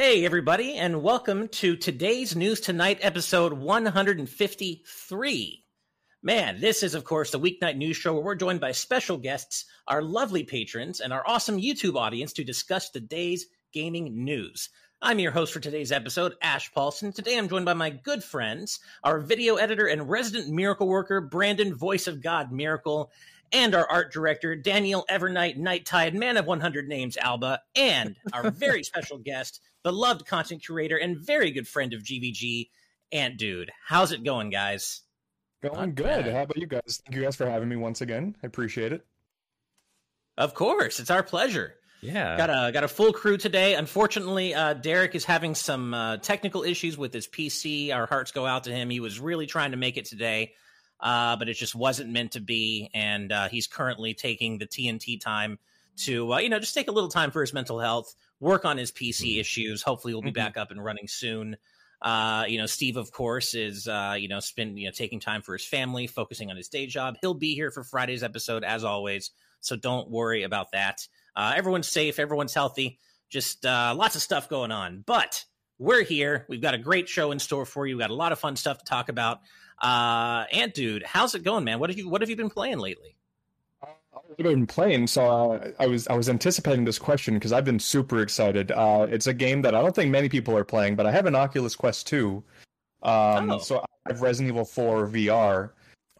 Hey, 0.00 0.24
everybody, 0.24 0.74
and 0.74 1.02
welcome 1.02 1.48
to 1.48 1.74
today's 1.74 2.36
News 2.36 2.60
Tonight 2.60 2.98
episode 3.00 3.52
153. 3.52 5.64
Man, 6.22 6.60
this 6.60 6.84
is, 6.84 6.94
of 6.94 7.02
course, 7.02 7.32
the 7.32 7.40
weeknight 7.40 7.76
news 7.76 7.96
show 7.96 8.14
where 8.14 8.22
we're 8.22 8.36
joined 8.36 8.60
by 8.60 8.70
special 8.70 9.18
guests, 9.18 9.64
our 9.88 10.00
lovely 10.00 10.44
patrons, 10.44 11.00
and 11.00 11.12
our 11.12 11.24
awesome 11.26 11.60
YouTube 11.60 11.96
audience 11.96 12.32
to 12.34 12.44
discuss 12.44 12.90
the 12.90 13.00
day's 13.00 13.46
gaming 13.72 14.24
news. 14.24 14.68
I'm 15.02 15.18
your 15.18 15.32
host 15.32 15.52
for 15.52 15.58
today's 15.58 15.90
episode, 15.90 16.34
Ash 16.42 16.72
Paulson. 16.72 17.12
Today 17.12 17.36
I'm 17.36 17.48
joined 17.48 17.64
by 17.64 17.74
my 17.74 17.90
good 17.90 18.22
friends, 18.22 18.78
our 19.02 19.18
video 19.18 19.56
editor 19.56 19.86
and 19.86 20.08
resident 20.08 20.48
miracle 20.48 20.86
worker, 20.86 21.20
Brandon 21.20 21.74
Voice 21.74 22.06
of 22.06 22.22
God 22.22 22.52
Miracle, 22.52 23.10
and 23.52 23.74
our 23.74 23.86
art 23.86 24.12
director, 24.12 24.54
Daniel 24.56 25.04
Evernight 25.10 25.56
Night 25.56 25.86
Tide, 25.86 26.14
man 26.14 26.36
of 26.36 26.46
100 26.46 26.88
names, 26.88 27.16
Alba, 27.16 27.60
and 27.74 28.16
our 28.32 28.50
very 28.52 28.82
special 28.82 29.18
guest, 29.18 29.60
beloved 29.82 30.26
content 30.26 30.62
curator 30.64 30.96
and 30.96 31.18
very 31.18 31.50
good 31.50 31.68
friend 31.68 31.92
of 31.92 32.02
GVG, 32.02 32.68
Ant 33.12 33.38
Dude. 33.38 33.70
How's 33.86 34.12
it 34.12 34.24
going, 34.24 34.50
guys? 34.50 35.02
Going 35.62 35.74
Not 35.74 35.94
good. 35.94 36.04
bad. 36.04 36.32
How 36.32 36.42
about 36.42 36.56
you 36.56 36.66
guys? 36.66 37.02
Thank 37.04 37.16
you 37.16 37.22
guys 37.22 37.36
for 37.36 37.48
having 37.48 37.68
me 37.68 37.76
once 37.76 38.00
again. 38.00 38.36
I 38.42 38.46
appreciate 38.46 38.92
it. 38.92 39.04
Of 40.36 40.54
course, 40.54 41.00
it's 41.00 41.10
our 41.10 41.22
pleasure. 41.24 41.74
Yeah. 42.00 42.36
Got 42.36 42.50
a 42.50 42.70
got 42.72 42.84
a 42.84 42.88
full 42.88 43.12
crew 43.12 43.36
today. 43.36 43.74
Unfortunately, 43.74 44.54
uh, 44.54 44.74
Derek 44.74 45.16
is 45.16 45.24
having 45.24 45.56
some 45.56 45.94
uh, 45.94 46.18
technical 46.18 46.62
issues 46.62 46.96
with 46.96 47.12
his 47.12 47.26
PC. 47.26 47.92
Our 47.92 48.06
hearts 48.06 48.30
go 48.30 48.46
out 48.46 48.64
to 48.64 48.72
him. 48.72 48.88
He 48.88 49.00
was 49.00 49.18
really 49.18 49.46
trying 49.46 49.72
to 49.72 49.76
make 49.76 49.96
it 49.96 50.04
today, 50.04 50.52
uh, 51.00 51.36
but 51.36 51.48
it 51.48 51.54
just 51.54 51.74
wasn't 51.74 52.10
meant 52.10 52.32
to 52.32 52.40
be. 52.40 52.90
And 52.94 53.32
uh, 53.32 53.48
he's 53.48 53.66
currently 53.66 54.14
taking 54.14 54.58
the 54.58 54.66
TNT 54.66 55.20
time 55.20 55.58
to 55.98 56.34
uh, 56.34 56.38
you 56.38 56.48
know 56.48 56.58
just 56.60 56.74
take 56.74 56.88
a 56.88 56.92
little 56.92 57.10
time 57.10 57.30
for 57.30 57.40
his 57.40 57.52
mental 57.52 57.78
health, 57.80 58.14
work 58.40 58.64
on 58.64 58.76
his 58.78 58.92
PC 58.92 59.40
issues. 59.40 59.82
Hopefully, 59.82 60.12
he'll 60.12 60.22
be 60.22 60.30
Mhm. 60.30 60.34
back 60.34 60.56
up 60.56 60.70
and 60.70 60.82
running 60.84 61.08
soon. 61.08 61.56
Uh, 62.00 62.44
you 62.46 62.58
know, 62.58 62.66
Steve, 62.66 62.96
of 62.96 63.10
course, 63.10 63.54
is 63.54 63.88
uh, 63.88 64.14
you 64.18 64.28
know 64.28 64.38
spend 64.40 64.78
you 64.78 64.86
know 64.86 64.92
taking 64.92 65.18
time 65.18 65.42
for 65.42 65.54
his 65.54 65.64
family, 65.64 66.06
focusing 66.06 66.50
on 66.50 66.56
his 66.56 66.68
day 66.68 66.86
job. 66.86 67.16
He'll 67.20 67.34
be 67.34 67.54
here 67.54 67.70
for 67.72 67.82
Friday's 67.82 68.22
episode 68.22 68.62
as 68.62 68.84
always, 68.84 69.32
so 69.60 69.74
don't 69.74 70.08
worry 70.08 70.44
about 70.44 70.70
that. 70.72 71.06
Uh, 71.34 71.54
everyone's 71.56 71.88
safe, 71.88 72.18
everyone's 72.20 72.54
healthy. 72.54 72.98
Just 73.28 73.66
uh, 73.66 73.94
lots 73.96 74.14
of 74.14 74.22
stuff 74.22 74.48
going 74.48 74.70
on, 74.70 75.02
but 75.06 75.44
we're 75.78 76.02
here. 76.04 76.46
We've 76.48 76.62
got 76.62 76.74
a 76.74 76.78
great 76.78 77.08
show 77.08 77.30
in 77.32 77.38
store 77.40 77.66
for 77.66 77.86
you. 77.86 77.96
We've 77.96 78.02
got 78.04 78.10
a 78.10 78.14
lot 78.14 78.32
of 78.32 78.38
fun 78.38 78.56
stuff 78.56 78.78
to 78.78 78.84
talk 78.84 79.08
about. 79.08 79.40
Uh, 79.80 80.44
Ant 80.52 80.74
dude, 80.74 81.02
how's 81.04 81.34
it 81.34 81.42
going, 81.44 81.64
man? 81.64 81.78
What 81.78 81.90
have 81.90 81.98
you 81.98 82.08
What 82.08 82.20
have 82.20 82.30
you 82.30 82.36
been 82.36 82.50
playing 82.50 82.78
lately? 82.78 83.14
I've 84.30 84.44
been 84.44 84.66
playing, 84.66 85.06
so 85.06 85.52
uh, 85.52 85.70
I 85.80 85.86
was 85.86 86.06
I 86.08 86.14
was 86.14 86.28
anticipating 86.28 86.84
this 86.84 86.98
question 86.98 87.34
because 87.34 87.52
I've 87.52 87.64
been 87.64 87.78
super 87.78 88.20
excited. 88.20 88.70
Uh, 88.72 89.06
it's 89.10 89.26
a 89.26 89.34
game 89.34 89.62
that 89.62 89.74
I 89.74 89.80
don't 89.80 89.94
think 89.94 90.10
many 90.10 90.28
people 90.28 90.56
are 90.56 90.64
playing, 90.64 90.96
but 90.96 91.06
I 91.06 91.12
have 91.12 91.26
an 91.26 91.34
Oculus 91.34 91.74
Quest 91.74 92.06
2. 92.08 92.42
Um, 93.02 93.50
Oh. 93.50 93.58
So 93.58 93.78
I 93.78 94.12
have 94.12 94.20
Resident 94.22 94.52
Evil 94.52 94.64
4 94.64 95.08
VR. 95.08 95.70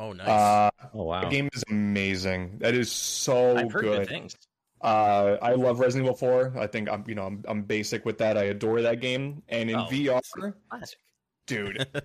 Oh, 0.00 0.12
nice. 0.12 0.28
Uh, 0.28 0.70
oh 0.95 1.03
wow. 1.05 1.20
The 1.25 1.28
game 1.28 1.48
is 1.53 1.65
amazing. 1.69 2.59
That 2.59 2.75
is 2.75 2.91
so 2.91 3.56
I've 3.56 3.70
heard 3.72 3.83
good 3.83 3.98
good. 3.98 4.09
things. 4.09 4.37
Uh, 4.81 5.37
I 5.43 5.53
love 5.55 5.81
Resident 5.81 6.06
Evil 6.06 6.17
4. 6.17 6.55
I 6.59 6.67
think 6.69 6.89
I'm 6.89 7.05
you 7.06 7.15
know 7.17 7.25
I'm 7.27 7.45
I'm 7.48 7.62
basic 7.62 8.05
with 8.05 8.19
that. 8.19 8.39
I 8.39 8.45
adore 8.45 8.81
that 8.83 9.00
game. 9.00 9.43
And 9.48 9.69
in 9.70 9.77
Oh, 9.77 9.87
VR, 9.91 10.55
Classic. 10.70 10.98
dude, 11.47 11.87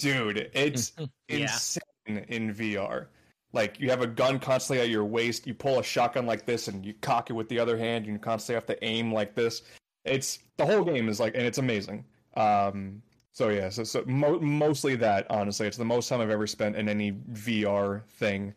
dude, 0.00 0.50
it's 0.54 0.92
Yeah. 1.28 1.38
insane 1.42 2.24
in 2.28 2.52
VR. 2.54 3.06
Like 3.52 3.78
you 3.80 3.90
have 3.90 4.00
a 4.02 4.06
gun 4.06 4.38
constantly 4.38 4.82
at 4.82 4.90
your 4.90 5.04
waist, 5.04 5.46
you 5.46 5.54
pull 5.54 5.78
a 5.78 5.82
shotgun 5.82 6.24
like 6.26 6.46
this, 6.46 6.68
and 6.68 6.84
you 6.84 6.94
cock 7.00 7.30
it 7.30 7.32
with 7.34 7.48
the 7.48 7.58
other 7.58 7.76
hand. 7.76 8.06
You 8.06 8.18
constantly 8.18 8.54
have 8.54 8.66
to 8.66 8.84
aim 8.84 9.12
like 9.12 9.34
this. 9.34 9.62
It's 10.04 10.38
the 10.56 10.64
whole 10.66 10.84
game 10.84 11.08
is 11.08 11.20
like, 11.20 11.34
and 11.34 11.44
it's 11.44 11.58
amazing. 11.58 12.04
Um, 12.36 13.02
so 13.32 13.48
yeah, 13.48 13.68
so, 13.68 13.84
so 13.84 14.04
mo- 14.06 14.40
mostly 14.40 14.96
that. 14.96 15.26
Honestly, 15.30 15.66
it's 15.66 15.76
the 15.76 15.84
most 15.84 16.08
time 16.08 16.20
I've 16.20 16.30
ever 16.30 16.46
spent 16.46 16.76
in 16.76 16.88
any 16.88 17.12
VR 17.12 18.02
thing. 18.08 18.54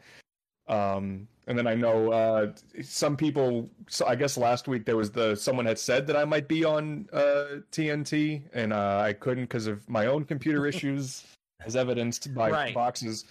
Um, 0.68 1.28
and 1.48 1.58
then 1.58 1.68
I 1.68 1.76
know 1.76 2.12
uh, 2.12 2.52
some 2.82 3.18
people. 3.18 3.70
So 3.88 4.06
I 4.06 4.16
guess 4.16 4.38
last 4.38 4.68
week 4.68 4.86
there 4.86 4.98
was 4.98 5.12
the 5.12 5.36
someone 5.36 5.66
had 5.66 5.80
said 5.80 6.08
that 6.08 6.16
I 6.16 6.26
might 6.26 6.48
be 6.48 6.64
on 6.64 7.08
uh, 7.14 7.60
TNT, 7.72 8.44
and 8.54 8.74
uh, 8.74 9.00
I 9.04 9.14
couldn't 9.14 9.46
because 9.46 9.68
of 9.68 9.88
my 9.90 10.06
own 10.08 10.24
computer 10.26 10.66
issues, 10.66 11.26
as 11.66 11.76
evidenced 11.76 12.34
by 12.34 12.50
Right. 12.52 12.74
boxes. 12.74 13.26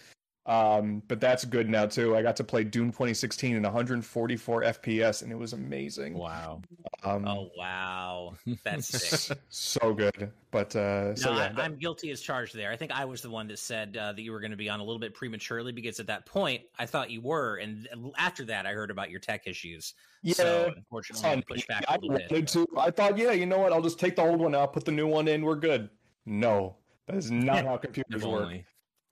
Um, 0.44 1.04
but 1.06 1.20
that's 1.20 1.44
good 1.44 1.68
now 1.68 1.86
too. 1.86 2.16
I 2.16 2.22
got 2.22 2.34
to 2.36 2.44
play 2.44 2.64
Doom 2.64 2.88
2016 2.88 3.54
in 3.54 3.62
144 3.62 4.62
FPS, 4.62 5.22
and 5.22 5.30
it 5.30 5.38
was 5.38 5.52
amazing. 5.52 6.14
Wow. 6.18 6.62
Um, 7.04 7.26
Oh 7.28 7.50
wow, 7.56 8.34
that's 8.64 8.88
sick. 8.88 9.38
so 9.48 9.94
good. 9.94 10.32
But 10.50 10.74
uh, 10.74 11.14
so 11.14 11.30
yeah, 11.30 11.36
I, 11.36 11.48
that- 11.48 11.58
I'm 11.60 11.76
guilty 11.76 12.10
as 12.10 12.20
charged 12.20 12.56
there. 12.56 12.72
I 12.72 12.76
think 12.76 12.90
I 12.90 13.04
was 13.04 13.22
the 13.22 13.30
one 13.30 13.46
that 13.48 13.60
said 13.60 13.96
uh, 13.96 14.12
that 14.12 14.20
you 14.20 14.32
were 14.32 14.40
going 14.40 14.50
to 14.50 14.56
be 14.56 14.68
on 14.68 14.80
a 14.80 14.82
little 14.82 14.98
bit 14.98 15.14
prematurely 15.14 15.70
because 15.70 16.00
at 16.00 16.08
that 16.08 16.26
point 16.26 16.62
I 16.76 16.86
thought 16.86 17.10
you 17.10 17.20
were, 17.20 17.56
and 17.56 17.88
after 18.18 18.44
that 18.46 18.66
I 18.66 18.72
heard 18.72 18.90
about 18.90 19.10
your 19.10 19.20
tech 19.20 19.46
issues. 19.46 19.94
yeah. 20.22 20.34
so 20.34 20.72
unfortunately, 20.76 21.24
I 21.24 21.30
had 21.30 21.38
to 21.38 21.46
push 21.46 21.66
back 21.68 21.84
I 21.86 21.94
a 21.94 21.98
little 22.00 22.18
bit. 22.28 22.48
to. 22.48 22.66
I 22.76 22.90
thought, 22.90 23.16
yeah, 23.16 23.30
you 23.30 23.46
know 23.46 23.58
what? 23.58 23.72
I'll 23.72 23.82
just 23.82 24.00
take 24.00 24.16
the 24.16 24.22
old 24.22 24.40
one 24.40 24.56
out, 24.56 24.72
put 24.72 24.84
the 24.84 24.92
new 24.92 25.06
one 25.06 25.28
in. 25.28 25.44
We're 25.44 25.54
good. 25.54 25.88
No, 26.26 26.74
that 27.06 27.14
is 27.14 27.30
not 27.30 27.64
how 27.64 27.76
computers 27.76 28.24
work. 28.26 28.54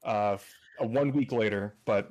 Uh, 0.02 0.36
a 0.36 0.38
one 0.86 1.12
week 1.12 1.32
later, 1.32 1.74
but 1.84 2.10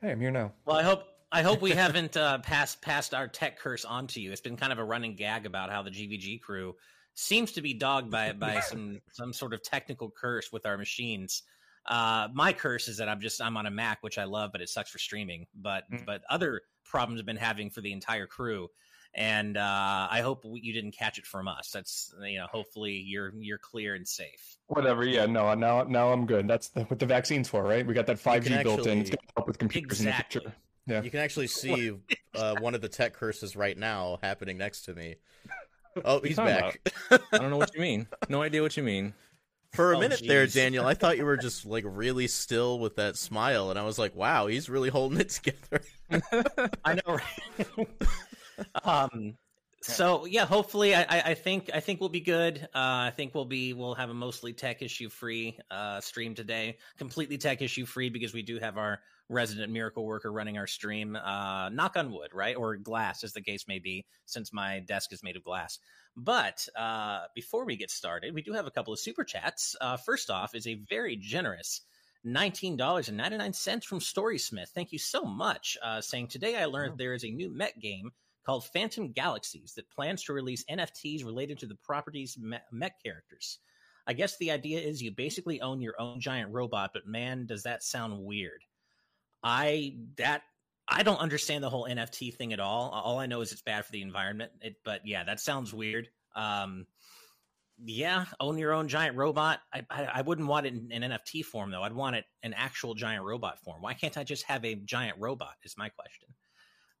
hey, 0.00 0.10
I'm 0.12 0.20
here 0.20 0.30
now. 0.30 0.52
Well, 0.64 0.76
I 0.76 0.82
hope 0.82 1.04
I 1.30 1.42
hope 1.42 1.60
we 1.60 1.70
haven't 1.70 2.16
uh, 2.16 2.38
passed 2.38 2.80
passed 2.82 3.14
our 3.14 3.28
tech 3.28 3.58
curse 3.58 3.84
on 3.84 4.06
to 4.08 4.20
you. 4.20 4.32
It's 4.32 4.40
been 4.40 4.56
kind 4.56 4.72
of 4.72 4.78
a 4.78 4.84
running 4.84 5.14
gag 5.14 5.46
about 5.46 5.70
how 5.70 5.82
the 5.82 5.90
GVG 5.90 6.40
crew 6.40 6.74
seems 7.14 7.52
to 7.52 7.60
be 7.62 7.74
dogged 7.74 8.10
by 8.10 8.32
by 8.32 8.60
some 8.68 9.00
some 9.12 9.32
sort 9.32 9.52
of 9.52 9.62
technical 9.62 10.10
curse 10.10 10.50
with 10.52 10.66
our 10.66 10.78
machines. 10.78 11.42
Uh, 11.86 12.28
my 12.34 12.52
curse 12.52 12.86
is 12.88 12.98
that 12.98 13.08
I'm 13.08 13.20
just 13.20 13.40
I'm 13.40 13.56
on 13.56 13.66
a 13.66 13.70
Mac, 13.70 14.02
which 14.02 14.18
I 14.18 14.24
love, 14.24 14.52
but 14.52 14.60
it 14.60 14.68
sucks 14.68 14.90
for 14.90 14.98
streaming. 14.98 15.46
But 15.54 15.84
Mm. 15.90 16.04
but 16.06 16.22
other 16.30 16.62
problems 16.84 17.18
have 17.20 17.26
been 17.26 17.36
having 17.36 17.70
for 17.70 17.80
the 17.80 17.92
entire 17.92 18.26
crew, 18.26 18.68
and 19.18 19.56
uh, 19.56 20.06
I 20.10 20.20
hope 20.22 20.44
you 20.44 20.72
didn't 20.72 20.92
catch 20.92 21.18
it 21.18 21.26
from 21.26 21.48
us. 21.48 21.70
That's 21.72 22.14
you 22.22 22.38
know 22.38 22.46
hopefully 22.50 22.92
you're 22.92 23.32
you're 23.36 23.58
clear 23.58 23.96
and 23.96 24.06
safe. 24.06 24.56
Whatever. 24.68 25.04
Yeah, 25.04 25.26
no, 25.26 25.52
now 25.54 25.82
now 25.82 26.12
I'm 26.12 26.24
good. 26.24 26.46
That's 26.46 26.68
the, 26.68 26.82
what 26.84 27.00
the 27.00 27.06
vaccine's 27.06 27.48
for, 27.48 27.64
right? 27.64 27.84
We 27.84 27.94
got 27.94 28.06
that 28.06 28.18
5G 28.18 28.44
can 28.44 28.62
built 28.62 28.86
in. 28.86 28.98
It's 29.00 29.10
going 29.10 29.18
to 29.18 29.32
help 29.36 29.48
with 29.48 29.58
computers 29.58 30.00
Exactly. 30.00 30.40
in 30.40 30.44
the 30.44 30.50
future. 30.50 30.56
Yeah. 30.86 31.02
You 31.02 31.10
can 31.10 31.20
actually 31.20 31.48
see 31.48 31.92
uh, 32.34 32.54
one 32.60 32.76
of 32.76 32.80
the 32.80 32.88
tech 32.88 33.12
curses 33.12 33.56
right 33.56 33.76
now 33.76 34.18
happening 34.22 34.56
next 34.56 34.82
to 34.82 34.94
me. 34.94 35.16
Oh, 36.04 36.20
he's 36.20 36.36
back. 36.36 36.80
I 37.10 37.18
don't 37.32 37.50
know 37.50 37.56
what 37.58 37.74
you 37.74 37.80
mean. 37.80 38.06
No 38.28 38.40
idea 38.40 38.62
what 38.62 38.76
you 38.76 38.84
mean. 38.84 39.14
For 39.72 39.92
a 39.92 39.96
Oh, 39.96 40.00
minute 40.00 40.22
there. 40.26 40.46
Daniel, 40.46 40.86
I 40.86 40.94
thought 40.94 41.18
you 41.18 41.24
were 41.26 41.36
just 41.36 41.66
like 41.66 41.84
really 41.86 42.28
still 42.28 42.78
with 42.78 42.96
that 42.96 43.16
smile, 43.16 43.68
and 43.70 43.78
I 43.78 43.82
was 43.82 43.98
like, 43.98 44.14
"Wow, 44.14 44.46
he's 44.46 44.70
really 44.70 44.88
holding 44.88 45.20
it 45.20 45.28
together." 45.28 45.82
I 46.84 46.94
know. 46.94 47.16
Right? 47.16 47.88
um. 48.84 49.36
So 49.80 50.26
yeah, 50.26 50.44
hopefully, 50.44 50.92
I, 50.92 51.04
I 51.08 51.34
think 51.34 51.70
I 51.72 51.78
think 51.78 52.00
we'll 52.00 52.08
be 52.08 52.20
good. 52.20 52.58
Uh, 52.74 53.06
I 53.06 53.12
think 53.14 53.32
we'll 53.32 53.44
be 53.44 53.74
we'll 53.74 53.94
have 53.94 54.10
a 54.10 54.14
mostly 54.14 54.52
tech 54.52 54.82
issue 54.82 55.08
free 55.08 55.56
uh, 55.70 56.00
stream 56.00 56.34
today, 56.34 56.78
completely 56.98 57.38
tech 57.38 57.62
issue 57.62 57.86
free 57.86 58.10
because 58.10 58.34
we 58.34 58.42
do 58.42 58.58
have 58.58 58.76
our 58.76 58.98
resident 59.28 59.72
miracle 59.72 60.04
worker 60.04 60.32
running 60.32 60.58
our 60.58 60.66
stream. 60.66 61.14
Uh, 61.14 61.68
knock 61.68 61.96
on 61.96 62.10
wood, 62.10 62.30
right, 62.34 62.56
or 62.56 62.76
glass, 62.76 63.22
as 63.22 63.32
the 63.32 63.40
case 63.40 63.68
may 63.68 63.78
be, 63.78 64.04
since 64.26 64.52
my 64.52 64.80
desk 64.80 65.12
is 65.12 65.22
made 65.22 65.36
of 65.36 65.44
glass. 65.44 65.78
But 66.16 66.66
uh, 66.76 67.26
before 67.34 67.64
we 67.64 67.76
get 67.76 67.90
started, 67.90 68.34
we 68.34 68.42
do 68.42 68.54
have 68.54 68.66
a 68.66 68.72
couple 68.72 68.92
of 68.92 68.98
super 68.98 69.22
chats. 69.22 69.76
Uh, 69.80 69.96
first 69.96 70.30
off, 70.30 70.54
is 70.54 70.66
a 70.66 70.74
very 70.74 71.16
generous 71.16 71.82
$19.99 72.26 73.84
from 73.84 74.00
Storysmith. 74.00 74.68
Thank 74.70 74.92
you 74.92 74.98
so 74.98 75.22
much. 75.22 75.78
Uh, 75.82 76.00
saying, 76.00 76.28
Today 76.28 76.56
I 76.56 76.64
learned 76.64 76.98
there 76.98 77.14
is 77.14 77.24
a 77.24 77.30
new 77.30 77.50
mech 77.50 77.78
game 77.78 78.10
called 78.44 78.66
Phantom 78.66 79.12
Galaxies 79.12 79.74
that 79.76 79.90
plans 79.90 80.24
to 80.24 80.32
release 80.32 80.64
NFTs 80.70 81.24
related 81.24 81.58
to 81.58 81.66
the 81.66 81.76
property's 81.76 82.38
mech 82.70 83.02
characters. 83.02 83.58
I 84.06 84.14
guess 84.14 84.38
the 84.38 84.50
idea 84.50 84.80
is 84.80 85.02
you 85.02 85.10
basically 85.10 85.60
own 85.60 85.82
your 85.82 85.94
own 86.00 86.18
giant 86.18 86.50
robot, 86.50 86.90
but 86.94 87.06
man, 87.06 87.44
does 87.44 87.64
that 87.64 87.82
sound 87.82 88.24
weird. 88.24 88.62
I 89.42 89.96
that 90.16 90.42
I 90.88 91.02
don't 91.02 91.20
understand 91.20 91.62
the 91.62 91.70
whole 91.70 91.86
NFT 91.86 92.34
thing 92.34 92.54
at 92.54 92.60
all. 92.60 92.90
All 92.90 93.18
I 93.18 93.26
know 93.26 93.42
is 93.42 93.52
it's 93.52 93.60
bad 93.60 93.84
for 93.84 93.92
the 93.92 94.00
environment. 94.00 94.52
It, 94.62 94.76
but 94.84 95.02
yeah, 95.04 95.24
that 95.24 95.40
sounds 95.40 95.74
weird. 95.74 96.08
Um, 96.34 96.86
yeah, 97.84 98.24
own 98.40 98.56
your 98.56 98.72
own 98.72 98.88
giant 98.88 99.16
robot. 99.16 99.60
I, 99.72 99.84
I 99.90 100.04
I 100.14 100.22
wouldn't 100.22 100.48
want 100.48 100.66
it 100.66 100.72
in 100.72 101.02
an 101.02 101.12
NFT 101.12 101.44
form 101.44 101.70
though. 101.70 101.82
I'd 101.82 101.92
want 101.92 102.16
it 102.16 102.24
an 102.42 102.54
actual 102.54 102.94
giant 102.94 103.24
robot 103.24 103.62
form. 103.62 103.82
Why 103.82 103.92
can't 103.92 104.16
I 104.16 104.24
just 104.24 104.44
have 104.44 104.64
a 104.64 104.74
giant 104.74 105.18
robot? 105.20 105.54
Is 105.64 105.76
my 105.76 105.90
question. 105.90 106.28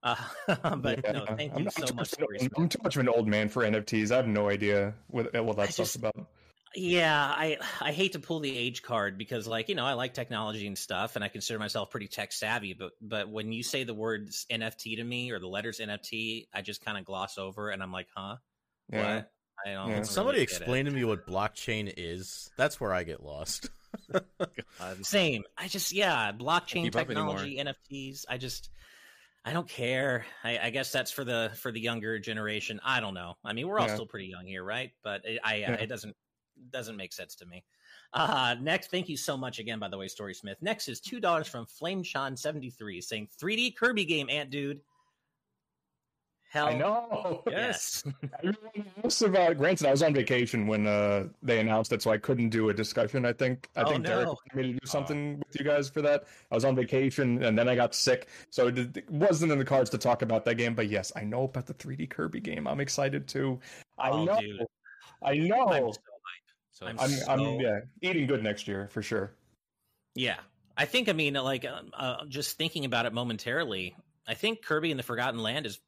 Uh, 0.02 0.16
but 0.76 1.00
Yeah. 1.04 1.12
no, 1.12 1.26
thank 1.36 1.52
I'm, 1.54 1.58
you 1.60 1.64
I'm 1.66 1.70
so 1.70 1.86
too 1.86 1.94
much. 1.94 2.12
of 2.12 2.18
an- 2.40 2.50
I'm 2.56 2.68
too 2.68 2.78
much 2.82 2.96
of 2.96 3.00
an 3.00 3.08
old 3.08 3.26
man 3.26 3.48
for 3.48 3.64
NFTs. 3.64 4.10
I 4.12 4.16
have 4.16 4.28
no 4.28 4.48
idea 4.48 4.94
what, 5.08 5.32
what 5.44 5.56
that 5.56 5.62
I 5.62 5.66
stuff's 5.66 5.94
just- 5.94 5.96
about. 5.96 6.14
Yeah, 6.76 7.16
I 7.18 7.56
I 7.80 7.92
hate 7.92 8.12
to 8.12 8.18
pull 8.18 8.40
the 8.40 8.56
age 8.56 8.82
card 8.82 9.16
because 9.16 9.48
like, 9.48 9.70
you 9.70 9.74
know, 9.74 9.86
I 9.86 9.94
like 9.94 10.12
technology 10.12 10.66
and 10.66 10.76
stuff 10.76 11.16
and 11.16 11.24
I 11.24 11.28
consider 11.28 11.58
myself 11.58 11.90
pretty 11.90 12.08
tech 12.08 12.30
savvy, 12.30 12.74
but 12.74 12.92
but 13.00 13.30
when 13.30 13.52
you 13.52 13.62
say 13.62 13.84
the 13.84 13.94
words 13.94 14.44
NFT 14.52 14.96
to 14.96 15.02
me 15.02 15.30
or 15.30 15.38
the 15.40 15.48
letters 15.48 15.80
NFT, 15.80 16.46
I 16.52 16.60
just 16.60 16.84
kind 16.84 16.98
of 16.98 17.06
gloss 17.06 17.38
over 17.38 17.70
and 17.70 17.82
I'm 17.82 17.90
like, 17.90 18.08
"Huh? 18.14 18.36
Yeah. 18.92 19.14
What? 19.16 19.30
I 19.66 19.72
don't. 19.72 19.88
Yeah. 19.88 19.92
really 19.94 20.04
Somebody 20.04 20.38
get 20.40 20.42
it. 20.50 20.52
explain 20.58 20.84
to 20.84 20.90
me 20.90 21.04
what 21.04 21.26
blockchain 21.26 21.92
is. 21.96 22.50
That's 22.58 22.78
where 22.78 22.92
I 22.92 23.02
get 23.02 23.24
lost. 23.24 23.70
Same. 25.02 25.44
I 25.56 25.68
just 25.68 25.92
yeah, 25.92 26.32
blockchain 26.32 26.84
keep 26.84 26.92
technology, 26.92 27.56
NFTs. 27.58 28.26
I 28.28 28.36
just 28.36 28.68
I 29.48 29.52
don't 29.54 29.68
care. 29.68 30.26
I, 30.44 30.58
I 30.64 30.70
guess 30.70 30.92
that's 30.92 31.10
for 31.10 31.24
the 31.24 31.50
for 31.56 31.72
the 31.72 31.80
younger 31.80 32.18
generation. 32.18 32.78
I 32.84 33.00
don't 33.00 33.14
know. 33.14 33.34
I 33.44 33.54
mean, 33.54 33.66
we're 33.66 33.78
all 33.78 33.86
Yeah. 33.86 33.94
still 33.94 34.06
pretty 34.06 34.26
young 34.26 34.46
here, 34.46 34.62
right? 34.62 34.90
But 35.02 35.24
it, 35.24 35.40
I 35.42 35.56
Yeah. 35.56 35.72
it 35.72 35.86
doesn't 35.86 36.14
doesn't 36.70 36.96
make 36.96 37.14
sense 37.14 37.34
to 37.36 37.46
me. 37.46 37.64
Uh 38.12 38.56
next, 38.60 38.90
thank 38.90 39.08
you 39.08 39.16
so 39.16 39.38
much 39.38 39.58
again, 39.58 39.78
by 39.78 39.88
the 39.88 39.96
way, 39.96 40.06
Story 40.06 40.34
Smith. 40.34 40.58
Next 40.60 40.86
is 40.88 41.00
two 41.00 41.18
dollars 41.18 41.48
from 41.48 41.64
FlameSean73 41.64 43.02
saying 43.02 43.28
3D 43.40 43.74
Kirby 43.74 44.04
game, 44.04 44.28
Ant 44.28 44.50
Dude. 44.50 44.82
Hell 46.50 46.66
I 46.68 46.74
know. 46.74 47.42
yes. 47.50 48.02
Everyone 48.42 48.86
else 49.04 49.20
about. 49.20 49.58
Granted, 49.58 49.86
I 49.86 49.90
was 49.90 50.02
on 50.02 50.14
vacation 50.14 50.66
when 50.66 50.86
uh, 50.86 51.28
they 51.42 51.60
announced 51.60 51.92
it, 51.92 52.00
so 52.00 52.10
I 52.10 52.16
couldn't 52.18 52.48
do 52.48 52.70
a 52.70 52.74
discussion. 52.74 53.26
I 53.26 53.32
think. 53.34 53.68
I 53.76 53.82
Oh, 53.82 53.90
think 53.90 54.06
Derek 54.06 54.26
no. 54.26 54.36
wanted 54.54 54.54
me 54.66 54.72
to 54.72 54.78
do 54.80 54.86
something 54.86 55.38
with 55.40 55.58
you 55.60 55.64
guys 55.64 55.90
for 55.90 56.00
that. 56.02 56.24
I 56.50 56.54
was 56.54 56.64
on 56.64 56.74
vacation, 56.74 57.42
and 57.44 57.58
then 57.58 57.68
I 57.68 57.74
got 57.74 57.94
sick, 57.94 58.28
so 58.50 58.68
it 58.68 58.96
it 58.96 59.10
wasn't 59.10 59.52
in 59.52 59.58
the 59.58 59.64
cards 59.64 59.90
to 59.90 59.98
talk 59.98 60.22
about 60.22 60.44
that 60.46 60.54
game. 60.54 60.74
But 60.74 60.88
yes, 60.88 61.12
I 61.14 61.24
know 61.24 61.42
about 61.44 61.66
the 61.66 61.74
3D 61.74 62.08
Kirby 62.08 62.40
game. 62.40 62.66
I'm 62.66 62.80
excited 62.80 63.28
too. 63.28 63.60
I 63.98 64.10
Oh, 64.10 64.24
know. 64.24 64.40
dude. 64.40 64.62
I 65.22 65.34
know. 65.36 65.68
I'm 65.68 65.84
I'm, 65.84 65.92
so 65.92 66.00
So 66.72 66.86
I'm 66.86 66.98
I'm, 67.00 67.10
so- 67.10 67.60
yeah, 67.60 67.80
eating 68.00 68.26
good 68.26 68.42
next 68.42 68.66
year 68.66 68.88
for 68.90 69.02
sure. 69.02 69.32
Yeah, 70.14 70.36
I 70.78 70.86
think. 70.86 71.10
I 71.10 71.12
mean, 71.12 71.34
like, 71.34 71.66
um, 71.66 71.90
uh, 71.92 72.24
just 72.28 72.56
thinking 72.56 72.86
about 72.86 73.04
it 73.04 73.12
momentarily, 73.12 73.94
I 74.26 74.32
think 74.34 74.62
Kirby 74.62 74.90
and 74.90 74.98
the 74.98 75.02
Forgotten 75.04 75.40
Land 75.42 75.66
is 75.66 75.78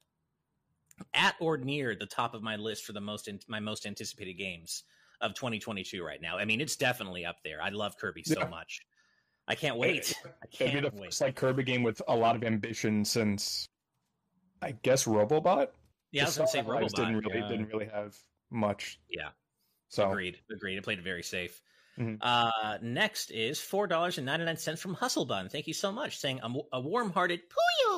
at 1.15 1.35
or 1.41 1.57
near 1.59 1.95
the 1.95 2.07
top 2.07 2.35
of 2.35 2.43
my 2.43 2.57
list 2.57 2.85
for 2.85 2.93
the 2.93 3.01
most 3.01 3.29
in, 3.29 3.41
my 3.49 3.61
most 3.61 3.87
anticipated 3.87 4.35
games 4.35 4.85
of 5.21 5.35
2022 5.35 6.03
right 6.05 6.21
now. 6.23 6.39
I 6.39 6.45
mean, 6.45 6.61
it's 6.61 6.77
definitely 6.77 7.25
up 7.27 7.37
there. 7.45 7.61
I 7.63 7.69
love 7.71 7.97
Kirby 7.99 8.23
so 8.25 8.41
Yeah. 8.41 8.49
much. 8.49 8.81
I 9.49 9.55
can't 9.55 9.77
wait. 9.77 10.15
I 10.25 10.29
It'd 10.29 10.41
be 10.51 10.57
can't 10.81 10.95
the 10.95 11.01
wait. 11.01 11.07
first 11.09 11.21
like 11.21 11.37
Kirby 11.37 11.63
game 11.65 11.83
with 11.83 12.01
a 12.09 12.15
lot 12.17 12.37
of 12.37 12.45
ambition 12.45 13.05
since, 13.05 13.69
I 14.63 14.73
guess, 14.73 15.05
Robobot. 15.05 15.69
yeah, 16.13 16.23
I 16.23 16.27
was 16.27 16.37
gonna 16.39 16.49
say 16.49 16.63
Robobot. 16.63 16.95
didn't 16.95 17.17
really 17.19 17.39
yeah. 17.41 17.49
didn't 17.49 17.67
really 17.69 17.87
have 17.87 18.17
much. 18.51 19.01
Yeah. 19.09 19.31
So 19.89 20.09
Agreed. 20.11 20.39
Agreed. 20.53 20.77
It 20.79 20.85
played 20.85 21.03
very 21.03 21.23
safe. 21.23 21.61
Mhm. 21.99 22.19
Uh, 22.21 22.79
next 22.81 23.31
is 23.33 23.61
four 23.61 23.87
dollars 23.89 24.17
and 24.19 24.25
ninety 24.25 24.45
nine 24.45 24.57
cents 24.57 24.81
from 24.81 24.95
Hustle 24.95 25.25
Bun. 25.27 25.49
Thank 25.49 25.67
you 25.67 25.75
so 25.75 25.91
much. 25.91 26.19
Saying 26.19 26.41
a, 26.43 26.77
a 26.77 26.81
warm 26.81 27.11
hearted 27.11 27.41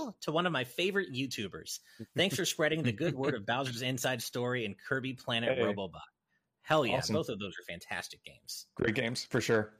poyo 0.06 0.14
to 0.22 0.32
one 0.32 0.46
of 0.46 0.52
my 0.52 0.64
favorite 0.64 1.12
YouTubers. 1.12 1.78
Thanks 2.16 2.36
for 2.36 2.44
spreading 2.44 2.82
the 2.82 2.92
good 2.92 3.14
word 3.14 3.34
of 3.34 3.46
Bowser's 3.46 3.82
Inside 3.82 4.22
Story 4.22 4.64
and 4.64 4.74
Kirby 4.78 5.14
Planet 5.14 5.56
Hey. 5.58 5.64
Robobot. 5.64 6.00
Hell 6.62 6.86
yeah, 6.86 6.98
Awesome. 6.98 7.14
both 7.14 7.28
of 7.28 7.38
those 7.38 7.54
are 7.58 7.64
fantastic 7.68 8.22
games. 8.24 8.66
great 8.76 8.94
games 8.94 9.24
for 9.24 9.40
sure. 9.40 9.72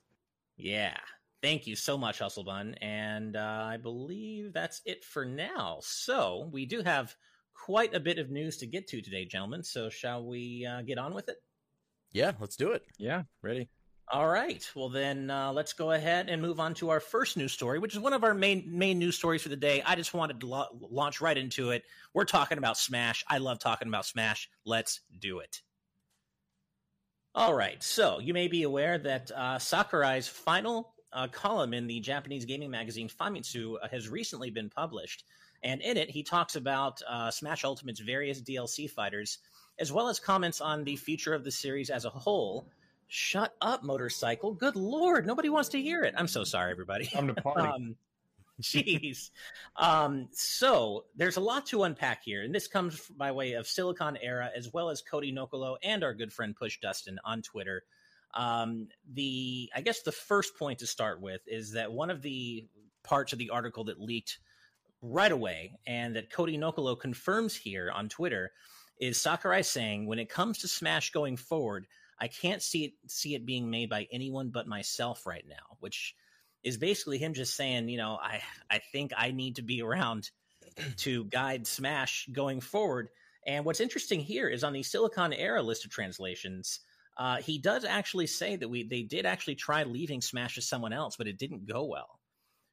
Yeah. 0.56 0.96
Thank 1.42 1.66
you 1.66 1.74
so 1.76 1.96
much, 1.98 2.19
Hustle 2.20 2.44
Bun. 2.44 2.74
And 2.80 3.36
uh, 3.36 3.64
I 3.66 3.76
believe 3.76 4.52
that's 4.52 4.80
it 4.84 5.04
for 5.04 5.24
now. 5.24 5.78
So 5.82 6.48
we 6.52 6.66
do 6.66 6.82
have 6.82 7.14
quite 7.54 7.94
a 7.94 8.00
bit 8.00 8.18
of 8.18 8.30
news 8.30 8.56
to 8.58 8.66
get 8.66 8.86
to 8.88 9.00
today, 9.02 9.25
gentlemen. 9.25 9.62
So 9.62 9.90
shall 9.90 10.25
we 10.25 10.66
uh, 10.66 10.82
get 10.82 10.98
on 10.98 11.14
with 11.14 11.28
it? 11.28 11.36
Yeah, 12.12 12.32
let's 12.40 12.56
do 12.56 12.72
it. 12.72 12.82
yeah, 12.98 13.22
ready. 13.42 13.68
All 14.10 14.28
right. 14.28 14.69
Well, 14.75 14.90
then 14.90 15.31
uh, 15.31 15.52
let's 15.52 15.72
go 15.72 15.93
ahead 15.93 16.28
and 16.28 16.43
move 16.43 16.60
on 16.60 16.75
to 16.75 16.90
our 16.90 17.00
first 17.00 17.37
news 17.37 17.52
story, 17.52 17.78
which 17.78 17.94
is 17.94 18.00
one 18.00 18.12
of 18.12 18.25
our 18.25 18.34
main 18.34 18.64
main 18.66 18.99
news 18.99 19.16
stories 19.16 19.43
for 19.43 19.49
the 19.49 19.56
day. 19.56 19.82
I 19.87 19.94
just 19.94 20.12
wanted 20.12 20.40
to 20.40 20.46
la- 20.46 20.69
launch 20.90 21.20
right 21.20 21.37
into 21.37 21.70
it. 21.70 21.84
We're 22.12 22.25
talking 22.25 22.58
about 22.58 22.76
Smash. 22.76 23.25
I 23.28 23.38
love 23.38 23.58
talking 23.58 23.88
about 23.88 24.04
Smash. 24.04 24.50
Let's 24.66 25.00
do 25.19 25.38
it. 25.38 25.62
All 27.34 27.54
right. 27.54 27.82
So 27.82 28.19
you 28.19 28.34
may 28.34 28.49
be 28.49 28.64
aware 28.64 28.99
that 28.99 29.31
uh, 29.34 29.58
Sakurai's 29.58 30.28
final 30.28 30.93
uh, 31.14 31.28
column 31.28 31.72
in 31.72 31.87
the 31.87 32.00
Japanese 32.00 32.44
gaming 32.44 32.70
magazine 32.70 33.08
Famitsu 33.08 33.76
uh, 33.82 33.88
has 33.90 34.08
recently 34.08 34.50
been 34.50 34.69
published, 34.69 35.25
and 35.62 35.81
in 35.81 35.96
it 35.96 36.10
he 36.10 36.22
talks 36.22 36.56
about 36.56 37.00
uh, 37.08 37.31
Smash 37.31 37.64
Ultimate's 37.64 38.00
various 38.00 38.43
DLC 38.43 38.90
fighters, 38.90 39.38
as 39.78 39.90
well 39.90 40.08
as 40.08 40.20
comments 40.20 40.60
on 40.60 40.84
the 40.84 40.96
future 40.96 41.32
of 41.32 41.44
the 41.44 41.50
series 41.50 41.88
as 41.88 42.04
a 42.04 42.10
whole. 42.10 42.69
Shut 43.14 43.55
up, 43.61 43.82
motorcycle. 43.82 44.55
Good 44.55 44.75
lord, 44.75 45.26
nobody 45.26 45.50
wants 45.50 45.69
to 45.69 45.82
hear 45.82 46.03
it. 46.03 46.14
I'm 46.17 46.26
so 46.26 46.44
sorry, 46.44 46.70
everybody. 46.70 47.11
I'm 47.14 47.26
to 47.26 47.35
party. 47.35 47.69
Um, 47.69 47.97
jeez. 48.62 49.29
Um, 49.76 50.29
so 50.32 51.05
there's 51.14 51.37
a 51.37 51.41
lot 51.41 51.67
to 51.67 51.82
unpack 51.82 52.25
here, 52.25 52.41
and 52.41 52.55
this 52.55 52.67
comes 52.67 53.09
by 53.09 53.31
way 53.31 53.53
of 53.53 53.67
Siliconera 53.67 54.49
as 54.56 54.73
well 54.73 54.88
as 54.88 55.03
Cody 55.03 55.31
Nokolo 55.31 55.76
and 55.82 56.03
our 56.03 56.14
good 56.14 56.32
friend 56.32 56.56
PushDustIn 56.56 57.17
on 57.23 57.43
Twitter. 57.43 57.82
Um, 58.32 58.88
the 59.12 59.70
I 59.76 59.82
guess 59.82 60.00
the 60.00 60.11
first 60.11 60.56
point 60.59 60.79
to 60.79 60.87
start 60.87 61.20
with 61.20 61.43
is 61.47 61.73
that 61.73 61.93
one 61.93 62.09
of 62.09 62.23
the 62.23 62.64
parts 63.03 63.35
of 63.35 63.38
the 63.38 63.50
article 63.50 63.85
that 63.85 64.00
leaked 64.00 64.38
right 65.03 65.32
away, 65.32 65.75
and 65.87 66.17
that 66.17 66.31
Cody 66.31 66.56
Nokolo 66.56 66.99
confirms 66.99 67.55
here 67.55 67.93
on 67.94 68.09
Twitter, 68.09 68.53
is 68.99 69.20
Sakurai 69.20 69.61
saying 69.61 70.06
when 70.06 70.19
it 70.19 70.31
comes 70.31 70.56
to 70.61 70.69
Smash 70.69 71.11
going 71.12 71.37
forward, 71.37 71.87
I 72.19 72.29
can't 72.29 72.62
see 72.62 72.85
it 72.85 72.93
see 73.06 73.35
it 73.35 73.47
being 73.47 73.70
made 73.70 73.91
by 73.91 74.06
anyone 74.11 74.50
but 74.50 74.67
myself 74.67 75.26
right 75.26 75.44
now, 75.49 75.76
which 75.81 76.14
is 76.62 76.76
basically 76.76 77.19
him 77.19 77.35
just 77.35 77.55
saying, 77.55 77.88
you 77.88 77.99
know, 77.99 78.19
I 78.20 78.41
I 78.70 78.79
think 78.79 79.12
I 79.17 79.31
need 79.32 79.56
to 79.56 79.62
be 79.62 79.82
around 79.82 80.31
to 80.99 81.25
guide 81.25 81.67
Smash 81.67 82.29
going 82.32 82.61
forward. 82.61 83.09
And 83.47 83.64
what's 83.64 83.81
interesting 83.81 84.20
here 84.20 84.49
is 84.49 84.62
on 84.62 84.73
the 84.73 84.82
Siliconera 84.82 85.64
list 85.64 85.85
of 85.85 85.91
translations, 85.91 86.81
uh, 87.17 87.37
he 87.38 87.59
does 87.59 87.85
actually 87.85 88.26
say 88.26 88.56
that 88.56 88.69
we 88.69 88.85
they 88.85 89.03
did 89.03 89.26
actually 89.26 89.56
try 89.56 89.82
leaving 89.82 90.20
Smash 90.20 90.55
to 90.55 90.62
someone 90.62 90.93
else, 90.93 91.17
but 91.17 91.26
it 91.26 91.38
didn't 91.38 91.67
go 91.67 91.85
well. 91.85 92.20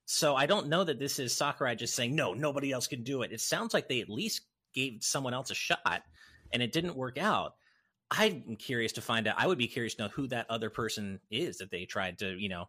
So 0.05 0.35
I 0.35 0.45
don't 0.45 0.69
know 0.69 0.83
that 0.83 0.99
this 0.99 1.19
is 1.19 1.35
Sakurai 1.35 1.75
just 1.75 1.95
saying 1.95 2.15
no, 2.15 2.33
nobody 2.33 2.71
else 2.71 2.87
can 2.87 3.03
do 3.03 3.21
it. 3.21 3.31
It 3.31 3.41
sounds 3.41 3.73
like 3.73 3.87
they 3.87 4.01
at 4.01 4.09
least 4.09 4.41
gave 4.73 5.03
someone 5.03 5.33
else 5.33 5.51
a 5.51 5.55
shot, 5.55 6.03
and 6.51 6.63
it 6.63 6.71
didn't 6.71 6.95
work 6.95 7.17
out. 7.17 7.55
I'm 8.11 8.55
curious 8.57 8.93
to 8.93 9.01
find 9.01 9.27
out. 9.27 9.35
I 9.37 9.47
would 9.47 9.57
be 9.57 9.67
curious 9.67 9.95
to 9.95 10.03
know 10.03 10.09
who 10.09 10.27
that 10.27 10.49
other 10.49 10.69
person 10.69 11.19
is 11.29 11.59
that 11.59 11.69
they 11.71 11.85
tried 11.85 12.19
to, 12.19 12.35
you 12.37 12.49
know, 12.49 12.65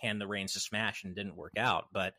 hand 0.00 0.20
the 0.20 0.26
reins 0.26 0.54
to 0.54 0.60
Smash 0.60 1.04
and 1.04 1.14
didn't 1.14 1.36
work 1.36 1.54
out. 1.56 1.86
But 1.92 2.14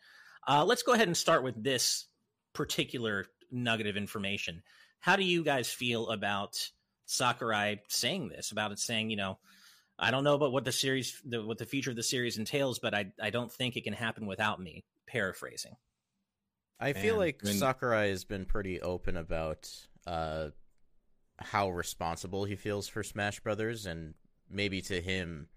uh, 0.48 0.63
let's 0.66 0.84
go 0.84 0.94
ahead 0.94 1.07
and 1.07 1.18
start 1.18 1.44
with 1.44 1.62
this 1.62 2.06
particular 2.54 3.25
nugget 3.52 3.88
of 3.88 3.98
information. 3.98 4.63
How 5.00 5.15
do 5.15 5.24
you 5.24 5.44
guys 5.44 5.70
feel 5.70 6.10
about 6.10 6.70
Sakurai 7.06 7.82
saying 7.89 8.29
this? 8.29 8.51
About 8.51 8.72
it 8.72 8.79
saying, 8.79 9.10
you 9.10 9.18
know, 9.18 9.38
I 10.00 10.12
don't 10.12 10.24
know 10.24 10.36
about 10.36 10.51
what 10.51 10.65
the 10.65 10.72
series, 10.72 11.22
the, 11.25 11.44
what 11.44 11.58
the 11.58 11.65
future 11.65 11.89
of 11.89 11.96
the 11.96 12.03
series 12.03 12.38
entails, 12.38 12.79
but 12.79 12.94
I, 12.94 13.12
I 13.22 13.29
don't 13.29 13.51
think 13.51 13.75
it 13.75 13.84
can 13.84 13.94
happen 13.94 14.25
without 14.25 14.62
me. 14.62 14.84
Paraphrasing. 15.08 15.75
I 16.79 16.94
feel 16.94 17.15
like 17.18 17.41
I 17.44 17.48
mean- 17.50 17.58
Sakurai 17.58 18.10
has 18.10 18.25
been 18.25 18.46
pretty 18.46 18.82
open 18.82 19.18
about 19.18 19.70
uh, 20.08 20.48
how 21.38 21.70
responsible 21.70 22.46
he 22.46 22.56
feels 22.56 22.88
for 22.88 23.04
Smash 23.04 23.39
Brothers, 23.39 23.86
and 23.86 24.13
maybe 24.50 24.82
to 24.84 25.01
him, 25.01 25.48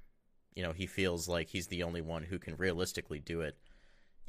you 0.55 0.63
know, 0.63 0.73
he 0.73 0.87
feels 0.87 1.29
like 1.29 1.49
he's 1.49 1.69
the 1.69 1.83
only 1.83 2.01
one 2.01 2.23
who 2.23 2.39
can 2.39 2.57
realistically 2.57 3.21
do 3.21 3.43
it. 3.43 3.57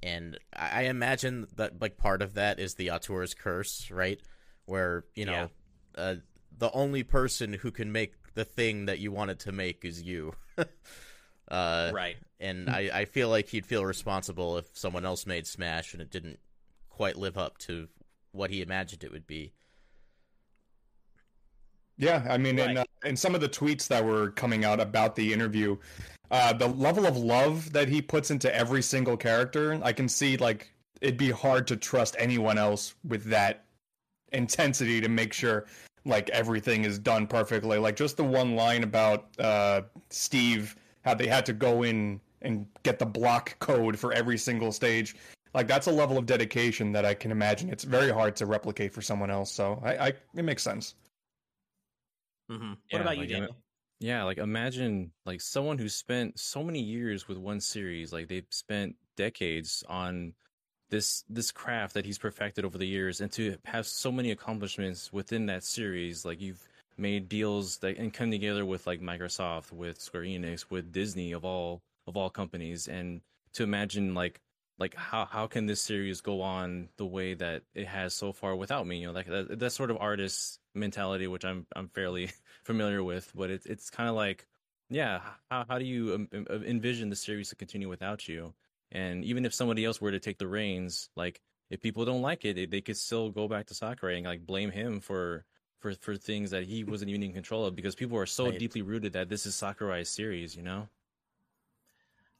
And 0.02 0.38
I 0.56 0.70
I 0.70 0.82
imagine 0.84 1.48
that 1.56 1.82
like 1.82 1.98
part 1.98 2.22
of 2.22 2.36
that 2.36 2.60
is 2.60 2.76
the 2.76 2.92
auteur's 2.92 3.34
curse, 3.34 3.90
right? 3.92 4.22
Where 4.66 5.06
you 5.16 5.26
know, 5.26 5.50
uh, 5.96 6.16
the 6.58 6.72
only 6.72 7.04
person 7.04 7.54
who 7.54 7.72
can 7.72 7.92
make 7.92 8.14
the 8.34 8.46
thing 8.46 8.86
that 8.86 9.00
you 9.00 9.12
wanted 9.12 9.40
to 9.40 9.52
make 9.52 9.84
is 9.84 10.02
you. 10.02 10.34
uh, 11.48 11.92
right. 11.94 12.18
and 12.40 12.70
I, 12.70 12.90
I 12.94 13.06
feel 13.06 13.30
like 13.30 13.50
he'd 13.50 13.66
feel 13.66 13.86
responsible 13.86 14.58
if 14.58 14.78
someone 14.78 15.06
else 15.06 15.26
made 15.26 15.48
Smash 15.48 15.94
and 15.94 16.02
it 16.02 16.12
didn't 16.12 16.40
quite 16.90 17.16
live 17.16 17.38
up 17.38 17.58
to 17.60 17.88
what 18.32 18.50
he 18.52 18.62
imagined 18.62 19.04
it 19.04 19.12
would 19.12 19.28
be. 19.28 19.54
Yeah, 22.00 22.26
I 22.30 22.38
mean, 22.38 22.58
in, 22.58 22.76
Right. 22.76 22.78
uh, 22.78 23.08
in 23.08 23.18
some 23.18 23.36
of 23.36 23.42
the 23.42 23.50
tweets 23.50 23.88
that 23.90 24.04
were 24.04 24.32
coming 24.32 24.64
out 24.64 24.80
about 24.80 25.16
the 25.16 25.34
interview, 25.34 25.78
uh, 26.32 26.54
the 26.54 26.68
level 26.68 27.06
of 27.06 27.18
love 27.18 27.74
that 27.74 27.90
he 27.90 28.02
puts 28.02 28.32
into 28.32 28.54
every 28.56 28.82
single 28.82 29.18
character, 29.18 29.80
I 29.84 29.92
can 29.92 30.08
see 30.08 30.38
like 30.38 30.72
it'd 31.02 31.18
be 31.18 31.32
hard 31.32 31.68
to 31.68 31.76
trust 31.76 32.16
anyone 32.18 32.58
else 32.58 32.96
with 33.04 33.26
that 33.26 33.66
intensity 34.32 35.02
to 35.02 35.10
make 35.10 35.34
sure 35.34 35.66
like 36.06 36.30
everything 36.30 36.86
is 36.86 36.98
done 36.98 37.28
perfectly. 37.28 37.78
Like 37.78 37.98
just 37.98 38.16
the 38.16 38.24
one 38.24 38.56
line 38.56 38.84
about 38.84 39.28
uh, 39.38 39.82
Steve, 40.10 40.76
how 41.04 41.14
they 41.14 41.28
had 41.28 41.46
to 41.48 41.54
go 41.54 41.84
in 41.84 42.22
and 42.42 42.66
get 42.84 43.00
the 43.00 43.06
block 43.06 43.60
code 43.60 44.00
for 44.00 44.14
every 44.14 44.38
single 44.38 44.72
stage. 44.72 45.16
Like 45.54 45.68
that's 45.68 45.88
a 45.88 45.92
level 45.92 46.18
of 46.18 46.26
dedication 46.26 46.94
that 46.94 47.04
I 47.06 47.14
can 47.14 47.32
imagine 47.32 47.70
it's 47.70 47.84
very 47.84 48.12
hard 48.12 48.38
to 48.38 48.46
replicate 48.46 48.94
for 48.94 49.02
someone 49.02 49.30
else. 49.30 49.52
So 49.52 49.82
I, 49.84 50.08
I 50.08 50.14
it 50.36 50.44
makes 50.46 50.64
sense. 50.64 50.96
Hmm 52.50 52.74
Yeah, 52.92 52.98
what 52.98 53.02
about 53.02 53.18
you, 53.18 53.28
like, 53.28 53.32
I- 53.34 53.44
Daniel? 53.46 53.64
Yeah, 54.02 54.24
like 54.24 54.38
imagine 54.40 55.14
like 55.26 55.42
someone 55.42 55.78
who 55.80 55.90
spent 55.90 56.40
so 56.40 56.64
many 56.64 56.82
years 56.84 57.28
with 57.28 57.38
one 57.38 57.62
series, 57.62 58.14
like 58.14 58.28
they've 58.30 58.48
spent 58.52 58.98
decades 59.18 59.84
on 59.90 60.36
this 60.90 61.24
this 61.30 61.52
craft 61.52 61.96
that 61.96 62.06
he's 62.06 62.18
perfected 62.20 62.66
over 62.66 62.78
the 62.78 62.88
years 62.88 63.22
and 63.22 63.32
to 63.34 63.58
have 63.66 63.88
so 63.88 64.12
many 64.12 64.32
accomplishments 64.32 65.14
within 65.14 65.48
that 65.48 65.64
series, 65.64 66.26
like 66.26 66.42
you've 66.42 66.68
made 66.98 67.30
deals 67.30 67.80
that 67.80 67.98
and 67.98 68.14
come 68.14 68.32
together 68.32 68.66
with 68.66 68.88
like 68.88 69.02
Microsoft, 69.02 69.72
with 69.74 70.02
Square 70.02 70.24
Enix, 70.26 70.70
with 70.72 70.92
Disney 70.94 71.32
of 71.34 71.46
all 71.46 71.82
of 72.08 72.18
all 72.18 72.30
companies, 72.32 72.88
and 72.90 73.22
to 73.54 73.64
imagine 73.64 74.14
like 74.16 74.40
like 74.80 74.96
how 74.96 75.26
how 75.26 75.48
can 75.48 75.66
this 75.66 75.82
series 75.82 76.22
go 76.22 76.42
on 76.42 76.90
the 76.98 77.06
way 77.06 77.34
that 77.34 77.64
it 77.76 77.88
has 77.88 78.14
so 78.14 78.32
far 78.32 78.56
without 78.56 78.88
me? 78.88 79.00
You 79.00 79.08
know, 79.08 79.14
like 79.14 79.28
that, 79.28 79.60
that 79.60 79.72
sort 79.72 79.92
of 79.92 79.98
artist 79.98 80.60
mentality, 80.74 81.28
which 81.28 81.46
I'm 81.46 81.68
I'm 81.76 81.90
fairly 81.90 82.32
familiar 82.64 83.04
with, 83.04 83.32
but 83.36 83.50
it's 83.50 83.66
it's 83.66 83.90
kind 83.90 84.10
of 84.10 84.16
like 84.16 84.48
yeah, 84.90 85.22
how 85.52 85.66
how 85.70 85.78
do 85.78 85.86
you 85.86 86.28
um, 86.34 86.46
envision 86.66 87.10
the 87.10 87.16
series 87.16 87.50
to 87.50 87.56
continue 87.56 87.90
without 87.90 88.28
you? 88.28 88.54
And 88.92 89.24
even 89.24 89.46
if 89.46 89.54
somebody 89.54 89.86
else 89.86 90.02
were 90.02 90.12
to 90.12 90.20
take 90.20 90.40
the 90.40 90.48
reins, 90.48 91.10
like 91.16 91.42
if 91.70 91.80
people 91.82 92.06
don't 92.06 92.24
like 92.24 92.46
it, 92.46 92.56
they, 92.56 92.66
they 92.66 92.82
could 92.82 92.98
still 92.98 93.30
go 93.30 93.48
back 93.48 93.68
to 93.68 93.76
Sakurai 93.76 94.18
and 94.18 94.26
like 94.26 94.46
blame 94.46 94.72
him 94.72 95.00
for 95.00 95.46
for 95.80 95.94
for 95.94 96.16
things 96.16 96.52
that 96.52 96.64
he 96.64 96.84
wasn't 96.84 97.10
even 97.10 97.24
in 97.24 97.34
control 97.34 97.66
of 97.66 97.76
because 97.76 97.96
people 97.96 98.18
are 98.18 98.26
so 98.26 98.50
right. 98.50 98.60
deeply 98.60 98.82
rooted 98.82 99.14
that 99.14 99.30
this 99.30 99.46
is 99.46 99.56
Sakurai's 99.56 100.10
series, 100.10 100.56
you 100.56 100.64
know. 100.64 100.88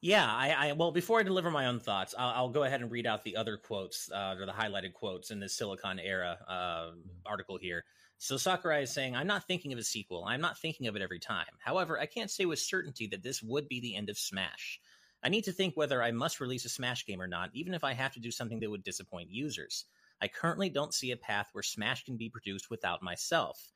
Yeah, 0.02 0.24
I, 0.24 0.70
I, 0.70 0.72
well 0.72 0.92
before 0.92 1.20
I 1.20 1.22
deliver 1.22 1.50
my 1.50 1.66
own 1.66 1.78
thoughts, 1.78 2.14
I'll, 2.18 2.30
I'll 2.30 2.48
go 2.48 2.62
ahead 2.64 2.80
and 2.80 2.90
read 2.90 3.06
out 3.06 3.22
the 3.22 3.36
other 3.36 3.58
quotes 3.58 4.10
uh, 4.10 4.36
or 4.38 4.46
the 4.46 4.52
highlighted 4.52 4.94
quotes 4.94 5.30
in 5.30 5.40
this 5.40 5.58
Siliconera 5.58 6.36
uh, 6.48 6.90
article 7.26 7.58
here. 7.58 7.84
So 8.16 8.36
Sakurai 8.36 8.82
is 8.82 8.90
saying, 8.90 9.14
"I'm 9.14 9.26
not 9.26 9.46
thinking 9.46 9.72
of 9.72 9.78
a 9.78 9.84
sequel. 9.84 10.24
I'm 10.26 10.40
not 10.40 10.58
thinking 10.58 10.86
of 10.86 10.96
it 10.96 11.02
every 11.02 11.20
time. 11.20 11.46
However, 11.58 11.98
I 11.98 12.06
can't 12.06 12.30
say 12.30 12.46
with 12.46 12.58
certainty 12.58 13.06
that 13.08 13.22
this 13.22 13.42
would 13.42 13.68
be 13.68 13.80
the 13.80 13.96
end 13.96 14.08
of 14.08 14.18
Smash. 14.18 14.80
I 15.22 15.28
need 15.28 15.44
to 15.44 15.52
think 15.52 15.76
whether 15.76 16.02
I 16.02 16.12
must 16.12 16.40
release 16.40 16.64
a 16.64 16.70
Smash 16.70 17.04
game 17.06 17.20
or 17.20 17.26
not, 17.26 17.50
even 17.52 17.74
if 17.74 17.84
I 17.84 17.92
have 17.92 18.14
to 18.14 18.20
do 18.20 18.30
something 18.30 18.60
that 18.60 18.70
would 18.70 18.84
disappoint 18.84 19.30
users. 19.30 19.84
I 20.22 20.28
currently 20.28 20.68
don't 20.70 20.94
see 20.94 21.10
a 21.10 21.16
path 21.16 21.48
where 21.52 21.62
Smash 21.62 22.04
can 22.04 22.16
be 22.16 22.28
produced 22.30 22.70
without 22.70 23.02
myself. 23.02 23.70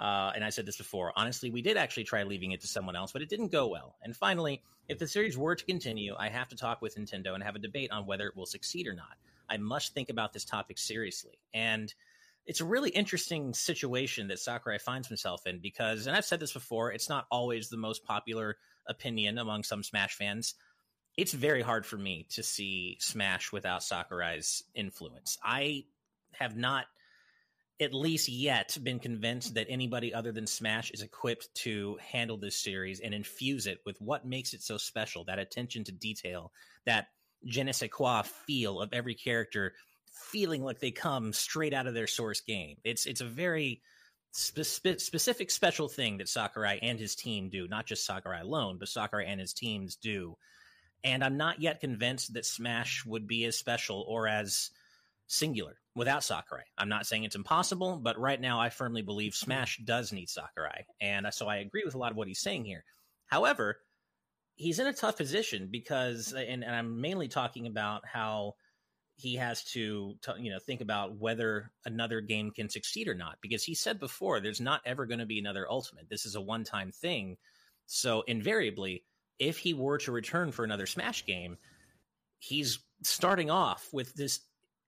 Uh, 0.00 0.32
and 0.34 0.42
I 0.42 0.50
said 0.50 0.64
this 0.64 0.78
before. 0.78 1.12
Honestly, 1.14 1.50
we 1.50 1.60
did 1.60 1.76
actually 1.76 2.04
try 2.04 2.22
leaving 2.22 2.52
it 2.52 2.62
to 2.62 2.66
someone 2.66 2.96
else, 2.96 3.12
but 3.12 3.20
it 3.20 3.28
didn't 3.28 3.52
go 3.52 3.68
well. 3.68 3.96
And 4.02 4.16
finally, 4.16 4.62
if 4.88 4.98
the 4.98 5.06
series 5.06 5.36
were 5.36 5.54
to 5.54 5.64
continue, 5.64 6.14
I 6.18 6.30
have 6.30 6.48
to 6.48 6.56
talk 6.56 6.80
with 6.80 6.96
Nintendo 6.96 7.34
and 7.34 7.42
have 7.42 7.54
a 7.54 7.60
debate 7.60 7.90
on 7.90 8.06
whether 8.06 8.26
it 8.26 8.36
will 8.36 8.46
succeed 8.46 8.86
or 8.86 8.94
not. 8.94 9.18
I 9.48 9.58
must 9.58 9.92
think 9.92 10.08
about 10.08 10.32
this 10.32 10.44
topic 10.44 10.78
seriously. 10.78 11.38
And 11.52 11.92
it's 12.46 12.62
a 12.62 12.64
really 12.64 12.90
interesting 12.90 13.52
situation 13.52 14.28
that 14.28 14.38
Sakurai 14.38 14.78
finds 14.78 15.06
himself 15.06 15.46
in 15.46 15.58
because, 15.58 16.06
and 16.06 16.16
I've 16.16 16.24
said 16.24 16.40
this 16.40 16.54
before, 16.54 16.90
it's 16.92 17.10
not 17.10 17.26
always 17.30 17.68
the 17.68 17.76
most 17.76 18.02
popular 18.04 18.56
opinion 18.88 19.36
among 19.36 19.64
some 19.64 19.82
Smash 19.82 20.14
fans 20.14 20.54
it's 21.16 21.32
very 21.32 21.62
hard 21.62 21.84
for 21.84 21.96
me 21.96 22.26
to 22.30 22.42
see 22.42 22.96
Smash 23.00 23.52
without 23.52 23.82
Sakurai's 23.82 24.64
influence. 24.74 25.38
I 25.42 25.84
have 26.32 26.56
not, 26.56 26.86
at 27.80 27.94
least 27.94 28.28
yet, 28.28 28.76
been 28.82 28.98
convinced 28.98 29.54
that 29.54 29.66
anybody 29.68 30.12
other 30.12 30.32
than 30.32 30.46
Smash 30.46 30.90
is 30.90 31.02
equipped 31.02 31.52
to 31.56 31.96
handle 32.00 32.36
this 32.36 32.56
series 32.56 33.00
and 33.00 33.14
infuse 33.14 33.66
it 33.66 33.78
with 33.86 34.00
what 34.00 34.26
makes 34.26 34.52
it 34.52 34.62
so 34.62 34.76
special 34.76 35.24
that 35.24 35.38
attention 35.38 35.84
to 35.84 35.92
detail, 35.92 36.52
that 36.86 37.08
je 37.44 37.62
ne 37.62 37.72
sais 37.72 37.90
quoi 37.90 38.22
feel 38.22 38.80
of 38.80 38.92
every 38.92 39.14
character 39.14 39.74
feeling 40.12 40.62
like 40.62 40.80
they 40.80 40.90
come 40.90 41.32
straight 41.32 41.72
out 41.72 41.86
of 41.86 41.94
their 41.94 42.06
source 42.06 42.40
game. 42.42 42.76
It's 42.84 43.06
it's 43.06 43.20
a 43.20 43.26
very 43.26 43.82
spe- 44.32 44.98
specific 44.98 45.50
special 45.50 45.88
thing 45.88 46.18
that 46.18 46.28
Sakurai 46.28 46.78
and 46.82 46.98
his 46.98 47.14
team 47.14 47.48
do, 47.48 47.66
not 47.66 47.86
just 47.86 48.04
Sakurai 48.04 48.40
alone, 48.40 48.76
but 48.78 48.88
Sakurai 48.88 49.26
and 49.26 49.40
his 49.40 49.54
teams 49.54 49.96
do 49.96 50.36
and 51.02 51.24
I'm 51.24 51.36
not 51.36 51.60
yet 51.60 51.80
convinced 51.80 52.34
that 52.34 52.44
Smash 52.44 53.04
would 53.06 53.26
be 53.26 53.44
as 53.44 53.56
special 53.56 54.04
or 54.06 54.28
as 54.28 54.70
singular 55.30 55.76
without 55.94 56.24
Sakurai. 56.24 56.64
I'm 56.78 56.88
not 56.88 57.06
saying 57.06 57.24
it's 57.24 57.36
impossible, 57.36 57.98
but 58.02 58.18
right 58.18 58.40
now 58.40 58.60
I 58.60 58.70
firmly 58.70 59.02
believe 59.02 59.34
Smash 59.34 59.78
does 59.84 60.12
need 60.12 60.28
Sakurai. 60.28 60.84
And 61.00 61.26
so 61.32 61.48
I 61.48 61.56
agree 61.56 61.82
with 61.84 61.94
a 61.94 61.98
lot 61.98 62.10
of 62.10 62.16
what 62.16 62.28
he's 62.28 62.40
saying 62.40 62.64
here. 62.64 62.84
However, 63.26 63.78
he's 64.56 64.78
in 64.78 64.86
a 64.86 64.92
tough 64.92 65.16
position 65.16 65.68
because, 65.70 66.32
and, 66.32 66.64
and 66.64 66.74
I'm 66.74 67.00
mainly 67.00 67.28
talking 67.28 67.66
about 67.66 68.02
how 68.06 68.54
he 69.16 69.36
has 69.36 69.64
to, 69.64 70.14
you 70.38 70.50
know 70.50 70.58
think 70.58 70.80
about 70.80 71.16
whether 71.16 71.70
another 71.84 72.20
game 72.20 72.50
can 72.50 72.70
succeed 72.70 73.06
or 73.06 73.14
not 73.14 73.36
because 73.42 73.62
he 73.62 73.74
said 73.74 74.00
before 74.00 74.40
there's 74.40 74.60
not 74.62 74.80
ever 74.86 75.04
going 75.04 75.18
to 75.18 75.26
be 75.26 75.38
another 75.38 75.70
ultimate 75.70 76.08
this 76.08 76.24
is 76.24 76.36
a 76.36 76.40
one 76.40 76.64
time 76.64 76.90
thing 76.90 77.36
so 77.84 78.22
invariably 78.22 79.04
if 79.40 79.56
he 79.56 79.74
were 79.74 79.98
to 79.98 80.12
return 80.12 80.52
for 80.52 80.64
another 80.64 80.86
Smash 80.86 81.24
game, 81.24 81.56
he's 82.38 82.78
starting 83.02 83.50
off 83.50 83.88
with 83.92 84.14
this 84.14 84.40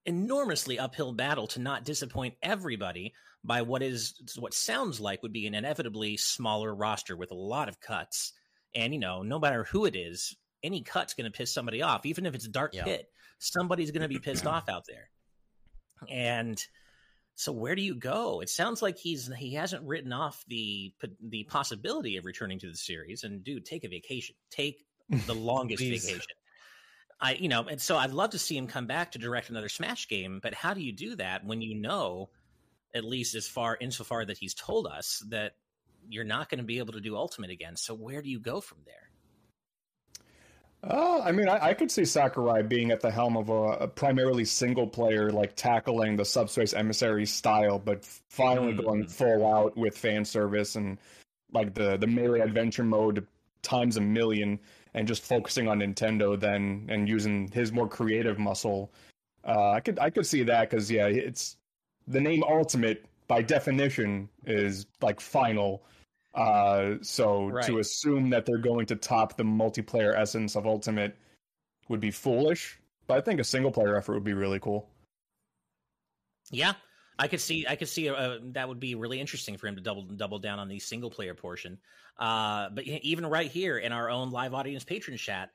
enormously 0.07 0.79
uphill 0.79 1.13
battle 1.13 1.47
to 1.49 1.61
not 1.61 1.85
disappoint 1.85 2.35
everybody 2.43 3.15
by 3.45 3.63
what 3.63 3.83
is 3.83 4.15
what 4.39 4.55
sounds 4.55 5.01
like 5.01 5.23
would 5.23 5.33
be 5.33 5.47
an 5.47 5.55
inevitably 5.55 6.17
smaller 6.17 6.75
roster 6.75 7.17
with 7.17 7.31
a 7.31 7.37
lot 7.37 7.69
of 7.69 7.81
cuts. 7.81 8.33
And 8.75 8.93
you 8.93 9.01
know, 9.01 9.23
no 9.23 9.39
matter 9.39 9.65
who 9.65 9.85
it 9.85 9.97
is, 9.97 10.37
any 10.63 10.83
cut's 10.83 11.15
going 11.15 11.31
to 11.31 11.37
piss 11.37 11.53
somebody 11.53 11.83
off, 11.83 12.07
even 12.07 12.27
if 12.27 12.35
it's 12.35 12.47
Dark 12.47 12.75
yeah. 12.75 12.85
Pit. 12.85 13.07
Somebody's 13.39 13.91
going 13.91 14.03
to 14.03 14.09
be 14.09 14.21
pissed 14.21 14.47
off 14.47 14.69
out 14.69 14.85
there. 14.87 15.09
And 16.09 16.63
so 17.35 17.51
where 17.51 17.75
do 17.75 17.83
you 17.83 17.97
go? 17.97 18.41
It 18.41 18.49
sounds 18.49 18.83
like 18.83 18.99
he's 18.99 19.31
he 19.37 19.55
hasn't 19.55 19.85
written 19.85 20.13
off 20.13 20.45
the 20.47 20.93
the 21.29 21.45
possibility 21.45 22.17
of 22.17 22.25
returning 22.25 22.59
to 22.61 22.69
the 22.69 22.77
series. 22.77 23.25
And 23.25 23.43
dude, 23.43 23.65
take 23.65 23.85
a 23.85 23.89
vacation. 23.89 24.37
Take 24.51 24.85
the 25.27 25.35
longest 25.35 25.83
vacation. 25.83 26.21
I 27.23 27.35
you 27.35 27.49
know, 27.49 27.63
and 27.63 27.81
so 27.81 27.97
I'd 27.97 28.11
love 28.11 28.31
to 28.31 28.39
see 28.39 28.57
him 28.57 28.67
come 28.67 28.87
back 28.87 29.13
to 29.13 29.19
direct 29.19 29.49
another 29.49 29.69
Smash 29.69 30.09
game. 30.09 30.41
But 30.43 30.55
how 30.55 30.75
do 30.75 30.83
you 30.83 30.93
do 30.93 31.15
that 31.17 31.47
when 31.47 31.63
you 31.63 31.75
know, 31.75 32.29
at 32.95 33.05
least 33.05 33.37
as 33.37 33.47
far 33.47 33.79
insofar 33.81 34.25
that 34.27 34.37
he's 34.37 34.55
told 34.55 34.89
us 34.89 35.25
that 35.29 35.53
you're 36.11 36.25
not 36.25 36.51
going 36.51 36.59
to 36.59 36.65
be 36.65 36.79
able 36.79 36.93
to 36.95 37.01
do 37.01 37.17
Ultimate 37.17 37.51
again? 37.51 37.77
So 37.77 37.95
where 37.95 38.21
do 38.21 38.29
you 38.29 38.41
go 38.41 38.61
from 38.61 38.79
there? 38.85 39.09
Uh, 40.85 41.21
I 41.21 41.31
mean, 41.31 41.49
I, 41.49 41.69
I, 41.69 41.75
could 41.75 41.93
see 41.93 42.05
Sakurai 42.05 42.65
being 42.65 42.91
at 42.91 43.01
the 43.01 43.11
helm 43.11 43.37
of 43.37 43.51
a, 43.51 43.85
a, 43.85 43.87
primarily 43.87 44.45
single 44.45 44.89
player, 44.89 45.31
like 45.31 45.55
tackling 45.55 46.17
the 46.17 46.25
Subspace 46.25 46.75
Emissary 46.75 47.25
style, 47.25 47.79
but 47.79 48.05
finally 48.29 48.73
mm. 48.73 48.85
going 48.85 49.07
full 49.07 49.47
out 49.47 49.77
with 49.77 49.97
fan 49.97 50.25
service 50.25 50.75
and 50.75 50.99
like 51.53 51.73
the 51.75 51.99
the 51.99 52.09
melee 52.09 52.41
adventure 52.41 52.83
mode 52.83 53.25
times 53.63 53.97
a 53.97 54.01
million, 54.01 54.59
and 54.95 55.09
just 55.09 55.23
focusing 55.23 55.69
on 55.69 55.81
Nintendo 55.81 56.39
then 56.39 56.87
and 56.89 57.09
using 57.09 57.49
his 57.49 57.73
more 57.73 57.89
creative 57.89 58.39
muscle. 58.39 58.93
Uh, 59.45 59.71
I 59.71 59.81
could 59.81 59.99
I 59.99 60.11
could 60.11 60.27
see 60.27 60.43
that 60.45 60.71
because 60.71 60.91
yeah, 60.91 61.07
it's 61.07 61.57
the 62.07 62.21
name 62.21 62.43
Ultimate 62.45 63.05
by 63.29 63.43
definition 63.43 64.29
is 64.45 64.87
like 65.01 65.21
final 65.21 65.83
uh, 66.35 66.95
so 67.03 67.49
right. 67.49 67.65
to 67.65 67.79
assume 67.79 68.31
that 68.31 68.47
they're 68.47 68.59
going 68.59 68.87
to 68.87 68.97
top 68.97 69.37
the 69.37 69.43
multiplayer 69.43 70.17
essence 70.17 70.57
of 70.57 70.67
Ultimate 70.67 71.17
would 71.89 72.01
be 72.01 72.11
foolish. 72.11 72.79
But 73.07 73.19
I 73.19 73.21
think 73.21 73.41
a 73.41 73.45
single 73.45 73.71
player 73.71 73.97
effort 73.97 74.15
would 74.15 74.25
be 74.25 74.33
really 74.33 74.61
cool. 74.61 74.89
Yeah, 76.51 76.73
I 77.19 77.29
could 77.29 77.41
see. 77.41 77.67
I 77.69 77.77
could 77.77 77.89
see 77.89 78.09
uh, 78.09 78.39
that 78.53 78.69
would 78.69 78.81
be 78.81 78.95
really 78.95 79.21
interesting 79.21 79.57
for 79.57 79.67
him 79.67 79.77
to 79.77 79.83
double 79.83 80.03
double 80.03 80.39
down 80.39 80.59
on 80.59 80.69
the 80.69 80.79
single 80.79 81.11
player 81.11 81.35
portion. 81.35 81.79
Uh, 82.19 82.69
but 82.71 82.85
even 82.85 83.27
right 83.27 83.51
here 83.51 83.79
in 83.79 83.93
our 83.93 84.11
own 84.11 84.31
live 84.31 84.55
audience 84.55 84.85
patron 84.85 85.17
chat, 85.17 85.51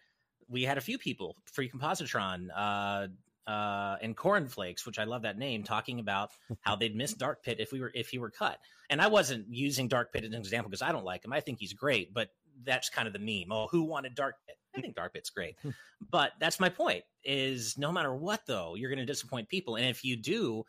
we 0.50 0.64
had 0.64 0.78
a 0.78 0.82
few 0.82 0.98
people, 0.98 1.36
Free 1.46 1.70
Compositron, 1.70 2.50
uh, 2.56 3.08
uh, 3.50 3.98
and 4.02 4.16
Cornflakes, 4.16 4.86
which 4.86 5.00
I 5.00 5.06
love 5.06 5.22
that 5.22 5.38
name, 5.38 5.64
talking 5.64 6.00
about 6.00 6.32
how 6.62 6.76
they'd 6.76 6.96
miss 6.96 7.14
Dark 7.14 7.44
Pit 7.44 7.60
if 7.60 7.72
we 7.72 7.80
were 7.80 7.92
if 7.94 8.10
he 8.10 8.18
were 8.18 8.30
cut. 8.30 8.60
And 8.90 9.02
I 9.02 9.08
wasn't 9.08 9.46
using 9.50 9.88
Dark 9.88 10.12
Pit 10.12 10.24
as 10.24 10.32
an 10.32 10.36
example 10.36 10.70
because 10.70 10.82
I 10.82 10.92
don't 10.92 11.06
like 11.06 11.24
him. 11.24 11.34
I 11.34 11.40
think 11.40 11.60
he's 11.60 11.74
great, 11.74 12.14
but 12.14 12.30
that's 12.64 12.90
kind 12.90 13.08
of 13.08 13.14
the 13.14 13.20
meme. 13.20 13.52
Oh, 13.52 13.68
who 13.72 13.84
wanted 13.84 14.16
Dark 14.16 14.36
Pit? 14.46 14.58
I 14.76 14.82
think 14.82 14.96
Dark 14.96 15.14
Pit's 15.14 15.30
great, 15.30 15.56
but 16.12 16.34
that's 16.40 16.60
my 16.60 16.70
point. 16.70 17.04
Is 17.24 17.78
no 17.78 17.92
matter 17.92 18.14
what 18.14 18.46
though, 18.46 18.76
you're 18.76 18.90
going 18.90 19.00
to 19.00 19.06
disappoint 19.06 19.50
people, 19.50 19.76
and 19.78 19.86
if 19.86 20.04
you 20.04 20.18
do, 20.18 20.66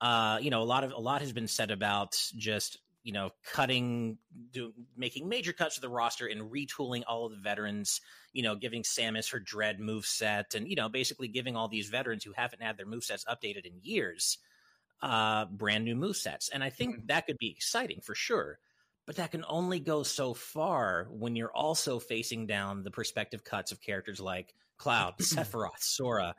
uh, 0.00 0.38
you 0.40 0.50
know, 0.50 0.62
a 0.62 0.64
lot 0.64 0.84
of 0.84 0.92
a 0.92 1.00
lot 1.00 1.20
has 1.20 1.32
been 1.32 1.48
said 1.48 1.70
about 1.70 2.16
just 2.36 2.78
you 3.04 3.12
know, 3.12 3.30
cutting, 3.52 4.16
do, 4.50 4.72
making 4.96 5.28
major 5.28 5.52
cuts 5.52 5.74
to 5.74 5.82
the 5.82 5.90
roster 5.90 6.26
and 6.26 6.50
retooling 6.50 7.02
all 7.06 7.26
of 7.26 7.32
the 7.32 7.38
veterans, 7.38 8.00
you 8.32 8.42
know, 8.42 8.56
giving 8.56 8.82
Samus 8.82 9.30
her 9.30 9.38
dread 9.38 9.78
move 9.78 10.06
set 10.06 10.54
and, 10.54 10.66
you 10.66 10.74
know, 10.74 10.88
basically 10.88 11.28
giving 11.28 11.54
all 11.54 11.68
these 11.68 11.90
veterans 11.90 12.24
who 12.24 12.32
haven't 12.34 12.62
had 12.62 12.78
their 12.78 12.86
move 12.86 13.04
sets 13.04 13.26
updated 13.26 13.66
in 13.66 13.74
years, 13.82 14.38
uh, 15.02 15.44
brand 15.44 15.84
new 15.84 15.94
move 15.94 16.16
sets. 16.16 16.48
And 16.48 16.64
I 16.64 16.70
think 16.70 16.96
mm-hmm. 16.96 17.06
that 17.08 17.26
could 17.26 17.36
be 17.36 17.50
exciting 17.50 18.00
for 18.00 18.14
sure. 18.14 18.58
But 19.06 19.16
that 19.16 19.32
can 19.32 19.44
only 19.46 19.80
go 19.80 20.02
so 20.02 20.32
far 20.32 21.06
when 21.10 21.36
you're 21.36 21.54
also 21.54 21.98
facing 21.98 22.46
down 22.46 22.84
the 22.84 22.90
perspective 22.90 23.44
cuts 23.44 23.70
of 23.70 23.82
characters 23.82 24.18
like 24.18 24.54
Cloud, 24.78 25.18
Sephiroth, 25.20 25.80
Sora. 25.80 26.34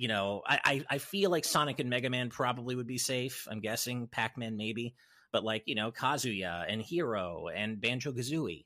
You 0.00 0.08
know, 0.08 0.40
I, 0.46 0.60
I, 0.64 0.84
I 0.92 0.98
feel 0.98 1.30
like 1.30 1.44
Sonic 1.44 1.78
and 1.78 1.90
Mega 1.90 2.08
Man 2.08 2.30
probably 2.30 2.74
would 2.74 2.86
be 2.86 2.98
safe. 2.98 3.46
I'm 3.50 3.60
guessing 3.60 4.08
Pac 4.08 4.38
Man 4.38 4.56
maybe 4.56 4.94
but 5.32 5.44
like 5.44 5.62
you 5.66 5.74
know 5.74 5.90
Kazuya 5.90 6.64
and 6.68 6.80
Hero 6.80 7.48
and 7.54 7.80
Banjo 7.80 8.12
Kazooie, 8.12 8.64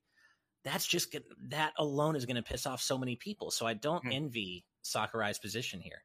that's 0.65 0.87
just 0.87 1.17
that 1.49 1.73
alone 1.79 2.17
is 2.17 2.27
going 2.27 2.37
to 2.37 2.43
piss 2.43 2.67
off 2.67 2.81
so 2.81 2.99
many 2.99 3.17
people. 3.17 3.51
So 3.51 3.67
I 3.67 3.75
don't 3.75 4.05
hmm. 4.05 4.13
envy 4.13 4.65
Sakurai's 4.83 5.39
position 5.39 5.81
here. 5.81 6.03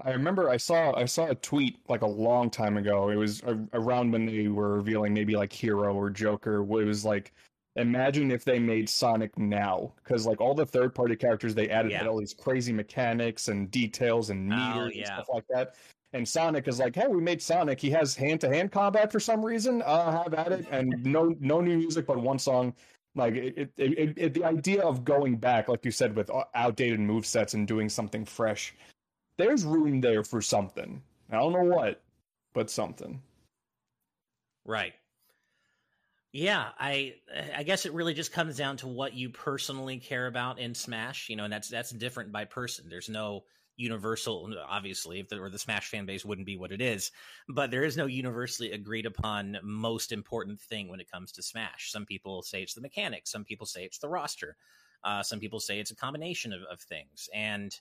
I 0.00 0.12
remember 0.12 0.48
I 0.48 0.58
saw 0.58 0.94
I 0.94 1.06
saw 1.06 1.26
a 1.26 1.34
tweet 1.34 1.78
like 1.88 2.02
a 2.02 2.06
long 2.06 2.50
time 2.50 2.76
ago. 2.76 3.08
It 3.08 3.16
was 3.16 3.42
a, 3.42 3.58
around 3.72 4.12
when 4.12 4.26
they 4.26 4.48
were 4.48 4.74
revealing 4.74 5.12
maybe 5.12 5.34
like 5.34 5.52
Hero 5.52 5.94
or 5.94 6.08
Joker. 6.10 6.60
It 6.60 6.84
was 6.84 7.04
like, 7.04 7.32
imagine 7.78 8.30
if 8.30 8.44
they 8.44 8.58
made 8.58 8.88
Sonic 8.88 9.36
now, 9.38 9.92
because 10.02 10.26
like 10.26 10.40
all 10.40 10.54
the 10.54 10.66
third 10.66 10.94
party 10.94 11.16
characters 11.16 11.54
they 11.54 11.68
added 11.70 11.92
Yeah. 11.92 11.98
had 11.98 12.06
all 12.06 12.18
these 12.18 12.34
crazy 12.34 12.72
mechanics 12.72 13.48
and 13.48 13.70
details 13.70 14.30
and 14.30 14.52
Oh, 14.52 14.56
meters 14.56 14.96
and 14.96 15.06
stuff 15.06 15.28
like 15.32 15.46
that. 15.48 15.74
And 16.12 16.26
Sonic 16.26 16.68
is 16.68 16.78
like, 16.78 16.94
hey, 16.94 17.06
we 17.06 17.20
made 17.20 17.40
Sonic. 17.42 17.80
He 17.80 17.90
has 17.90 18.14
hand 18.14 18.40
to 18.42 18.48
hand 18.48 18.72
combat 18.72 19.12
for 19.12 19.20
some 19.20 19.44
reason. 19.44 19.82
Uh, 19.82 20.22
have 20.24 20.34
at 20.34 20.52
it, 20.52 20.66
and 20.70 20.90
no 21.04 21.34
no 21.40 21.60
new 21.60 21.78
music 21.78 22.06
but 22.06 22.18
one 22.18 22.38
song. 22.38 22.74
Like 23.14 23.34
it, 23.34 23.56
it, 23.56 23.72
it, 23.76 24.14
it, 24.16 24.34
the 24.34 24.44
idea 24.44 24.82
of 24.82 25.04
going 25.04 25.36
back, 25.36 25.68
like 25.68 25.84
you 25.84 25.90
said, 25.90 26.14
with 26.14 26.30
uh, 26.30 26.44
outdated 26.54 27.00
move 27.00 27.26
sets 27.26 27.54
and 27.54 27.66
doing 27.66 27.88
something 27.88 28.24
fresh 28.24 28.74
there's 29.38 29.64
room 29.64 30.00
there 30.00 30.24
for 30.24 30.42
something. 30.42 31.00
I 31.30 31.36
don't 31.36 31.52
know 31.52 31.64
what, 31.64 32.02
but 32.52 32.68
something. 32.68 33.22
Right. 34.66 34.92
Yeah, 36.32 36.68
I 36.78 37.14
I 37.56 37.62
guess 37.62 37.86
it 37.86 37.92
really 37.94 38.12
just 38.14 38.32
comes 38.32 38.56
down 38.56 38.76
to 38.78 38.86
what 38.88 39.14
you 39.14 39.30
personally 39.30 39.98
care 39.98 40.26
about 40.26 40.58
in 40.58 40.74
Smash, 40.74 41.28
you 41.30 41.36
know, 41.36 41.44
and 41.44 41.52
that's 41.52 41.68
that's 41.68 41.90
different 41.90 42.32
by 42.32 42.44
person. 42.44 42.88
There's 42.88 43.08
no 43.08 43.44
universal 43.76 44.52
obviously 44.66 45.20
if 45.20 45.28
the, 45.28 45.38
or 45.38 45.48
the 45.48 45.58
Smash 45.58 45.88
fan 45.88 46.04
base 46.04 46.24
wouldn't 46.24 46.46
be 46.46 46.56
what 46.56 46.72
it 46.72 46.82
is, 46.82 47.12
but 47.48 47.70
there 47.70 47.84
is 47.84 47.96
no 47.96 48.06
universally 48.06 48.72
agreed 48.72 49.06
upon 49.06 49.56
most 49.62 50.12
important 50.12 50.60
thing 50.60 50.88
when 50.88 51.00
it 51.00 51.10
comes 51.10 51.32
to 51.32 51.42
Smash. 51.42 51.90
Some 51.92 52.04
people 52.04 52.42
say 52.42 52.62
it's 52.62 52.74
the 52.74 52.80
mechanics, 52.82 53.30
some 53.30 53.44
people 53.44 53.66
say 53.66 53.84
it's 53.84 53.98
the 53.98 54.08
roster. 54.08 54.56
Uh, 55.04 55.22
some 55.22 55.38
people 55.38 55.60
say 55.60 55.78
it's 55.78 55.92
a 55.92 55.96
combination 55.96 56.52
of, 56.52 56.60
of 56.70 56.80
things. 56.80 57.28
And 57.32 57.72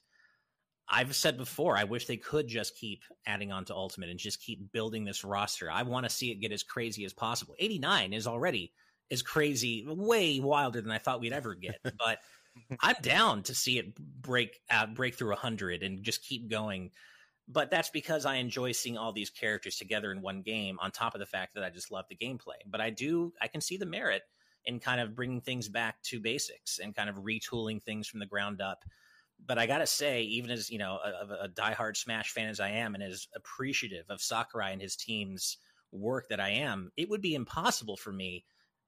I've 0.90 1.16
said 1.16 1.38
before, 1.38 1.78
I 1.78 1.84
wish 1.84 2.06
they 2.06 2.18
could 2.18 2.48
just 2.48 2.78
keep 2.78 3.04
adding 3.26 3.52
on 3.52 3.66
to 3.66 3.76
Ultimate 3.76 4.10
and 4.10 4.20
just 4.20 4.42
keep 4.42 4.72
building 4.72 5.04
this 5.04 5.24
roster. 5.24 5.70
I 5.70 5.84
want 5.84 6.06
to 6.06 6.10
see 6.10 6.32
it 6.32 6.36
get 6.36 6.54
as 6.54 6.64
crazy 6.64 7.04
as 7.04 7.14
possible. 7.14 7.56
89 7.60 8.14
is 8.14 8.28
already 8.28 8.72
as 9.12 9.22
crazy, 9.22 9.86
way 9.88 10.40
wilder 10.40 10.82
than 10.82 10.92
I 10.92 10.98
thought 10.98 11.20
we'd 11.20 11.34
ever 11.34 11.56
get. 11.56 11.80
But 11.98 12.20
I'm 12.82 12.96
down 13.02 13.44
to 13.44 13.54
see 13.54 13.78
it 13.78 13.96
break 13.96 14.60
out, 14.70 14.96
break 14.96 15.16
through 15.16 15.30
100 15.30 15.84
and 15.84 16.04
just 16.04 16.24
keep 16.24 16.50
going. 16.50 16.92
But 17.48 17.70
that's 17.70 17.90
because 17.90 18.26
I 18.26 18.36
enjoy 18.36 18.72
seeing 18.72 18.98
all 18.98 19.14
these 19.14 19.30
characters 19.30 19.78
together 19.78 20.12
in 20.12 20.22
one 20.22 20.42
game. 20.42 20.80
On 20.82 20.90
top 20.90 21.14
of 21.14 21.20
the 21.20 21.26
fact 21.26 21.54
that 21.54 21.64
I 21.64 21.70
just 21.70 21.92
love 21.92 22.06
the 22.10 22.16
gameplay, 22.16 22.60
but 22.66 22.82
I 22.82 22.90
do, 22.90 23.34
I 23.42 23.48
can 23.48 23.62
see 23.62 23.78
the 23.78 23.86
merit 23.86 24.24
in 24.66 24.80
kind 24.80 25.00
of 25.00 25.16
bringing 25.16 25.42
things 25.42 25.70
back 25.70 26.02
to 26.04 26.20
basics 26.20 26.80
and 26.80 26.96
kind 26.96 27.10
of 27.10 27.18
retooling 27.18 27.82
things 27.82 28.08
from 28.08 28.20
the 28.20 28.26
ground 28.26 28.62
up 28.62 28.84
but 29.46 29.58
I 29.58 29.66
gotta 29.66 29.88
say, 29.88 30.24
even 30.24 30.52
as 30.52 30.70
you 30.70 30.78
know, 30.78 31.00
a, 31.04 31.46
a 31.46 31.50
diehard 31.50 31.96
Smash 31.98 32.32
fan 32.32 32.50
as 32.50 32.60
I 32.60 32.70
am, 32.70 32.96
and 32.96 33.04
as 33.04 33.28
appreciative 33.36 34.06
of 34.10 34.22
Sakurai 34.22 34.72
and 34.72 34.82
his 34.82 34.96
team's 34.96 35.58
work 35.92 36.30
that 36.30 36.40
I 36.40 36.50
am, 36.50 36.92
it 36.98 37.10
would 37.10 37.22
be 37.22 37.36
impossible 37.36 37.98
for 37.98 38.12
me 38.12 38.46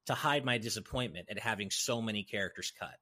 to 0.07 0.13
hide 0.13 0.43
my 0.43 0.57
disappointment 0.57 1.27
at 1.29 1.39
having 1.39 1.69
so 1.69 2.01
many 2.01 2.23
characters 2.23 2.73
cut, 2.77 2.97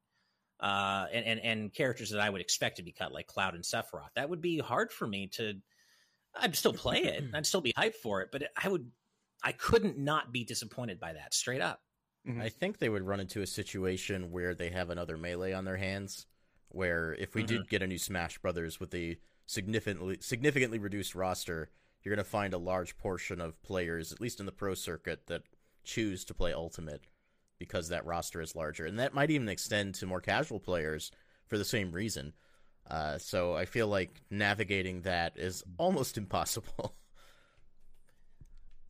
uh, 0.60 1.06
and, 1.14 1.26
and 1.26 1.40
and 1.40 1.74
characters 1.74 2.10
that 2.12 2.20
I 2.20 2.30
would 2.30 2.42
expect 2.42 2.78
to 2.78 2.84
be 2.84 2.92
cut, 2.92 3.12
like 3.12 3.28
Cloud 3.28 3.56
and 3.56 3.64
Sephiroth. 3.64 4.14
That 4.16 4.30
would 4.30 4.42
be 4.42 4.60
hard 4.60 4.92
for 4.92 5.08
me 5.08 5.28
to. 5.34 5.54
I'd 6.36 6.56
still 6.56 6.74
play 6.74 7.04
it. 7.04 7.24
I'd 7.34 7.46
still 7.46 7.62
be 7.62 7.74
hyped 7.74 7.96
for 7.96 8.22
it, 8.22 8.30
but 8.32 8.44
I 8.62 8.68
would. 8.68 8.92
I 9.44 9.52
couldn't 9.52 9.98
not 9.98 10.32
be 10.34 10.44
disappointed 10.44 11.00
by 11.00 11.14
that, 11.14 11.34
straight 11.34 11.62
up. 11.62 11.80
I 12.42 12.50
think 12.50 12.80
they 12.80 12.90
would 12.90 13.04
run 13.04 13.22
into 13.22 13.42
a 13.42 13.48
situation 13.48 14.32
where 14.32 14.54
they 14.54 14.70
have 14.70 14.90
another 14.90 15.16
melee 15.16 15.54
on 15.54 15.64
their 15.64 15.78
hands. 15.78 16.26
Where 16.70 17.14
if 17.14 17.34
we 17.34 17.44
did 17.44 17.70
get 17.70 17.82
a 17.82 17.88
new 17.88 17.98
Smash 17.98 18.38
Brothers 18.40 18.80
with 18.80 18.94
a 18.94 19.18
significantly 19.46 20.18
significantly 20.20 20.80
reduced 20.80 21.16
roster, 21.16 21.70
you're 22.04 22.16
going 22.16 22.24
to 22.24 22.30
find 22.30 22.54
a 22.54 22.58
large 22.58 22.98
portion 22.98 23.42
of 23.42 23.62
players, 23.64 24.12
at 24.12 24.22
least 24.22 24.40
in 24.40 24.46
the 24.46 24.52
pro 24.52 24.74
circuit, 24.74 25.28
that 25.28 25.44
choose 25.84 26.26
to 26.26 26.34
play 26.34 26.54
Ultimate 26.54 27.02
because 27.60 27.90
that 27.90 28.06
roster 28.06 28.42
is 28.42 28.56
larger, 28.56 28.86
and 28.86 29.00
that 29.00 29.14
might 29.14 29.32
even 29.32 29.50
extend 29.50 29.96
to 29.96 30.06
more 30.06 30.22
casual 30.22 30.60
players 30.60 31.12
for 31.48 31.58
the 31.58 31.66
same 31.66 31.92
reason. 31.92 32.34
Uh, 32.90 33.18
so 33.18 33.56
I 33.56 33.66
feel 33.66 33.88
like 33.88 34.22
navigating 34.30 35.02
that 35.02 35.34
is 35.38 35.64
almost 35.78 36.18
impossible. 36.18 36.96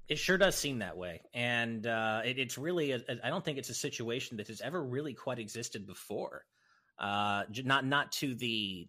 It 0.07 0.17
sure 0.17 0.37
does 0.37 0.55
seem 0.55 0.79
that 0.79 0.97
way, 0.97 1.21
and 1.33 1.85
uh, 1.85 2.21
it, 2.23 2.39
it's 2.39 2.57
really—I 2.57 3.29
don't 3.29 3.43
think 3.43 3.57
it's 3.57 3.69
a 3.69 3.73
situation 3.73 4.37
that 4.37 4.47
has 4.47 4.61
ever 4.61 4.81
really 4.81 5.13
quite 5.13 5.37
existed 5.37 5.85
before. 5.85 6.45
Uh, 6.99 7.43
not 7.63 7.85
not 7.85 8.11
to 8.11 8.33
the 8.35 8.87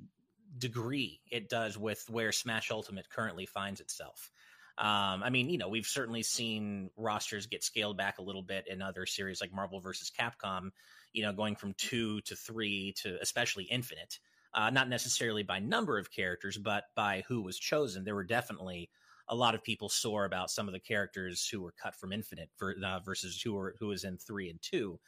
degree 0.57 1.21
it 1.31 1.49
does 1.49 1.77
with 1.77 2.05
where 2.09 2.33
Smash 2.33 2.71
Ultimate 2.71 3.09
currently 3.11 3.47
finds 3.47 3.81
itself. 3.81 4.31
Um, 4.79 5.25
I 5.25 5.31
mean, 5.31 5.51
you 5.51 5.59
know, 5.59 5.68
we've 5.68 5.87
certainly 5.87 6.23
seen 6.23 6.90
rosters 6.97 7.47
get 7.47 7.64
scaled 7.64 7.97
back 7.97 8.18
a 8.18 8.23
little 8.23 8.42
bit 8.42 8.66
in 8.68 8.81
other 8.81 9.07
series 9.07 9.40
like 9.40 9.53
Marvel 9.53 9.81
versus 9.81 10.11
Capcom. 10.11 10.71
You 11.12 11.23
know, 11.23 11.33
going 11.33 11.57
from 11.57 11.75
two 11.75 12.21
to 12.23 12.37
three 12.37 12.94
to 13.03 13.18
especially 13.21 13.64
Infinite. 13.64 14.18
Uh, 14.55 14.71
not 14.71 14.88
necessarily 14.88 15.42
by 15.42 15.59
number 15.59 15.99
of 15.99 16.11
characters, 16.11 16.57
but 16.57 16.85
by 16.94 17.23
who 17.29 17.42
was 17.42 17.59
chosen. 17.59 18.05
There 18.05 18.14
were 18.14 18.25
definitely 18.25 18.88
a 19.29 19.35
lot 19.35 19.55
of 19.55 19.62
people 19.62 19.88
sore 19.88 20.25
about 20.25 20.51
some 20.51 20.68
of 20.68 20.73
the 20.73 20.81
characters 20.81 21.47
who 21.47 21.61
were 21.61 21.75
cut 21.81 21.94
from 21.94 22.12
Infinite 22.12 22.49
ver- 22.59 22.77
uh, 22.85 23.01
versus 23.01 23.40
who 23.42 23.53
were 23.53 23.75
who 23.79 23.88
was 23.88 24.05
in 24.05 24.16
three 24.16 24.49
and 24.49 24.61
two. 24.62 24.99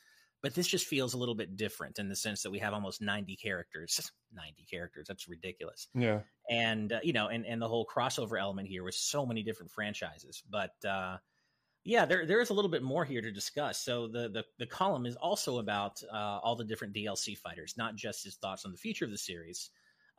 But 0.43 0.55
this 0.55 0.67
just 0.67 0.87
feels 0.87 1.15
a 1.15 1.19
little 1.19 1.35
bit 1.35 1.57
different 1.57 1.99
in 1.99 2.09
the 2.09 2.17
sense 2.17 2.43
that 2.43 2.51
we 2.51 2.59
have 2.59 2.73
almost 2.73 3.03
ninety 3.03 3.37
characters. 3.37 4.11
ninety 4.35 4.65
characters. 4.71 5.07
That's 5.09 5.29
ridiculous. 5.29 5.89
Yeah. 5.95 6.21
And 6.49 6.93
uh, 6.93 7.01
you 7.03 7.13
know, 7.13 7.29
and 7.29 7.45
and 7.47 7.61
the 7.61 7.69
whole 7.69 7.87
crossover 7.87 8.41
element 8.41 8.69
here 8.69 8.85
with 8.85 8.95
so 8.95 9.27
many 9.27 9.43
different 9.43 9.71
franchises. 9.71 10.43
But 10.49 10.73
uh, 10.85 11.19
yeah, 11.85 12.05
there 12.07 12.27
there 12.27 12.41
is 12.41 12.51
a 12.51 12.55
little 12.55 12.71
bit 12.71 12.83
more 12.83 13.05
here 13.05 13.21
to 13.21 13.31
discuss. 13.31 13.79
So 13.79 14.07
the 14.07 14.29
the, 14.29 14.45
the 14.59 14.67
column 14.67 15.07
is 15.07 15.17
also 15.17 15.59
about 15.59 16.03
uh, 16.13 16.39
all 16.43 16.57
the 16.57 16.65
different 16.65 16.95
DLC 16.95 17.37
fighters, 17.37 17.75
not 17.77 17.97
just 17.97 18.25
his 18.25 18.37
thoughts 18.37 18.65
on 18.65 18.73
the 18.73 18.79
future 18.79 19.05
of 19.05 19.11
the 19.11 19.19
series. 19.19 19.71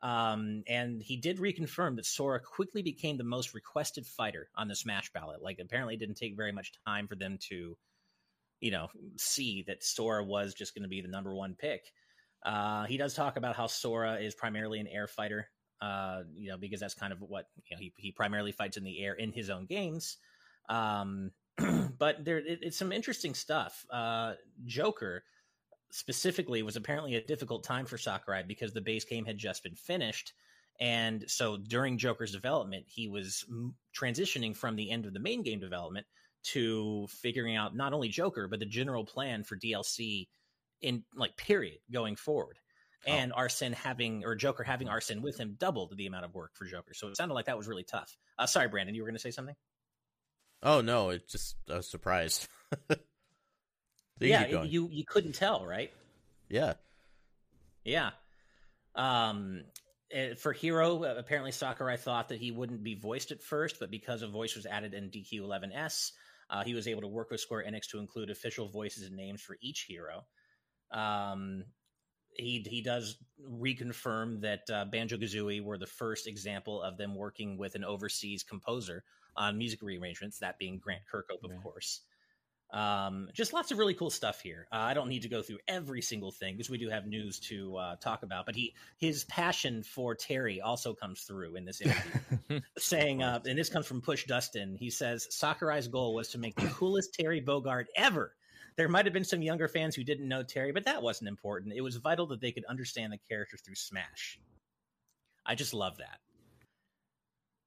Um, 0.03 0.63
and 0.67 1.01
he 1.01 1.17
did 1.17 1.37
reconfirm 1.37 1.95
that 1.95 2.05
Sora 2.05 2.39
quickly 2.39 2.81
became 2.81 3.17
the 3.17 3.23
most 3.23 3.53
requested 3.53 4.05
fighter 4.05 4.49
on 4.55 4.67
the 4.67 4.75
Smash 4.75 5.11
ballot. 5.13 5.43
Like, 5.43 5.59
apparently, 5.59 5.93
it 5.93 5.99
didn't 5.99 6.15
take 6.15 6.35
very 6.35 6.51
much 6.51 6.71
time 6.87 7.07
for 7.07 7.15
them 7.15 7.37
to, 7.49 7.77
you 8.61 8.71
know, 8.71 8.87
see 9.17 9.63
that 9.67 9.83
Sora 9.83 10.23
was 10.23 10.53
just 10.53 10.73
going 10.73 10.83
to 10.83 10.89
be 10.89 11.01
the 11.01 11.07
number 11.07 11.33
one 11.33 11.55
pick. 11.59 11.91
Uh, 12.45 12.85
he 12.85 12.95
does 12.95 13.13
talk 13.13 13.37
about 13.37 13.55
how 13.55 13.67
Sora 13.67 14.15
is 14.15 14.33
primarily 14.33 14.79
an 14.79 14.87
air 14.87 15.07
fighter, 15.07 15.49
uh, 15.81 16.21
you 16.33 16.49
know, 16.49 16.57
because 16.57 16.79
that's 16.79 16.93
kind 16.93 17.11
of 17.11 17.19
what 17.21 17.47
you 17.65 17.75
know, 17.75 17.79
he 17.79 17.93
he 17.97 18.11
primarily 18.11 18.51
fights 18.51 18.77
in 18.77 18.83
the 18.83 19.03
air 19.03 19.13
in 19.13 19.31
his 19.31 19.49
own 19.49 19.65
games. 19.65 20.17
Um, 20.69 21.31
but 21.97 22.23
there, 22.23 22.37
it, 22.37 22.59
it's 22.61 22.77
some 22.77 22.91
interesting 22.91 23.33
stuff. 23.33 23.85
Uh, 23.91 24.33
Joker 24.65 25.23
specifically 25.91 26.63
was 26.63 26.75
apparently 26.75 27.15
a 27.15 27.25
difficult 27.25 27.63
time 27.63 27.85
for 27.85 27.97
Sakurai 27.97 28.43
because 28.47 28.73
the 28.73 28.81
base 28.81 29.05
game 29.05 29.25
had 29.25 29.37
just 29.37 29.63
been 29.63 29.75
finished. 29.75 30.33
And 30.79 31.25
so 31.27 31.57
during 31.57 31.97
Joker's 31.97 32.31
development, 32.31 32.85
he 32.87 33.07
was 33.07 33.45
transitioning 33.95 34.55
from 34.55 34.75
the 34.75 34.89
end 34.89 35.05
of 35.05 35.13
the 35.13 35.19
main 35.19 35.43
game 35.43 35.59
development 35.59 36.07
to 36.43 37.07
figuring 37.09 37.55
out 37.55 37.75
not 37.75 37.93
only 37.93 38.09
Joker, 38.09 38.47
but 38.47 38.59
the 38.59 38.65
general 38.65 39.05
plan 39.05 39.43
for 39.43 39.55
DLC 39.55 40.27
in 40.81 41.03
like 41.15 41.37
period 41.37 41.79
going 41.91 42.15
forward. 42.15 42.57
And 43.07 43.33
Arsene 43.33 43.73
having 43.73 44.25
or 44.25 44.35
Joker 44.35 44.63
having 44.63 44.87
Arsene 44.87 45.23
with 45.23 45.39
him 45.39 45.55
doubled 45.57 45.97
the 45.97 46.05
amount 46.05 46.25
of 46.25 46.35
work 46.35 46.51
for 46.53 46.65
Joker. 46.65 46.93
So 46.93 47.07
it 47.07 47.17
sounded 47.17 47.33
like 47.33 47.45
that 47.45 47.57
was 47.57 47.67
really 47.67 47.83
tough. 47.83 48.15
Uh, 48.37 48.45
sorry, 48.45 48.67
Brandon, 48.67 48.93
you 48.93 49.01
were 49.01 49.07
going 49.07 49.15
to 49.15 49.21
say 49.21 49.31
something? 49.31 49.55
oh 50.63 50.81
no, 50.81 51.09
it 51.09 51.27
just 51.27 51.55
I 51.69 51.77
was 51.77 51.89
surprised. 51.89 52.47
Yeah, 54.19 54.63
you 54.63 54.87
you 54.91 55.03
couldn't 55.03 55.33
tell, 55.33 55.65
right? 55.65 55.91
yeah. 56.49 56.73
Yeah. 57.83 58.11
Um, 58.93 59.63
for 60.37 60.53
Hero, 60.53 61.03
apparently 61.03 61.51
Sakurai 61.51 61.97
thought 61.97 62.29
that 62.29 62.39
he 62.39 62.51
wouldn't 62.51 62.83
be 62.83 62.95
voiced 62.95 63.31
at 63.31 63.41
first, 63.41 63.79
but 63.79 63.89
because 63.89 64.21
a 64.21 64.27
voice 64.27 64.55
was 64.55 64.65
added 64.65 64.93
in 64.93 65.09
DQ11S, 65.09 66.11
uh, 66.51 66.63
he 66.63 66.75
was 66.75 66.87
able 66.87 67.01
to 67.01 67.07
work 67.07 67.31
with 67.31 67.41
Square 67.41 67.65
Enix 67.67 67.87
to 67.89 67.99
include 67.99 68.29
official 68.31 68.69
voices 68.69 69.05
and 69.07 69.17
names 69.17 69.41
for 69.41 69.57
each 69.61 69.83
hero. 69.89 70.25
Um, 70.91 71.65
he 72.35 72.65
he 72.69 72.81
does 72.81 73.17
reconfirm 73.41 74.41
that 74.41 74.61
uh, 74.71 74.85
Banjo 74.85 75.17
Kazooie 75.17 75.63
were 75.63 75.77
the 75.77 75.87
first 75.87 76.27
example 76.27 76.81
of 76.81 76.97
them 76.97 77.15
working 77.15 77.57
with 77.57 77.75
an 77.75 77.83
overseas 77.83 78.43
composer 78.43 79.03
on 79.35 79.57
music 79.57 79.81
rearrangements, 79.81 80.39
that 80.39 80.59
being 80.59 80.79
Grant 80.79 81.03
Kirkhope, 81.11 81.43
of 81.43 81.51
Right. 81.51 81.59
course. 81.63 82.01
Um, 82.71 83.27
just 83.33 83.51
lots 83.51 83.71
of 83.71 83.77
really 83.77 83.93
cool 83.93 84.09
stuff 84.09 84.39
here. 84.39 84.67
Uh, 84.71 84.77
I 84.77 84.93
don't 84.93 85.09
need 85.09 85.23
to 85.23 85.29
go 85.29 85.41
through 85.41 85.59
every 85.67 86.01
single 86.01 86.31
thing 86.31 86.55
because 86.55 86.69
we 86.69 86.77
do 86.77 86.89
have 86.89 87.05
news 87.05 87.39
to 87.41 87.75
uh, 87.75 87.95
talk 87.97 88.23
about. 88.23 88.45
But 88.45 88.55
he 88.55 88.73
his 88.97 89.25
passion 89.25 89.83
for 89.83 90.15
Terry 90.15 90.61
also 90.61 90.93
comes 90.93 91.21
through 91.21 91.55
in 91.55 91.65
this 91.65 91.81
interview, 91.81 92.61
saying, 92.77 93.23
uh, 93.23 93.41
and 93.45 93.57
this 93.57 93.69
comes 93.69 93.85
from 93.85 94.01
PushDustIn. 94.01 94.77
He 94.77 94.89
says 94.89 95.27
Sakurai's 95.29 95.87
goal 95.87 96.13
was 96.13 96.29
to 96.29 96.37
make 96.37 96.55
the 96.55 96.67
coolest 96.73 97.13
Terry 97.13 97.41
Bogard 97.41 97.85
ever. 97.95 98.33
There 98.77 98.87
might 98.87 99.05
have 99.05 99.13
been 99.13 99.25
some 99.25 99.41
younger 99.41 99.67
fans 99.67 99.95
who 99.95 100.03
didn't 100.03 100.29
know 100.29 100.43
Terry, 100.43 100.71
but 100.71 100.85
that 100.85 101.03
wasn't 101.03 101.27
important. 101.27 101.73
It 101.75 101.81
was 101.81 101.97
vital 101.97 102.25
that 102.27 102.39
they 102.39 102.53
could 102.53 102.65
understand 102.65 103.11
the 103.11 103.19
character 103.29 103.57
through 103.57 103.75
Smash. 103.75 104.39
I 105.45 105.55
just 105.55 105.73
love 105.73 105.97
that. 105.97 106.19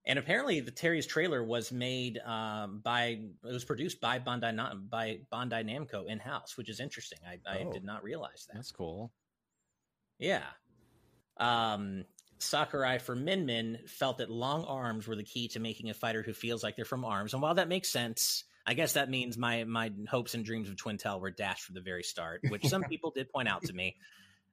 And 0.07 0.19
apparently, 0.19 0.61
the 0.61 0.71
Terry's 0.71 1.07
trailer 1.07 1.43
was 1.43 1.73
made 1.73 2.19
um, 2.19 2.81
by 2.85 3.21
it 3.43 3.53
was 3.53 3.65
produced 3.65 4.01
by 4.01 4.19
Bandai 4.19 4.89
by 4.91 5.21
Bandai 5.33 5.65
Namco 5.65 6.07
in 6.07 6.19
house, 6.19 6.57
which 6.59 6.69
is 6.69 6.79
interesting. 6.79 7.19
I, 7.27 7.39
I 7.51 7.65
Oh. 7.65 7.73
did 7.73 7.85
not 7.85 8.03
realize 8.05 8.45
that. 8.49 8.55
That's 8.57 8.71
cool. 8.71 9.11
Yeah. 10.19 10.43
Um, 11.39 12.05
Sakurai 12.39 12.99
for 12.99 13.17
Min 13.17 13.47
Min 13.47 13.79
felt 13.87 14.19
that 14.19 14.31
long 14.31 14.65
arms 14.65 15.07
were 15.07 15.17
the 15.17 15.25
key 15.25 15.49
to 15.49 15.61
making 15.61 15.89
a 15.89 15.95
fighter 15.95 16.23
who 16.23 16.35
feels 16.35 16.63
like 16.63 16.77
they're 16.77 16.85
from 16.85 17.05
arms. 17.05 17.33
And 17.33 17.43
while 17.43 17.55
that 17.55 17.69
makes 17.69 17.89
sense, 17.89 18.45
I 18.67 18.75
guess 18.75 18.93
that 18.93 19.09
means 19.09 19.39
my 19.39 19.65
my 19.65 19.91
hopes 20.09 20.35
and 20.35 20.45
dreams 20.45 20.69
of 20.69 20.77
Twintelle 20.77 21.21
were 21.21 21.31
dashed 21.31 21.63
from 21.65 21.75
the 21.75 21.81
very 21.81 22.03
start, 22.03 22.43
which 22.49 22.67
some 22.67 22.83
people 22.91 23.11
did 23.11 23.31
point 23.31 23.49
out 23.49 23.63
to 23.65 23.73
me. 23.73 23.97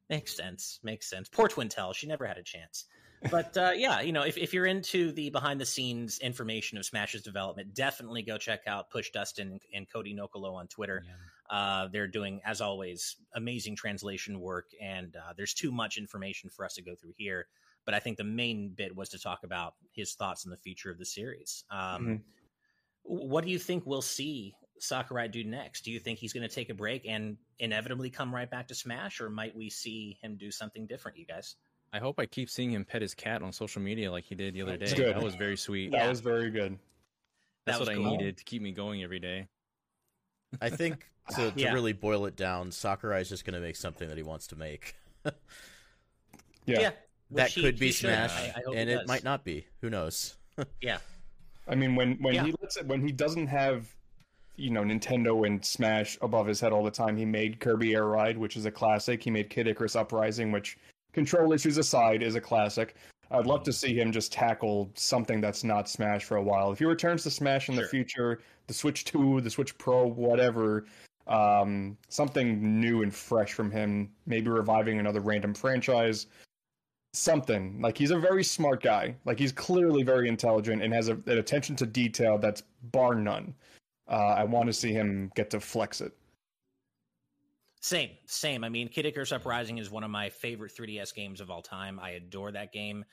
Makes 0.09 0.35
sense. 0.35 0.79
Makes 0.83 1.09
sense. 1.09 1.27
Poor 1.29 1.47
Twintelle. 1.49 1.93
She 1.93 2.07
never 2.07 2.25
had 2.25 2.37
a 2.37 2.43
chance. 2.43 2.85
But 3.29 3.55
uh, 3.55 3.71
yeah, 3.75 4.01
you 4.01 4.13
know, 4.13 4.23
if, 4.23 4.37
if 4.37 4.53
you're 4.53 4.65
into 4.65 5.11
the 5.11 5.29
behind 5.29 5.61
the 5.61 5.65
scenes 5.65 6.17
information 6.19 6.77
of 6.77 6.85
Smash's 6.85 7.21
development, 7.21 7.73
definitely 7.73 8.23
go 8.23 8.37
check 8.37 8.61
out 8.65 8.89
PushDustIn 8.91 9.59
and 9.73 9.91
Cody 9.91 10.15
Nokolo 10.15 10.53
on 10.55 10.67
Twitter. 10.67 11.03
Yeah. 11.05 11.55
Uh, 11.55 11.87
they're 11.91 12.07
doing, 12.07 12.41
as 12.45 12.61
always, 12.61 13.17
amazing 13.35 13.75
translation 13.75 14.39
work, 14.39 14.71
and 14.81 15.15
uh, 15.15 15.33
there's 15.35 15.53
too 15.53 15.71
much 15.71 15.97
information 15.97 16.49
for 16.49 16.65
us 16.65 16.75
to 16.75 16.81
go 16.81 16.95
through 16.95 17.13
here. 17.17 17.47
But 17.85 17.93
I 17.93 17.99
think 17.99 18.17
the 18.17 18.23
main 18.23 18.69
bit 18.69 18.95
was 18.95 19.09
to 19.09 19.19
talk 19.19 19.43
about 19.43 19.73
his 19.91 20.13
thoughts 20.13 20.45
on 20.45 20.51
the 20.51 20.57
future 20.57 20.89
of 20.89 20.97
the 20.97 21.05
series. 21.05 21.63
Um, 21.69 22.05
Mhm. 22.05 22.21
What 23.03 23.43
do 23.43 23.49
you 23.49 23.57
think 23.59 23.85
we'll 23.85 24.01
see 24.03 24.53
Sakurai 24.79 25.27
do 25.27 25.43
next? 25.43 25.81
Do 25.83 25.91
you 25.91 25.99
think 25.99 26.19
he's 26.19 26.33
going 26.33 26.47
to 26.47 26.53
take 26.53 26.69
a 26.69 26.75
break 26.75 27.05
and 27.07 27.37
inevitably 27.59 28.11
come 28.11 28.33
right 28.33 28.49
back 28.49 28.67
to 28.67 28.75
Smash, 28.75 29.19
or 29.19 29.29
might 29.29 29.55
we 29.55 29.69
see 29.69 30.17
him 30.21 30.37
do 30.37 30.51
something 30.51 30.85
different? 30.85 31.17
You 31.17 31.25
guys? 31.25 31.55
I 31.93 31.99
hope 31.99 32.19
I 32.19 32.25
keep 32.25 32.49
seeing 32.49 32.71
him 32.71 32.85
pet 32.85 33.01
his 33.01 33.13
cat 33.13 33.41
on 33.41 33.51
social 33.51 33.81
media 33.81 34.09
like 34.11 34.23
he 34.23 34.35
did 34.35 34.53
the 34.53 34.61
other 34.61 34.77
day. 34.77 34.93
Good. 34.95 35.15
That 35.15 35.21
was 35.23 35.35
very 35.35 35.57
sweet. 35.57 35.91
That 35.91 36.07
was 36.09 36.21
very 36.21 36.49
good. 36.49 36.77
That's 37.65 37.77
That 37.77 37.79
was 37.81 37.89
what 37.89 37.97
cool. 37.97 38.13
I 38.13 38.17
needed 38.17 38.37
to 38.37 38.43
keep 38.43 38.61
me 38.61 38.71
going 38.71 39.03
every 39.03 39.19
day. 39.19 39.47
I 40.61 40.69
think 40.69 41.07
to, 41.35 41.51
to 41.51 41.59
Yeah. 41.59 41.73
really 41.73 41.93
boil 41.93 42.25
it 42.25 42.35
down, 42.35 42.71
Sakurai 42.71 43.21
is 43.21 43.29
just 43.29 43.45
going 43.45 43.53
to 43.55 43.59
make 43.59 43.75
something 43.75 44.07
that 44.07 44.17
he 44.17 44.23
wants 44.23 44.47
to 44.47 44.55
make. 44.55 44.95
Yeah. 46.65 46.89
which 47.29 47.37
that 47.37 47.49
he- 47.49 47.61
could 47.61 47.79
be. 47.79 47.91
Smash, 47.91 48.31
I- 48.31 48.53
I 48.67 48.73
and 48.75 48.89
he 48.89 48.95
it 48.95 49.07
might 49.07 49.23
not 49.23 49.43
be. 49.43 49.65
Who 49.81 49.89
knows? 49.89 50.35
Yeah, 50.81 50.99
I 51.67 51.73
mean, 51.75 51.95
when 51.95 52.17
when 52.21 52.35
Yeah. 52.35 52.45
he 52.45 52.53
lets 52.61 52.77
it, 52.77 52.85
when 52.85 53.01
he 53.01 53.11
doesn't 53.11 53.47
have, 53.47 53.87
you 54.57 54.69
know, 54.69 54.81
Nintendo 54.83 55.47
and 55.47 55.63
Smash 55.65 56.17
above 56.21 56.45
his 56.45 56.59
head 56.59 56.71
all 56.71 56.83
the 56.83 56.91
time, 56.91 57.17
he 57.17 57.25
made 57.25 57.59
Kirby 57.59 57.95
Air 57.95 58.05
Ride, 58.05 58.37
which 58.37 58.57
is 58.57 58.65
a 58.65 58.71
classic. 58.71 59.23
He 59.23 59.31
made 59.31 59.49
Kid 59.49 59.67
Icarus 59.67 59.95
Uprising, 59.95 60.51
which, 60.51 60.77
control 61.13 61.53
issues 61.53 61.77
aside, 61.77 62.23
is 62.23 62.35
a 62.35 62.41
classic. 62.41 62.95
I'd 63.29 63.45
love 63.47 63.63
to 63.63 63.73
see 63.73 63.93
him 63.97 64.11
just 64.11 64.33
tackle 64.33 64.91
something 64.95 65.39
that's 65.39 65.63
not 65.63 65.87
Smash 65.87 66.25
for 66.25 66.37
a 66.37 66.43
while. 66.43 66.71
If 66.71 66.79
he 66.79 66.85
returns 66.85 67.23
to 67.23 67.31
Smash 67.31 67.69
in 67.69 67.75
the 67.75 67.87
future, 67.87 68.41
the 68.67 68.73
Switch 68.73 69.05
Two, 69.05 69.39
the 69.41 69.49
Switch 69.49 69.77
Pro, 69.77 70.05
whatever, 70.05 70.85
um, 71.27 71.97
something 72.09 72.79
new 72.79 73.03
and 73.03 73.13
fresh 73.13 73.53
from 73.53 73.71
him, 73.71 74.11
maybe 74.25 74.49
reviving 74.49 74.99
another 74.99 75.21
random 75.21 75.53
franchise 75.53 76.27
something. 77.13 77.81
Like 77.81 77.97
he's 77.97 78.11
a 78.11 78.19
very 78.19 78.43
smart 78.43 78.81
guy. 78.81 79.15
Like 79.25 79.39
he's 79.39 79.51
clearly 79.51 80.03
very 80.03 80.27
intelligent 80.27 80.81
and 80.81 80.93
has 80.93 81.09
a, 81.09 81.13
an 81.13 81.37
attention 81.37 81.75
to 81.77 81.85
detail 81.85 82.37
that's 82.37 82.63
bar 82.91 83.15
none. 83.15 83.53
Uh, 84.09 84.35
I 84.37 84.43
want 84.43 84.67
to 84.67 84.73
see 84.73 84.91
him 84.91 85.31
get 85.35 85.49
to 85.51 85.59
flex 85.59 86.01
it. 86.01 86.13
Same, 87.81 88.11
same. 88.27 88.63
I 88.63 88.69
mean, 88.69 88.89
Kid 88.89 89.07
Icarus 89.07 89.31
Uprising 89.31 89.79
is 89.79 89.89
one 89.89 90.03
of 90.03 90.11
my 90.11 90.29
favorite 90.29 90.71
3DS 90.77 91.13
games 91.13 91.41
of 91.41 91.49
all 91.49 91.63
time. 91.63 91.99
I 91.99 92.11
adore 92.11 92.51
that 92.51 92.71
game. 92.71 93.03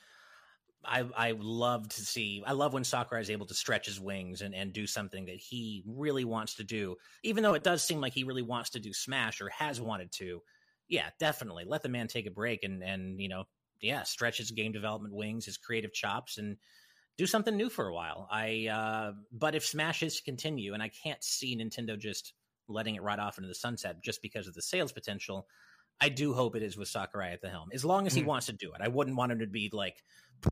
I 0.85 1.05
I 1.17 1.31
love 1.37 1.89
to 1.89 2.01
see. 2.05 2.43
I 2.45 2.53
love 2.53 2.73
when 2.73 2.83
Sakurai 2.83 3.19
is 3.21 3.31
able 3.31 3.47
to 3.47 3.55
stretch 3.55 3.87
his 3.87 3.99
wings 3.99 4.41
and 4.41 4.53
and 4.53 4.71
do 4.71 4.85
something 4.85 5.25
that 5.25 5.37
he 5.37 5.83
really 5.87 6.23
wants 6.23 6.55
to 6.55 6.63
do. 6.63 6.95
Even 7.23 7.43
though 7.43 7.55
it 7.55 7.63
does 7.63 7.83
seem 7.83 7.99
like 7.99 8.13
he 8.13 8.23
really 8.23 8.43
wants 8.43 8.69
to 8.71 8.79
do 8.79 8.93
Smash 8.93 9.41
or 9.41 9.49
has 9.49 9.81
wanted 9.81 10.11
to. 10.13 10.41
Yeah, 10.87 11.09
definitely. 11.19 11.65
Let 11.65 11.81
the 11.81 11.89
man 11.89 12.07
take 12.07 12.27
a 12.27 12.31
break 12.31 12.63
and 12.63 12.83
and 12.83 13.19
you 13.19 13.27
know, 13.27 13.45
yeah, 13.81 14.03
stretch 14.03 14.37
his 14.37 14.51
game 14.51 14.71
development 14.71 15.15
wings, 15.15 15.45
his 15.45 15.57
creative 15.57 15.93
chops, 15.93 16.37
and 16.37 16.57
do 17.17 17.25
something 17.25 17.57
new 17.57 17.69
for 17.69 17.87
a 17.87 17.93
while. 17.93 18.27
I 18.31 18.67
uh 18.67 19.13
but 19.31 19.55
if 19.55 19.65
Smash 19.65 20.03
is 20.03 20.17
to 20.17 20.23
continue, 20.23 20.75
and 20.75 20.83
I 20.83 20.89
can't 20.89 21.23
see 21.23 21.57
Nintendo 21.57 21.97
just 21.99 22.33
letting 22.69 22.95
it 22.95 23.01
ride 23.01 23.19
off 23.19 23.37
into 23.37 23.47
the 23.47 23.55
sunset 23.55 24.01
just 24.03 24.21
because 24.21 24.47
of 24.47 24.53
the 24.53 24.61
sales 24.61 24.91
potential. 24.91 25.47
I 26.01 26.09
do 26.09 26.33
hope 26.33 26.55
it 26.55 26.63
is 26.63 26.77
with 26.77 26.87
Sakurai 26.87 27.33
at 27.33 27.41
the 27.41 27.49
helm, 27.49 27.69
as 27.73 27.83
long 27.83 28.07
as 28.07 28.13
he 28.13 28.21
Mhm. 28.21 28.27
wants 28.27 28.45
to 28.45 28.53
do 28.53 28.71
it. 28.73 28.81
I 28.81 28.87
wouldn't 28.87 29.17
want 29.17 29.31
him 29.31 29.39
to 29.39 29.47
be 29.47 29.69
like 29.73 30.03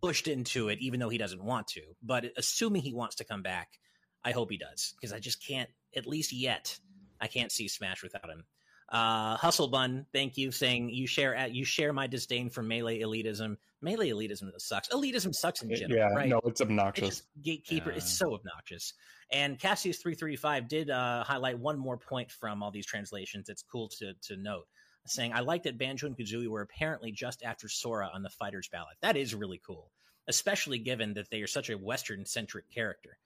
pushed 0.01 0.27
into 0.27 0.67
it, 0.69 0.79
even 0.79 0.99
though 0.99 1.09
he 1.09 1.17
doesn't 1.17 1.43
want 1.43 1.67
to. 1.69 1.95
But 2.01 2.33
assuming 2.35 2.81
he 2.81 2.93
wants 2.93 3.15
to 3.17 3.23
come 3.23 3.41
back, 3.43 3.79
I 4.23 4.31
hope 4.31 4.51
he 4.51 4.57
does 4.57 4.93
because 4.99 5.13
I 5.13 5.19
just 5.19 5.41
can't, 5.45 5.69
at 5.95 6.05
least 6.05 6.33
yet, 6.33 6.79
I 7.21 7.27
can't 7.27 7.51
see 7.51 7.67
Smash 7.69 8.03
without 8.03 8.29
him. 8.29 8.45
Uh, 8.89 9.35
Hustle 9.35 9.67
Bun, 9.67 10.05
thank 10.13 10.37
you, 10.37 10.51
saying 10.51 10.89
you 10.89 11.07
share 11.07 11.35
at 11.35 11.53
you 11.53 11.65
share 11.65 11.91
my 11.91 12.07
disdain 12.07 12.49
for 12.49 12.63
melee 12.63 12.99
elitism. 12.99 13.57
Melee 13.81 14.09
elitism 14.09 14.49
sucks. 14.57 14.87
Elitism 14.89 15.35
sucks 15.35 15.61
in 15.61 15.75
general, 15.75 15.99
yeah, 15.99 16.15
right? 16.15 16.29
no, 16.29 16.37
it's 16.45 16.51
It's 16.51 16.61
obnoxious. 16.61 17.07
just 17.07 17.23
gatekeeper. 17.43 17.91
It's 17.91 18.17
so 18.17 18.33
obnoxious. 18.33 18.93
And 19.31 19.59
Cassius 19.59 19.97
three 19.97 20.15
thirty 20.15 20.37
five 20.37 20.69
did 20.69 20.89
uh, 20.89 21.23
highlight 21.25 21.59
one 21.59 21.77
more 21.77 21.97
point 21.97 22.31
from 22.31 22.63
all 22.63 22.71
these 22.71 22.85
translations. 22.85 23.49
It's 23.49 23.61
cool 23.61 23.89
to 23.99 24.13
to 24.29 24.37
note, 24.37 24.67
saying 25.05 25.33
I 25.33 25.41
like 25.41 25.63
that 25.63 25.77
Banjo 25.77 26.07
and 26.07 26.17
Kazooie 26.17 26.47
were 26.47 26.61
apparently 26.61 27.11
just 27.11 27.43
after 27.43 27.67
Sora 27.67 28.09
on 28.13 28.23
the 28.23 28.29
fighters 28.29 28.69
ballot. 28.71 28.95
That 29.01 29.17
is 29.17 29.35
really 29.35 29.61
cool, 29.67 29.91
especially 30.29 30.79
given 30.79 31.13
that 31.15 31.29
they 31.29 31.41
are 31.41 31.47
such 31.47 31.69
a 31.69 31.77
Western 31.77 32.25
centric 32.25 32.71
character. 32.73 33.17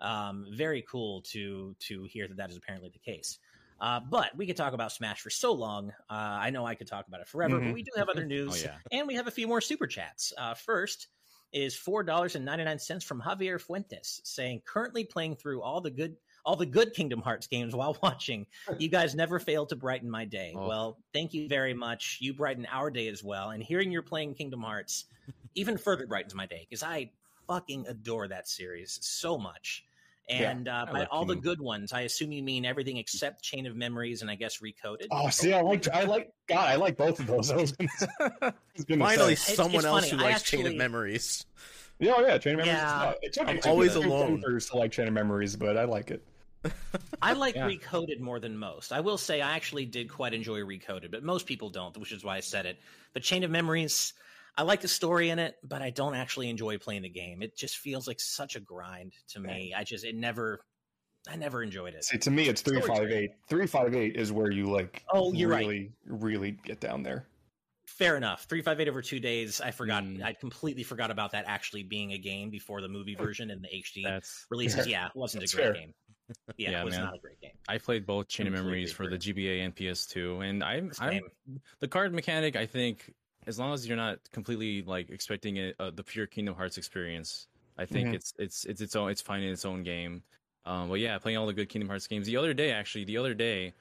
Um, 0.00 0.46
very 0.56 0.84
cool 0.88 1.22
to 1.32 1.74
to 1.88 2.04
hear 2.04 2.28
that 2.28 2.36
that 2.36 2.50
is 2.50 2.56
apparently 2.56 2.90
the 2.90 3.00
case. 3.00 3.40
Uh, 3.80 4.00
but 4.00 4.36
we 4.36 4.46
could 4.46 4.56
talk 4.56 4.72
about 4.72 4.90
Smash 4.92 5.20
for 5.20 5.30
so 5.30 5.52
long. 5.52 5.90
Uh, 6.10 6.14
I 6.14 6.50
know 6.50 6.66
I 6.66 6.74
could 6.74 6.86
talk 6.88 7.06
about 7.06 7.20
it 7.20 7.28
forever, 7.28 7.58
but 7.58 7.66
Mhm. 7.68 7.74
we 7.74 7.82
do 7.82 7.90
have 7.96 8.08
other 8.08 8.24
news. 8.26 8.64
Oh 8.64 8.68
yeah. 8.70 8.78
And 8.98 9.06
we 9.06 9.14
have 9.14 9.26
a 9.26 9.30
few 9.30 9.46
more 9.46 9.60
super 9.60 9.86
chats. 9.86 10.32
Uh, 10.36 10.54
first 10.54 11.08
is 11.52 11.74
four 11.76 12.02
dollars 12.02 12.34
and 12.36 12.44
ninety 12.44 12.64
nine 12.64 12.78
cents 12.78 13.04
from 13.04 13.22
Javier 13.22 13.60
Fuentes, 13.60 14.20
saying 14.24 14.62
currently 14.66 15.04
playing 15.04 15.36
through 15.36 15.62
all 15.62 15.80
the 15.80 15.90
good 15.90 16.16
all 16.44 16.56
the 16.56 16.66
good 16.66 16.94
Kingdom 16.94 17.20
Hearts 17.20 17.46
games 17.46 17.74
while 17.74 17.96
watching. 18.02 18.46
You 18.78 18.88
guys 18.88 19.14
never 19.14 19.38
fail 19.38 19.66
to 19.66 19.76
brighten 19.76 20.10
my 20.10 20.24
day. 20.24 20.54
Oh. 20.56 20.66
Well, 20.66 20.98
thank 21.12 21.34
you 21.34 21.46
very 21.48 21.74
much. 21.74 22.18
You 22.20 22.32
brighten 22.34 22.66
our 22.70 22.90
day 22.90 23.08
as 23.08 23.22
well. 23.22 23.50
And 23.50 23.62
hearing 23.62 23.90
you're 23.92 24.02
playing 24.02 24.34
Kingdom 24.34 24.62
Hearts 24.62 25.04
even 25.54 25.76
further 25.76 26.06
brightens 26.06 26.34
my 26.34 26.46
day 26.46 26.66
because 26.68 26.82
I 26.82 27.10
fucking 27.46 27.86
adore 27.86 28.28
that 28.28 28.48
series 28.48 28.98
so 29.02 29.36
much. 29.38 29.84
Yeah, 30.28 30.50
And 30.50 30.68
uh, 30.68 30.86
by 30.92 30.98
love 31.00 31.08
all 31.10 31.24
the 31.24 31.36
good 31.36 31.60
ones, 31.60 31.92
I 31.92 32.02
assume 32.02 32.32
you 32.32 32.42
mean 32.42 32.66
everything 32.66 32.98
except 32.98 33.42
Chain 33.42 33.66
of 33.66 33.76
Memories 33.76 34.20
and 34.20 34.30
I 34.30 34.34
guess 34.34 34.58
Recoded. 34.58 35.06
Oh, 35.10 35.30
see, 35.30 35.54
I 35.54 35.62
like, 35.62 35.88
I 35.88 36.04
like, 36.04 36.32
God, 36.46 36.68
I 36.68 36.76
like 36.76 36.96
both 36.98 37.18
of 37.18 37.26
those. 37.26 37.50
I 37.52 37.56
was 37.56 37.72
gonna, 37.72 37.90
I 38.42 38.52
was 38.76 38.84
gonna 38.84 39.04
Finally, 39.04 39.36
say. 39.36 39.54
Someone 39.54 39.76
it's 39.76 39.84
else 39.86 40.10
funny, 40.10 40.22
who 40.22 40.26
I 40.28 40.30
likes 40.32 40.42
Chain 40.42 40.66
of 40.66 40.74
Memories. 40.74 41.46
yeah, 41.98 42.12
oh, 42.16 42.20
yeah, 42.20 42.36
Chain 42.36 42.54
of 42.60 42.66
Memories. 42.66 42.76
Yeah. 42.76 43.12
It 43.22 43.32
took, 43.32 43.48
I'm 43.48 43.60
always 43.64 43.96
me 43.96 44.04
alone. 44.04 44.42
playthroughs 44.42 44.70
to 44.70 44.76
like 44.76 44.92
Chain 44.92 45.08
of 45.08 45.14
Memories, 45.14 45.56
but 45.56 45.78
I 45.78 45.84
like 45.84 46.10
it. 46.10 46.22
I 47.22 47.32
like 47.32 47.54
Yeah. 47.54 47.68
Recoded 47.68 48.20
more 48.20 48.40
than 48.40 48.58
most. 48.58 48.92
I 48.92 49.00
will 49.00 49.16
say 49.18 49.40
I 49.40 49.52
actually 49.54 49.86
did 49.86 50.10
quite 50.10 50.34
enjoy 50.34 50.58
Recoded, 50.60 51.10
but 51.10 51.22
most 51.22 51.46
people 51.46 51.70
don't, 51.70 51.96
which 51.96 52.12
is 52.12 52.22
why 52.24 52.36
I 52.36 52.40
said 52.40 52.66
it. 52.66 52.78
But 53.14 53.22
Chain 53.22 53.44
of 53.44 53.50
Memories, 53.50 54.12
I 54.58 54.62
like 54.62 54.80
the 54.80 54.88
story 54.88 55.30
in 55.30 55.38
it, 55.38 55.54
but 55.62 55.80
I 55.82 55.90
don't 55.90 56.14
actually 56.16 56.50
enjoy 56.50 56.76
playing 56.78 57.02
the 57.02 57.08
game. 57.08 57.42
It 57.42 57.56
just 57.56 57.78
feels 57.78 58.06
like 58.08 58.18
such 58.20 58.56
a 58.56 58.60
grind 58.60 59.12
to 59.28 59.40
me. 59.40 59.72
I 59.74 59.84
just 59.84 60.04
it 60.04 60.14
never 60.16 60.60
I 61.30 61.36
never 61.36 61.62
enjoyed 61.62 61.94
it. 61.94 62.04
See, 62.04 62.18
to 62.18 62.30
me, 62.30 62.48
it's 62.48 62.60
three 62.62 62.80
Story's 62.82 62.98
five 62.98 63.10
eight. 63.10 63.30
Three 63.48 63.66
five 63.66 63.94
eight 63.94 64.16
is 64.16 64.32
where 64.32 64.50
you 64.50 64.66
like. 64.70 65.04
Oh, 65.12 65.32
you're 65.32 65.48
right. 65.48 65.60
really, 65.60 65.92
really 66.06 66.50
get 66.52 66.80
down 66.80 67.02
there. 67.04 67.26
Fair 67.86 68.16
enough. 68.16 68.44
358 68.50 68.88
over 68.90 69.00
2 69.00 69.18
days. 69.18 69.60
I 69.62 69.70
forgot 69.70 70.04
Mm. 70.04 70.22
I 70.22 70.34
completely 70.34 70.82
forgot 70.82 71.10
about 71.10 71.32
that 71.32 71.44
actually 71.46 71.84
being 71.84 72.12
a 72.12 72.18
game 72.18 72.50
before 72.50 72.82
the 72.82 72.88
movie 72.88 73.14
version 73.14 73.50
and 73.50 73.64
the 73.64 73.68
HD 73.68 74.02
That's 74.04 74.44
releases. 74.50 74.80
Fair. 74.80 74.88
Yeah, 74.88 75.06
it 75.06 75.12
wasn't 75.16 75.40
That's 75.42 75.54
a 75.54 75.56
great 75.56 75.64
fair. 75.64 75.72
game. 75.74 75.94
Yeah, 76.58 76.70
Yeah, 76.72 76.82
it 76.82 76.84
was 76.84 76.94
man. 76.96 77.04
not 77.04 77.14
a 77.14 77.18
great 77.18 77.40
game. 77.40 77.52
I 77.66 77.78
played 77.78 78.04
both 78.04 78.28
Chain 78.28 78.46
of 78.48 78.52
Memories 78.52 78.92
for 78.92 79.08
the. 79.08 79.16
GBA 79.16 79.64
and 79.64 79.74
PS2, 79.74 80.46
and 80.46 80.62
I'm, 80.62 80.92
I'm 80.98 81.22
the 81.80 81.88
card 81.88 82.12
mechanic. 82.12 82.54
I 82.56 82.66
think 82.66 83.10
as 83.48 83.58
long 83.58 83.72
as 83.72 83.88
you're 83.88 83.96
not 83.96 84.18
completely 84.30 84.82
like 84.82 85.08
expecting 85.10 85.56
it, 85.56 85.74
uh, 85.80 85.90
the 85.90 86.04
pure 86.04 86.26
Kingdom 86.26 86.54
Hearts 86.54 86.76
experience, 86.76 87.48
I 87.78 87.86
think 87.86 88.10
Mhm. 88.10 88.14
it's 88.14 88.34
it's 88.38 88.64
it's 88.66 88.80
its 88.82 88.94
own. 88.94 89.10
It's 89.10 89.22
fine 89.22 89.42
in 89.42 89.50
its 89.52 89.64
own 89.64 89.82
game. 89.82 90.22
Um, 90.66 90.90
but 90.90 91.00
yeah, 91.00 91.16
playing 91.18 91.38
all 91.38 91.46
the 91.46 91.54
good 91.54 91.70
Kingdom 91.70 91.88
Hearts 91.88 92.06
games. 92.06 92.26
The 92.26 92.36
other 92.36 92.52
day, 92.52 92.72
actually, 92.72 93.04
the 93.04 93.16
other 93.16 93.32
day, 93.32 93.72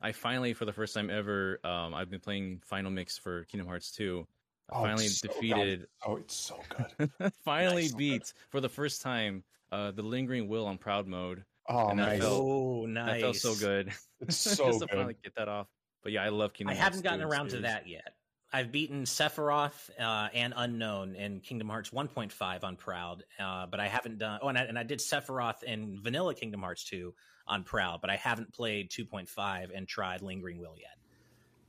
I 0.00 0.12
finally, 0.12 0.54
for 0.54 0.64
the 0.64 0.72
first 0.72 0.94
time 0.94 1.10
ever, 1.10 1.58
um, 1.64 1.92
I've 1.92 2.08
been 2.08 2.20
playing 2.20 2.60
Final 2.64 2.90
Mix 2.92 3.18
for 3.18 3.44
Kingdom 3.46 3.66
Hearts 3.66 3.90
2. 3.90 4.26
I 4.70 4.76
Oh, 4.78 4.82
finally 4.82 5.06
it's 5.06 5.18
so 5.20 5.28
defeated, 5.28 5.88
Oh, 6.04 6.16
it's 6.16 6.34
so 6.34 6.60
good. 6.68 7.10
finally 7.44 7.82
Nice. 7.84 7.92
beat 7.94 8.32
for 8.50 8.60
the 8.60 8.68
first 8.68 9.00
time 9.02 9.42
uh, 9.72 9.90
the 9.92 10.02
Lingering 10.02 10.46
Will 10.48 10.66
on 10.66 10.76
Proud 10.78 11.06
Mode. 11.08 11.44
Oh, 11.68 11.88
And 11.88 11.98
that 11.98 12.06
nice. 12.06 12.20
felt- 12.20 12.40
Oh, 12.44 12.86
nice. 12.86 13.12
That 13.12 13.20
felt 13.20 13.36
so 13.36 13.54
good. 13.56 13.92
It's 14.20 14.36
so 14.36 14.66
Just 14.68 14.80
to 14.80 14.88
finally 14.88 15.16
get 15.24 15.34
that 15.36 15.48
off. 15.48 15.66
But 16.02 16.12
yeah, 16.12 16.22
I 16.24 16.28
love 16.28 16.50
I 16.54 16.58
Kingdom 16.58 16.76
Hearts 16.76 16.80
I 16.80 16.84
haven't 16.84 17.02
gotten 17.02 17.20
2 17.20 17.26
around 17.28 17.50
to 17.50 17.58
that 17.60 17.88
yet. 17.88 18.15
I've 18.52 18.70
beaten 18.72 19.02
Sephiroth 19.04 19.90
uh, 20.00 20.28
and 20.32 20.54
Unknown 20.56 21.14
in 21.16 21.40
Kingdom 21.40 21.68
Hearts 21.68 21.90
1.5 21.90 22.64
on 22.64 22.76
Proud, 22.76 23.24
uh, 23.38 23.66
but 23.66 23.80
I 23.80 23.88
haven't 23.88 24.18
done. 24.18 24.38
Oh, 24.42 24.48
and 24.48 24.56
I, 24.56 24.62
and 24.62 24.78
I 24.78 24.82
did 24.82 25.00
Sephiroth 25.00 25.62
in 25.64 26.00
Vanilla 26.00 26.34
Kingdom 26.34 26.60
Hearts 26.62 26.84
2 26.84 27.12
on 27.48 27.64
Proud, 27.64 28.00
but 28.00 28.08
I 28.10 28.16
haven't 28.16 28.52
played 28.54 28.90
2.5 28.90 29.76
and 29.76 29.86
tried 29.88 30.22
Lingering 30.22 30.58
Will 30.58 30.76
yet. 30.78 30.96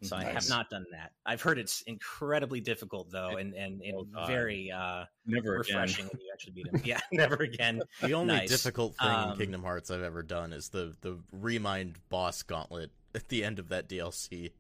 So 0.04 0.16
I 0.16 0.24
have 0.26 0.48
not 0.48 0.70
done 0.70 0.86
that. 0.92 1.14
I've 1.26 1.42
heard 1.42 1.58
it's 1.58 1.82
incredibly 1.88 2.62
difficult 2.62 3.10
though, 3.10 3.38
and 3.38 3.56
and, 3.56 3.82
and 3.82 4.08
Oh, 4.16 4.28
very 4.28 4.70
uh, 4.70 5.06
Never 5.26 5.54
refreshing 5.58 6.06
again. 6.06 6.10
when 6.14 6.22
you 6.22 6.30
actually 6.32 6.54
beat 6.54 6.68
him. 6.68 6.82
Yeah, 6.86 7.00
never 7.12 7.38
again. 7.38 7.82
The 8.02 8.14
only 8.14 8.36
Nice. 8.36 8.48
difficult 8.48 8.96
thing 8.96 9.10
Um, 9.10 9.32
in 9.32 9.38
Kingdom 9.38 9.64
Hearts 9.64 9.90
I've 9.90 10.04
ever 10.04 10.22
done 10.22 10.54
is 10.54 10.70
the 10.70 10.96
the 11.02 11.18
Re 11.32 11.58
Mind 11.58 11.96
boss 12.10 12.44
gauntlet 12.44 12.92
at 13.16 13.28
the 13.30 13.44
end 13.44 13.58
of 13.58 13.70
that 13.70 13.90
DLC. 13.90 14.52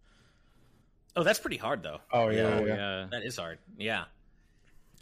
Oh, 1.17 1.23
that's 1.23 1.39
pretty 1.39 1.57
hard 1.57 1.81
though. 1.83 1.97
Oh 2.13 2.29
yeah, 2.29 2.59
yeah. 2.61 2.65
yeah. 2.65 3.07
That 3.11 3.23
is 3.23 3.35
hard. 3.37 3.57
Yeah. 3.77 4.05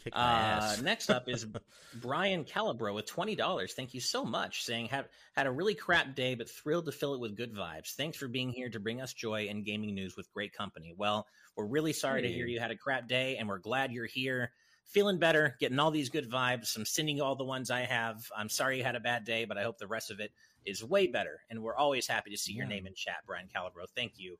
Kick 0.03 0.13
my 0.13 0.21
Uh, 0.21 0.23
ass. 0.61 0.81
next 0.81 1.09
up 1.09 1.27
is 1.27 1.45
Brian 1.95 2.45
Calabro 2.45 2.93
with 2.95 3.05
twenty 3.05 3.35
dollars. 3.35 3.73
Thank 3.73 3.93
you 3.93 3.99
so 3.99 4.23
much. 4.23 4.63
Saying 4.63 4.87
had 4.87 5.05
had 5.35 5.45
a 5.45 5.51
really 5.51 5.75
crap 5.75 6.15
day, 6.15 6.33
but 6.35 6.49
thrilled 6.49 6.85
to 6.85 6.91
fill 6.93 7.15
it 7.15 7.19
with 7.19 7.35
good 7.35 7.53
vibes. 7.53 7.95
Thanks 7.95 8.17
for 8.17 8.27
being 8.29 8.49
here 8.49 8.69
to 8.69 8.79
bring 8.79 9.01
us 9.01 9.13
joy 9.13 9.47
and 9.49 9.65
gaming 9.65 9.93
news 9.93 10.15
with 10.15 10.31
great 10.33 10.53
company. 10.53 10.93
Well, 10.95 11.27
we're 11.57 11.65
really 11.65 11.91
sorry 11.93 12.21
to 12.21 12.27
hear 12.31 12.45
you 12.47 12.59
had 12.61 12.71
a 12.71 12.77
crap 12.77 13.07
day, 13.09 13.35
and 13.37 13.47
we're 13.49 13.57
glad 13.59 13.91
you're 13.91 14.05
here, 14.05 14.51
feeling 14.85 15.17
better, 15.19 15.55
getting 15.59 15.79
all 15.79 15.91
these 15.91 16.09
good 16.09 16.29
vibes. 16.31 16.77
I'm 16.77 16.85
sending 16.85 17.17
you 17.17 17.23
all 17.23 17.35
the 17.35 17.43
ones 17.43 17.69
I 17.71 17.81
have. 17.81 18.21
I'm 18.37 18.47
sorry 18.49 18.77
you 18.77 18.83
had 18.85 18.95
a 18.95 18.99
bad 19.01 19.25
day, 19.25 19.43
but 19.45 19.57
I 19.57 19.63
hope 19.63 19.79
the 19.79 19.87
rest 19.87 20.11
of 20.11 20.19
it 20.21 20.31
is 20.65 20.81
way 20.83 21.07
better. 21.07 21.41
And 21.49 21.61
we're 21.61 21.75
always 21.75 22.07
happy 22.07 22.29
to 22.31 22.37
see 22.37 22.53
your 22.53 22.67
name 22.67 22.85
in 22.87 22.93
chat, 22.93 23.17
Brian 23.27 23.47
Calabro. 23.53 23.85
Thank 23.95 24.13
you 24.17 24.37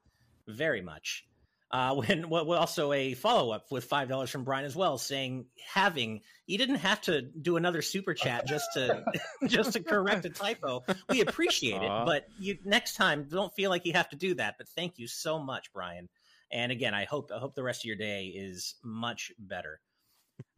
very 0.48 0.82
much. 0.82 1.26
Uh, 1.72 1.96
when 1.96 2.30
well, 2.30 2.54
also 2.54 2.94
a 2.94 3.14
follow 3.14 3.52
up 3.52 3.72
with 3.72 3.86
five 3.86 4.08
dollars 4.08 4.30
from 4.30 4.44
Brian 4.44 4.66
as 4.66 4.76
well, 4.76 4.98
saying 4.98 5.46
having 5.74 6.22
you 6.46 6.58
didn't 6.58 6.76
have 6.76 7.02
to 7.02 7.22
do 7.22 7.58
another 7.58 7.82
super 7.82 8.14
chat 8.14 8.48
just 8.48 8.68
to 8.74 9.04
just 9.48 9.74
to 9.74 9.84
correct 9.84 10.26
a 10.26 10.30
typo. 10.30 10.84
We 11.10 11.22
appreciate 11.22 11.82
it, 11.82 11.90
but 12.06 12.28
you 12.40 12.58
next 12.64 12.96
time 12.96 13.28
don't 13.30 13.54
feel 13.54 13.70
like 13.70 13.86
you 13.86 13.94
have 13.94 14.10
to 14.10 14.16
do 14.16 14.36
that. 14.36 14.56
But 14.58 14.70
thank 14.70 14.98
you 14.98 15.08
so 15.08 15.40
much, 15.40 15.72
Brian. 15.74 16.08
And 16.52 16.72
again, 16.72 16.94
I 16.94 17.06
hope 17.06 17.32
I 17.36 17.40
hope 17.40 17.56
the 17.56 17.64
rest 17.64 17.82
of 17.82 17.86
your 17.86 17.98
day 17.98 18.28
is 18.28 18.76
much 18.84 19.32
better. 19.40 19.80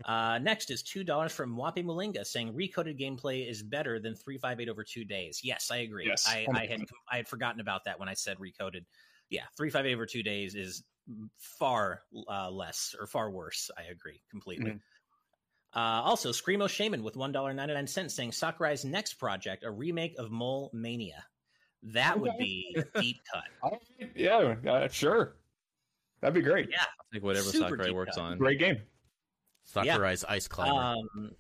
Uh, 0.05 0.39
next 0.39 0.71
is 0.71 0.83
two 0.83 1.03
dollars 1.03 1.31
from 1.31 1.55
Wapi 1.55 1.83
Mulinga 1.83 2.25
saying 2.25 2.53
recoded 2.53 2.99
gameplay 2.99 3.49
is 3.49 3.63
better 3.63 3.99
than 3.99 4.15
three 4.15 4.37
five 4.37 4.59
eight 4.59 4.69
over 4.69 4.83
two 4.83 5.03
days. 5.03 5.41
Yes, 5.43 5.69
I 5.71 5.77
agree. 5.77 6.05
Yes, 6.07 6.27
I, 6.27 6.45
I 6.53 6.65
had 6.65 6.81
I 7.11 7.17
had 7.17 7.27
forgotten 7.27 7.61
about 7.61 7.85
that 7.85 7.99
when 7.99 8.09
I 8.09 8.13
said 8.13 8.37
recoded. 8.37 8.85
Yeah, 9.29 9.43
three 9.55 9.69
five 9.69 9.85
eight 9.85 9.93
over 9.93 10.05
two 10.05 10.23
days 10.23 10.55
is 10.55 10.83
far 11.37 12.01
uh, 12.29 12.49
less 12.49 12.95
or 12.99 13.07
far 13.07 13.29
worse. 13.31 13.69
I 13.77 13.83
agree 13.91 14.21
completely. 14.29 14.71
Mhm. 14.71 14.79
Uh, 15.75 16.01
also, 16.03 16.31
Screamo 16.31 16.69
Shaman 16.69 17.03
with 17.03 17.15
one 17.17 17.31
dollar 17.31 17.53
ninety 17.53 17.73
nine 17.73 17.87
cents 17.87 18.13
saying 18.13 18.31
Sakurai's 18.31 18.85
next 18.85 19.15
project, 19.15 19.63
a 19.63 19.71
remake 19.71 20.15
of 20.17 20.31
Mole 20.31 20.69
Mania. 20.73 21.25
That 21.83 22.19
would 22.19 22.31
Okay. 22.31 22.39
be 22.39 22.83
deep 22.99 23.17
cut. 23.31 23.79
Yeah, 24.15 24.55
uh, 24.67 24.87
sure. 24.87 25.35
That'd 26.21 26.33
be 26.33 26.41
great. 26.41 26.69
Yeah. 26.71 26.81
I'll 26.81 27.05
take 27.13 27.23
whatever 27.23 27.45
Super 27.49 27.69
Sakurai 27.77 27.91
works 27.91 28.15
cut. 28.15 28.23
on. 28.23 28.37
Great 28.39 28.57
game. 28.59 28.81
Sakurai's 29.65 30.23
Ice 30.25 30.47
Climber. 30.47 30.73
Um, 30.81 31.31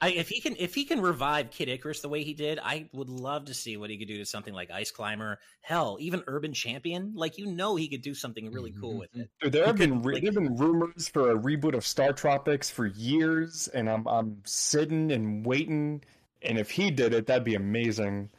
I, 0.00 0.10
if 0.10 0.28
he 0.28 0.40
can, 0.40 0.56
if 0.58 0.74
he 0.74 0.84
can 0.84 1.00
revive 1.00 1.50
Kid 1.50 1.68
Icarus 1.68 2.00
the 2.00 2.08
way 2.08 2.22
he 2.22 2.34
did, 2.34 2.58
I 2.62 2.88
would 2.92 3.08
love 3.08 3.46
to 3.46 3.54
see 3.54 3.76
what 3.76 3.90
he 3.90 3.98
could 3.98 4.08
do 4.08 4.18
to 4.18 4.26
something 4.26 4.54
like 4.54 4.70
Ice 4.70 4.90
Climber. 4.90 5.38
Hell, 5.60 5.98
even 6.00 6.22
Urban 6.26 6.52
Champion. 6.52 7.12
Like 7.14 7.38
you 7.38 7.46
know, 7.46 7.76
he 7.76 7.88
could 7.88 8.02
do 8.02 8.14
something 8.14 8.50
really 8.52 8.72
cool 8.72 8.98
with 8.98 9.10
mm-hmm. 9.10 9.22
it. 9.22 9.30
Dude, 9.40 9.52
there 9.52 9.66
have 9.66 9.80
You 9.80 9.88
been 9.88 10.02
re- 10.02 10.14
like- 10.14 10.22
there 10.22 10.32
have 10.32 10.42
been 10.42 10.56
rumors 10.56 11.08
for 11.08 11.32
a 11.32 11.38
reboot 11.38 11.74
of 11.74 11.84
StarTropics 11.84 12.70
for 12.70 12.86
years, 12.86 13.68
and 13.68 13.88
I'm 13.88 14.06
I'm 14.06 14.38
sitting 14.44 15.12
and 15.12 15.44
waiting. 15.44 16.02
And 16.42 16.58
if 16.58 16.70
he 16.70 16.90
did 16.90 17.12
it, 17.12 17.26
that'd 17.26 17.44
be 17.44 17.54
amazing. 17.54 18.30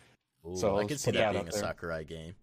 Ooh, 0.47 0.55
so 0.55 0.77
I 0.77 0.85
could 0.85 0.99
see 0.99 1.11
that 1.11 1.33
that 1.33 1.33
being 1.33 1.47
a. 1.47 1.51
Sakurai 1.51 2.03
game. 2.03 2.33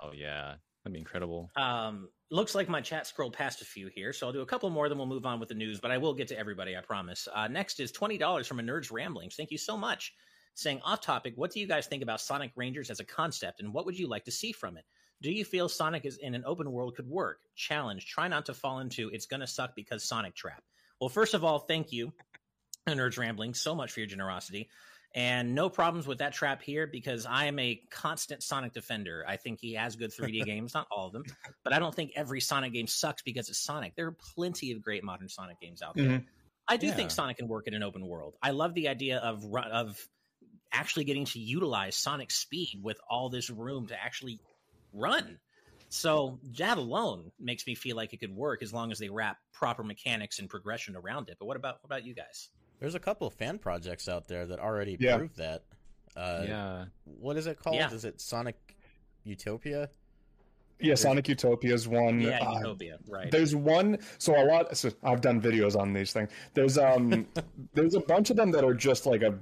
Oh 0.00 0.12
yeah, 0.12 0.54
that'd 0.84 0.92
be 0.92 0.98
incredible. 1.00 1.50
Um, 1.56 2.08
looks 2.30 2.54
like 2.54 2.68
my 2.68 2.80
chat 2.80 3.06
scrolled 3.06 3.32
past 3.32 3.62
a 3.62 3.64
few 3.64 3.88
here, 3.88 4.12
so 4.12 4.26
I'll 4.26 4.32
do 4.32 4.42
a 4.42 4.46
couple 4.46 4.68
more, 4.70 4.88
then 4.88 4.98
we'll 4.98 5.06
move 5.06 5.26
on 5.26 5.40
with 5.40 5.48
the 5.48 5.54
news. 5.54 5.80
But 5.80 5.90
I 5.90 5.98
will 5.98 6.14
get 6.14 6.28
to 6.28 6.38
everybody, 6.38 6.76
I 6.76 6.80
promise. 6.80 7.26
Uh, 7.32 7.48
next 7.48 7.80
is 7.80 7.90
twenty 7.90 8.18
dollars 8.18 8.46
from 8.46 8.60
a 8.60 8.62
Nerd's 8.62 8.90
Ramblings. 8.90 9.34
Thank 9.34 9.50
you 9.50 9.58
so 9.58 9.76
much. 9.76 10.12
Saying 10.56 10.80
off 10.84 11.00
topic, 11.00 11.32
what 11.36 11.50
do 11.50 11.58
you 11.58 11.66
guys 11.66 11.86
think 11.86 12.02
about 12.02 12.20
Sonic 12.20 12.52
Rangers 12.54 12.90
as 12.90 13.00
a 13.00 13.04
concept, 13.04 13.60
and 13.60 13.72
what 13.72 13.86
would 13.86 13.98
you 13.98 14.06
like 14.06 14.24
to 14.24 14.30
see 14.30 14.52
from 14.52 14.76
it? 14.76 14.84
Do 15.20 15.32
you 15.32 15.44
feel 15.44 15.68
Sonic 15.68 16.04
is 16.04 16.18
in 16.18 16.34
an 16.34 16.44
open 16.46 16.70
world 16.70 16.94
could 16.96 17.08
work? 17.08 17.38
Challenge: 17.56 18.04
Try 18.06 18.28
not 18.28 18.46
to 18.46 18.54
fall 18.54 18.78
into 18.78 19.10
it's 19.12 19.26
gonna 19.26 19.46
suck 19.46 19.74
because 19.74 20.04
Sonic 20.04 20.34
trap. 20.34 20.62
Well, 21.00 21.08
first 21.08 21.34
of 21.34 21.44
all, 21.44 21.60
thank 21.60 21.92
you, 21.92 22.12
Nerds 22.88 23.18
Rambling, 23.18 23.54
so 23.54 23.74
much 23.74 23.92
for 23.92 24.00
your 24.00 24.06
generosity. 24.06 24.68
And 25.14 25.54
no 25.54 25.70
problems 25.70 26.08
with 26.08 26.18
that 26.18 26.32
trap 26.32 26.60
here 26.60 26.88
because 26.88 27.24
I 27.24 27.44
am 27.44 27.58
a 27.60 27.80
constant 27.88 28.42
Sonic 28.42 28.72
defender. 28.72 29.24
I 29.28 29.36
think 29.36 29.60
he 29.60 29.74
has 29.74 29.94
good 29.94 30.10
3D 30.10 30.42
games, 30.44 30.74
not 30.74 30.88
all 30.90 31.06
of 31.06 31.12
them, 31.12 31.24
but 31.62 31.72
I 31.72 31.78
don't 31.78 31.94
think 31.94 32.12
every 32.16 32.40
Sonic 32.40 32.72
game 32.72 32.88
sucks 32.88 33.22
because 33.22 33.48
it's 33.48 33.60
Sonic. 33.60 33.94
There 33.94 34.08
are 34.08 34.16
plenty 34.34 34.72
of 34.72 34.82
great 34.82 35.04
modern 35.04 35.28
Sonic 35.28 35.60
games 35.60 35.82
out 35.82 35.94
there. 35.94 36.04
Mhm. 36.06 36.26
I 36.66 36.76
do 36.78 36.88
Yeah. 36.88 36.96
think 36.96 37.10
Sonic 37.12 37.36
can 37.36 37.46
work 37.46 37.68
in 37.68 37.74
an 37.74 37.82
open 37.84 38.04
world. 38.06 38.36
I 38.42 38.50
love 38.50 38.74
the 38.74 38.88
idea 38.88 39.18
of 39.18 39.44
of 39.54 40.08
actually 40.72 41.04
getting 41.04 41.26
to 41.26 41.38
utilize 41.38 41.94
Sonic 41.96 42.32
speed 42.32 42.80
with 42.82 42.98
all 43.08 43.30
this 43.30 43.48
room 43.50 43.86
to 43.86 44.02
actually 44.02 44.40
run. 44.92 45.38
So 45.90 46.40
that 46.58 46.76
alone 46.78 47.30
makes 47.38 47.64
me 47.68 47.76
feel 47.76 47.94
like 47.94 48.12
it 48.12 48.16
could 48.18 48.34
work 48.34 48.62
as 48.64 48.72
long 48.72 48.90
as 48.90 48.98
they 48.98 49.10
wrap 49.10 49.38
proper 49.52 49.84
mechanics 49.84 50.40
and 50.40 50.48
progression 50.50 50.96
around 50.96 51.28
it. 51.28 51.36
But 51.38 51.46
what 51.46 51.56
about 51.56 51.76
what 51.82 51.84
about 51.86 52.04
you 52.04 52.14
guys? 52.14 52.50
There's 52.84 52.94
a 52.94 53.00
couple 53.00 53.26
of 53.26 53.32
fan 53.32 53.58
projects 53.58 54.10
out 54.10 54.28
there 54.28 54.44
that 54.44 54.58
already 54.58 54.98
Yeah. 55.00 55.16
prove 55.16 55.34
that. 55.36 55.62
Uh, 56.14 56.44
yeah, 56.46 56.84
What 57.04 57.38
is 57.38 57.46
it 57.46 57.58
called? 57.58 57.76
Yeah. 57.76 57.90
Is 57.90 58.04
it 58.04 58.20
Sonic 58.20 58.76
Utopia? 59.24 59.88
Yeah, 60.78 60.94
Sonic 60.94 61.26
Utopia 61.26 61.72
is 61.72 61.88
one. 61.88 62.20
Yeah, 62.20 62.40
uh, 62.40 62.58
Utopia, 62.58 62.98
right? 63.08 63.30
There's 63.30 63.56
one. 63.56 64.00
So 64.18 64.38
a 64.38 64.44
lot. 64.44 64.76
So 64.76 64.90
I've 65.02 65.22
done 65.22 65.40
videos 65.40 65.80
on 65.80 65.94
these 65.94 66.12
things. 66.12 66.30
There's 66.52 66.76
um, 66.76 67.26
there's 67.72 67.94
a 67.94 68.00
bunch 68.00 68.28
of 68.28 68.36
them 68.36 68.50
that 68.50 68.64
are 68.64 68.74
just 68.74 69.06
like 69.06 69.22
a 69.22 69.38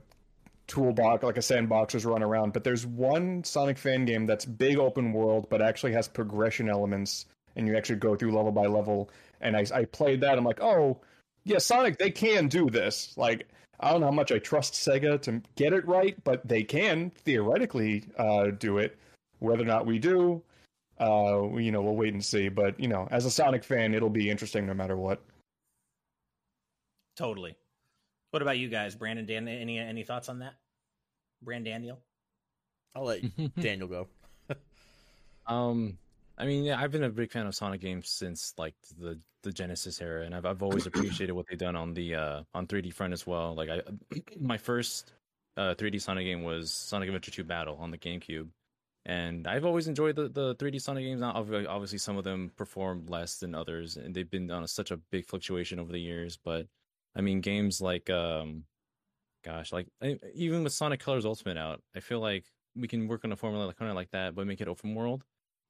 toolbox, 0.68 1.24
like 1.24 1.36
a 1.36 1.42
sandbox, 1.42 1.94
just 1.94 2.04
run 2.04 2.22
around. 2.22 2.52
But 2.52 2.62
there's 2.62 2.86
one 2.86 3.42
Sonic 3.42 3.76
fan 3.76 4.04
game 4.04 4.24
that's 4.24 4.44
big 4.44 4.78
open 4.78 5.12
world, 5.12 5.48
but 5.50 5.60
actually 5.60 5.94
has 5.94 6.06
progression 6.06 6.68
elements, 6.68 7.26
and 7.56 7.66
you 7.66 7.76
actually 7.76 7.96
go 7.96 8.14
through 8.14 8.36
level 8.36 8.52
by 8.52 8.66
level. 8.66 9.10
And 9.40 9.56
I 9.56 9.66
I 9.74 9.84
played 9.86 10.20
that. 10.20 10.38
I'm 10.38 10.44
like, 10.44 10.60
oh 10.62 11.00
yeah, 11.44 11.58
Sonic, 11.58 11.98
they 11.98 12.10
can 12.10 12.48
do 12.48 12.70
this. 12.70 13.14
Like 13.16 13.48
I 13.80 13.90
don't 13.90 14.00
know 14.00 14.06
how 14.06 14.12
much 14.12 14.30
I 14.30 14.38
trust 14.38 14.74
Sega 14.74 15.20
to 15.22 15.42
get 15.56 15.72
it 15.72 15.86
right, 15.86 16.16
but 16.24 16.46
they 16.46 16.62
can 16.62 17.10
theoretically 17.10 18.04
uh, 18.16 18.50
do 18.58 18.78
it. 18.78 18.96
Whether 19.40 19.64
or 19.64 19.66
not 19.66 19.86
we 19.86 19.98
do, 19.98 20.40
uh, 21.00 21.48
you 21.56 21.72
know, 21.72 21.82
we'll 21.82 21.96
wait 21.96 22.14
and 22.14 22.24
see. 22.24 22.48
But 22.48 22.78
you 22.78 22.86
know, 22.86 23.08
as 23.10 23.24
a 23.24 23.30
Sonic 23.30 23.64
fan, 23.64 23.92
it'll 23.92 24.08
be 24.08 24.30
interesting 24.30 24.66
no 24.66 24.74
matter 24.74 24.96
what. 24.96 25.20
Totally. 27.16 27.56
What 28.30 28.40
about 28.40 28.58
you 28.58 28.68
guys, 28.68 28.94
Brandon? 28.94 29.26
Dan, 29.26 29.48
any 29.48 29.78
any 29.78 30.04
thoughts 30.04 30.28
on 30.28 30.38
that? 30.38 30.54
Brand 31.42 31.64
Daniel. 31.64 31.98
I'll 32.94 33.04
let 33.04 33.22
Daniel 33.60 33.88
go. 33.88 34.08
Um, 35.44 35.98
I 36.42 36.44
mean, 36.44 36.64
yeah, 36.64 36.80
I've 36.80 36.90
been 36.90 37.04
a 37.04 37.08
big 37.08 37.30
fan 37.30 37.46
of 37.46 37.54
Sonic 37.54 37.80
games 37.80 38.08
since 38.08 38.52
like 38.58 38.74
the 38.98 39.20
the 39.44 39.52
Genesis 39.52 40.00
era, 40.00 40.24
and 40.24 40.34
I've 40.34 40.44
I've 40.44 40.60
always 40.60 40.86
appreciated 40.86 41.34
what 41.34 41.46
they've 41.46 41.56
done 41.56 41.76
on 41.76 41.94
the 41.94 42.16
uh 42.16 42.42
on 42.52 42.66
3D 42.66 42.92
front 42.92 43.12
as 43.12 43.24
well. 43.24 43.54
Like 43.54 43.70
I, 43.70 43.82
my 44.40 44.58
first 44.58 45.12
uh 45.56 45.76
3D 45.76 46.00
Sonic 46.02 46.26
game 46.26 46.42
was 46.42 46.72
Sonic 46.72 47.08
Adventure 47.08 47.30
2 47.30 47.44
Battle 47.44 47.76
on 47.76 47.92
the 47.92 47.98
GameCube, 47.98 48.48
and 49.06 49.46
I've 49.46 49.64
always 49.64 49.86
enjoyed 49.86 50.16
the 50.16 50.28
the 50.30 50.56
3D 50.56 50.80
Sonic 50.80 51.04
games. 51.04 51.20
Now, 51.20 51.30
obviously, 51.36 51.98
some 51.98 52.16
of 52.16 52.24
them 52.24 52.50
perform 52.56 53.06
less 53.06 53.38
than 53.38 53.54
others, 53.54 53.96
and 53.96 54.12
they've 54.12 54.28
been 54.28 54.50
on 54.50 54.64
a, 54.64 54.68
such 54.68 54.90
a 54.90 54.96
big 54.96 55.26
fluctuation 55.26 55.78
over 55.78 55.92
the 55.92 56.00
years. 56.00 56.40
But 56.44 56.66
I 57.14 57.20
mean, 57.20 57.40
games 57.40 57.80
like 57.80 58.10
um, 58.10 58.64
gosh, 59.44 59.72
like 59.72 59.86
even 60.34 60.64
with 60.64 60.72
Sonic 60.72 60.98
Colors 60.98 61.24
Ultimate 61.24 61.56
out, 61.56 61.82
I 61.94 62.00
feel 62.00 62.18
like 62.18 62.46
we 62.74 62.88
can 62.88 63.06
work 63.06 63.24
on 63.24 63.30
a 63.30 63.36
formula 63.36 63.72
kind 63.74 63.90
of 63.90 63.94
like 63.94 64.10
that, 64.10 64.34
but 64.34 64.48
make 64.48 64.60
it 64.60 64.66
open 64.66 64.96
world. 64.96 65.22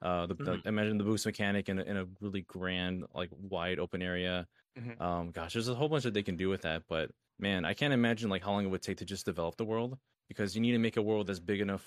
Uh, 0.02 0.26
the, 0.26 0.34
the- 0.34 0.62
imagine 0.68 0.98
the 0.98 1.04
boost 1.04 1.24
mechanic 1.26 1.68
in 1.68 1.78
a, 1.78 1.82
in 1.82 1.96
a 1.96 2.06
really 2.20 2.42
grand, 2.42 3.04
like 3.14 3.30
wide 3.32 3.78
open 3.78 4.02
area. 4.02 4.46
Mhm. 4.78 5.00
Um, 5.00 5.30
gosh, 5.30 5.52
there's 5.52 5.68
a 5.68 5.74
whole 5.74 5.88
bunch 5.88 6.04
that 6.04 6.14
they 6.14 6.22
can 6.22 6.36
do 6.36 6.48
with 6.48 6.62
that, 6.62 6.82
but 6.88 7.10
man, 7.38 7.64
I 7.64 7.74
can't 7.74 7.92
imagine 7.94 8.28
like 8.30 8.42
how 8.42 8.52
long 8.52 8.64
it 8.64 8.68
would 8.68 8.82
take 8.82 8.98
to 8.98 9.04
just 9.04 9.24
develop 9.26 9.56
the 9.56 9.64
world 9.64 9.98
because 10.28 10.54
you 10.54 10.60
need 10.62 10.72
to 10.72 10.78
make 10.78 10.96
a 10.96 11.02
world 11.02 11.26
that's 11.26 11.40
big 11.40 11.60
enough 11.60 11.84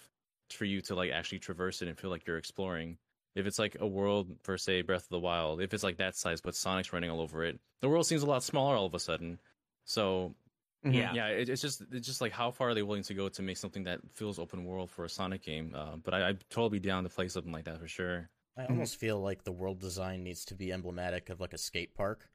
for 0.51 0.65
you 0.65 0.81
to 0.81 0.95
like 0.95 1.11
actually 1.11 1.39
traverse 1.39 1.81
it 1.81 1.87
and 1.87 1.97
feel 1.99 2.09
like 2.11 2.25
you're 2.27 2.37
exploring. 2.37 2.97
If 3.35 3.45
it's 3.47 3.59
like 3.59 3.75
a 3.79 3.87
world 3.87 4.37
for 4.43 4.57
say 4.57 4.81
Breath 4.81 5.03
of 5.03 5.09
the 5.09 5.19
Wild, 5.19 5.61
if 5.61 5.73
it's 5.73 5.83
like 5.83 5.97
that 5.97 6.15
size 6.15 6.39
but 6.41 6.55
Sonic's 6.55 6.93
running 6.93 7.09
all 7.09 7.19
over 7.21 7.43
it, 7.43 7.59
the 7.81 7.89
world 7.89 8.05
seems 8.05 8.21
a 8.23 8.27
lot 8.27 8.43
smaller 8.43 8.75
all 8.75 8.85
of 8.85 8.93
a 8.93 8.99
sudden. 8.99 9.39
So 9.83 10.35
Mhm. 10.85 10.93
Yeah. 10.93 11.13
yeah, 11.13 11.27
it, 11.27 11.49
it's 11.49 11.61
just 11.61 11.81
it's 11.91 12.05
just 12.05 12.21
like 12.21 12.31
how 12.31 12.51
far 12.51 12.69
are 12.69 12.73
they 12.75 12.83
willing 12.83 13.03
to 13.03 13.13
go 13.13 13.27
to 13.27 13.41
make 13.41 13.57
something 13.57 13.83
that 13.85 13.99
feels 14.13 14.37
open 14.39 14.63
world 14.65 14.91
for 14.91 15.03
a 15.05 15.09
Sonic 15.09 15.41
game? 15.43 15.73
Uh, 15.75 15.95
but 15.97 16.13
I, 16.13 16.29
I'd 16.29 16.49
totally 16.49 16.79
be 16.79 16.87
down 16.87 17.03
to 17.03 17.09
play 17.09 17.27
something 17.27 17.51
like 17.51 17.65
that 17.65 17.79
for 17.79 17.87
sure. 17.87 18.29
I 18.57 18.65
almost 18.67 18.97
feel 18.97 19.19
like 19.19 19.43
the 19.43 19.51
world 19.51 19.79
design 19.79 20.23
needs 20.23 20.45
to 20.45 20.55
be 20.55 20.71
emblematic 20.71 21.29
of 21.29 21.39
like 21.41 21.53
a 21.53 21.57
skate 21.57 21.95
park, 21.95 22.29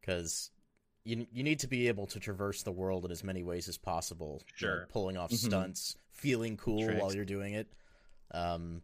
because 0.00 0.50
you 1.04 1.26
you 1.32 1.42
need 1.42 1.58
to 1.60 1.66
be 1.68 1.88
able 1.88 2.06
to 2.08 2.20
traverse 2.20 2.62
the 2.62 2.72
world 2.72 3.04
in 3.04 3.10
as 3.10 3.24
many 3.24 3.42
ways 3.42 3.68
as 3.68 3.76
possible. 3.76 4.42
you 4.60 4.66
know, 4.68 4.74
Sure. 4.74 4.86
pulling 4.88 5.16
off 5.16 5.30
Mhm. 5.32 5.46
stunts, 5.48 5.96
feeling 6.12 6.56
cool 6.56 6.84
Tricks. 6.84 7.00
while 7.00 7.12
you're 7.14 7.24
doing 7.24 7.54
it, 7.54 7.72
um, 8.30 8.82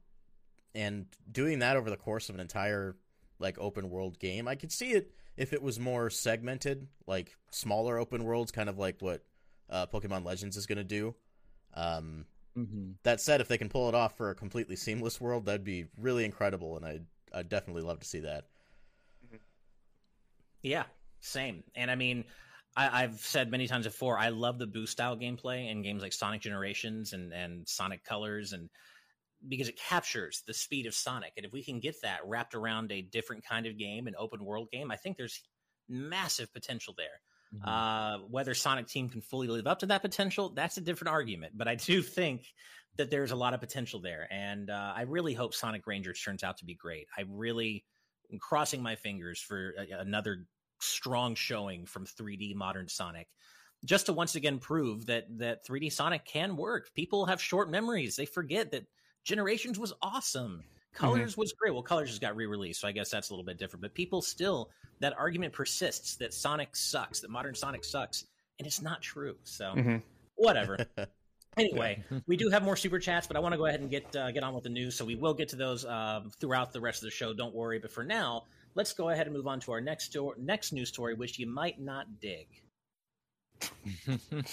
and 0.74 1.06
doing 1.30 1.60
that 1.60 1.76
over 1.76 1.88
the 1.90 1.96
course 1.96 2.28
of 2.28 2.34
an 2.34 2.40
entire 2.40 2.96
like 3.38 3.56
open 3.58 3.88
world 3.90 4.18
game. 4.18 4.48
I 4.48 4.54
could 4.56 4.72
see 4.72 4.92
it 4.92 5.14
if 5.36 5.52
it 5.52 5.62
was 5.62 5.78
more 5.78 6.10
segmented, 6.10 6.88
like 7.06 7.36
smaller 7.50 7.98
open 7.98 8.24
worlds, 8.24 8.52
kind 8.52 8.68
of 8.68 8.78
like 8.78 8.96
what 9.00 9.24
uh, 9.70 9.86
Pokemon 9.86 10.24
Legends 10.24 10.56
is 10.56 10.66
going 10.66 10.78
to 10.78 10.84
do. 10.84 11.14
Um, 11.74 12.26
Mm-hmm. 12.56 12.92
that 13.04 13.20
said, 13.20 13.40
if 13.40 13.48
they 13.48 13.58
can 13.58 13.68
pull 13.68 13.88
it 13.88 13.94
off 13.94 14.16
for 14.16 14.30
a 14.30 14.34
completely 14.34 14.76
seamless 14.76 15.20
world, 15.20 15.46
that'd 15.46 15.64
be 15.64 15.86
really 15.98 16.24
incredible, 16.24 16.76
and 16.76 16.86
I'd 16.86 17.06
I'd 17.34 17.48
definitely 17.48 17.82
love 17.82 18.00
to 18.00 18.06
see 18.06 18.20
that. 18.20 18.46
Yeah, 20.62 20.84
same. 21.20 21.62
And 21.74 21.90
I 21.90 21.94
mean, 21.94 22.24
I, 22.76 23.02
I've 23.04 23.20
said 23.20 23.50
many 23.50 23.66
times 23.66 23.86
before, 23.86 24.18
I 24.18 24.28
love 24.30 24.58
the 24.58 24.66
boost 24.66 24.92
style 24.92 25.16
gameplay 25.16 25.70
in 25.70 25.82
games 25.82 26.02
like 26.02 26.12
Sonic 26.12 26.40
Generations 26.40 27.12
and, 27.12 27.32
and 27.32 27.66
Sonic 27.68 28.04
Colors, 28.04 28.52
and 28.52 28.68
because 29.48 29.68
it 29.68 29.78
captures 29.78 30.42
the 30.46 30.54
speed 30.54 30.86
of 30.86 30.94
Sonic. 30.94 31.32
And 31.36 31.46
if 31.46 31.52
we 31.52 31.62
can 31.62 31.80
get 31.80 32.02
that 32.02 32.20
wrapped 32.24 32.54
around 32.54 32.92
a 32.92 33.02
different 33.02 33.44
kind 33.44 33.66
of 33.66 33.78
game, 33.78 34.06
an 34.06 34.14
open 34.18 34.44
world 34.44 34.70
game, 34.70 34.90
I 34.90 34.96
think 34.96 35.16
there's 35.16 35.42
massive 35.88 36.52
potential 36.52 36.94
there. 36.96 37.20
Mm-hmm. 37.54 37.68
Uh, 37.68 38.26
whether 38.28 38.54
Sonic 38.54 38.88
Team 38.88 39.08
can 39.08 39.20
fully 39.20 39.48
live 39.48 39.66
up 39.66 39.80
to 39.80 39.86
that 39.86 40.02
potential, 40.02 40.50
that's 40.50 40.76
a 40.76 40.80
different 40.80 41.12
argument. 41.12 41.52
But 41.56 41.68
I 41.68 41.76
do 41.76 42.02
think 42.02 42.42
that 42.96 43.10
there's 43.10 43.30
a 43.30 43.36
lot 43.36 43.54
of 43.54 43.60
potential 43.60 44.00
there, 44.00 44.26
and 44.30 44.70
uh, 44.70 44.92
I 44.96 45.02
really 45.02 45.34
hope 45.34 45.54
Sonic 45.54 45.86
Rangers 45.86 46.20
turns 46.20 46.42
out 46.42 46.58
to 46.58 46.64
be 46.64 46.74
great. 46.74 47.06
I 47.16 47.24
really 47.28 47.84
am 48.32 48.38
crossing 48.38 48.82
my 48.82 48.96
fingers 48.96 49.40
for 49.40 49.74
a, 49.78 50.00
another 50.00 50.46
strong 50.80 51.34
showing 51.34 51.86
from 51.86 52.06
3D 52.06 52.54
modern 52.54 52.88
Sonic, 52.88 53.28
just 53.84 54.06
to 54.06 54.12
once 54.12 54.34
again 54.34 54.58
prove 54.58 55.06
that 55.06 55.26
that 55.38 55.66
3D 55.66 55.92
Sonic 55.92 56.24
can 56.24 56.56
work. 56.56 56.92
People 56.94 57.26
have 57.26 57.40
short 57.40 57.70
memories; 57.70 58.16
they 58.16 58.26
forget 58.26 58.72
that 58.72 58.86
Generations 59.26 59.78
was 59.78 59.92
awesome. 60.02 60.62
Colors 60.94 61.36
was 61.36 61.52
great. 61.52 61.74
Well, 61.74 61.82
Colors 61.82 62.08
just 62.08 62.22
got 62.22 62.36
re-released, 62.36 62.80
so 62.80 62.88
I 62.88 62.92
guess 62.92 63.10
that's 63.10 63.28
a 63.28 63.32
little 63.34 63.44
bit 63.44 63.58
different. 63.58 63.82
But 63.82 63.92
people 63.92 64.22
still 64.22 64.70
that 65.00 65.12
argument 65.18 65.52
persists 65.52 66.16
that 66.16 66.32
Sonic 66.32 66.74
sucks, 66.74 67.20
that 67.20 67.30
modern 67.30 67.54
Sonic 67.54 67.84
sucks, 67.84 68.24
and 68.58 68.66
it's 68.66 68.80
not 68.80 69.02
true. 69.02 69.36
So 69.42 69.74
Mhm. 69.76 70.02
whatever. 70.36 70.78
Anyway, 71.58 72.04
we 72.26 72.36
do 72.36 72.50
have 72.50 72.62
more 72.62 72.76
super 72.76 72.98
chats, 72.98 73.26
but 73.26 73.34
I 73.34 73.40
want 73.40 73.54
to 73.54 73.56
go 73.56 73.64
ahead 73.64 73.80
and 73.80 73.90
get 73.90 74.14
uh, 74.14 74.30
get 74.30 74.42
on 74.42 74.52
with 74.52 74.64
the 74.64 74.68
news. 74.68 74.94
So 74.94 75.06
we 75.06 75.14
will 75.14 75.32
get 75.32 75.48
to 75.48 75.56
those 75.56 75.86
um, 75.86 76.30
throughout 76.38 76.70
the 76.70 76.82
rest 76.82 76.98
of 77.02 77.06
the 77.06 77.10
show. 77.10 77.32
Don't 77.32 77.54
worry. 77.54 77.78
But 77.78 77.90
for 77.90 78.04
now, 78.04 78.44
let's 78.74 78.92
go 78.92 79.08
ahead 79.08 79.26
and 79.26 79.34
move 79.34 79.46
on 79.46 79.58
to 79.60 79.72
our 79.72 79.80
next 79.80 80.04
sto- 80.12 80.34
next 80.36 80.74
news 80.74 80.88
story, 80.90 81.14
which 81.14 81.38
you 81.38 81.46
might 81.46 81.80
not 81.80 82.20
dig. 82.20 82.46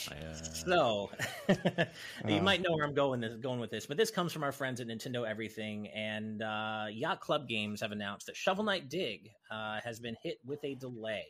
So 0.53 1.09
you 2.27 2.41
might 2.41 2.61
know 2.61 2.73
where 2.73 2.85
I'm 2.85 2.93
going 2.93 3.19
this, 3.21 3.35
going 3.35 3.59
with 3.59 3.71
this, 3.71 3.85
but 3.85 3.97
this 3.97 4.11
comes 4.11 4.31
from 4.31 4.43
our 4.43 4.51
friends 4.51 4.79
at 4.79 4.87
Nintendo 4.87 5.27
Everything 5.27 5.87
and 5.89 6.41
uh, 6.41 6.85
Yacht 6.91 7.19
Club 7.19 7.47
Games 7.47 7.81
have 7.81 7.91
announced 7.91 8.27
that 8.27 8.35
Shovel 8.35 8.63
Knight 8.63 8.89
Dig 8.89 9.31
uh, 9.51 9.79
has 9.83 9.99
been 9.99 10.15
hit 10.21 10.39
with 10.45 10.63
a 10.63 10.75
delay. 10.75 11.25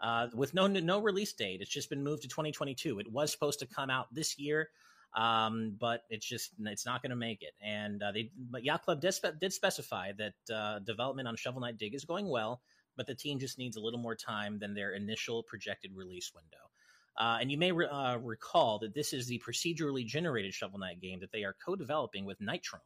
Uh, 0.00 0.28
with 0.34 0.54
no 0.54 0.66
no 0.66 0.98
release 1.00 1.32
date, 1.32 1.60
it's 1.60 1.70
just 1.70 1.90
been 1.90 2.02
moved 2.02 2.22
to 2.22 2.28
2022. 2.28 3.00
It 3.00 3.12
was 3.12 3.30
supposed 3.30 3.58
to 3.58 3.66
come 3.66 3.90
out 3.90 4.12
this 4.14 4.38
year, 4.38 4.70
um, 5.14 5.76
but 5.78 6.04
it's 6.08 6.24
just 6.24 6.52
it's 6.60 6.86
not 6.86 7.02
going 7.02 7.10
to 7.10 7.16
make 7.16 7.42
it. 7.42 7.52
And 7.62 8.02
uh, 8.02 8.10
they 8.12 8.30
but 8.50 8.64
Yacht 8.64 8.82
Club 8.82 9.02
did, 9.02 9.12
spe- 9.12 9.38
did 9.38 9.52
specify 9.52 10.12
that 10.12 10.54
uh, 10.54 10.78
development 10.78 11.28
on 11.28 11.36
Shovel 11.36 11.60
Knight 11.60 11.76
Dig 11.76 11.94
is 11.94 12.06
going 12.06 12.28
well, 12.28 12.62
but 12.96 13.06
the 13.06 13.14
team 13.14 13.38
just 13.38 13.58
needs 13.58 13.76
a 13.76 13.80
little 13.80 14.00
more 14.00 14.14
time 14.14 14.58
than 14.58 14.72
their 14.72 14.92
initial 14.92 15.42
projected 15.42 15.94
release 15.94 16.32
window. 16.34 16.70
Uh, 17.18 17.38
and 17.40 17.50
you 17.50 17.58
may 17.58 17.72
re- 17.72 17.86
uh, 17.86 18.16
recall 18.18 18.78
that 18.78 18.94
this 18.94 19.12
is 19.12 19.26
the 19.26 19.40
procedurally 19.46 20.06
generated 20.06 20.54
Shovel 20.54 20.78
Knight 20.78 21.00
game 21.00 21.20
that 21.20 21.32
they 21.32 21.44
are 21.44 21.54
co-developing 21.64 22.24
with 22.24 22.40
Nitrome. 22.40 22.80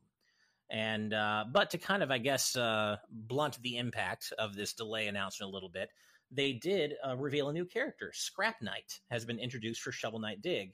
And 0.70 1.12
uh, 1.12 1.44
but 1.52 1.70
to 1.70 1.78
kind 1.78 2.02
of, 2.02 2.10
I 2.10 2.18
guess, 2.18 2.56
uh, 2.56 2.96
blunt 3.10 3.58
the 3.62 3.76
impact 3.76 4.32
of 4.38 4.56
this 4.56 4.72
delay 4.72 5.06
announcement 5.06 5.50
a 5.50 5.54
little 5.54 5.68
bit, 5.68 5.90
they 6.30 6.52
did 6.54 6.94
uh, 7.06 7.16
reveal 7.16 7.48
a 7.48 7.52
new 7.52 7.66
character. 7.66 8.10
Scrap 8.14 8.60
Knight 8.62 9.00
has 9.10 9.24
been 9.24 9.38
introduced 9.38 9.82
for 9.82 9.92
Shovel 9.92 10.20
Knight 10.20 10.40
Dig, 10.42 10.72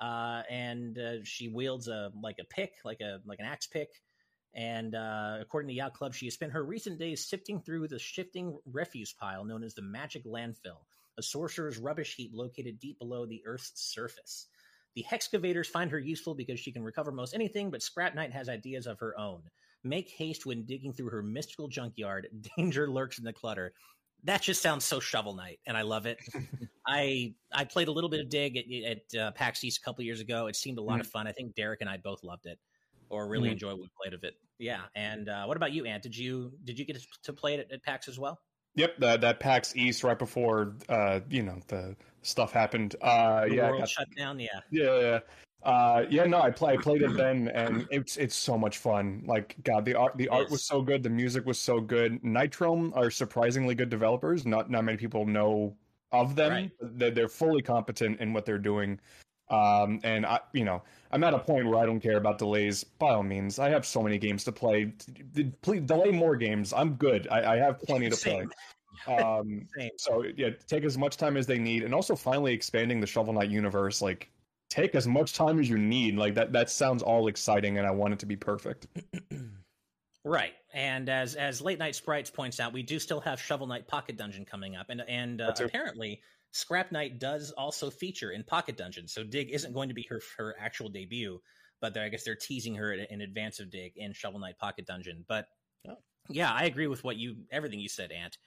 uh, 0.00 0.42
and 0.48 0.98
she 1.24 1.48
wields 1.48 1.88
a 1.88 2.12
like 2.22 2.36
a 2.38 2.44
pick, 2.44 2.74
like 2.84 3.00
a 3.00 3.20
like 3.24 3.40
an 3.40 3.46
axe 3.46 3.66
pick. 3.66 3.88
And 4.54 4.94
according 4.94 5.68
to 5.68 5.74
Yacht 5.74 5.94
Club, 5.94 6.14
she 6.14 6.26
has 6.26 6.34
spent 6.34 6.52
her 6.52 6.62
recent 6.62 6.98
days 6.98 7.26
sifting 7.26 7.60
through 7.60 7.88
the 7.88 7.98
shifting 7.98 8.58
refuse 8.66 9.12
pile 9.12 9.44
known 9.44 9.64
as 9.64 9.74
the 9.74 9.82
Magic 9.82 10.24
Landfill, 10.26 10.80
a 11.18 11.22
sorcerer's 11.22 11.78
rubbish 11.78 12.14
heap 12.16 12.30
located 12.34 12.78
deep 12.78 12.98
below 12.98 13.26
the 13.26 13.42
Earth's 13.46 13.72
surface. 13.74 14.46
The 14.96 15.04
excavators 15.12 15.68
find 15.68 15.90
her 15.90 15.98
useful 15.98 16.34
because 16.34 16.58
she 16.58 16.72
can 16.72 16.82
recover 16.82 17.12
most 17.12 17.34
anything, 17.34 17.70
but 17.70 17.82
Scrap 17.82 18.14
Knight 18.14 18.32
has 18.32 18.48
ideas 18.48 18.86
of 18.86 18.98
her 19.00 19.16
own. 19.18 19.42
Make 19.84 20.10
haste 20.10 20.46
when 20.46 20.64
digging 20.64 20.92
through 20.92 21.10
her 21.10 21.22
mystical 21.22 21.68
junkyard. 21.68 22.28
Danger 22.56 22.90
lurks 22.90 23.18
in 23.18 23.24
the 23.24 23.32
clutter. 23.32 23.72
That 24.24 24.42
just 24.42 24.60
sounds 24.60 24.84
so 24.84 25.00
Shovel 25.00 25.34
Knight, 25.34 25.60
and 25.66 25.76
I 25.76 25.82
love 25.82 26.04
it. 26.06 26.18
I 26.86 27.34
I 27.52 27.64
played 27.64 27.88
a 27.88 27.92
little 27.92 28.10
bit 28.10 28.20
of 28.20 28.28
Dig 28.28 28.56
at, 28.56 28.64
at 29.14 29.18
uh, 29.20 29.30
PAX 29.32 29.64
East 29.64 29.78
a 29.78 29.84
couple 29.84 30.04
years 30.04 30.20
ago. 30.20 30.46
It 30.46 30.56
seemed 30.56 30.78
a 30.78 30.82
lot 30.82 31.00
of 31.00 31.06
fun. 31.06 31.26
I 31.26 31.32
think 31.32 31.54
Derek 31.54 31.80
and 31.80 31.88
I 31.88 31.96
both 31.96 32.22
loved 32.22 32.44
it, 32.46 32.58
or 33.08 33.28
really 33.28 33.48
Mhm. 33.48 33.52
enjoyed 33.52 33.72
what 33.72 33.82
we 33.82 33.88
played 34.02 34.12
of 34.12 34.22
it. 34.24 34.34
Yeah. 34.58 34.82
And 34.94 35.30
uh, 35.30 35.44
what 35.46 35.56
about 35.56 35.72
you, 35.72 35.86
Ant? 35.86 36.02
Did 36.02 36.14
you 36.14 36.52
did 36.64 36.78
you 36.78 36.84
get 36.84 36.98
to 37.22 37.32
play 37.32 37.54
it 37.54 37.60
at, 37.60 37.72
at 37.72 37.82
PAX 37.82 38.08
as 38.08 38.18
well? 38.18 38.38
Yep, 38.76 38.98
that 38.98 39.20
that 39.20 39.40
PAX 39.40 39.74
East 39.76 40.04
right 40.04 40.18
before 40.18 40.76
uh, 40.88 41.20
you 41.28 41.42
know 41.42 41.58
the 41.68 41.96
stuff 42.22 42.52
happened. 42.52 42.96
Uh, 43.00 43.46
The 43.46 43.54
yeah, 43.56 43.68
world 43.70 43.80
got- 43.80 43.88
shut 43.88 44.08
down. 44.16 44.38
Yeah. 44.38 44.60
yeah, 44.70 45.00
yeah. 45.00 45.18
Uh, 45.62 46.06
yeah, 46.08 46.24
no, 46.24 46.40
I 46.40 46.50
play, 46.50 46.72
I 46.72 46.76
played 46.78 47.02
it 47.02 47.14
then, 47.18 47.48
and 47.48 47.86
it's 47.90 48.16
it's 48.16 48.34
so 48.34 48.56
much 48.56 48.78
fun. 48.78 49.22
Like, 49.26 49.56
God, 49.62 49.84
the 49.84 49.94
art 49.94 50.16
the 50.16 50.28
art 50.28 50.50
was 50.50 50.64
so 50.64 50.80
good, 50.80 51.02
the 51.02 51.10
music 51.10 51.44
was 51.44 51.58
so 51.58 51.80
good. 51.80 52.22
Nitrome 52.22 52.96
are 52.96 53.10
surprisingly 53.10 53.74
good 53.74 53.90
developers. 53.90 54.46
Not 54.46 54.70
not 54.70 54.84
many 54.84 54.96
people 54.96 55.26
know 55.26 55.76
of 56.12 56.34
them. 56.34 56.50
Right. 56.52 56.70
They're, 56.80 57.10
they're 57.10 57.28
fully 57.28 57.60
competent 57.60 58.20
in 58.20 58.32
what 58.32 58.46
they're 58.46 58.58
doing. 58.58 58.98
Um, 59.50 60.00
and 60.04 60.24
I, 60.24 60.40
you 60.52 60.64
know, 60.64 60.82
I'm 61.10 61.24
at 61.24 61.34
a 61.34 61.38
point 61.38 61.66
where 61.66 61.78
I 61.78 61.86
don't 61.86 62.00
care 62.00 62.16
about 62.16 62.38
delays. 62.38 62.84
By 62.84 63.10
all 63.10 63.22
means, 63.22 63.58
I 63.58 63.68
have 63.70 63.84
so 63.84 64.02
many 64.02 64.16
games 64.18 64.44
to 64.44 64.52
play. 64.52 64.92
Please 65.62 65.82
delay 65.82 66.12
more 66.12 66.36
games. 66.36 66.72
I'm 66.72 66.94
good. 66.94 67.26
I, 67.30 67.54
I 67.54 67.56
have 67.56 67.80
plenty 67.80 68.08
to 68.08 68.16
play. 68.16 68.46
Same. 69.06 69.18
Um, 69.18 69.68
so 69.96 70.24
yeah, 70.36 70.50
take 70.66 70.84
as 70.84 70.96
much 70.96 71.16
time 71.16 71.36
as 71.36 71.46
they 71.46 71.58
need, 71.58 71.82
and 71.82 71.94
also 71.94 72.14
finally 72.14 72.52
expanding 72.52 73.00
the 73.00 73.06
Shovel 73.06 73.32
Knight 73.32 73.50
universe. 73.50 74.00
Like, 74.00 74.30
take 74.68 74.94
as 74.94 75.08
much 75.08 75.34
time 75.34 75.58
as 75.58 75.68
you 75.68 75.78
need. 75.78 76.16
Like 76.16 76.34
that. 76.36 76.52
That 76.52 76.70
sounds 76.70 77.02
all 77.02 77.26
exciting, 77.26 77.78
and 77.78 77.86
I 77.86 77.90
want 77.90 78.14
it 78.14 78.20
to 78.20 78.26
be 78.26 78.36
perfect. 78.36 78.86
Right, 80.22 80.52
and 80.74 81.08
as 81.08 81.34
as 81.34 81.62
Late 81.62 81.78
Night 81.78 81.94
Sprites 81.94 82.28
points 82.28 82.60
out, 82.60 82.74
we 82.74 82.82
do 82.82 82.98
still 82.98 83.20
have 83.20 83.40
Shovel 83.40 83.66
Knight 83.66 83.88
Pocket 83.88 84.18
Dungeon 84.18 84.44
coming 84.44 84.76
up, 84.76 84.90
and 84.90 85.00
and 85.08 85.40
uh, 85.40 85.46
That's 85.46 85.62
it. 85.62 85.72
Scrap 86.52 86.90
Knight 86.92 87.18
does 87.18 87.52
also 87.52 87.90
feature 87.90 88.32
in 88.32 88.42
Pocket 88.44 88.76
Dungeon. 88.76 89.06
So 89.06 89.22
Dig 89.22 89.50
isn't 89.50 89.72
going 89.72 89.88
to 89.88 89.94
be 89.94 90.06
her 90.10 90.20
her 90.36 90.56
actual 90.58 90.88
debut, 90.88 91.40
but 91.80 91.96
I 91.96 92.08
guess 92.08 92.24
they're 92.24 92.36
teasing 92.36 92.74
her 92.76 92.92
in 92.92 93.06
in 93.10 93.20
advance 93.20 93.60
of 93.60 93.70
Dig 93.70 93.92
in 93.96 94.12
Shovel 94.12 94.40
Knight 94.40 94.58
Pocket 94.58 94.86
Dungeon. 94.86 95.24
But 95.28 95.46
Oh. 95.88 95.96
yeah, 96.28 96.52
I 96.52 96.64
agree 96.64 96.86
with 96.86 97.04
what 97.04 97.16
you 97.16 97.36
everything 97.50 97.80
you 97.80 97.88
said, 97.88 98.12
Ant. 98.12 98.38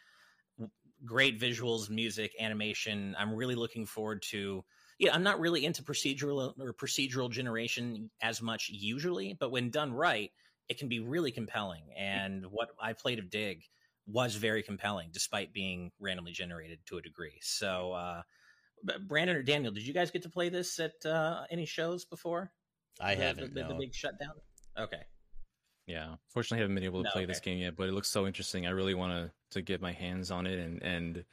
Great 1.06 1.40
visuals, 1.40 1.90
music, 1.90 2.34
animation. 2.40 3.16
I'm 3.18 3.34
really 3.34 3.56
looking 3.56 3.86
forward 3.86 4.22
to. 4.30 4.64
Yeah, 5.00 5.14
I'm 5.14 5.24
not 5.24 5.40
really 5.40 5.66
into 5.66 5.84
procedural 5.84 6.54
or 6.60 6.74
procedural 6.74 7.30
generation 7.30 8.10
as 8.22 8.42
much 8.42 8.70
usually, 8.70 9.36
but 9.38 9.52
when 9.52 9.70
done 9.70 9.92
right, 9.94 10.32
it 10.70 10.78
can 10.78 10.88
be 10.88 11.00
really 11.00 11.32
compelling. 11.32 11.84
Mm. 11.98 12.02
And 12.02 12.46
what 12.52 12.70
I 12.80 12.94
played 12.94 13.20
of 13.20 13.30
Dig 13.30 13.64
was 14.08 14.36
very 14.36 14.64
compelling, 14.64 15.10
despite 15.12 15.54
being 15.54 15.92
randomly 16.00 16.32
generated 16.32 16.80
to 16.88 16.98
a 16.98 17.02
degree. 17.02 17.40
So, 17.42 17.94
uh, 17.94 18.22
Brandon 19.08 19.38
or 19.38 19.44
Daniel, 19.44 19.72
did 19.72 19.88
you 19.88 19.94
guys 19.94 20.12
get 20.12 20.24
to 20.24 20.30
play 20.30 20.50
this 20.50 20.80
at 20.80 21.06
uh, 21.06 21.44
any 21.50 21.66
shows 21.66 22.06
before? 22.06 22.52
I 23.00 23.16
the, 23.16 23.24
haven't. 23.24 23.54
The, 23.54 23.64
the, 23.64 23.70
no. 23.70 23.80
big 23.80 23.94
shutdown. 23.94 24.34
Okay. 24.78 25.02
Yeah, 25.88 26.16
fortunately, 26.30 26.60
I 26.60 26.62
haven't 26.62 26.76
been 26.76 26.84
able 26.86 27.04
to 27.04 27.10
No, 27.10 27.12
play 27.12 27.26
this 27.26 27.40
game 27.40 27.58
yet, 27.58 27.76
but 27.76 27.90
it 27.90 27.94
looks 27.94 28.10
so 28.10 28.26
interesting. 28.26 28.66
I 28.66 28.70
really 28.70 28.94
want 28.94 29.12
to 29.12 29.32
to 29.52 29.62
get 29.62 29.82
my 29.82 29.92
hands 29.92 30.32
on 30.32 30.48
it, 30.48 30.58
and 30.58 30.82
and 30.82 31.26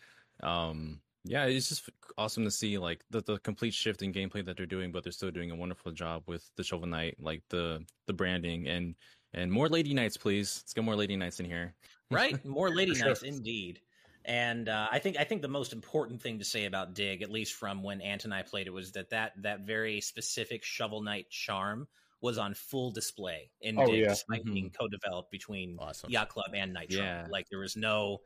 um, 0.43 1.01
yeah, 1.25 1.45
it's 1.45 1.69
just 1.69 1.89
awesome 2.19 2.45
to 2.45 2.51
see 2.51 2.79
like 2.79 3.05
the, 3.11 3.21
the 3.23 3.39
complete 3.39 3.75
shift 3.75 4.03
in 4.03 4.13
gameplay 4.13 4.45
that 4.45 4.57
they're 4.57 4.67
doing, 4.67 4.91
but 4.91 5.05
they're 5.05 5.13
still 5.13 5.31
doing 5.31 5.51
a 5.51 5.57
wonderful 5.57 5.93
job 5.93 6.25
with 6.27 6.49
the 6.57 6.65
Shovel 6.65 6.89
Knight, 6.89 7.17
like 7.21 7.43
the 7.51 7.85
the 8.07 8.13
branding 8.13 8.67
and 8.67 8.97
and 9.35 9.51
more 9.51 9.69
Lady 9.69 9.95
Knights, 9.95 10.17
please. 10.17 10.61
Let's 10.63 10.75
get 10.75 10.85
more 10.85 10.97
Lady 10.97 11.17
Knights 11.17 11.41
in 11.41 11.47
here. 11.47 11.75
right 12.13 12.45
more 12.45 12.71
lady 12.75 12.93
sure. 12.93 13.07
nights 13.07 13.23
indeed 13.23 13.81
and 14.25 14.69
uh, 14.69 14.89
i 14.91 14.99
think 14.99 15.17
i 15.17 15.23
think 15.23 15.43
the 15.43 15.47
most 15.49 15.73
important 15.73 16.21
thing 16.21 16.41
to 16.41 16.45
say 16.45 16.65
about 16.65 16.93
dig 16.93 17.23
at 17.23 17.31
least 17.31 17.55
from 17.55 17.85
when 17.85 18.01
ant 18.01 18.25
and 18.25 18.35
i 18.35 18.43
played 18.43 18.67
it 18.67 18.73
was 18.73 18.91
that 18.91 19.11
that 19.11 19.31
that 19.41 19.61
very 19.61 20.01
specific 20.01 20.65
shovel 20.65 21.01
knight 21.03 21.31
charm 21.31 21.87
was 22.21 22.37
on 22.37 22.53
full 22.53 22.91
display 22.91 23.49
in 23.63 23.79
Oh, 23.79 23.87
Dig, 23.87 24.01
yeah. 24.01 24.09
despite 24.09 24.45
Mhm. 24.45 24.53
being 24.55 24.71
co-developed 24.71 25.31
between 25.31 25.77
Awesome. 25.79 26.11
Yacht 26.11 26.29
Club 26.31 26.51
and 26.55 26.75
Nitrome. 26.77 26.97
Yeah. 26.99 27.27
Like 27.31 27.49
there 27.49 27.61
was 27.61 27.77
no 27.77 28.21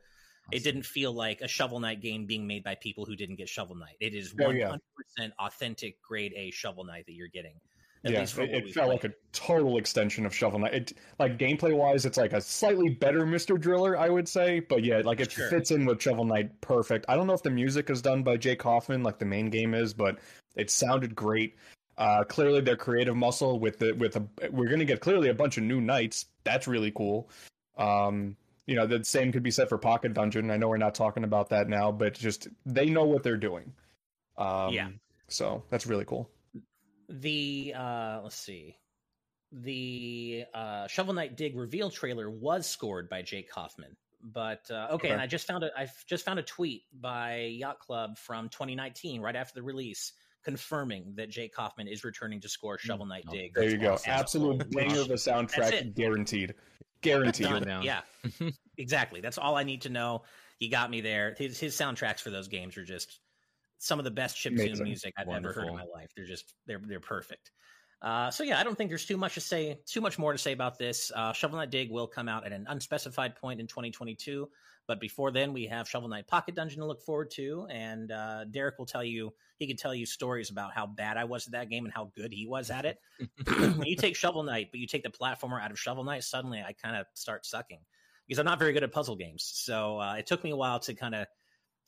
it 0.51 0.63
didn't 0.63 0.83
feel 0.85 1.13
like 1.13 1.41
a 1.41 1.47
Shovel 1.47 1.79
Knight 1.79 2.01
game 2.01 2.25
being 2.25 2.45
made 2.45 2.63
by 2.63 2.75
people 2.75 3.05
who 3.05 3.15
didn't 3.15 3.35
get 3.37 3.47
Shovel 3.49 3.75
Knight. 3.75 3.95
It 3.99 4.13
is 4.13 4.33
Oh, 4.39 4.47
one 4.47 4.59
hundred 4.59 4.81
percent 4.95 5.33
authentic 5.39 6.01
grade 6.01 6.33
A 6.35 6.51
Shovel 6.51 6.83
Knight 6.83 7.05
that 7.05 7.13
you're 7.13 7.29
getting. 7.29 7.55
At 8.05 8.11
yeah, 8.11 8.19
least 8.19 8.37
it, 8.37 8.51
it 8.51 8.73
felt 8.73 8.87
played. 8.87 9.03
like 9.03 9.03
a 9.03 9.15
total 9.33 9.77
extension 9.77 10.25
of 10.27 10.33
Shovel 10.35 10.59
Knight. 10.59 10.73
It, 10.73 10.93
like 11.17 11.39
gameplay 11.39 11.75
wise, 11.75 12.05
it's 12.05 12.17
like 12.17 12.33
a 12.33 12.39
slightly 12.41 12.89
better 12.89 13.25
Mr. 13.25 13.59
Driller, 13.59 13.97
I 13.97 14.09
would 14.09 14.27
say. 14.27 14.59
But 14.59 14.83
yeah, 14.83 15.01
like 15.03 15.19
it 15.19 15.31
Sure. 15.31 15.49
fits 15.49 15.71
in 15.71 15.85
with 15.85 16.01
Shovel 16.01 16.23
Knight 16.23 16.61
perfect. 16.61 17.05
I 17.09 17.15
don't 17.15 17.25
know 17.25 17.33
if 17.33 17.41
the 17.41 17.49
music 17.49 17.89
is 17.89 18.03
done 18.03 18.21
by 18.21 18.37
Jake 18.37 18.59
Kaufman, 18.59 19.01
like 19.01 19.17
the 19.17 19.25
main 19.25 19.49
game 19.49 19.73
is, 19.73 19.93
but 19.93 20.19
it 20.55 20.69
sounded 20.69 21.15
great. 21.15 21.55
Uh, 21.97 22.23
clearly, 22.25 22.61
their 22.61 22.75
creative 22.75 23.15
muscle 23.15 23.57
with 23.59 23.79
the 23.79 23.93
with 23.93 24.17
a 24.17 24.23
we're 24.51 24.69
gonna 24.69 24.85
get 24.85 24.99
clearly 24.99 25.29
a 25.29 25.33
bunch 25.33 25.57
of 25.57 25.63
new 25.63 25.81
knights. 25.81 26.25
That's 26.43 26.67
really 26.67 26.91
cool. 26.91 27.29
Um, 27.77 28.35
you 28.67 28.75
know, 28.75 28.85
the 28.85 29.03
same 29.03 29.31
could 29.31 29.43
be 29.43 29.51
said 29.51 29.67
for 29.69 29.77
Pocket 29.77 30.13
Dungeon. 30.13 30.51
I 30.51 30.57
know 30.57 30.67
we're 30.67 30.77
not 30.77 30.93
talking 30.93 31.23
about 31.23 31.49
that 31.49 31.69
now, 31.69 31.91
but 31.91 32.13
just 32.13 32.49
they 32.65 32.87
know 32.89 33.05
what 33.05 33.23
they're 33.23 33.37
doing. 33.37 33.73
Um, 34.37 34.73
Yeah. 34.73 34.89
So 35.27 35.63
that's 35.69 35.87
really 35.87 36.05
cool. 36.05 36.29
The 37.09 37.73
uh 37.77 38.19
let's 38.23 38.35
see 38.35 38.75
the 39.51 40.43
uh 40.53 40.87
shovel 40.87 41.13
knight 41.13 41.37
dig 41.37 41.55
reveal 41.55 41.89
trailer 41.89 42.29
was 42.29 42.65
scored 42.67 43.09
by 43.09 43.21
jake 43.21 43.49
kaufman 43.49 43.95
but 44.21 44.61
uh, 44.71 44.87
okay, 44.91 44.93
Okay. 44.95 45.09
and 45.11 45.21
i 45.21 45.27
just 45.27 45.45
found 45.47 45.63
a 45.63 45.69
i 45.77 45.87
just 46.07 46.25
found 46.25 46.39
a 46.39 46.43
tweet 46.43 46.83
by 46.93 47.43
yacht 47.57 47.79
club 47.79 48.17
from 48.17 48.49
2019 48.49 49.21
right 49.21 49.35
after 49.35 49.53
the 49.53 49.63
release 49.63 50.13
confirming 50.43 51.13
that 51.15 51.29
jake 51.29 51.53
kaufman 51.53 51.87
is 51.87 52.03
returning 52.03 52.41
to 52.41 52.49
score 52.49 52.77
shovel 52.77 53.05
knight 53.05 53.23
Oh, 53.27 53.31
dig 53.31 53.53
There 53.53 53.69
you 53.69 53.77
go. 53.77 53.93
Awesome. 53.93 54.11
Absolute 54.11 54.69
banger 54.71 55.01
of 55.01 55.09
a 55.09 55.13
soundtrack, 55.13 55.95
guaranteed. 55.95 56.53
Guaranteed. 57.01 57.65
Yeah 57.83 58.01
exactly 58.77 59.21
that's 59.21 59.37
all 59.37 59.55
i 59.55 59.63
need 59.63 59.81
to 59.83 59.89
know 59.89 60.23
you 60.59 60.69
got 60.71 60.89
me 60.89 61.01
there 61.01 61.35
his, 61.37 61.59
his 61.59 61.75
soundtracks 61.75 62.19
for 62.19 62.29
those 62.31 62.47
games 62.47 62.77
are 62.77 62.83
just 62.85 63.19
some 63.77 63.99
of 63.99 64.05
the 64.05 64.11
best 64.11 64.37
chiptune 64.37 64.65
Amazing. 64.65 64.83
music 64.83 65.13
i've 65.17 65.27
ever 65.27 65.53
heard 65.53 65.67
in 65.67 65.75
my 65.75 65.83
life 65.83 66.11
they're 66.15 66.25
just 66.25 66.53
they're 66.65 66.81
they're 66.87 66.99
perfect 66.99 67.51
uh, 68.01 68.29
so 68.29 68.43
yeah, 68.43 68.59
I 68.59 68.63
don't 68.63 68.77
think 68.77 68.91
there's 68.91 69.05
too 69.05 69.17
much 69.17 69.33
to 69.33 69.41
say, 69.41 69.79
too 69.87 70.01
much 70.01 70.19
more 70.19 70.31
to 70.31 70.37
say 70.37 70.51
about 70.51 70.77
this. 70.77 71.11
Uh, 71.15 71.33
Shovel 71.33 71.57
Knight 71.57 71.71
Dig 71.71 71.89
will 71.89 72.05
come 72.05 72.27
out 72.27 72.45
at 72.45 72.51
an 72.51 72.65
unspecified 72.69 73.35
point 73.35 73.59
in 73.59 73.65
2022, 73.65 74.47
but 74.87 74.99
before 74.99 75.31
then, 75.31 75.53
we 75.53 75.65
have 75.65 75.89
Shovel 75.89 76.09
Knight 76.09 76.27
Pocket 76.27 76.55
Dungeon 76.55 76.81
to 76.81 76.85
look 76.85 77.01
forward 77.01 77.31
to, 77.31 77.65
and 77.71 78.11
uh, 78.11 78.45
Derek 78.45 78.77
will 78.77 78.85
tell 78.85 79.03
you 79.03 79.33
he 79.57 79.65
can 79.65 79.77
tell 79.77 79.95
you 79.95 80.05
stories 80.05 80.51
about 80.51 80.73
how 80.73 80.85
bad 80.85 81.17
I 81.17 81.23
was 81.23 81.47
at 81.47 81.53
that 81.53 81.69
game 81.69 81.85
and 81.85 81.93
how 81.93 82.11
good 82.15 82.31
he 82.31 82.45
was 82.45 82.69
at 82.69 82.85
it. 82.85 82.99
when 83.47 83.85
you 83.85 83.95
take 83.95 84.15
Shovel 84.15 84.43
Knight, 84.43 84.67
but 84.71 84.79
you 84.79 84.87
take 84.87 85.03
the 85.03 85.09
platformer 85.09 85.61
out 85.61 85.71
of 85.71 85.79
Shovel 85.79 86.03
Knight, 86.03 86.23
suddenly 86.23 86.59
I 86.59 86.73
kind 86.73 86.95
of 86.95 87.07
start 87.15 87.45
sucking 87.45 87.79
because 88.27 88.39
I'm 88.39 88.45
not 88.45 88.59
very 88.59 88.73
good 88.73 88.83
at 88.83 88.91
puzzle 88.91 89.15
games. 89.15 89.49
So 89.51 89.99
uh, 89.99 90.15
it 90.15 90.27
took 90.27 90.43
me 90.43 90.51
a 90.51 90.55
while 90.55 90.79
to 90.81 90.93
kind 90.93 91.15
of 91.15 91.27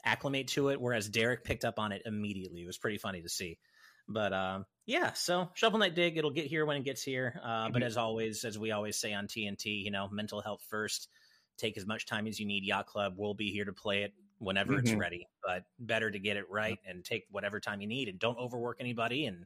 acclimate 0.08 0.48
to 0.50 0.70
it, 0.70 0.80
whereas 0.80 1.10
Derek 1.10 1.44
picked 1.44 1.66
up 1.66 1.78
on 1.80 1.92
it 1.92 2.02
immediately. 2.06 2.62
It 2.64 2.66
was 2.66 2.78
pretty 2.78 2.98
funny 2.98 3.22
to 3.22 3.30
see. 3.30 3.60
But 4.08 4.32
um, 4.34 4.66
yeah, 4.86 5.12
so 5.14 5.50
Shovel 5.54 5.80
Knight 5.80 5.94
Dig, 5.96 6.18
it'll 6.18 6.32
get 6.32 6.46
here 6.48 6.66
when 6.66 6.78
it 6.78 6.84
gets 6.86 7.04
here. 7.04 7.40
Uh, 7.44 7.70
But 7.70 7.82
Mhm. 7.82 7.86
as 7.86 7.98
always, 7.98 8.46
as 8.46 8.58
we 8.58 8.72
always 8.72 8.96
say 8.98 9.14
on 9.14 9.28
TNT, 9.28 9.84
you 9.84 9.92
know, 9.92 10.08
mental 10.10 10.42
health 10.42 10.64
first. 10.70 11.10
Take 11.58 11.76
as 11.76 11.86
much 11.86 12.06
time 12.06 12.28
as 12.28 12.40
you 12.40 12.46
need. 12.46 12.64
Yacht 12.64 12.86
Club 12.88 13.18
will 13.18 13.34
be 13.34 13.52
here 13.52 13.66
to 13.66 13.74
play 13.74 14.04
it 14.04 14.14
whenever 14.38 14.78
it's 14.78 14.92
Mhm. 14.92 15.00
ready. 15.00 15.28
But 15.44 15.66
better 15.80 16.10
to 16.10 16.20
get 16.20 16.38
it 16.38 16.50
right 16.50 16.80
and 16.86 17.04
take 17.04 17.26
whatever 17.32 17.60
time 17.60 17.82
you 17.82 17.88
need, 17.88 18.08
and 18.08 18.20
don't 18.20 18.38
overwork 18.38 18.78
anybody, 18.80 19.26
and 19.26 19.46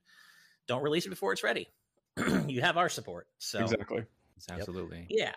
don't 0.67 0.83
release 0.83 1.05
it 1.05 1.09
before 1.09 1.31
it's 1.33 1.41
ready. 1.43 1.67
you 2.47 2.61
have 2.61 2.77
our 2.77 2.89
support. 2.89 3.27
So 3.39 3.61
Exactly. 3.61 4.03
Absolutely. 4.49 5.07
yeah. 5.09 5.33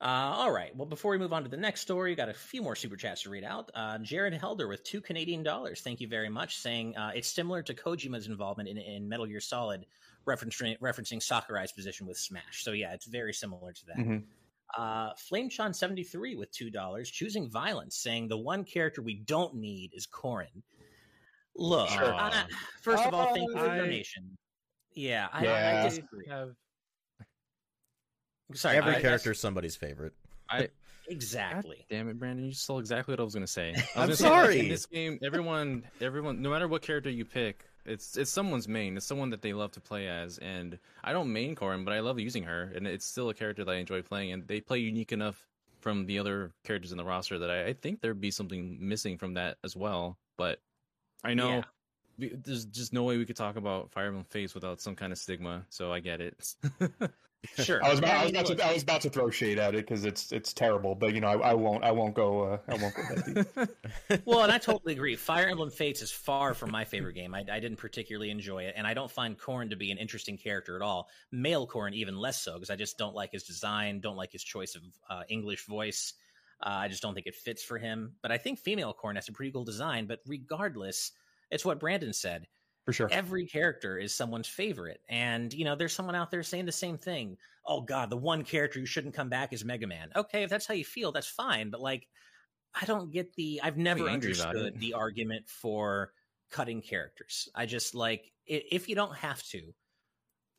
Uh, 0.00 0.34
all 0.36 0.50
right. 0.52 0.74
Well, 0.76 0.86
before 0.86 1.12
we 1.12 1.18
move 1.18 1.32
on 1.32 1.44
to 1.44 1.48
the 1.48 1.56
next 1.56 1.80
story, 1.80 2.14
got 2.14 2.28
a 2.28 2.34
few 2.34 2.60
more 2.62 2.76
super 2.76 2.96
chats 2.96 3.22
to 3.22 3.30
read 3.30 3.44
out. 3.44 3.70
Uh, 3.74 3.98
Jared 3.98 4.34
Helder 4.34 4.68
with 4.68 4.84
two 4.84 5.00
Canadian 5.00 5.42
dollars. 5.42 5.80
Thank 5.80 6.00
you 6.00 6.08
very 6.08 6.28
much. 6.28 6.58
Saying 6.58 6.96
uh, 6.96 7.12
it's 7.14 7.28
similar 7.28 7.62
to 7.62 7.72
Kojima's 7.74 8.26
involvement 8.26 8.68
in, 8.68 8.76
in 8.76 9.08
Metal 9.08 9.24
Gear 9.24 9.40
Solid, 9.40 9.86
referencing 10.26 10.78
referencing 10.80 11.22
Sakurai's 11.22 11.72
position 11.72 12.06
with 12.06 12.18
Smash. 12.18 12.64
So 12.64 12.72
yeah, 12.72 12.92
it's 12.92 13.06
very 13.06 13.32
similar 13.32 13.72
to 13.72 13.86
that. 13.86 13.96
Mhm. 13.96 14.24
Uh, 14.76 15.12
Flameshon 15.14 15.72
seventy 15.74 16.02
three 16.02 16.34
with 16.34 16.50
two 16.50 16.68
dollars, 16.70 17.08
choosing 17.08 17.48
violence, 17.48 17.96
saying 17.96 18.28
the 18.28 18.36
one 18.36 18.64
character 18.64 19.00
we 19.00 19.14
don't 19.14 19.54
need 19.54 19.92
is 19.94 20.06
Corrin. 20.06 20.62
Look, 21.56 21.88
Sure. 21.88 22.12
I- 22.12 22.46
first 22.82 23.04
of 23.06 23.14
all, 23.14 23.32
thank 23.32 23.48
you 23.48 23.56
for 23.56 23.70
I- 23.70 23.76
the 23.78 23.82
donation. 23.84 24.36
Yeah, 24.96 25.28
I, 25.32 25.46
I 25.46 25.82
disagree. 25.88 26.26
have 26.28 26.50
Sorry, 28.52 28.76
Every 28.76 28.96
I- 28.96 29.00
character 29.00 29.30
is 29.32 29.40
somebody's 29.40 29.76
favorite. 29.76 30.12
I 30.50 30.68
exactly. 31.08 31.86
damn 31.88 32.08
it, 32.08 32.18
Brandon! 32.18 32.44
You 32.44 32.52
stole 32.52 32.78
exactly 32.78 33.12
what 33.12 33.20
I 33.20 33.24
was 33.24 33.32
gonna 33.34 33.46
say. 33.46 33.70
I 33.70 33.72
was 33.72 33.86
I'm 33.96 34.02
gonna 34.02 34.16
say, 34.16 34.24
sorry. 34.24 34.58
in 34.60 34.68
this 34.68 34.84
game, 34.86 35.18
everyone, 35.24 35.84
everyone, 36.00 36.42
no 36.42 36.50
matter 36.50 36.68
what 36.68 36.82
character 36.82 37.08
you 37.10 37.24
pick, 37.24 37.64
it's 37.86 38.16
it's 38.18 38.30
someone's 38.30 38.68
main. 38.68 38.96
It's 38.98 39.06
someone 39.06 39.30
that 39.30 39.40
they 39.40 39.54
love 39.54 39.72
to 39.72 39.80
play 39.80 40.06
as. 40.06 40.36
And 40.38 40.78
I 41.02 41.12
don't 41.12 41.32
main 41.32 41.54
Corrin, 41.54 41.84
but 41.84 41.94
I 41.94 42.00
love 42.00 42.18
using 42.18 42.42
her, 42.44 42.70
and 42.74 42.86
it's 42.86 43.06
still 43.06 43.30
a 43.30 43.34
character 43.34 43.64
that 43.64 43.72
I 43.72 43.76
enjoy 43.76 44.02
playing. 44.02 44.32
And 44.32 44.46
they 44.46 44.60
play 44.60 44.78
unique 44.80 45.12
enough 45.12 45.42
from 45.80 46.04
the 46.06 46.18
other 46.18 46.52
characters 46.64 46.92
in 46.92 46.98
the 46.98 47.04
roster 47.04 47.38
that 47.38 47.50
I, 47.50 47.66
I 47.68 47.72
think 47.72 48.00
there'd 48.02 48.20
be 48.20 48.30
something 48.30 48.76
missing 48.80 49.16
from 49.18 49.34
that 49.34 49.56
as 49.64 49.74
well. 49.74 50.18
But 50.36 50.60
I 51.24 51.32
know. 51.34 51.48
Yeah. 51.48 51.62
we- 52.18 52.34
There's 52.34 52.66
just 52.66 52.92
no 52.92 53.02
way 53.04 53.16
we 53.16 53.24
could 53.24 53.36
talk 53.36 53.56
about 53.56 53.90
Fire 53.92 54.06
Emblem 54.08 54.24
Fates 54.24 54.54
without 54.54 54.80
some 54.80 54.94
kind 54.94 55.10
of 55.12 55.18
stigma, 55.18 55.64
so 55.70 55.90
I 55.92 56.00
get 56.00 56.20
it. 56.20 56.54
Sure. 57.58 57.84
I 57.84 57.90
was 57.90 57.98
about, 57.98 58.10
I 58.10 58.22
was 58.22 58.30
about 58.30 58.48
look, 58.48 58.58
to 58.58 58.66
I 58.66 58.72
was 58.72 58.82
about 58.82 59.00
to 59.02 59.10
throw 59.10 59.30
shade 59.30 59.58
at 59.58 59.74
it 59.74 59.86
because 59.86 60.04
it's 60.04 60.32
it's 60.32 60.52
terrible, 60.52 60.94
but 60.94 61.14
you 61.14 61.20
know 61.20 61.28
I, 61.28 61.50
I 61.50 61.54
won't 61.54 61.84
I 61.84 61.92
won't 61.92 62.14
go 62.14 62.42
uh, 62.44 62.58
I 62.68 62.74
won't 62.76 62.94
go 62.94 63.02
that 63.02 63.68
deep. 64.08 64.22
well, 64.24 64.42
and 64.42 64.52
I 64.52 64.58
totally 64.58 64.92
agree. 64.92 65.16
Fire 65.16 65.46
Emblem 65.46 65.70
Fates 65.70 66.02
is 66.02 66.10
far 66.10 66.54
from 66.54 66.70
my 66.70 66.84
favorite 66.84 67.14
game. 67.14 67.34
I, 67.34 67.40
I 67.40 67.60
didn't 67.60 67.76
particularly 67.76 68.30
enjoy 68.30 68.64
it, 68.64 68.74
and 68.76 68.86
I 68.86 68.94
don't 68.94 69.10
find 69.10 69.38
Corrin 69.38 69.70
to 69.70 69.76
be 69.76 69.90
an 69.90 69.98
interesting 69.98 70.38
character 70.38 70.76
at 70.76 70.82
all. 70.82 71.08
Male 71.32 71.66
Corrin 71.66 71.94
even 71.94 72.16
less 72.16 72.40
so, 72.40 72.54
because 72.54 72.70
I 72.70 72.76
just 72.76 72.98
don't 72.98 73.14
like 73.14 73.32
his 73.32 73.44
design, 73.44 74.00
don't 74.00 74.16
like 74.16 74.32
his 74.32 74.42
choice 74.42 74.74
of 74.74 74.82
uh, 75.08 75.22
English 75.28 75.66
voice. 75.66 76.14
Uh, 76.62 76.70
I 76.70 76.88
just 76.88 77.02
don't 77.02 77.14
think 77.14 77.26
it 77.26 77.34
fits 77.34 77.62
for 77.62 77.78
him. 77.78 78.12
But 78.22 78.32
I 78.32 78.38
think 78.38 78.58
female 78.58 78.94
Corrin 78.94 79.16
has 79.16 79.28
a 79.28 79.32
pretty 79.32 79.52
cool 79.52 79.64
design. 79.64 80.06
But 80.06 80.20
regardless, 80.26 81.12
it's 81.50 81.64
what 81.64 81.80
Brandon 81.80 82.12
said. 82.12 82.46
For 82.84 82.92
sure. 82.92 83.08
Every 83.10 83.46
character 83.46 83.98
is 83.98 84.14
someone's 84.14 84.48
favorite, 84.48 85.00
and 85.08 85.52
you 85.52 85.64
know, 85.64 85.74
there's 85.74 85.94
someone 85.94 86.14
out 86.14 86.30
there 86.30 86.42
saying 86.42 86.66
the 86.66 86.72
same 86.72 86.98
thing. 86.98 87.36
Oh 87.66 87.80
God, 87.80 88.10
the 88.10 88.16
one 88.16 88.44
character 88.44 88.78
who 88.78 88.86
shouldn't 88.86 89.14
come 89.14 89.28
back 89.28 89.52
is 89.52 89.64
Mega 89.64 89.86
Man. 89.86 90.10
Okay, 90.14 90.42
if 90.42 90.50
that's 90.50 90.66
how 90.66 90.74
you 90.74 90.84
feel, 90.84 91.12
that's 91.12 91.26
fine. 91.26 91.70
But 91.70 91.80
like, 91.80 92.06
I 92.80 92.84
don't 92.84 93.10
get 93.10 93.34
the. 93.34 93.60
I've 93.62 93.78
never 93.78 94.08
understood 94.08 94.78
the 94.78 94.94
argument 94.94 95.48
for 95.48 96.12
cutting 96.50 96.82
characters. 96.82 97.48
I 97.54 97.66
just 97.66 97.94
like, 97.94 98.30
if 98.46 98.88
you 98.88 98.94
don't 98.94 99.16
have 99.16 99.42
to, 99.44 99.72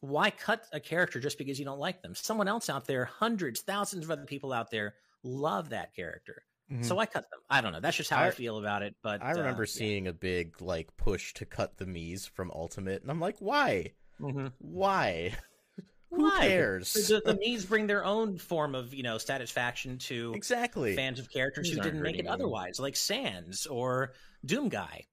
why 0.01 0.31
cut 0.31 0.65
a 0.73 0.79
character 0.79 1.19
just 1.19 1.37
because 1.37 1.59
you 1.59 1.65
don't 1.65 1.79
like 1.79 2.01
them? 2.01 2.15
Someone 2.15 2.47
else 2.47 2.69
out 2.69 2.85
there, 2.85 3.05
hundreds, 3.05 3.61
thousands 3.61 4.03
of 4.03 4.11
other 4.11 4.25
people 4.25 4.51
out 4.51 4.71
there 4.71 4.95
love 5.23 5.69
that 5.69 5.95
character. 5.95 6.43
Mhm. 6.71 6.83
So 6.85 6.97
I 6.97 7.05
cut 7.05 7.29
them. 7.29 7.39
I 7.49 7.61
don't 7.61 7.73
know. 7.73 7.79
That's 7.79 7.97
just 7.97 8.09
how 8.09 8.21
I, 8.23 8.27
I- 8.27 8.31
feel 8.31 8.57
about 8.57 8.81
it. 8.81 8.95
But 9.03 9.21
I 9.23 9.31
remember 9.31 9.63
uh, 9.63 9.67
seeing 9.67 10.07
a 10.07 10.13
big 10.13 10.61
like 10.61 10.95
push 10.97 11.33
to 11.35 11.45
cut 11.45 11.77
the 11.77 11.85
Mii's 11.85 12.25
from 12.25 12.49
Ultimate, 12.51 13.01
and 13.03 13.11
I'm 13.11 13.19
like, 13.19 13.37
why? 13.39 13.93
yeah. 14.19 14.25
Mhm. 14.27 14.51
Why? 14.59 15.33
Who 16.11 16.23
Why? 16.23 16.47
cares? 16.47 16.93
the, 16.93 17.21
the 17.25 17.33
Mii's 17.45 17.65
bring 17.65 17.87
their 17.87 18.05
own 18.05 18.37
form 18.37 18.73
of 18.73 18.93
you 18.93 19.03
know 19.03 19.17
satisfaction 19.17 19.97
to 19.99 20.31
exactly. 20.33 20.95
fans 20.95 21.19
of 21.19 21.29
characters 21.29 21.67
These 21.67 21.75
who 21.77 21.81
didn't 21.83 22.01
make 22.01 22.15
it 22.15 22.19
anyone. 22.19 22.33
otherwise, 22.33 22.79
like 22.79 22.95
Sans 22.95 23.65
or 23.67 24.13
Doom 24.45 24.69
Guy, 24.69 25.03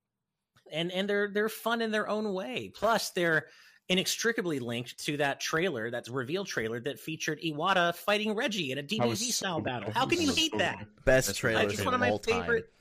and 0.72 0.92
and 0.92 1.09
they're 1.09 1.28
they're 1.32 1.48
fun 1.48 1.82
in 1.82 1.90
their 1.90 2.09
own 2.09 2.32
way. 2.32 2.70
Plus, 2.74 3.11
they're 3.11 3.46
inextricably 3.89 4.59
linked 4.59 4.99
to 5.05 5.16
that 5.18 5.41
trailer, 5.41 5.91
that 5.91 6.07
reveal 6.09 6.45
trailer 6.45 6.80
that 6.80 6.99
featured 6.99 7.41
Iwata 7.43 7.95
fighting 7.95 8.35
Reggie 8.35 8.72
in 8.72 8.78
a 8.78 8.83
That 8.83 9.07
was 9.07 9.20
DBZ 9.20 9.33
style 9.33 9.59
so 9.59 9.62
battle. 9.62 9.91
How 9.93 10.07
can 10.07 10.20
you 10.20 10.28
So 10.28 10.35
hate 10.35 10.53
good. 10.53 10.61
that? 10.61 10.87
Best 11.05 11.26
That's 11.28 11.39
trailers 11.39 11.72
It's 11.72 11.80
of 11.80 11.87
one 11.87 11.95
of 11.95 12.01
my 12.01 12.11
all 12.11 12.18
time. 12.18 12.43
favorite. 12.43 12.72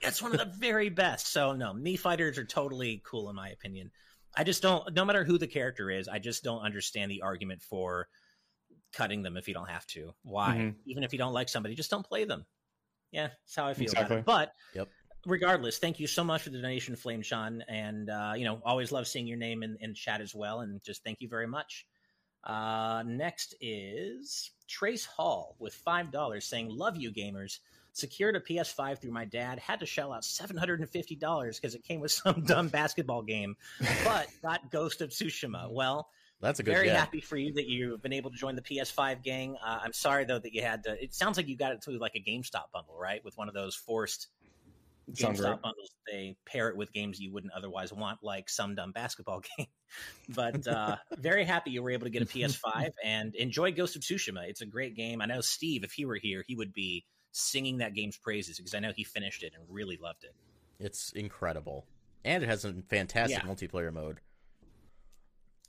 It's 0.00 0.22
one 0.22 0.32
of 0.32 0.38
the 0.38 0.52
very 0.58 0.88
best. 0.88 1.26
So 1.28 1.54
no, 1.54 1.72
Mii 1.72 1.98
fighters 1.98 2.38
are 2.38 2.44
totally 2.44 3.02
cool 3.04 3.28
in 3.30 3.36
my 3.36 3.48
opinion. 3.50 3.90
I 4.36 4.44
just 4.44 4.62
don't. 4.62 4.94
No 4.94 5.04
matter 5.04 5.24
who 5.24 5.38
the 5.38 5.46
character 5.46 5.90
is, 5.90 6.08
I 6.08 6.18
just 6.18 6.44
don't 6.44 6.60
understand 6.62 7.10
the 7.10 7.22
argument 7.22 7.62
for 7.62 8.08
cutting 8.92 9.22
them 9.22 9.36
if 9.36 9.48
you 9.48 9.54
don't 9.54 9.68
have 9.68 9.86
to. 9.88 10.14
Why? 10.22 10.56
Mhm. 10.56 10.74
Even 10.86 11.04
if 11.04 11.12
you 11.12 11.18
don't 11.18 11.32
like 11.32 11.48
somebody, 11.48 11.74
just 11.74 11.90
don't 11.90 12.06
play 12.06 12.24
them. 12.24 12.46
Yeah, 13.10 13.28
that's 13.28 13.56
how 13.56 13.66
I 13.66 13.74
feel 13.74 13.90
about 13.90 14.10
it. 14.10 14.24
But 14.24 14.54
Yep. 14.74 14.88
Regardless, 15.26 15.78
thank 15.78 16.00
you 16.00 16.06
so 16.06 16.24
much 16.24 16.42
for 16.42 16.50
the 16.50 16.58
donation, 16.60 16.96
Flame 16.96 17.22
Sean, 17.22 17.62
and 17.68 18.10
uh, 18.10 18.32
you 18.36 18.44
know, 18.44 18.60
always 18.64 18.92
love 18.92 19.06
seeing 19.06 19.26
your 19.26 19.38
name 19.38 19.62
in, 19.62 19.76
in 19.80 19.94
chat 19.94 20.20
as 20.20 20.34
well. 20.34 20.60
And 20.60 20.82
just 20.82 21.04
thank 21.04 21.20
you 21.20 21.28
very 21.28 21.46
much. 21.46 21.86
Uh, 22.44 23.02
next 23.06 23.54
is 23.60 24.50
Trace 24.66 25.04
Hall 25.04 25.56
with 25.58 25.74
five 25.74 26.10
dollars, 26.10 26.46
saying, 26.46 26.68
"Love 26.70 26.96
you, 26.96 27.12
gamers." 27.12 27.58
Secured 27.92 28.36
a 28.36 28.40
PS5 28.40 29.00
through 29.00 29.10
my 29.10 29.24
dad. 29.24 29.58
Had 29.58 29.80
to 29.80 29.86
shell 29.86 30.12
out 30.12 30.24
seven 30.24 30.56
hundred 30.56 30.78
and 30.78 30.88
fifty 30.88 31.16
dollars 31.16 31.58
because 31.58 31.74
it 31.74 31.82
came 31.82 32.00
with 32.00 32.12
some 32.12 32.44
dumb 32.44 32.68
basketball 32.68 33.22
game, 33.22 33.56
but 34.04 34.28
got 34.42 34.70
Ghost 34.70 35.00
of 35.00 35.10
Tsushima. 35.10 35.70
Well, 35.70 36.08
That's 36.40 36.60
a 36.60 36.62
good. 36.62 36.72
Very 36.72 36.86
get. 36.86 36.96
happy 36.96 37.20
for 37.20 37.36
you 37.36 37.52
that 37.54 37.66
you've 37.66 38.00
been 38.00 38.12
able 38.12 38.30
to 38.30 38.36
join 38.36 38.54
the 38.54 38.62
PS5 38.62 39.22
gang. 39.24 39.56
Uh, 39.62 39.80
I'm 39.82 39.92
sorry 39.92 40.24
though 40.24 40.38
that 40.38 40.54
you 40.54 40.62
had 40.62 40.84
to. 40.84 41.02
It 41.02 41.14
sounds 41.14 41.36
like 41.36 41.48
you 41.48 41.56
got 41.56 41.72
it 41.72 41.82
through 41.82 41.98
like 41.98 42.14
a 42.14 42.20
GameStop 42.20 42.70
bundle, 42.72 42.96
right? 42.96 43.24
With 43.24 43.36
one 43.36 43.48
of 43.48 43.54
those 43.54 43.74
forced 43.74 44.28
GameStop 45.14 45.44
right. 45.44 45.62
bundles. 45.62 45.90
They 46.10 46.36
pair 46.46 46.68
it 46.68 46.76
with 46.76 46.92
games 46.92 47.20
you 47.20 47.32
wouldn't 47.32 47.52
otherwise 47.52 47.92
want, 47.92 48.18
like 48.22 48.48
some 48.48 48.74
dumb 48.74 48.92
basketball 48.92 49.42
game. 49.58 49.66
but 50.28 50.66
uh, 50.66 50.96
very 51.18 51.44
happy 51.44 51.70
you 51.70 51.82
were 51.82 51.90
able 51.90 52.04
to 52.06 52.10
get 52.10 52.22
a 52.22 52.26
PS5 52.26 52.90
and 53.04 53.34
enjoy 53.34 53.72
Ghost 53.72 53.96
of 53.96 54.02
Tsushima. 54.02 54.48
It's 54.48 54.60
a 54.60 54.66
great 54.66 54.94
game. 54.96 55.20
I 55.22 55.26
know 55.26 55.40
Steve, 55.40 55.84
if 55.84 55.92
he 55.92 56.04
were 56.04 56.18
here, 56.20 56.44
he 56.46 56.56
would 56.56 56.72
be 56.72 57.04
singing 57.32 57.78
that 57.78 57.94
game's 57.94 58.16
praises 58.16 58.56
because 58.56 58.74
I 58.74 58.80
know 58.80 58.92
he 58.94 59.04
finished 59.04 59.42
it 59.42 59.52
and 59.54 59.64
really 59.68 59.98
loved 60.02 60.24
it. 60.24 60.34
It's 60.78 61.12
incredible, 61.12 61.86
and 62.24 62.42
it 62.42 62.46
has 62.48 62.64
a 62.64 62.72
fantastic 62.88 63.42
Yeah. 63.42 63.48
multiplayer 63.48 63.92
mode. 63.92 64.18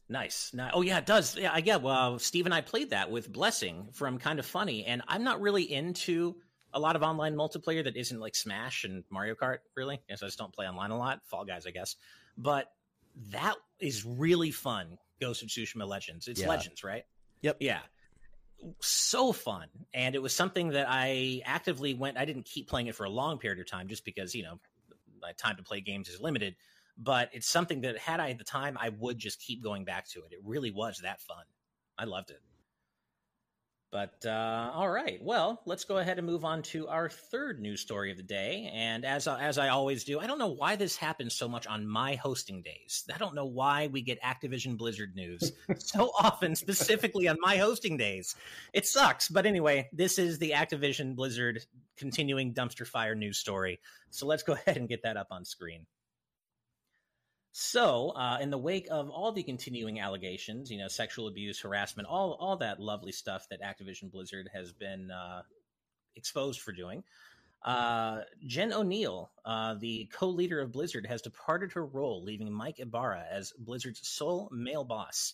Nice. 0.10 0.52
Ni- 0.54 0.70
Oh 0.74 0.82
yeah, 0.82 0.98
it 0.98 1.06
does. 1.06 1.38
Yeah, 1.38 1.52
I 1.54 1.62
get. 1.62 1.82
Well, 1.82 2.20
Steve 2.20 2.46
and 2.46 2.54
I 2.54 2.62
played 2.62 2.90
that 2.90 3.10
with 3.12 3.32
Blessing 3.32 3.88
from 3.94 4.18
Kind 4.18 4.40
of 4.40 4.46
Funny, 4.46 4.86
and 4.86 5.02
I'm 5.08 5.24
not 5.24 5.40
really 5.40 5.64
into 5.72 6.36
a 6.74 6.80
lot 6.80 6.96
of 6.96 7.04
online 7.04 7.36
multiplayer 7.36 7.84
that 7.84 7.96
isn't 7.96 8.20
like 8.20 8.36
Smash 8.36 8.84
and 8.84 9.04
Mario 9.10 9.36
Kart. 9.36 9.60
Really, 9.76 10.02
yes, 10.10 10.24
I 10.24 10.28
just 10.28 10.38
don't 10.38 10.54
play 10.54 10.68
online 10.68 10.92
a 10.92 10.98
lot. 10.98 11.22
Fall 11.26 11.46
Guys, 11.46 11.66
I 11.66 11.72
guess. 11.72 11.96
But 12.38 12.72
that 13.32 13.56
is 13.80 14.06
really 14.06 14.52
fun. 14.52 14.98
Ghost 15.20 15.44
of 15.44 15.50
Tsushima 15.50 15.88
Legends. 15.88 16.28
It's 16.28 16.42
Yeah. 16.42 16.50
Legends, 16.50 16.84
right? 16.84 17.06
Yep. 17.42 17.58
Yeah. 17.60 17.82
So 18.80 19.34
fun, 19.34 19.68
and 19.94 20.14
it 20.14 20.22
was 20.22 20.36
something 20.36 20.70
that 20.70 20.86
I 20.88 21.42
actively 21.46 21.96
went. 21.96 22.18
I 22.18 22.26
didn't 22.26 22.46
keep 22.46 22.70
playing 22.70 22.88
it 22.88 22.96
for 22.96 23.06
a 23.06 23.10
long 23.10 23.40
period 23.40 23.60
of 23.60 23.68
time, 23.68 23.88
just 23.88 24.06
because 24.06 24.36
you 24.36 24.44
know 24.44 24.60
my 25.22 25.32
time 25.34 25.56
to 25.58 25.64
play 25.64 25.82
games 25.82 26.10
is 26.10 26.22
limited 26.22 26.56
but 26.98 27.30
it's 27.34 27.48
something 27.48 27.82
that 27.82 27.98
had 27.98 28.20
I 28.20 28.34
the 28.34 28.44
time, 28.44 28.78
I 28.80 28.90
would 28.90 29.18
just 29.18 29.40
keep 29.40 29.64
going 29.64 29.86
back 29.86 30.08
to 30.10 30.20
it. 30.20 30.32
It 30.32 30.40
really 30.44 30.72
was 30.72 31.00
that 31.04 31.22
fun. 31.22 31.44
I 31.98 32.06
loved 32.06 32.30
it. 32.30 32.42
But 33.92 34.26
uh, 34.26 34.72
all 34.74 34.90
right, 34.90 35.22
well, 35.22 35.62
let's 35.66 35.84
go 35.84 35.98
ahead 35.98 36.18
and 36.18 36.26
move 36.26 36.46
on 36.46 36.62
to 36.64 36.88
our 36.88 37.10
third 37.10 37.60
news 37.60 37.82
story 37.82 38.10
of 38.10 38.16
the 38.16 38.24
day. 38.24 38.72
And 38.74 39.04
as 39.04 39.28
as 39.28 39.58
I 39.58 39.68
always 39.68 40.06
do, 40.06 40.18
I 40.18 40.28
don't 40.28 40.40
know 40.40 40.48
why 40.48 40.78
this 40.78 40.96
happens 40.96 41.34
so 41.34 41.50
much 41.50 41.68
on 41.68 41.86
my 41.86 42.16
hosting 42.16 42.62
days. 42.62 43.04
I 43.14 43.18
don't 43.18 43.36
know 43.36 43.46
why 43.46 43.88
we 43.88 44.02
get 44.02 44.22
Activision 44.22 44.78
Blizzard 44.78 45.14
news 45.14 45.52
so 45.78 46.12
often, 46.18 46.56
specifically 46.56 47.28
on 47.28 47.36
my 47.42 47.58
hosting 47.58 47.98
days. 47.98 48.34
It 48.72 48.88
sucks, 48.88 49.28
but 49.28 49.46
anyway, 49.46 49.90
this 49.92 50.18
is 50.18 50.40
the 50.40 50.52
Activision 50.52 51.14
Blizzard 51.14 51.66
continuing 51.98 52.54
dumpster 52.54 52.88
fire 52.88 53.14
news 53.14 53.40
story. 53.40 53.82
So 54.10 54.26
let's 54.26 54.44
go 54.44 54.54
ahead 54.68 54.78
and 54.78 54.88
get 54.88 55.04
that 55.04 55.18
up 55.18 55.28
on 55.32 55.44
screen. 55.44 55.86
So, 57.54 58.12
uh, 58.12 58.38
in 58.40 58.50
the 58.50 58.58
wake 58.58 58.88
of 58.90 59.10
all 59.10 59.34
the 59.34 59.44
continuing 59.44 60.00
allegations, 60.00 60.72
you 60.72 60.78
know, 60.78 60.88
sexual 60.88 61.28
abuse, 61.28 61.60
harassment, 61.60 62.08
all 62.08 62.38
all 62.40 62.58
that 62.58 62.80
lovely 62.80 63.12
stuff 63.12 63.48
that 63.50 63.62
Activision 63.62 64.10
Blizzard 64.10 64.50
has 64.54 64.72
been 64.72 65.12
uh, 65.12 65.42
exposed 66.16 66.62
for 66.62 66.72
doing, 66.72 67.04
uh, 67.64 68.22
Jen 68.46 68.74
O'Neill, 68.74 69.32
uh, 69.46 69.76
the 69.76 70.10
co-leader 70.14 70.62
of 70.62 70.72
Blizzard, 70.72 71.06
has 71.06 71.22
departed 71.22 71.74
her 71.74 71.86
role, 71.86 72.24
leaving 72.24 72.52
Mike 72.52 72.80
Ibarra 72.80 73.26
as 73.30 73.52
Blizzard's 73.58 74.08
sole 74.08 74.50
male 74.52 74.86
boss. 74.86 75.34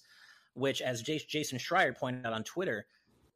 Which, 0.56 0.82
as 0.82 1.04
Jas- 1.04 1.24
Jason 1.24 1.60
Schreier 1.60 1.96
pointed 1.96 2.26
out 2.26 2.34
on 2.34 2.44
Twitter, 2.44 2.88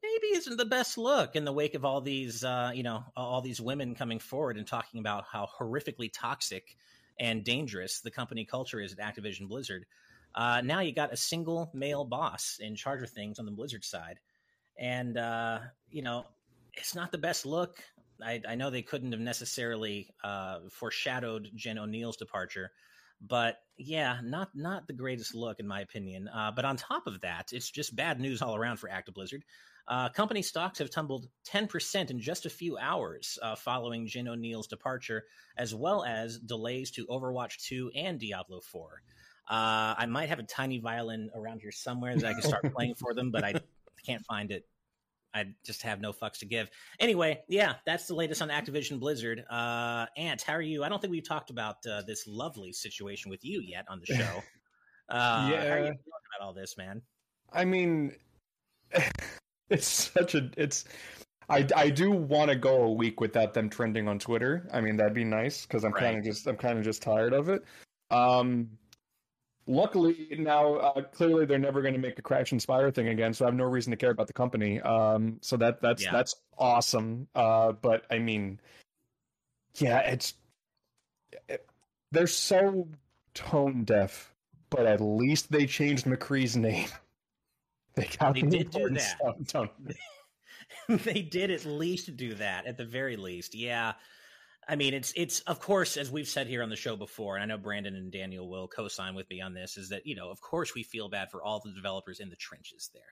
maybe 0.02 0.36
isn't 0.38 0.58
the 0.58 0.66
best 0.66 0.98
look 0.98 1.36
in 1.36 1.46
the 1.46 1.54
wake 1.54 1.76
of 1.76 1.86
all 1.86 2.02
these, 2.02 2.44
uh, 2.44 2.72
you 2.74 2.82
know, 2.82 3.04
all 3.16 3.42
these 3.42 3.62
women 3.62 3.94
coming 3.94 4.18
forward 4.18 4.58
and 4.58 4.66
talking 4.66 5.00
about 5.00 5.26
how 5.32 5.48
horrifically 5.60 6.12
toxic 6.12 6.76
and 7.22 7.44
dangerous 7.44 8.02
the 8.02 8.12
company 8.12 8.44
culture 8.44 8.82
is 8.82 8.92
at 8.92 9.00
Activision 9.00 9.48
Blizzard. 9.48 9.86
Uh, 10.34 10.62
now 10.66 10.80
you 10.80 10.92
got 10.92 11.14
a 11.14 11.18
single 11.18 11.70
male 11.74 12.04
boss 12.04 12.58
in 12.60 12.76
charge 12.76 13.04
of 13.04 13.10
things 13.10 13.38
on 13.38 13.46
the 13.46 13.52
Blizzard 13.52 13.86
side, 13.86 14.20
and 14.78 15.18
uh, 15.18 15.60
you 15.90 16.02
know 16.02 16.26
it's 16.74 16.96
not 16.96 17.12
the 17.12 17.18
best 17.18 17.46
look. 17.46 17.80
I, 18.24 18.42
I 18.48 18.56
know 18.56 18.70
they 18.70 18.82
couldn't 18.82 19.12
have 19.12 19.22
necessarily 19.22 20.10
uh, 20.24 20.60
foreshadowed 20.70 21.50
Jen 21.56 21.78
O'Neill's 21.78 22.18
departure, 22.18 22.72
but 23.22 23.58
yeah, 23.78 24.18
not 24.24 24.50
not 24.56 24.88
the 24.88 24.94
greatest 24.94 25.36
look 25.36 25.60
in 25.60 25.68
my 25.68 25.82
opinion. 25.82 26.28
Uh, 26.28 26.52
but 26.56 26.66
on 26.66 26.76
top 26.76 27.08
of 27.08 27.22
that, 27.22 27.52
it's 27.54 27.70
just 27.70 27.96
bad 27.96 28.20
news 28.20 28.42
all 28.42 28.56
around 28.56 28.78
for 28.78 28.90
Active 28.90 29.14
Blizzard. 29.14 29.44
Uh, 29.92 30.08
company 30.08 30.42
stocks 30.42 30.80
have 30.80 30.90
tumbled 30.90 31.28
10% 31.54 32.10
in 32.12 32.18
just 32.22 32.46
a 32.46 32.50
few 32.50 32.78
hours 32.78 33.38
uh, 33.42 33.56
following 33.56 34.08
Jen 34.08 34.30
O'Neill's 34.30 34.68
departure, 34.68 35.26
as 35.58 35.76
well 35.76 36.06
as 36.06 36.40
delays 36.40 36.92
to 36.92 37.06
Overwatch 37.08 37.62
2 37.68 37.92
and 37.94 38.18
Diablo 38.18 38.62
4. 38.62 39.02
Uh, 39.50 39.96
I 39.98 40.06
might 40.06 40.30
have 40.30 40.40
a 40.40 40.44
tiny 40.44 40.80
violin 40.80 41.30
around 41.36 41.60
here 41.60 41.74
somewhere 41.74 42.16
that 42.16 42.26
I 42.26 42.32
can 42.32 42.42
start 42.42 42.72
playing 42.74 42.96
for 42.96 43.14
them, 43.14 43.32
but 43.32 43.44
I 43.44 43.56
can't 44.06 44.24
find 44.24 44.50
it. 44.50 44.66
I 45.34 45.48
just 45.66 45.82
have 45.82 46.00
no 46.00 46.14
fucks 46.14 46.40
to 46.40 46.46
give. 46.46 46.70
Anyway, 46.98 47.42
yeah, 47.50 47.74
that's 47.86 48.08
the 48.08 48.16
latest 48.16 48.42
on 48.42 48.48
Activision 48.48 48.98
Blizzard. 48.98 49.44
Uh, 49.50 50.06
Ant, 50.16 50.42
how 50.42 50.54
are 50.54 50.62
you? 50.62 50.86
I 50.86 50.90
don't 50.90 51.02
think 51.02 51.12
we've 51.12 51.28
talked 51.28 51.50
about 51.50 51.86
uh, 51.86 52.02
this 52.04 52.26
lovely 52.28 52.72
situation 52.72 53.30
with 53.30 53.44
you 53.44 53.62
yet 53.62 53.84
on 53.90 54.00
the 54.00 54.06
show. 54.14 54.42
Uh, 55.10 55.18
How 55.18 55.50
are 55.50 55.50
you 55.50 55.52
Yeah. 55.52 55.66
feeling 55.68 55.94
about 56.40 56.46
all 56.46 56.54
this, 56.54 56.78
man? 56.78 57.02
I 57.52 57.66
mean, 57.66 58.16
it's 59.72 59.88
such 59.88 60.36
a 60.36 60.50
it's. 60.58 60.86
I, 61.50 61.68
I 61.76 61.90
do 61.90 62.12
want 62.12 62.50
to 62.50 62.56
go 62.56 62.84
a 62.84 62.92
week 62.92 63.20
without 63.20 63.54
them 63.54 63.70
trending 63.70 64.08
on 64.08 64.20
Twitter. 64.20 64.70
I 64.72 64.80
mean, 64.80 64.96
that'd 64.96 65.14
be 65.14 65.26
nice 65.26 65.66
because 65.66 65.84
I'm 65.84 65.92
kind 65.92 66.18
of 66.18 66.24
just 66.24 66.48
I'm 66.48 66.56
kind 66.56 66.78
of 66.78 66.84
just 66.86 67.02
tired 67.02 67.34
of 67.34 67.50
it. 67.50 67.66
Um, 68.10 68.70
luckily 69.68 70.28
now, 70.38 70.76
uh, 70.76 71.02
clearly 71.02 71.46
they're 71.46 71.60
never 71.60 71.82
going 71.82 71.94
to 71.94 72.00
make 72.00 72.18
a 72.20 72.22
Crash 72.22 72.52
and 72.52 72.62
Spyro 72.62 72.94
thing 72.94 73.10
again, 73.10 73.34
so 73.34 73.46
I 73.46 73.48
have 73.50 73.56
no 73.56 73.66
reason 73.66 73.92
to 73.92 73.98
care 73.98 74.12
about 74.12 74.28
the 74.28 74.34
company. 74.34 74.80
Um, 74.82 75.40
so 75.42 75.58
that 75.58 75.82
that's 75.82 76.04
Yeah. 76.04 76.12
that's 76.12 76.36
awesome. 76.58 77.28
Uh, 77.36 77.74
but 77.74 78.06
I 78.10 78.20
mean, 78.20 78.60
yeah, 79.76 80.00
it's 80.00 80.36
it, 81.50 81.68
they're 82.12 82.28
so 82.28 82.88
tone 83.34 83.84
deaf, 83.84 84.34
but 84.70 84.86
at 84.86 85.02
least 85.02 85.52
they 85.52 85.66
changed 85.66 86.06
McCree's 86.06 86.56
name. 86.56 86.88
They 87.96 88.10
got 88.20 88.34
They 88.34 88.42
the 88.42 88.50
did 88.50 88.72
do 88.72 88.90
that. 88.90 89.18
stuff 89.18 89.36
done. 89.48 89.70
they? 91.04 91.22
Did 91.22 91.52
at 91.52 91.66
least 91.66 92.16
do 92.16 92.36
that 92.36 92.66
at 92.66 92.78
the 92.78 92.86
very 92.86 93.18
least 93.18 93.56
yeah. 93.56 93.94
I 94.68 94.76
mean 94.76 94.94
it's 94.94 95.12
it's 95.16 95.40
of 95.42 95.60
course 95.60 95.98
as 95.98 96.10
we've 96.12 96.28
said 96.28 96.48
here 96.48 96.64
on 96.64 96.70
the 96.70 96.76
show 96.76 96.96
before 96.96 97.36
and 97.36 97.44
i 97.44 97.46
know 97.48 97.58
brandon 97.62 97.96
and 97.96 98.12
daniel 98.12 98.48
will 98.48 98.68
co-sign 98.68 99.16
with 99.16 99.28
me 99.30 99.42
on 99.42 99.54
this 99.56 99.76
is 99.76 99.90
that 99.90 100.06
you 100.06 100.16
know 100.16 100.30
of 100.30 100.40
course 100.40 100.76
we 100.76 100.84
feel 100.84 101.10
bad 101.10 101.30
for 101.32 101.44
all 101.44 101.60
the 101.66 101.74
developers 101.74 102.20
in 102.20 102.30
the 102.30 102.36
trenches 102.36 102.90
there. 102.94 103.04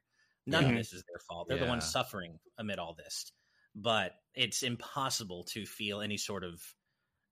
None 0.46 0.64
of 0.66 0.72
Mhm. 0.72 0.78
this 0.78 0.94
is 0.94 1.04
their 1.08 1.20
fault. 1.28 1.48
They're 1.50 1.58
the 1.58 1.66
ones 1.66 1.92
suffering 1.92 2.40
amid 2.58 2.80
all 2.80 2.94
this. 2.96 3.32
But 3.76 4.14
it's 4.36 4.64
impossible 4.64 5.44
to 5.52 5.66
feel 5.66 6.02
any 6.02 6.18
sort 6.18 6.44
of 6.44 6.62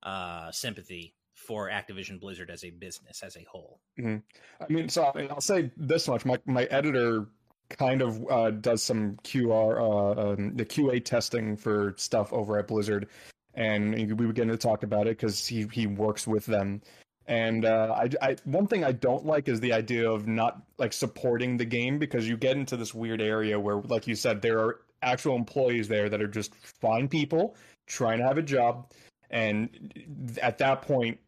uh 0.03 0.51
sympathy 0.51 1.15
for 1.35 1.69
activision 1.69 2.19
blizzard 2.19 2.49
as 2.49 2.63
a 2.63 2.71
business 2.71 3.21
as 3.23 3.35
a 3.37 3.45
whole. 3.49 3.79
I 3.99 4.21
mean, 4.69 4.89
so 4.89 5.03
I- 5.05 5.27
I'll 5.27 5.41
say 5.41 5.71
this 5.77 6.07
much: 6.07 6.25
my 6.25 6.39
my 6.45 6.65
editor 6.65 7.27
kind 7.69 8.01
of 8.01 8.25
uh, 8.29 8.51
does 8.51 8.83
some 8.83 9.17
QR, 9.23 9.79
uh, 9.79 10.31
um, 10.31 10.55
the 10.55 10.65
QA 10.65 11.03
testing 11.03 11.55
for 11.55 11.93
stuff 11.97 12.31
over 12.33 12.57
at 12.57 12.67
Blizzard, 12.67 13.07
and 13.53 13.93
we 14.17 14.25
were 14.25 14.33
getting 14.33 14.51
to 14.51 14.57
talk 14.57 14.83
about 14.83 15.07
it 15.07 15.17
because 15.17 15.45
he 15.45 15.67
he 15.71 15.87
works 15.87 16.27
with 16.27 16.45
them. 16.45 16.81
And 17.27 17.65
uh, 17.65 17.93
I, 17.97 18.09
I 18.29 18.35
one 18.45 18.67
thing 18.67 18.83
I 18.83 18.93
don't 18.93 19.25
like 19.25 19.49
is 19.49 19.59
the 19.59 19.73
idea 19.73 20.09
of 20.09 20.27
not 20.27 20.61
like 20.77 20.93
supporting 20.93 21.57
the 21.57 21.65
game 21.65 21.99
because 21.99 22.27
you 22.27 22.37
get 22.37 22.55
into 22.55 22.77
this 22.77 22.93
weird 22.93 23.21
area 23.21 23.59
where, 23.59 23.75
like 23.75 24.07
you 24.07 24.15
said, 24.15 24.41
there 24.41 24.59
are 24.59 24.79
actual 25.01 25.35
employees 25.35 25.87
there 25.87 26.09
that 26.09 26.21
are 26.21 26.27
just 26.27 26.55
fine 26.55 27.07
people 27.07 27.55
trying 27.85 28.19
to 28.19 28.23
have 28.23 28.37
a 28.37 28.41
job, 28.41 28.91
and 29.29 29.93
at 30.41 30.57
that 30.59 30.81
point, 30.81 31.19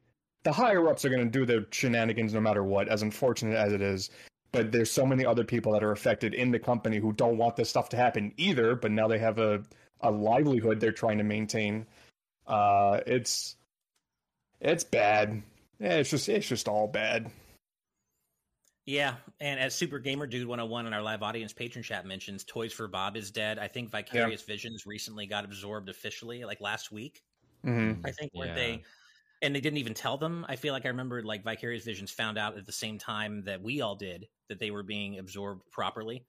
the 0.43 0.51
higher 0.51 0.87
ups 0.87 1.03
are 1.03 1.09
going 1.09 1.29
to 1.29 1.39
do 1.39 1.45
their 1.45 1.65
shenanigans 1.71 2.33
no 2.33 2.39
matter 2.39 2.63
what, 2.63 2.87
as 2.87 3.01
unfortunate 3.01 3.55
as 3.55 3.73
it 3.73 3.81
is. 3.81 4.09
But 4.51 4.71
there's 4.71 4.89
so 4.89 5.05
many 5.05 5.25
other 5.25 5.43
people 5.43 5.73
that 5.73 5.83
are 5.83 5.91
affected 5.91 6.33
in 6.33 6.51
the 6.51 6.59
company 6.59 6.97
who 6.97 7.13
don't 7.13 7.37
want 7.37 7.55
this 7.55 7.69
stuff 7.69 7.89
to 7.89 7.97
happen 7.97 8.33
either. 8.37 8.75
But 8.75 8.91
now 8.91 9.07
they 9.07 9.19
have 9.19 9.39
a 9.39 9.63
a 10.01 10.09
livelihood 10.09 10.79
they're 10.79 10.91
trying 10.91 11.17
to 11.17 11.23
maintain. 11.23 11.85
Uh, 12.47 13.01
it's 13.05 13.55
it's 14.59 14.83
bad. 14.83 15.41
Yeah, 15.79 15.95
it's 15.95 16.09
just 16.09 16.27
it's 16.29 16.47
just 16.47 16.67
all 16.67 16.87
bad. 16.87 17.31
Yeah, 18.85 19.15
and 19.39 19.59
as 19.59 19.75
Super 19.75 19.99
Gamer 19.99 20.25
Dude 20.25 20.47
101 20.47 20.87
in 20.87 20.93
our 20.93 21.01
live 21.03 21.21
audience 21.21 21.53
patron 21.53 21.83
chat 21.83 22.07
mentions, 22.07 22.43
Toys 22.43 22.73
for 22.73 22.87
Bob 22.87 23.15
is 23.17 23.29
dead. 23.29 23.59
I 23.59 23.67
think 23.67 23.91
Vicarious 23.91 24.41
Visions 24.41 24.87
recently 24.87 25.27
got 25.27 25.45
absorbed 25.45 25.89
officially, 25.89 26.43
like 26.43 26.59
last 26.59 26.91
week. 26.91 27.21
Mm-hmm. 27.63 28.03
I 28.03 28.11
think 28.11 28.33
weren't 28.33 28.49
Yeah. 28.49 28.55
they? 28.55 28.83
And 29.41 29.55
they 29.55 29.61
didn't 29.61 29.77
even 29.77 29.93
tell 29.93 30.17
them. 30.17 30.45
I 30.49 30.57
feel 30.57 30.73
like 30.73 30.85
I 30.85 30.89
remember 30.89 31.23
like 31.23 31.43
Vicarious 31.43 31.85
Visions 31.85 32.11
found 32.11 32.37
out 32.37 32.57
at 32.57 32.65
the 32.65 32.73
same 32.73 32.97
time 32.97 33.43
that 33.45 33.61
we 33.61 33.81
all 33.81 33.95
did 33.95 34.27
that 34.49 34.59
they 34.59 34.69
were 34.69 34.83
being 34.83 35.17
absorbed 35.17 35.63
properly. 35.71 36.25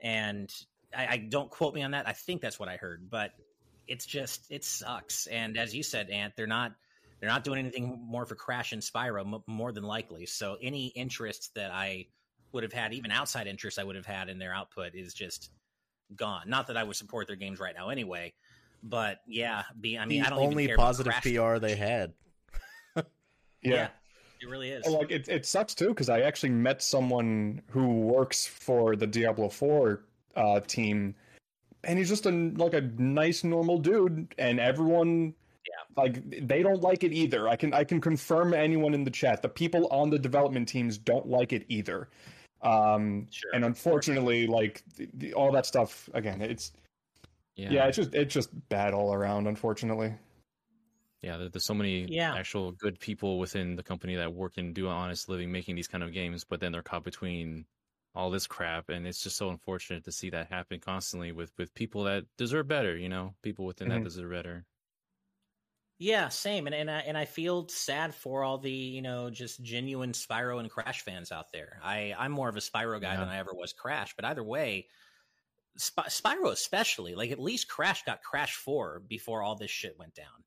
And 0.00 0.52
I, 0.96 1.06
I 1.06 1.16
don't 1.16 1.50
quote 1.50 1.74
me 1.74 1.82
on 1.82 1.92
that. 1.92 2.06
I 2.06 2.12
think 2.12 2.40
that's 2.40 2.58
what 2.58 2.68
I 2.68 2.76
heard, 2.76 3.10
but 3.10 3.32
it's 3.88 4.06
just 4.06 4.46
it 4.50 4.64
sucks. 4.64 5.26
And 5.26 5.58
as 5.58 5.74
you 5.74 5.82
said, 5.82 6.10
Ant, 6.10 6.34
they're 6.36 6.46
not 6.46 6.72
they're 7.20 7.30
not 7.30 7.44
doing 7.44 7.58
anything 7.58 8.04
more 8.06 8.26
for 8.26 8.34
Crash 8.34 8.72
and 8.72 8.82
Spyro, 8.82 9.20
m- 9.20 9.42
more 9.46 9.72
than 9.72 9.84
likely. 9.84 10.26
So 10.26 10.56
any 10.60 10.88
interest 10.88 11.54
that 11.54 11.70
I 11.70 12.06
would 12.52 12.62
have 12.62 12.72
had, 12.72 12.92
even 12.92 13.10
outside 13.10 13.46
interest 13.46 13.78
I 13.78 13.84
would 13.84 13.96
have 13.96 14.06
had 14.06 14.28
in 14.28 14.38
their 14.38 14.54
output, 14.54 14.94
is 14.94 15.14
just 15.14 15.50
gone. 16.14 16.42
Not 16.46 16.68
that 16.68 16.76
I 16.76 16.84
would 16.84 16.96
support 16.96 17.26
their 17.26 17.36
games 17.36 17.60
right 17.60 17.74
now 17.76 17.88
anyway, 17.88 18.34
but 18.82 19.20
yeah, 19.26 19.62
be 19.80 19.98
I 19.98 20.04
mean, 20.04 20.22
the 20.22 20.26
I 20.26 20.30
don't 20.30 20.38
only 20.40 20.64
even 20.64 20.76
care 20.76 20.76
positive 20.76 21.14
PR 21.22 21.58
they 21.58 21.76
had. 21.76 22.12
Yeah. 23.64 23.88
it 24.40 24.48
really 24.48 24.70
is. 24.70 24.86
Like 24.86 25.10
it, 25.10 25.28
it 25.28 25.46
sucks 25.46 25.74
too 25.74 25.88
because 25.88 26.08
I 26.08 26.20
actually 26.20 26.50
met 26.50 26.82
someone 26.82 27.62
who 27.70 28.00
works 28.00 28.46
for 28.46 28.96
the 28.96 29.06
Diablo 29.06 29.48
Four 29.48 30.04
uh, 30.36 30.60
team, 30.60 31.14
and 31.84 31.98
he's 31.98 32.08
just 32.08 32.26
a 32.26 32.30
like 32.30 32.74
a 32.74 32.82
nice 32.98 33.44
normal 33.44 33.78
dude, 33.78 34.34
and 34.38 34.60
everyone, 34.60 35.34
Yeah. 35.66 36.02
like 36.02 36.46
they 36.46 36.62
don't 36.62 36.82
like 36.82 37.04
it 37.04 37.12
either. 37.12 37.48
I 37.48 37.56
can 37.56 37.72
I 37.72 37.84
can 37.84 38.00
confirm 38.00 38.52
anyone 38.54 38.94
in 38.94 39.04
the 39.04 39.10
chat 39.10 39.40
the 39.42 39.48
people 39.48 39.86
on 39.88 40.10
the 40.10 40.18
development 40.18 40.68
teams 40.68 40.98
don't 40.98 41.26
like 41.26 41.52
it 41.52 41.64
either. 41.68 42.08
Um, 42.62 43.26
Sure. 43.30 43.50
and 43.54 43.64
unfortunately, 43.64 44.46
like 44.46 44.82
the, 44.96 45.08
the, 45.14 45.34
all 45.34 45.52
that 45.52 45.66
stuff 45.66 46.08
again, 46.14 46.40
it's 46.40 46.72
Yeah, 47.56 47.70
yeah. 47.70 47.86
it's 47.86 47.96
just 47.96 48.14
it's 48.14 48.32
just 48.34 48.50
bad 48.68 48.94
all 48.94 49.12
around. 49.14 49.46
Unfortunately, 49.46 50.14
yeah. 51.24 51.36
there- 51.38 51.48
There's 51.48 51.64
so 51.64 51.74
many 51.74 52.04
Yeah. 52.04 52.34
actual 52.34 52.72
good 52.72 52.98
people 53.00 53.38
within 53.38 53.76
the 53.76 53.82
company 53.82 54.14
that 54.16 54.32
work 54.32 54.56
and 54.58 54.74
do 54.74 54.86
an 54.86 54.92
honest 54.92 55.28
living 55.28 55.50
making 55.52 55.74
these 55.76 55.88
kind 55.88 56.04
of 56.04 56.12
games, 56.12 56.44
but 56.44 56.60
then 56.60 56.72
they're 56.72 56.82
caught 56.82 57.04
between 57.04 57.66
all 58.14 58.30
this 58.30 58.46
crap, 58.46 58.90
and 58.90 59.06
it's 59.06 59.22
just 59.22 59.36
so 59.36 59.48
unfortunate 59.50 60.04
to 60.04 60.12
see 60.12 60.30
that 60.30 60.48
happen 60.48 60.78
constantly 60.80 61.32
with 61.32 61.52
with 61.58 61.74
people 61.74 62.04
that 62.04 62.24
deserve 62.36 62.68
better. 62.68 62.96
You 62.96 63.08
know, 63.08 63.34
people 63.42 63.64
within 63.64 63.88
Mhm. 63.88 63.90
that 63.98 64.04
deserve 64.04 64.30
better. 64.30 64.66
Yeah, 65.98 66.28
same, 66.28 66.66
and 66.66 66.74
and 66.74 66.90
I, 66.90 67.00
and 67.00 67.16
I 67.16 67.24
feel 67.24 67.68
sad 67.68 68.14
for 68.14 68.42
all 68.42 68.58
the 68.58 68.70
you 68.70 69.00
know 69.02 69.30
just 69.30 69.62
genuine 69.62 70.12
Spyro 70.12 70.58
and 70.60 70.70
Crash 70.70 71.02
fans 71.02 71.30
out 71.32 71.52
there. 71.52 71.80
I 71.82 72.14
I'm 72.18 72.32
more 72.32 72.48
of 72.48 72.56
a 72.56 72.60
Spyro 72.60 73.00
guy 73.00 73.12
Yeah. 73.14 73.20
than 73.20 73.28
I 73.28 73.38
ever 73.38 73.54
was 73.54 73.72
Crash, 73.72 74.14
but 74.16 74.24
either 74.24 74.42
way, 74.44 74.88
Spy- 75.76 76.06
Spyro 76.08 76.50
especially, 76.52 77.14
like 77.14 77.30
at 77.30 77.38
least 77.40 77.68
Crash 77.68 78.02
got 78.04 78.22
Crash 78.22 78.54
Four 78.56 79.00
before 79.00 79.42
all 79.42 79.54
this 79.56 79.70
shit 79.70 79.96
went 79.98 80.14
down. 80.14 80.44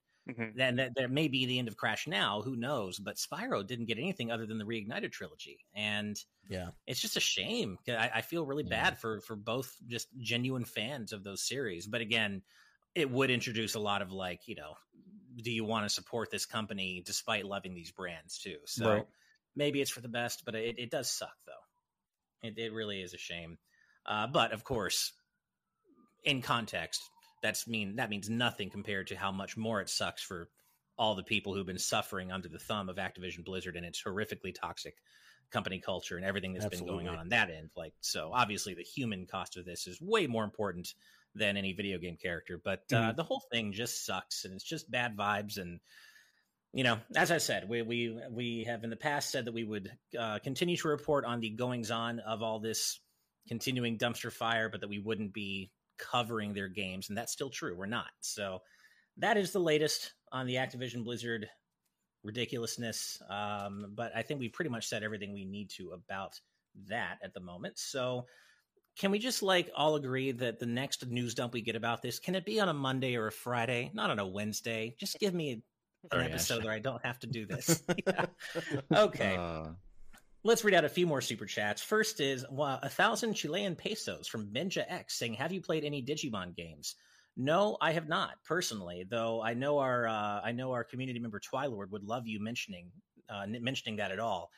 Then 0.53 0.77
that 0.77 0.93
there 0.95 1.07
may 1.07 1.27
be 1.27 1.45
the 1.45 1.59
end 1.59 1.67
of 1.67 1.77
Crash 1.77 2.07
now, 2.07 2.41
who 2.41 2.55
knows? 2.55 2.97
But 2.99 3.17
Spyro 3.17 3.65
didn't 3.65 3.85
get 3.85 3.99
anything 3.99 4.31
other 4.31 4.45
than 4.45 4.57
the 4.57 4.65
reignited 4.65 5.11
trilogy, 5.11 5.65
and 5.75 6.17
Yeah. 6.49 6.71
it's 6.87 7.01
just 7.01 7.17
a 7.17 7.21
shame. 7.21 7.77
I, 7.87 8.09
I 8.15 8.21
feel 8.21 8.45
really 8.45 8.63
Yeah. 8.63 8.69
bad 8.69 8.97
for 8.99 9.21
for 9.21 9.35
both 9.35 9.75
just 9.85 10.07
genuine 10.17 10.65
fans 10.65 11.13
of 11.13 11.23
those 11.23 11.47
series. 11.47 11.85
But 11.87 12.01
again, 12.01 12.43
it 12.95 13.09
would 13.11 13.29
introduce 13.29 13.75
a 13.75 13.79
lot 13.79 14.01
of 14.01 14.11
like, 14.11 14.47
you 14.47 14.55
know, 14.55 14.75
do 15.35 15.51
you 15.51 15.63
want 15.65 15.85
to 15.85 15.93
support 15.93 16.31
this 16.31 16.45
company 16.45 17.03
despite 17.05 17.45
loving 17.45 17.75
these 17.75 17.91
brands 17.91 18.39
too? 18.39 18.57
So 18.65 18.85
Right. 18.85 19.05
maybe 19.55 19.81
it's 19.81 19.91
for 19.91 20.01
the 20.01 20.07
best, 20.07 20.43
but 20.45 20.55
it, 20.55 20.79
it 20.79 20.89
does 20.91 21.11
suck 21.11 21.35
though. 21.45 22.47
It, 22.47 22.57
it 22.57 22.73
really 22.73 23.01
is 23.01 23.13
a 23.13 23.17
shame. 23.17 23.57
Uh, 24.05 24.27
but 24.27 24.51
of 24.53 24.63
course, 24.63 25.13
in 26.23 26.41
context, 26.41 27.01
that's 27.41 27.67
mean 27.67 27.95
that 27.97 28.09
means 28.09 28.29
nothing 28.29 28.69
compared 28.69 29.07
to 29.07 29.15
how 29.15 29.31
much 29.31 29.57
more 29.57 29.81
it 29.81 29.89
sucks 29.89 30.21
for 30.21 30.49
all 30.97 31.15
the 31.15 31.23
people 31.23 31.53
who've 31.53 31.65
been 31.65 31.77
suffering 31.77 32.31
under 32.31 32.49
the 32.49 32.57
thumb 32.59 32.89
of 32.89 32.95
Activision 32.97 33.45
Blizzard 33.45 33.75
and 33.75 33.85
its 33.85 34.01
horrifically 34.01 34.53
toxic 34.53 34.95
company 35.51 35.79
culture 35.79 36.17
and 36.17 36.25
everything 36.25 36.53
that's 36.53 36.65
been 36.65 36.85
going 36.85 37.07
on 37.07 37.19
on 37.19 37.29
that 37.29 37.49
end. 37.49 37.69
Like, 37.75 37.93
so 38.01 38.31
obviously 38.33 38.73
the 38.73 38.81
human 38.83 39.27
cost 39.27 39.57
of 39.57 39.65
this 39.65 39.87
is 39.87 40.01
way 40.01 40.27
more 40.27 40.43
important 40.43 40.93
than 41.35 41.55
any 41.55 41.73
video 41.73 41.99
game 41.99 42.17
character. 42.17 42.59
But 42.61 42.83
uh, 42.91 43.13
Mhm. 43.13 43.15
the 43.15 43.23
whole 43.23 43.43
thing 43.51 43.71
just 43.71 44.05
sucks, 44.05 44.43
and 44.43 44.53
it's 44.55 44.63
just 44.63 44.89
bad 44.89 45.15
vibes. 45.15 45.57
And 45.57 45.79
you 46.73 46.83
know, 46.83 46.99
as 47.15 47.31
I 47.31 47.37
said, 47.37 47.69
we 47.69 47.81
we 47.83 48.19
we 48.29 48.63
have 48.65 48.83
in 48.83 48.89
the 48.89 48.95
past 48.97 49.29
said 49.29 49.45
that 49.45 49.53
we 49.53 49.63
would 49.63 49.91
uh, 50.17 50.39
continue 50.39 50.77
to 50.77 50.87
report 50.87 51.25
on 51.25 51.39
the 51.39 51.51
goings 51.51 51.91
on 51.91 52.19
of 52.19 52.41
all 52.41 52.59
this 52.59 52.99
continuing 53.47 53.97
dumpster 53.97 54.31
fire, 54.31 54.67
but 54.67 54.81
that 54.81 54.89
we 54.89 54.99
wouldn't 54.99 55.33
be 55.33 55.71
covering 55.97 56.53
their 56.53 56.67
games, 56.67 57.09
and 57.09 57.17
that's 57.17 57.31
still 57.31 57.49
true. 57.49 57.75
We're 57.75 57.85
not. 57.85 58.11
So 58.21 58.59
that 59.17 59.37
is 59.37 59.51
the 59.51 59.59
latest 59.59 60.13
on 60.31 60.45
the 60.47 60.55
Activision 60.55 61.03
Blizzard 61.03 61.49
ridiculousness. 62.23 63.21
Um, 63.29 63.93
but 63.95 64.11
I 64.15 64.21
think 64.21 64.39
we 64.39 64.49
pretty 64.49 64.69
much 64.69 64.87
said 64.87 65.03
everything 65.03 65.33
we 65.33 65.45
need 65.45 65.69
to 65.71 65.91
about 65.91 66.39
that 66.87 67.17
at 67.23 67.33
the 67.33 67.39
moment. 67.39 67.79
So 67.79 68.25
can 68.99 69.11
we 69.11 69.19
just 69.19 69.43
like 69.43 69.69
all 69.75 69.95
agree 69.95 70.31
that 70.31 70.59
the 70.59 70.65
next 70.65 71.05
news 71.07 71.35
dump 71.35 71.53
we 71.53 71.61
get 71.61 71.75
about 71.75 72.01
this 72.01 72.19
can 72.19 72.35
it 72.35 72.45
be 72.45 72.59
on 72.59 72.69
a 72.69 72.73
Monday 72.73 73.15
or 73.15 73.27
a 73.27 73.31
Friday, 73.31 73.91
not 73.93 74.09
on 74.09 74.19
a 74.19 74.27
Wednesday? 74.27 74.95
Just 74.99 75.19
give 75.19 75.33
me 75.33 75.63
an 76.11 76.19
Ash. 76.19 76.29
episode 76.29 76.63
where 76.63 76.73
I 76.73 76.79
don't 76.79 77.03
have 77.05 77.19
to 77.19 77.27
do 77.27 77.45
this. 77.45 77.83
Yeah. 78.05 78.25
Okay. 78.91 79.35
Uh, 79.37 79.69
Let's 80.43 80.63
read 80.63 80.75
out 80.75 80.85
a 80.85 80.89
few 80.89 81.07
more 81.07 81.21
super 81.21 81.45
chats. 81.45 81.81
First 81.81 82.19
is 82.19 82.45
well, 82.49 82.79
a 82.81 82.89
thousand 82.89 83.33
Chilean 83.33 83.75
pesos 83.75 84.27
from 84.27 84.47
Benja 84.47 84.85
X 84.87 85.17
saying, 85.17 85.33
"Have 85.33 85.51
you 85.51 85.61
played 85.61 85.83
any 85.83 86.01
Digimon 86.03 86.55
games?" 86.55 86.95
No, 87.35 87.77
I 87.81 87.91
have 87.91 88.07
not 88.07 88.31
personally. 88.45 89.05
Though 89.09 89.41
I 89.41 89.53
know 89.53 89.79
our 89.79 90.07
uh, 90.07 90.41
I 90.43 90.51
know 90.51 90.71
our 90.71 90.83
community 90.83 91.19
member 91.19 91.39
Twilord 91.39 91.91
would 91.91 92.03
love 92.03 92.27
you 92.27 92.39
mentioning 92.39 92.91
uh, 93.29 93.43
n- 93.43 93.63
mentioning 93.63 93.97
that 93.97 94.11
at 94.11 94.19
all 94.19 94.49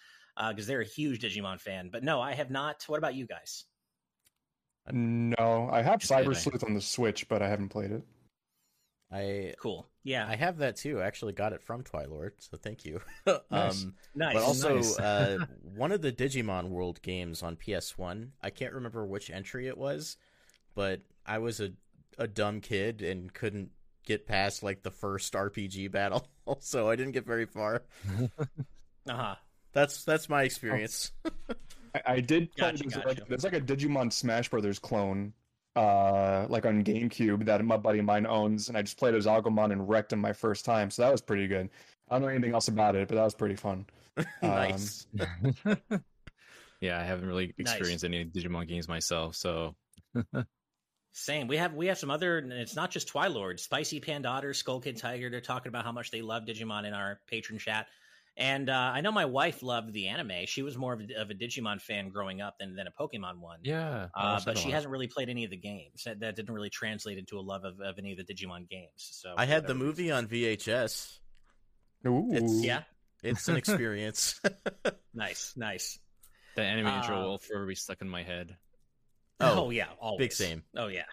because 0.49 0.67
they're 0.67 0.82
a 0.82 0.86
huge 0.86 1.21
Digimon 1.21 1.59
fan. 1.59 1.89
But 1.91 2.03
no, 2.03 2.21
I 2.21 2.34
have 2.34 2.49
not. 2.49 2.84
What 2.88 2.97
about 2.97 3.15
you 3.15 3.25
guys? 3.25 3.65
no, 4.91 5.69
I 5.71 5.82
have 5.82 5.99
Just 5.99 6.11
Cyber 6.11 6.36
Sleuth 6.36 6.63
on 6.63 6.73
the 6.73 6.82
Switch, 6.82 7.27
but 7.27 7.41
I 7.41 7.47
haven't 7.47 7.69
played 7.69 7.91
it. 7.91 8.03
I 9.12 9.53
Cool. 9.60 9.88
Yeah. 10.03 10.28
I 10.28 10.36
have 10.36 10.57
that 10.60 10.76
too. 10.76 11.01
I 11.01 11.05
actually 11.05 11.34
got 11.34 11.53
it 11.53 11.62
from 11.62 11.84
Twilord, 11.84 12.32
so 12.39 12.57
thank 12.57 12.86
you. 12.86 13.01
Nice. 13.51 13.84
um, 13.84 13.93
nice. 14.16 14.34
but 14.36 14.43
also 14.43 14.76
Nice. 14.76 14.99
uh, 14.99 15.45
one 15.76 15.91
of 15.91 16.01
the 16.01 16.12
Digimon 16.12 16.70
World 16.70 17.01
games 17.01 17.41
on 17.43 17.55
PS1. 17.55 18.30
I 18.41 18.49
can't 18.49 18.74
remember 18.74 19.05
which 19.05 19.30
entry 19.30 19.68
it 19.68 19.78
was, 19.78 20.18
but 20.76 21.01
I 21.26 21.39
was 21.39 21.60
a 21.60 21.72
a 22.18 22.28
dumb 22.28 22.60
kid 22.62 23.01
and 23.01 23.34
couldn't 23.34 23.70
get 24.05 24.28
past 24.28 24.62
like 24.62 24.84
the 24.84 24.91
first 24.91 25.34
RPG 25.34 25.91
battle, 25.91 26.28
so 26.60 26.89
I 26.89 26.95
didn't 26.95 27.14
get 27.14 27.26
very 27.26 27.45
far. 27.45 27.84
uh 29.07 29.14
huh. 29.14 29.36
That's 29.72 30.03
that's 30.03 30.28
my 30.30 30.43
experience. 30.43 31.12
I, 31.95 32.01
I 32.05 32.20
did 32.20 32.51
play 32.55 32.72
Gotcha, 32.72 32.84
there's, 32.84 32.93
gotcha. 32.95 33.07
like, 33.07 33.28
there's 33.28 33.43
like 33.43 33.53
a 33.53 33.62
Digimon 33.62 34.12
Smash 34.12 34.49
Brothers 34.49 34.80
clone, 34.80 35.34
uh, 35.76 36.45
like 36.49 36.65
on 36.65 36.84
GameCube 36.84 37.45
that 37.45 37.63
my 37.63 37.78
buddy 37.78 37.99
of 37.99 38.05
mine 38.05 38.26
owns, 38.26 38.70
and 38.70 38.78
I 38.78 38.82
just 38.82 38.97
played 38.97 39.15
as 39.15 39.26
Agumon 39.26 39.72
and 39.72 39.88
wrecked 39.88 40.13
him 40.13 40.20
my 40.20 40.34
first 40.34 40.65
time, 40.65 40.89
so 40.91 41.01
that 41.03 41.11
was 41.11 41.22
pretty 41.22 41.47
good. 41.47 41.70
I 42.09 42.15
don't 42.15 42.24
know 42.24 42.28
anything 42.28 42.53
else 42.53 42.67
about 42.67 42.95
it, 42.95 43.07
but 43.07 43.15
that 43.15 43.24
was 43.24 43.36
pretty 43.36 43.55
fun. 43.55 43.86
nice. 44.41 45.05
yeah, 46.82 46.99
I 46.99 47.03
haven't 47.03 47.28
really 47.28 47.53
Nice. 47.57 47.70
experienced 47.72 48.03
any 48.05 48.26
Digimon 48.26 48.67
games 48.67 48.88
myself, 48.88 49.36
so 49.36 49.76
Same. 51.11 51.47
We 51.47 51.57
have 51.57 51.74
we 51.74 51.88
have 51.88 51.97
some 51.97 52.11
other. 52.11 52.38
and 52.38 52.51
It's 52.53 52.76
not 52.76 52.91
just 52.91 53.11
Twilord. 53.11 53.59
Spicy 53.59 53.99
Panda 53.99 54.30
Otter, 54.30 54.53
Skull 54.53 54.80
Kid 54.80 54.95
Tiger. 54.97 55.30
They're 55.30 55.41
talking 55.41 55.70
about 55.70 55.84
how 55.84 55.91
much 55.91 56.11
they 56.11 56.22
love 56.22 56.43
Digimon 56.45 56.86
in 56.86 56.93
our 56.93 57.20
patron 57.28 57.57
chat. 57.57 57.88
And 58.40 58.70
uh, 58.70 58.74
I 58.96 59.02
know 59.02 59.12
my 59.12 59.26
wife 59.26 59.62
loved 59.62 59.92
the 59.94 60.08
anime. 60.08 60.32
She 60.46 60.62
was 60.62 60.78
more 60.78 60.94
of 60.94 61.02
a, 61.02 61.22
of 61.22 61.30
a 61.30 61.34
Digimon 61.34 61.82
fan 61.82 62.08
growing 62.10 62.40
up 62.40 62.58
than, 62.58 62.74
than 62.76 62.88
a 62.88 62.92
Pokemon 62.92 63.40
one. 63.42 63.60
yeah. 63.64 64.08
Uh, 64.16 64.40
but 64.46 64.58
she 64.58 64.70
lot. 64.70 64.76
hasn't 64.76 64.92
really 64.92 65.08
played 65.08 65.28
any 65.30 65.44
of 65.44 65.52
the 65.52 65.58
games. 65.58 66.04
That, 66.06 66.22
that 66.22 66.38
didn't 66.38 66.54
really 66.56 66.70
translate 66.70 67.18
into 67.18 67.38
a 67.38 67.42
love 67.42 67.66
of, 67.66 67.82
of 67.82 68.00
any 68.00 68.14
of 68.14 68.18
the 68.18 68.34
Digimon 68.34 68.70
games. 68.70 68.92
So 68.96 69.34
I 69.38 69.46
had 69.46 69.64
the 69.68 69.74
whatever. 69.74 69.86
movie 69.86 70.12
on 70.12 70.28
VHS. 70.28 71.20
Ooh. 72.08 72.30
It's- 72.32 72.64
Yeah, 72.64 72.84
It's 73.24 73.48
an 73.50 73.58
experience. 73.58 74.40
nice, 75.14 75.54
nice. 75.58 76.00
The 76.56 76.62
anime 76.64 76.88
intro 76.88 77.18
Uh, 77.18 77.24
will 77.26 77.38
forever 77.40 77.66
be 77.66 77.76
stuck 77.76 78.02
in 78.02 78.08
my 78.08 78.24
head. 78.24 78.56
Oh, 79.42 79.66
Oh, 79.66 79.70
yeah, 79.70 79.88
always. 80.00 80.18
big 80.20 80.32
same. 80.32 80.64
Oh 80.78 80.88
yeah, 80.88 81.04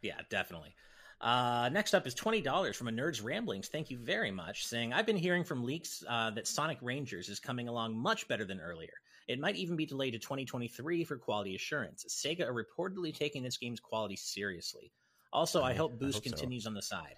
yeah, 0.00 0.20
definitely. 0.30 0.74
Uh, 1.22 1.68
next 1.72 1.94
up 1.94 2.06
is 2.06 2.14
twenty 2.14 2.40
dollars 2.40 2.76
from 2.76 2.88
a 2.88 2.90
nerd's 2.90 3.20
ramblings. 3.20 3.68
Thank 3.68 3.90
you 3.90 3.98
very 3.98 4.30
much. 4.32 4.66
Saying 4.66 4.92
I've 4.92 5.06
been 5.06 5.16
hearing 5.16 5.44
from 5.44 5.62
leaks 5.64 6.02
uh, 6.08 6.30
that 6.32 6.48
Sonic 6.48 6.78
Rangers 6.82 7.28
is 7.28 7.38
coming 7.38 7.68
along 7.68 7.96
much 7.96 8.26
better 8.26 8.44
than 8.44 8.60
earlier. 8.60 8.92
It 9.28 9.38
might 9.38 9.54
even 9.54 9.76
be 9.76 9.86
delayed 9.86 10.14
to 10.14 10.18
2023 10.18 11.04
for 11.04 11.16
quality 11.16 11.54
assurance. 11.54 12.04
Sega 12.08 12.40
are 12.48 12.52
reportedly 12.52 13.14
taking 13.16 13.42
this 13.44 13.56
game's 13.56 13.78
quality 13.78 14.16
seriously. 14.16 14.90
Also, 15.32 15.62
I, 15.62 15.70
I- 15.70 15.74
hope 15.74 15.92
I 15.92 15.96
Boost 15.96 16.16
hope 16.16 16.24
so. 16.24 16.30
continues 16.30 16.66
on 16.66 16.74
the 16.74 16.82
side. 16.82 17.14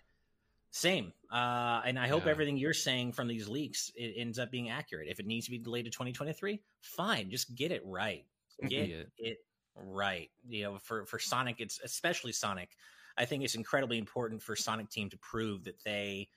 Same, 0.71 1.13
uh, 1.33 1.81
and 1.87 1.97
I 1.99 2.09
hope 2.09 2.25
Yeah. 2.25 2.33
everything 2.33 2.57
you're 2.57 2.75
saying 2.75 3.13
from 3.13 3.29
these 3.29 3.49
leaks 3.49 3.93
it 3.97 4.15
ends 4.19 4.41
up 4.41 4.51
being 4.51 4.71
accurate. 4.71 5.07
If 5.09 5.21
it 5.21 5.25
needs 5.27 5.47
to 5.47 5.53
be 5.53 5.59
delayed 5.59 5.85
to 5.85 5.91
2023, 5.93 6.61
fine, 6.83 7.31
just 7.31 7.55
get 7.55 7.71
it 7.71 7.81
right. 7.87 8.25
Get 8.69 9.09
it 9.19 9.39
right. 9.77 10.31
You 10.49 10.65
know, 10.65 10.79
for 10.79 11.07
for 11.07 11.19
Sonic, 11.21 11.57
it's 11.61 11.81
especially 11.83 12.33
Sonic. 12.33 12.71
I 13.17 13.25
think 13.25 13.45
it's 13.45 13.55
incredibly 13.55 13.99
important 13.99 14.43
for 14.43 14.57
Sonic 14.57 14.91
Team 14.91 15.11
to 15.11 15.19
prove 15.19 15.65
that 15.65 15.83
they 15.85 16.29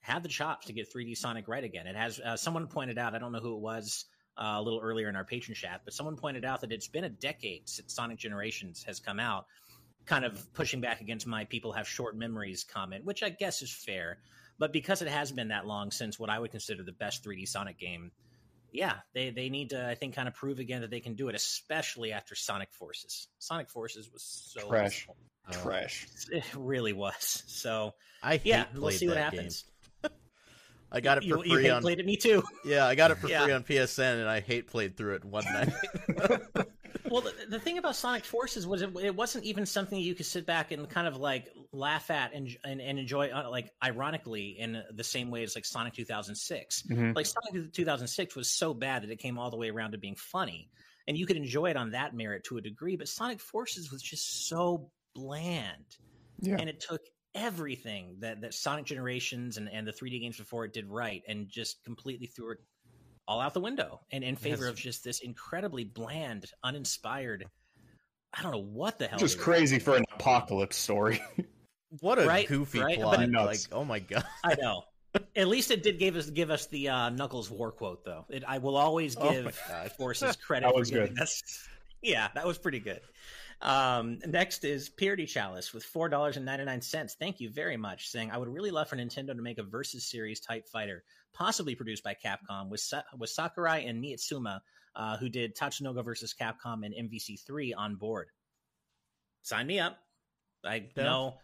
have 0.00 0.22
the 0.22 0.28
chops 0.28 0.66
to 0.66 0.72
get 0.72 0.92
3D 0.92 1.16
Sonic 1.16 1.48
right 1.48 1.64
again. 1.64 1.86
It 1.86 1.96
has 1.96 2.20
uh, 2.20 2.36
someone 2.36 2.66
pointed 2.66 2.98
out. 2.98 3.14
I 3.14 3.18
don't 3.18 3.32
know 3.32 3.40
who 3.40 3.54
it 3.54 3.60
was. 3.60 4.04
Uh, 4.40 4.54
a 4.58 4.62
little 4.62 4.78
earlier 4.80 5.08
in 5.08 5.16
our 5.16 5.24
patron 5.24 5.52
chat, 5.52 5.80
but 5.84 5.92
someone 5.92 6.16
pointed 6.16 6.44
out 6.44 6.60
that 6.60 6.70
it's 6.70 6.86
been 6.86 7.02
a 7.02 7.08
decade 7.08 7.68
since 7.68 7.92
Sonic 7.92 8.18
Generations 8.18 8.84
has 8.84 9.00
come 9.00 9.18
out, 9.18 9.46
kind 10.06 10.24
of 10.24 10.52
pushing 10.52 10.80
back 10.80 11.00
against 11.00 11.26
my 11.26 11.44
people 11.44 11.72
have 11.72 11.88
short 11.88 12.16
memories 12.16 12.62
comment, 12.62 13.04
which 13.04 13.24
I 13.24 13.30
guess 13.30 13.62
is 13.62 13.72
fair. 13.72 14.18
But 14.56 14.72
because 14.72 15.02
it 15.02 15.08
has 15.08 15.32
been 15.32 15.48
that 15.48 15.66
long 15.66 15.90
since 15.90 16.20
what 16.20 16.30
I 16.30 16.38
would 16.38 16.52
consider 16.52 16.84
the 16.84 16.92
best 16.92 17.24
3D 17.24 17.48
Sonic 17.48 17.80
game, 17.80 18.12
yeah, 18.72 18.94
they 19.14 19.30
they 19.30 19.48
need 19.48 19.70
to 19.70 19.86
I 19.88 19.94
think 19.94 20.14
kind 20.14 20.28
of 20.28 20.34
prove 20.34 20.58
again 20.58 20.82
that 20.82 20.90
they 20.90 21.00
can 21.00 21.14
do 21.14 21.28
it, 21.28 21.34
especially 21.34 22.12
after 22.12 22.34
Sonic 22.34 22.72
Forces. 22.72 23.28
Sonic 23.38 23.70
Forces 23.70 24.10
was 24.12 24.22
so 24.22 24.68
Trash. 24.68 25.06
awful. 25.08 25.16
Uh, 25.48 25.62
Trash. 25.62 26.06
It 26.30 26.44
really 26.56 26.92
was. 26.92 27.42
So 27.46 27.94
I 28.22 28.36
hate 28.36 28.44
yeah, 28.44 28.64
played 28.64 28.82
we'll 28.82 28.90
see 28.92 29.08
what 29.08 29.14
that 29.14 29.32
happens. 29.32 29.64
game. 30.02 30.10
I 30.92 31.00
got 31.00 31.18
it 31.18 31.24
for 31.24 31.36
You, 31.38 31.44
you 31.44 31.50
free 31.56 31.64
hate 31.64 31.70
on 31.72 31.82
played 31.82 32.00
it, 32.00 32.06
me 32.06 32.16
too. 32.16 32.42
yeah, 32.64 32.86
I 32.86 32.94
got 32.94 33.10
it 33.10 33.18
for 33.18 33.28
Yeah. 33.28 33.44
free 33.44 33.52
on 33.52 33.62
PSN, 33.62 34.20
and 34.20 34.28
I 34.28 34.40
hate 34.40 34.68
played 34.68 34.96
through 34.96 35.16
it 35.16 35.24
one 35.24 35.44
night. 35.52 35.72
Well, 37.10 37.22
the, 37.22 37.34
the 37.48 37.58
thing 37.58 37.78
about 37.78 37.96
Sonic 37.96 38.24
Forces 38.24 38.66
was 38.66 38.82
it, 38.82 38.90
it 39.02 39.14
wasn't 39.14 39.44
even 39.44 39.66
something 39.66 39.98
you 39.98 40.14
could 40.14 40.26
sit 40.26 40.46
back 40.46 40.72
and 40.72 40.88
kind 40.88 41.06
of 41.06 41.16
like 41.16 41.48
laugh 41.72 42.10
at 42.10 42.32
and 42.34 42.48
and, 42.64 42.80
and 42.80 42.98
enjoy, 42.98 43.28
uh, 43.30 43.48
like 43.50 43.70
ironically, 43.84 44.56
in 44.58 44.82
the 44.92 45.04
same 45.04 45.30
way 45.30 45.42
as 45.42 45.54
like 45.54 45.64
Sonic 45.64 45.94
2006. 45.94 46.82
Mhm. 46.90 47.14
Like 47.14 47.26
Sonic 47.26 47.72
2006 47.72 48.36
was 48.36 48.50
so 48.50 48.74
bad 48.74 49.02
that 49.02 49.10
it 49.10 49.18
came 49.18 49.38
all 49.38 49.50
the 49.50 49.56
way 49.56 49.70
around 49.70 49.92
to 49.92 49.98
being 49.98 50.16
funny, 50.16 50.70
and 51.06 51.16
you 51.16 51.26
could 51.26 51.36
enjoy 51.36 51.70
it 51.70 51.76
on 51.76 51.90
that 51.92 52.14
merit 52.14 52.44
to 52.44 52.56
a 52.58 52.60
degree. 52.60 52.96
But 52.96 53.08
Sonic 53.08 53.40
Forces 53.40 53.90
was 53.92 54.02
just 54.02 54.48
so 54.48 54.90
bland, 55.14 55.84
Yeah. 56.40 56.56
and 56.58 56.68
it 56.68 56.80
took 56.80 57.02
everything 57.34 58.16
that 58.20 58.40
that 58.40 58.54
Sonic 58.54 58.84
Generations 58.86 59.56
and 59.58 59.68
and 59.70 59.86
the 59.86 59.92
3D 59.92 60.20
games 60.20 60.36
before 60.38 60.64
it 60.64 60.72
did 60.72 60.86
right, 60.86 61.22
and 61.28 61.48
just 61.48 61.84
completely 61.84 62.26
threw 62.26 62.52
it 62.52 62.58
all 63.28 63.40
out 63.40 63.54
the 63.54 63.60
window 63.60 64.00
and 64.10 64.24
in 64.24 64.34
favor 64.34 64.64
Yes. 64.64 64.70
of 64.72 64.76
just 64.76 65.04
this 65.04 65.20
incredibly 65.20 65.84
bland, 65.84 66.46
uninspired. 66.64 67.44
I 68.34 68.42
don't 68.42 68.50
know 68.52 68.58
what 68.62 68.98
the 68.98 69.06
hell. 69.06 69.18
Just 69.18 69.38
crazy 69.38 69.76
thinking. 69.78 69.84
for 69.84 69.96
an 69.98 70.04
apocalypse 70.14 70.76
story. 70.76 71.20
what 72.00 72.18
a 72.18 72.26
Right, 72.26 72.48
goofy 72.48 72.80
right, 72.80 72.98
plot! 72.98 73.18
but 73.18 73.30
Like, 73.30 73.60
oh 73.70 73.84
my 73.84 74.00
god. 74.00 74.24
I 74.44 74.54
know. 74.60 74.82
At 75.36 75.48
least 75.48 75.70
it 75.70 75.82
did 75.82 75.98
give 75.98 76.16
us 76.16 76.28
give 76.30 76.50
us 76.50 76.66
the 76.66 76.88
uh, 76.88 77.10
Knuckles 77.10 77.50
war 77.50 77.70
quote 77.72 78.04
though. 78.04 78.24
It, 78.28 78.44
I 78.46 78.58
will 78.58 78.76
always 78.76 79.16
Oh 79.16 79.30
give 79.30 79.58
God. 79.68 79.92
forces 79.92 80.36
credit. 80.46 80.66
That 80.66 80.74
was 80.74 80.90
giving 80.90 81.14
good. 81.14 81.22
us- 81.22 81.68
yeah, 82.02 82.28
that 82.34 82.46
was 82.46 82.58
pretty 82.58 82.80
good. 82.80 83.00
Um, 83.60 84.20
next 84.26 84.64
is 84.64 84.88
Purity 84.88 85.26
Chalice 85.26 85.74
with 85.74 85.82
four 85.82 86.08
dollars 86.08 86.36
and 86.36 86.46
ninety 86.46 86.64
nine 86.64 86.80
cents. 86.80 87.16
Thank 87.18 87.40
you 87.40 87.50
very 87.50 87.76
much. 87.76 88.08
Saying 88.08 88.30
I 88.30 88.38
would 88.38 88.48
really 88.48 88.70
love 88.70 88.88
for 88.88 88.96
Nintendo 88.96 89.28
to 89.34 89.42
make 89.42 89.58
a 89.58 89.62
versus 89.64 90.04
series 90.08 90.38
type 90.40 90.68
fighter, 90.68 91.02
possibly 91.32 91.74
produced 91.74 92.02
by 92.04 92.14
Capcom 92.14 92.68
with 92.68 92.80
Sa- 92.80 93.02
with 93.16 93.30
Sakurai 93.30 93.78
and 93.86 94.02
Niitsuma, 94.02 94.60
uh, 94.96 95.16
who 95.16 95.28
did 95.28 95.56
Tatsunoko 95.56 96.04
versus 96.04 96.34
Capcom 96.38 96.84
and 96.84 96.94
MVC 96.94 97.36
three 97.46 97.72
on 97.74 97.96
board. 97.96 98.28
Sign 99.42 99.66
me 99.66 99.78
up. 99.80 99.98
I 100.64 100.90
Yeah. 100.96 101.02
know. 101.04 101.38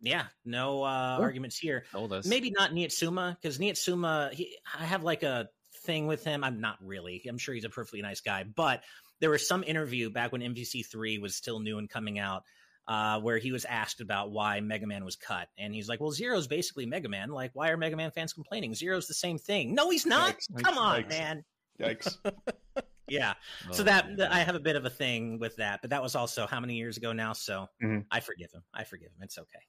Yeah, 0.00 0.26
no 0.44 0.82
uh, 0.82 1.16
Cool. 1.16 1.24
arguments 1.24 1.56
here. 1.56 1.86
Maybe 2.26 2.50
not 2.50 2.72
Niitsuma 2.72 3.34
because 3.40 3.58
Niitsuma, 3.58 4.30
he, 4.32 4.58
I 4.78 4.84
have 4.84 5.02
like 5.02 5.22
a 5.22 5.48
thing 5.84 6.06
with 6.06 6.22
him. 6.22 6.44
I'm 6.44 6.60
not 6.60 6.76
really. 6.82 7.22
I'm 7.26 7.38
sure 7.38 7.54
he's 7.54 7.64
a 7.64 7.70
perfectly 7.70 8.02
nice 8.02 8.20
guy, 8.20 8.44
but 8.44 8.84
there 9.20 9.30
was 9.30 9.48
some 9.48 9.64
interview 9.64 10.10
back 10.10 10.32
when 10.32 10.42
MVC3 10.42 11.18
was 11.18 11.34
still 11.34 11.60
new 11.60 11.78
and 11.78 11.88
coming 11.88 12.18
out. 12.18 12.42
Uh, 12.88 13.18
where 13.20 13.38
he 13.38 13.50
was 13.50 13.64
asked 13.64 14.00
about 14.00 14.30
why 14.30 14.60
Mega 14.60 14.86
Man 14.86 15.04
was 15.04 15.16
cut, 15.16 15.48
and 15.58 15.74
he's 15.74 15.88
like, 15.88 16.00
"Well, 16.00 16.12
Zero's 16.12 16.46
basically 16.46 16.86
Mega 16.86 17.08
Man. 17.08 17.30
Like, 17.30 17.50
why 17.52 17.70
are 17.70 17.76
Mega 17.76 17.96
Man 17.96 18.12
fans 18.12 18.32
complaining? 18.32 18.74
Zero's 18.74 19.08
the 19.08 19.14
same 19.14 19.38
thing. 19.38 19.74
No, 19.74 19.90
he's 19.90 20.06
not. 20.06 20.36
Yikes. 20.36 20.62
Come 20.62 20.78
on, 20.78 21.02
Yikes. 21.02 21.08
man. 21.08 21.44
Yikes. 21.80 22.16
Yeah. 23.08 23.34
Oh, 23.68 23.72
so 23.72 23.82
that, 23.84 24.16
man. 24.16 24.28
I 24.32 24.40
have 24.40 24.56
a 24.56 24.60
bit 24.60 24.74
of 24.74 24.84
a 24.84 24.90
thing 24.90 25.38
with 25.38 25.54
that, 25.58 25.80
but 25.80 25.90
that 25.90 26.02
was 26.02 26.16
also 26.16 26.44
how 26.44 26.58
many 26.58 26.74
years 26.74 26.96
ago 26.96 27.12
now. 27.12 27.34
So 27.34 27.68
Mhm. 27.80 28.04
I 28.10 28.18
forgive 28.18 28.50
him. 28.52 28.64
I 28.74 28.82
forgive 28.82 29.10
him. 29.12 29.18
It's 29.22 29.38
okay. 29.38 29.60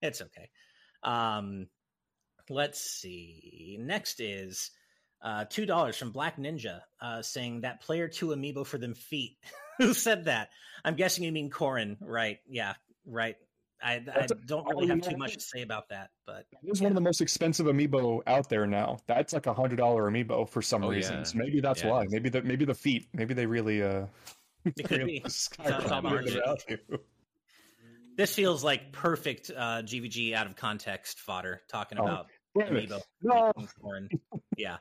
It's 0.00 0.22
okay. 0.22 0.48
Um, 1.02 1.68
let's 2.48 2.80
see. 2.80 3.76
Next 3.78 4.18
is 4.20 4.70
uh, 5.22 5.44
two 5.48 5.66
dollars 5.66 5.96
from 5.96 6.10
Black 6.12 6.36
Ninja, 6.36 6.80
uh, 7.00 7.22
saying 7.22 7.62
that 7.62 7.80
player 7.80 8.08
two 8.08 8.28
amiibo 8.28 8.64
for 8.66 8.78
them 8.78 8.94
feet. 8.94 9.36
Who 9.78 9.92
said 9.94 10.24
that? 10.24 10.48
I'm 10.84 10.94
guessing 10.94 11.24
you 11.24 11.32
mean 11.32 11.50
Corrin, 11.50 11.96
right? 12.00 12.38
Yeah, 12.48 12.74
right. 13.06 13.36
I, 13.82 13.96
I 14.10 14.26
don't 14.46 14.64
all 14.66 14.72
really 14.72 14.86
have 14.88 15.02
too 15.02 15.18
much 15.18 15.34
to 15.34 15.40
say 15.40 15.60
about 15.60 15.90
that, 15.90 16.08
but 16.24 16.46
It's 16.62 16.80
one 16.80 16.92
of 16.92 16.94
the 16.94 17.02
most 17.02 17.20
expensive 17.20 17.66
amiibo 17.66 18.22
out 18.26 18.48
there 18.48 18.66
now. 18.66 18.96
That's 19.06 19.34
like 19.34 19.46
a 19.46 19.52
hundred 19.52 19.76
dollar 19.76 20.10
amiibo 20.10 20.48
for 20.48 20.62
some 20.62 20.82
Oh, 20.82 20.90
yeah. 20.90 20.96
reasons. 20.96 21.34
Maybe 21.34 21.60
that's 21.60 21.82
Yeah, 21.82 21.90
why. 21.90 22.06
Maybe 22.08 22.30
the 22.30 22.42
maybe 22.42 22.64
the 22.64 22.74
feet. 22.74 23.08
Maybe 23.12 23.34
they 23.34 23.44
really 23.46 23.82
uh. 23.82 24.06
It 24.64 24.88
could 24.88 25.04
be. 25.04 25.20
skyrocketed 25.26 25.66
Sounds 25.68 25.84
the 25.90 25.98
about 25.98 26.24
value. 26.68 26.78
this 28.16 28.34
feels 28.34 28.64
like 28.64 28.92
perfect 28.92 29.50
uh, 29.54 29.82
GVG 29.82 30.32
out 30.32 30.46
of 30.46 30.56
context 30.56 31.20
fodder 31.20 31.60
talking 31.68 31.98
Oh, 31.98 32.04
about 32.04 32.26
Damn 32.58 32.68
amiibo. 32.68 33.02
No. 33.22 33.52
Yeah. 34.56 34.78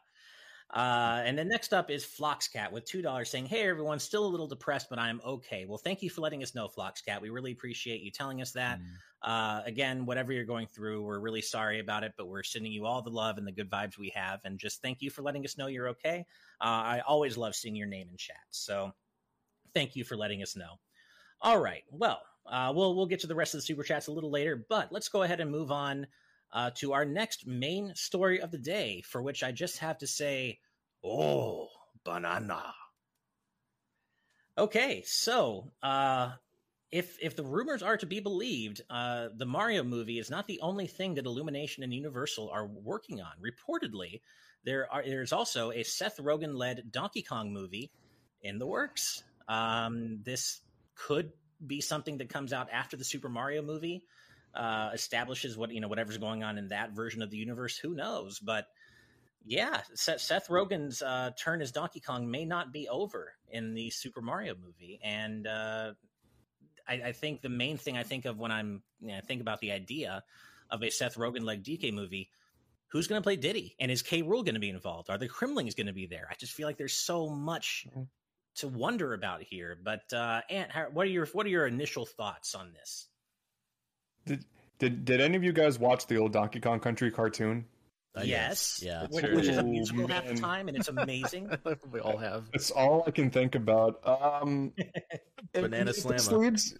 Uh, 0.74 1.22
and 1.24 1.38
then 1.38 1.48
next 1.48 1.74
up 1.74 1.92
is 1.92 2.04
Floxcat 2.04 2.72
with 2.72 2.86
two 2.86 3.02
dollars, 3.02 3.30
saying, 3.30 3.46
"Hey 3.46 3.68
everyone, 3.70 4.00
still 4.00 4.26
a 4.26 4.28
little 4.28 4.48
depressed, 4.48 4.88
but 4.90 4.98
I'm 4.98 5.22
okay." 5.24 5.66
Well, 5.66 5.78
thank 5.78 6.02
you 6.02 6.10
for 6.10 6.22
letting 6.22 6.42
us 6.42 6.56
know, 6.56 6.68
Floxcat. 6.68 7.22
We 7.22 7.30
really 7.30 7.52
appreciate 7.52 8.02
you 8.02 8.12
telling 8.12 8.42
us 8.42 8.52
that. 8.54 8.80
Mm. 8.80 8.84
Uh, 9.22 9.62
again, 9.66 10.06
whatever 10.06 10.34
you're 10.34 10.44
going 10.44 10.68
through, 10.68 11.04
we're 11.04 11.20
really 11.20 11.42
sorry 11.42 11.80
about 11.80 12.04
it, 12.04 12.14
but 12.18 12.28
we're 12.28 12.44
sending 12.44 12.72
you 12.72 12.86
all 12.86 13.02
the 13.02 13.12
love 13.12 13.38
and 13.38 13.48
the 13.48 13.52
good 13.52 13.70
vibes 13.70 13.98
we 13.98 14.10
have, 14.16 14.42
and 14.44 14.58
just 14.60 14.82
thank 14.82 15.02
you 15.02 15.10
for 15.10 15.22
letting 15.22 15.46
us 15.46 15.58
know 15.58 15.68
you're 15.68 15.90
okay. 15.90 16.26
Uh, 16.60 16.64
I 16.64 17.02
always 17.08 17.38
love 17.38 17.56
seeing 17.56 17.76
your 17.76 17.88
name 17.88 18.08
in 18.10 18.18
chat, 18.18 18.38
so 18.50 18.92
thank 19.74 19.96
you 19.96 20.04
for 20.04 20.18
letting 20.18 20.42
us 20.42 20.56
know. 20.56 20.80
All 21.42 21.60
right, 21.60 21.84
well, 21.92 22.22
uh, 22.48 22.74
we'll 22.76 22.96
we'll 22.96 23.06
get 23.06 23.20
to 23.22 23.28
the 23.28 23.36
rest 23.36 23.54
of 23.54 23.60
the 23.60 23.66
super 23.66 23.84
chats 23.84 24.08
a 24.08 24.12
little 24.12 24.32
later, 24.32 24.66
but 24.68 24.92
let's 24.92 25.10
go 25.10 25.24
ahead 25.24 25.42
and 25.42 25.52
move 25.52 25.72
on 25.72 26.08
uh, 26.56 26.72
to 26.76 26.94
our 26.94 27.04
next 27.04 27.46
main 27.46 27.94
story 27.96 28.42
of 28.42 28.50
the 28.50 28.58
day, 28.58 29.04
for 29.06 29.22
which 29.22 29.44
I 29.44 29.52
just 29.52 29.80
have 29.80 29.98
to 30.00 30.08
say, 30.08 30.60
oh, 31.04 31.68
banana. 32.06 32.74
Okay, 34.58 35.04
so 35.06 35.74
uh, 35.84 36.32
if 36.92 37.18
if 37.22 37.36
the 37.36 37.44
rumors 37.44 37.84
are 37.84 37.98
to 37.98 38.06
be 38.06 38.22
believed, 38.22 38.80
uh, 38.90 39.28
the 39.36 39.46
Mario 39.46 39.84
movie 39.84 40.18
is 40.18 40.30
not 40.30 40.48
the 40.48 40.62
only 40.62 40.88
thing 40.88 41.16
that 41.16 41.26
Illumination 41.26 41.84
and 41.84 41.94
Universal 41.94 42.50
are 42.50 42.66
working 42.66 43.20
on. 43.20 43.34
Reportedly, 43.44 44.22
there 44.64 44.88
are 44.90 45.04
there's 45.04 45.34
also 45.34 45.72
a 45.72 45.84
Seth 45.84 46.18
Rogen 46.18 46.56
led 46.56 46.90
Donkey 46.90 47.22
Kong 47.22 47.52
movie 47.52 47.92
in 48.44 48.60
the 48.60 48.66
works. 48.66 49.24
Um, 49.50 50.22
this 50.24 50.62
could 50.96 51.34
be 51.68 51.82
something 51.82 52.18
that 52.20 52.30
comes 52.30 52.54
out 52.54 52.70
after 52.72 52.96
the 52.96 53.04
Super 53.04 53.28
Mario 53.28 53.62
movie 53.62 54.06
uh, 54.56 54.92
establishes 54.94 55.58
what 55.58 55.72
you 55.72 55.82
know 55.82 55.88
whatever's 55.88 56.18
going 56.18 56.44
on 56.44 56.58
in 56.58 56.70
that 56.70 56.92
version 56.92 57.22
of 57.22 57.30
the 57.30 57.38
universe. 57.38 57.78
Who 57.78 57.94
knows? 57.96 58.40
But 58.40 58.68
yeah, 59.46 59.82
Seth, 59.94 60.22
Seth 60.22 60.48
Rogen's 60.48 61.02
uh, 61.02 61.32
turn 61.38 61.62
as 61.62 61.72
Donkey 61.72 62.00
Kong 62.00 62.30
may 62.30 62.46
not 62.46 62.74
be 62.74 62.88
over 62.90 63.34
in 63.50 63.74
the 63.74 63.90
Super 63.92 64.22
Mario 64.22 64.56
movie, 64.56 65.00
and 65.04 65.46
uh, 65.48 65.94
I, 66.88 66.94
I 66.94 67.12
think 67.12 67.42
the 67.42 67.50
main 67.50 67.78
thing 67.78 67.98
I 67.98 68.04
think 68.04 68.26
of 68.26 68.40
when 68.40 68.52
I'm 68.52 68.82
you 69.02 69.10
know, 69.10 69.20
think 69.28 69.42
about 69.42 69.60
the 69.60 69.72
idea 69.72 70.24
of 70.72 70.82
a 70.84 70.90
Seth 70.90 71.16
Rogen 71.16 71.44
led 71.44 71.64
DK 71.64 71.94
movie. 71.94 72.30
Who's 72.88 73.08
going 73.08 73.20
to 73.20 73.24
play 73.24 73.36
Diddy? 73.36 73.76
And 73.80 73.92
is 73.92 74.02
K. 74.02 74.22
Rool 74.22 74.46
going 74.46 74.54
to 74.54 74.60
be 74.60 74.70
involved? 74.70 75.10
Are 75.10 75.18
the 75.18 75.28
Kremlings 75.28 75.76
going 75.76 75.88
to 75.88 75.94
be 75.94 76.06
there? 76.06 76.28
I 76.32 76.36
just 76.36 76.54
feel 76.54 76.66
like 76.66 76.78
there's 76.78 76.94
so 76.96 77.28
much 77.28 77.88
Mhm. 77.94 78.08
to 78.58 78.68
wonder 78.70 79.14
about 79.14 79.42
here. 79.44 79.78
But 79.84 80.14
uh, 80.14 80.42
Ant, 80.50 80.72
what 80.94 81.06
are 81.06 81.10
your 81.10 81.26
what 81.28 81.46
are 81.46 81.50
your 81.50 81.68
initial 81.68 82.06
thoughts 82.06 82.56
on 82.56 82.72
this? 82.74 83.08
Did 84.26 84.46
did 84.80 85.06
did 85.06 85.22
any 85.22 85.36
of 85.38 85.44
you 85.44 85.54
guys 85.54 85.80
watch 85.80 86.08
the 86.08 86.18
old 86.18 86.34
Donkey 86.34 86.60
Kong 86.60 86.80
Country 86.80 87.12
cartoon? 87.12 87.66
Uh, 88.18 88.22
yes, 88.24 88.80
Yeah. 88.82 89.08
which, 89.10 89.26
Sure. 89.26 89.36
which 89.36 89.48
is 89.48 89.58
a 89.58 89.64
musical 89.64 90.08
half 90.08 90.26
the 90.26 90.36
time, 90.36 90.70
and 90.70 90.78
it's 90.78 90.88
amazing. 90.88 91.50
we 91.92 92.00
all 92.00 92.18
have. 92.18 92.50
That's 92.54 92.72
all 92.72 93.04
I 93.06 93.12
can 93.12 93.30
think 93.30 93.56
about. 93.56 94.00
Um, 94.08 94.72
if- 94.78 95.20
Banana 95.54 95.90
if, 95.92 96.04
this 96.04 96.26
Slammer. 96.26 96.44
leads, 96.52 96.74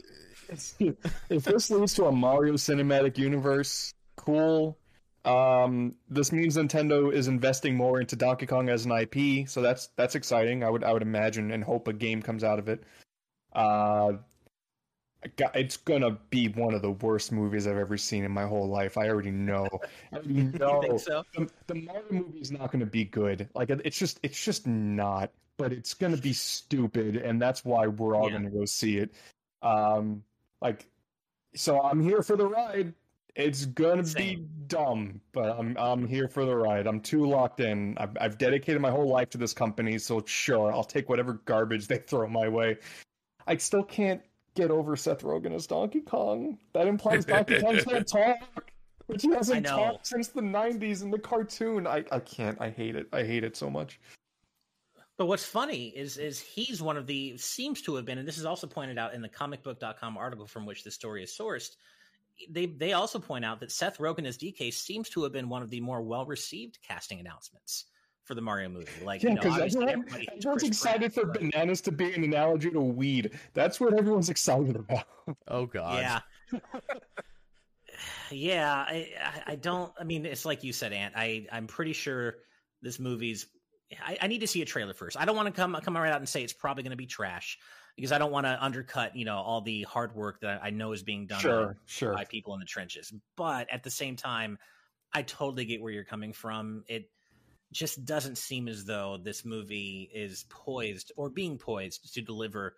if 1.30 1.44
this 1.44 1.70
leads 1.70 1.94
to 1.96 2.06
a 2.06 2.12
Mario 2.12 2.54
cinematic 2.54 3.18
universe, 3.18 3.94
cool. 4.16 4.78
Um, 5.26 5.96
this 6.08 6.32
means 6.32 6.56
Nintendo 6.56 7.12
is 7.12 7.28
investing 7.28 7.76
more 7.76 8.00
into 8.00 8.16
Donkey 8.16 8.46
Kong 8.46 8.70
as 8.70 8.86
an 8.86 8.92
IP, 8.92 9.50
so 9.50 9.62
that's 9.62 9.88
that's 9.98 10.16
exciting. 10.16 10.64
I 10.64 10.70
would 10.70 10.84
I 10.84 10.94
would 10.94 11.02
imagine 11.02 11.52
and 11.52 11.64
hope 11.64 11.88
a 11.88 11.94
game 11.94 12.22
comes 12.22 12.44
out 12.44 12.60
of 12.60 12.70
it. 12.70 12.84
Uh, 13.54 13.58
I 13.60 14.12
got- 14.12 14.24
it's 15.56 15.78
gonna 15.78 16.12
be 16.30 16.50
one 16.50 16.74
of 16.74 16.82
the 16.82 16.92
worst 16.92 17.32
movies 17.32 17.68
I've 17.68 17.78
ever 17.78 17.98
seen 17.98 18.24
in 18.24 18.32
my 18.32 18.46
whole 18.46 18.68
life. 18.68 18.98
I 18.98 19.10
already 19.10 19.32
know. 19.32 19.68
I 20.14 20.18
already 20.18 20.34
know 20.60 20.82
think 20.82 21.00
so? 21.00 21.24
the, 21.34 21.50
the 21.68 21.76
Mario 21.76 22.04
movie 22.12 22.40
is 22.40 22.52
not 22.52 22.72
going 22.72 22.80
to 22.82 22.86
be 22.86 23.06
good. 23.06 23.50
Like 23.56 23.70
it's 23.70 23.98
just 23.98 24.20
it's 24.24 24.44
just 24.44 24.68
not. 24.68 25.32
But 25.58 25.72
it's 25.72 25.94
going 25.94 26.14
to 26.14 26.22
be 26.22 26.34
stupid, 26.34 27.16
and 27.16 27.42
that's 27.42 27.64
why 27.64 27.88
we're 27.88 28.14
all 28.16 28.26
Yeah. 28.26 28.32
going 28.40 28.52
to 28.52 28.58
go 28.58 28.66
see 28.66 28.98
it. 28.98 29.14
Um, 29.62 30.22
like, 30.62 30.90
so 31.56 31.82
I'm 31.82 32.02
here 32.02 32.22
for 32.22 32.36
the 32.36 32.46
ride. 32.46 32.94
It's 33.36 33.66
gonna 33.66 34.04
be 34.04 34.46
dumb, 34.68 35.20
but 35.34 35.58
I'm 35.60 35.76
I'm 35.78 36.08
here 36.08 36.30
for 36.30 36.46
the 36.46 36.56
ride. 36.56 36.88
I'm 36.88 37.02
too 37.02 37.26
locked 37.26 37.60
in. 37.60 37.98
I've 37.98 38.18
I've 38.20 38.38
dedicated 38.38 38.82
my 38.82 38.92
whole 38.92 39.10
life 39.10 39.30
to 39.32 39.38
this 39.38 39.54
company, 39.54 39.98
so 39.98 40.24
sure, 40.26 40.72
I'll 40.72 40.86
take 40.86 41.10
whatever 41.10 41.34
garbage 41.46 41.88
they 41.88 41.98
throw 41.98 42.28
my 42.30 42.48
way. 42.48 42.78
I 43.46 43.58
still 43.58 43.84
can't 43.84 44.22
get 44.56 44.72
over 44.72 44.96
Seth 44.96 45.22
Rogen 45.22 45.54
as 45.54 45.68
Donkey 45.68 46.02
Kong. 46.02 46.58
That 46.74 46.88
implies 46.88 47.26
Donkey 47.26 47.62
Kong's 47.62 47.84
gonna 47.84 48.04
talk, 48.04 48.38
which 49.08 49.22
he 49.22 49.30
hasn't 49.30 49.66
talked 49.66 50.08
since 50.08 50.30
the 50.30 50.42
'90s 50.42 51.02
in 51.02 51.12
the 51.12 51.20
cartoon. 51.20 51.86
I 51.86 52.04
I 52.12 52.20
can't. 52.20 52.60
I 52.60 52.70
hate 52.70 52.96
it. 52.96 53.08
I 53.14 53.24
hate 53.24 53.44
it 53.44 53.56
so 53.56 53.70
much. 53.70 54.00
But 55.18 55.28
what's 55.28 55.46
funny 55.46 55.88
is 55.96 56.18
is 56.18 56.40
he's 56.40 56.82
one 56.82 56.98
of 56.98 57.08
the 57.08 57.38
seems 57.38 57.82
to 57.84 57.96
have 57.96 58.06
been, 58.06 58.18
and 58.18 58.28
this 58.28 58.38
is 58.38 58.46
also 58.46 58.68
pointed 58.68 58.98
out 58.98 59.14
in 59.14 59.22
the 59.22 59.30
comicbook.com 59.30 60.18
article 60.18 60.48
from 60.48 60.66
which 60.66 60.84
the 60.84 60.92
story 60.92 61.24
is 61.24 61.38
sourced. 61.38 61.76
They 62.50 62.66
they 62.66 62.94
also 62.94 63.20
point 63.20 63.46
out 63.46 63.60
that 63.62 63.72
Seth 63.72 63.98
Rogen 63.98 64.26
as 64.26 64.38
DK 64.38 64.74
seems 64.74 65.10
to 65.10 65.24
have 65.24 65.32
been 65.32 65.48
one 65.50 65.62
of 65.62 65.70
the 65.70 65.80
more 65.80 66.02
well 66.02 66.26
received 66.26 66.80
casting 66.86 67.20
announcements 67.20 67.86
for 68.26 68.36
the 68.36 68.42
Mario 68.42 68.68
movie. 68.70 68.88
Like, 69.04 69.24
Yeah, 69.24 69.30
you 69.30 69.36
know, 69.36 69.42
because 69.42 69.54
obviously 69.54 69.84
everyone, 69.88 70.08
everyone's 70.10 70.46
Chris 70.46 70.64
excited 70.64 71.14
Pratt, 71.14 71.26
for 71.26 71.32
but- 71.32 71.40
bananas 71.42 71.82
to 71.82 71.92
be 71.92 72.14
an 72.14 72.24
analogy 72.24 72.70
to 72.72 72.82
weed. 72.82 73.32
That's 73.54 73.80
what 73.80 73.94
everyone's 73.98 74.30
excited 74.30 74.76
about. 74.76 75.06
Oh 75.48 75.66
God. 75.66 76.00
Yeah. 76.00 76.60
yeah, 78.32 78.74
I, 78.88 79.10
I- 79.24 79.52
I 79.52 79.56
don't. 79.56 79.92
I 80.00 80.04
mean, 80.04 80.26
it's 80.26 80.46
like 80.46 80.64
you 80.64 80.74
said, 80.74 80.94
Ant. 80.94 81.14
I 81.16 81.48
I'm 81.52 81.68
pretty 81.68 81.94
sure 81.94 82.36
this 82.82 83.00
movie's. 83.00 83.48
I, 84.04 84.18
I 84.22 84.28
need 84.28 84.40
to 84.40 84.48
see 84.48 84.62
a 84.62 84.66
trailer 84.66 84.94
first. 84.94 85.16
I 85.20 85.26
don't 85.26 85.36
want 85.36 85.48
to 85.48 85.54
come 85.54 85.78
come 85.84 85.96
right 85.96 86.12
out 86.12 86.20
and 86.20 86.28
say 86.28 86.44
it's 86.44 86.54
probably 86.54 86.84
going 86.84 86.92
to 86.92 86.98
be 86.98 87.06
trash 87.06 87.58
because 87.96 88.12
I 88.12 88.18
don't 88.18 88.32
want 88.32 88.46
to 88.46 88.58
undercut, 88.62 89.16
you 89.16 89.24
know, 89.26 89.38
all 89.38 89.62
the 89.62 89.84
hard 89.84 90.16
work 90.16 90.42
that 90.42 90.60
I 90.64 90.70
know 90.72 90.92
is 90.92 91.02
being 91.04 91.28
done 91.28 91.40
Sure, 91.40 91.78
sure. 91.86 92.14
by 92.14 92.26
people 92.26 92.54
in 92.56 92.60
the 92.60 92.66
trenches. 92.66 93.14
But 93.38 93.72
at 93.72 93.84
the 93.84 93.92
same 93.92 94.16
time, 94.18 94.58
I 95.14 95.22
totally 95.22 95.64
get 95.66 95.82
where 95.82 95.92
you're 95.94 96.04
coming 96.04 96.34
from. 96.34 96.84
It 96.88 97.10
just 97.76 98.06
doesn't 98.06 98.38
seem 98.38 98.70
as 98.70 98.86
though 98.86 99.18
this 99.22 99.44
movie 99.44 100.10
is 100.14 100.46
poised 100.50 101.12
or 101.18 101.30
being 101.30 101.58
poised 101.58 102.14
to 102.14 102.22
deliver 102.22 102.78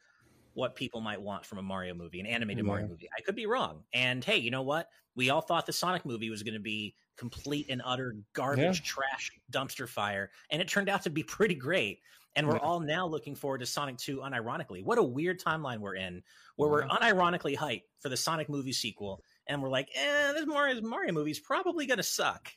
what 0.54 0.76
people 0.76 1.02
might 1.02 1.22
want 1.22 1.45
from 1.45 1.60
a 1.60 1.62
Mario 1.62 1.93
movie, 1.93 2.20
an 2.20 2.26
animated 2.26 2.66
Mario 2.66 2.88
movie. 2.88 3.08
I 3.16 3.22
could 3.22 3.36
be 3.36 3.45
wrong. 3.45 3.84
And 3.93 4.24
hey, 4.24 4.38
you 4.38 4.50
know 4.50 4.64
what? 4.64 4.89
We 5.16 5.30
all 5.30 5.41
thought 5.41 5.68
the 5.68 5.74
Sonic 5.74 6.04
movie 6.04 6.32
was 6.32 6.41
going 6.41 6.56
to 6.56 6.60
be 6.60 6.95
complete 7.16 7.68
and 7.70 7.80
utter 7.86 8.16
garbage, 8.34 8.84
trash, 8.84 9.32
dumpster 9.52 9.88
fire, 9.88 10.32
and 10.50 10.62
it 10.64 10.68
turned 10.68 10.89
out 10.89 11.04
to 11.04 11.12
be 11.12 11.22
pretty 11.22 11.54
great. 11.56 12.00
And 12.36 12.48
we're 12.48 12.56
Yeah. 12.56 12.62
all 12.66 12.80
now 12.80 13.06
looking 13.08 13.36
forward 13.36 13.60
to 13.60 13.68
Sonic 13.68 13.98
2 13.98 14.18
unironically. 14.18 14.84
What 14.84 14.98
a 14.98 15.04
weird 15.04 15.39
timeline 15.39 15.78
we're 15.80 15.95
in, 15.95 16.24
where 16.56 16.70
we're 16.70 16.88
unironically 16.88 17.56
hyped 17.56 17.84
for 18.00 18.10
the 18.10 18.18
Sonic 18.18 18.50
movie 18.50 18.74
sequel, 18.74 19.24
and 19.45 19.62
we're 19.62 19.70
like, 19.70 19.89
eh, 19.95 20.34
this 20.34 20.48
Mario, 20.48 20.82
Mario 20.82 21.14
movie's 21.14 21.39
probably 21.39 21.86
going 21.86 21.98
to 21.98 22.04
suck, 22.04 22.52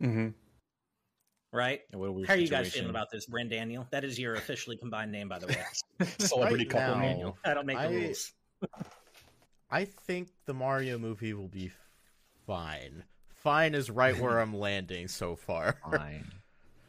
hmm 0.00 0.28
right? 1.52 1.80
Yeah, 1.90 1.96
what 1.98 2.06
a 2.08 2.12
weird 2.12 2.28
How 2.28 2.34
are 2.34 2.38
you 2.38 2.48
guys 2.48 2.72
feeling 2.72 2.90
about 2.90 3.10
this, 3.10 3.26
Brand 3.26 3.50
Daniel? 3.50 3.86
That 3.90 4.04
is 4.04 4.18
your 4.18 4.34
officially 4.34 4.76
combined 4.76 5.12
name, 5.12 5.28
by 5.28 5.38
the 5.38 5.46
way. 5.48 6.06
Celebrity 6.18 6.64
Right 6.64 6.70
couple 6.70 6.94
now- 6.96 7.00
name. 7.00 7.32
I 7.44 7.54
don't 7.54 7.66
make 7.66 7.76
the 7.78 7.82
I- 7.84 7.92
rules. 7.92 8.32
I 9.70 9.84
think 9.84 10.28
the 10.46 10.54
Mario 10.54 10.98
movie 10.98 11.34
will 11.34 11.48
be 11.48 11.70
fine. 12.46 13.04
Fine 13.42 13.74
is 13.74 13.90
right 13.90 14.18
where 14.18 14.40
I'm 14.40 14.56
landing 14.58 15.08
so 15.08 15.36
far. 15.36 15.76
Fine. 15.90 16.30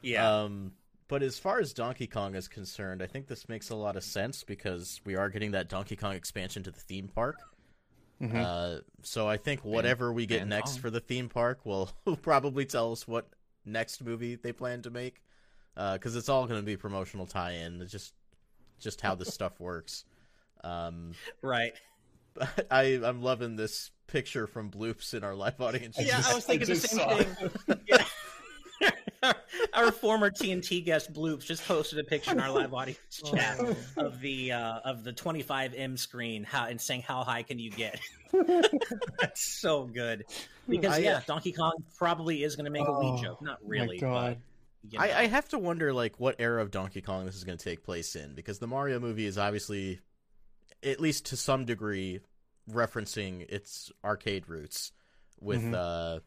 Yeah. 0.02 0.44
Um, 0.44 0.72
but 1.08 1.22
as 1.24 1.38
far 1.40 1.60
as 1.60 1.74
Donkey 1.74 2.08
Kong 2.08 2.36
is 2.36 2.48
concerned, 2.48 3.02
I 3.02 3.08
think 3.08 3.28
this 3.28 3.50
makes 3.50 3.70
a 3.70 3.76
lot 3.76 3.96
of 3.98 4.04
sense 4.04 4.44
because 4.44 5.02
we 5.06 5.16
are 5.16 5.30
getting 5.30 5.52
that 5.52 5.68
Donkey 5.68 5.96
Kong 5.96 6.14
expansion 6.16 6.64
to 6.64 6.72
the 6.72 6.80
theme 6.80 7.08
park. 7.14 7.36
Mhm. 8.22 8.36
Uh, 8.36 8.82
so 9.02 9.28
I 9.28 9.38
think 9.38 9.64
whatever 9.64 10.12
we 10.14 10.26
get 10.26 10.40
Fan 10.40 10.50
next 10.50 10.72
Kong. 10.74 10.80
for 10.82 10.90
the 10.90 11.00
theme 11.00 11.30
park 11.30 11.66
will 11.66 11.90
probably 12.22 12.66
tell 12.66 12.92
us 12.92 13.08
what 13.08 13.28
next 13.70 14.04
movie 14.04 14.36
they 14.36 14.52
plan 14.52 14.82
to 14.84 14.90
make. 14.90 15.22
Because 15.76 16.16
it's 16.18 16.28
all 16.28 16.46
going 16.46 16.60
to 16.60 16.66
be 16.66 16.76
promotional 16.76 17.26
tie-in. 17.26 17.82
It's 17.82 17.92
just 17.92 18.14
just 18.80 19.00
how 19.02 19.16
this 19.16 19.34
stuff 19.34 19.60
works. 19.60 20.04
Um, 20.64 21.12
right. 21.42 21.74
but 22.34 22.68
I 22.72 23.00
I'm 23.04 23.22
loving 23.22 23.56
this 23.56 23.92
picture 24.08 24.46
from 24.48 24.72
Bloops 24.72 25.14
in 25.14 25.24
our 25.24 25.36
live 25.36 25.62
audience. 25.62 25.98
I 25.98 26.02
Yeah, 26.04 26.18
just- 26.18 26.32
I 26.32 26.36
was 26.36 26.46
thinking 26.46 26.68
the 26.68 26.76
same 26.76 27.00
saw 27.00 27.18
thing. 27.18 27.80
Yeah. 27.88 28.04
Our 29.86 29.92
former 29.92 30.30
TNT 30.30 30.84
guest 30.84 31.12
Bloops 31.14 31.46
just 31.46 31.66
posted 31.68 32.00
a 32.00 32.04
picture 32.04 32.32
in 32.32 32.40
our 32.40 32.52
live 32.52 32.74
audience 32.74 33.00
chat 33.26 33.60
of 33.98 34.20
the 34.22 34.52
uh, 34.52 34.80
of 34.86 35.04
the 35.04 35.14
25M 35.14 35.98
screen 35.98 36.44
how 36.44 36.66
and 36.66 36.80
saying 36.80 37.02
how 37.02 37.24
high 37.24 37.44
can 37.44 37.60
you 37.60 37.72
get? 37.72 38.00
That's 39.20 39.42
so 39.42 39.86
good 39.86 40.26
because 40.68 40.94
I- 40.94 41.00
yeah, 41.00 41.22
Donkey 41.26 41.52
Kong 41.52 41.84
probably 41.98 42.44
is 42.44 42.56
going 42.56 42.66
to 42.66 42.72
make 42.72 42.88
a 42.88 42.92
weed 42.92 43.16
Oh, 43.20 43.22
joke. 43.22 43.42
Not 43.42 43.64
my 43.64 43.70
really, 43.70 43.98
God. 44.00 44.38
but 44.84 44.92
you 44.92 45.00
know. 45.00 45.06
I, 45.06 45.22
I 45.22 45.28
have 45.28 45.50
to 45.50 45.60
wonder 45.60 45.94
like 45.94 46.20
what 46.20 46.36
era 46.40 46.62
of 46.62 46.72
Donkey 46.72 47.02
Kong 47.02 47.26
this 47.26 47.36
is 47.36 47.44
going 47.44 47.58
to 47.58 47.64
take 47.64 47.84
place 47.84 48.16
in 48.16 48.36
because 48.36 48.60
the 48.60 48.68
Mario 48.68 49.00
movie 49.00 49.26
is 49.26 49.38
obviously, 49.38 50.00
at 50.84 51.00
least 51.00 51.26
to 51.28 51.38
some 51.38 51.66
degree, 51.66 52.20
referencing 52.72 53.42
its 53.50 53.92
arcade 54.06 54.48
roots 54.48 54.92
with 55.42 55.64
Mhm. 55.64 55.74
uh 55.76 56.20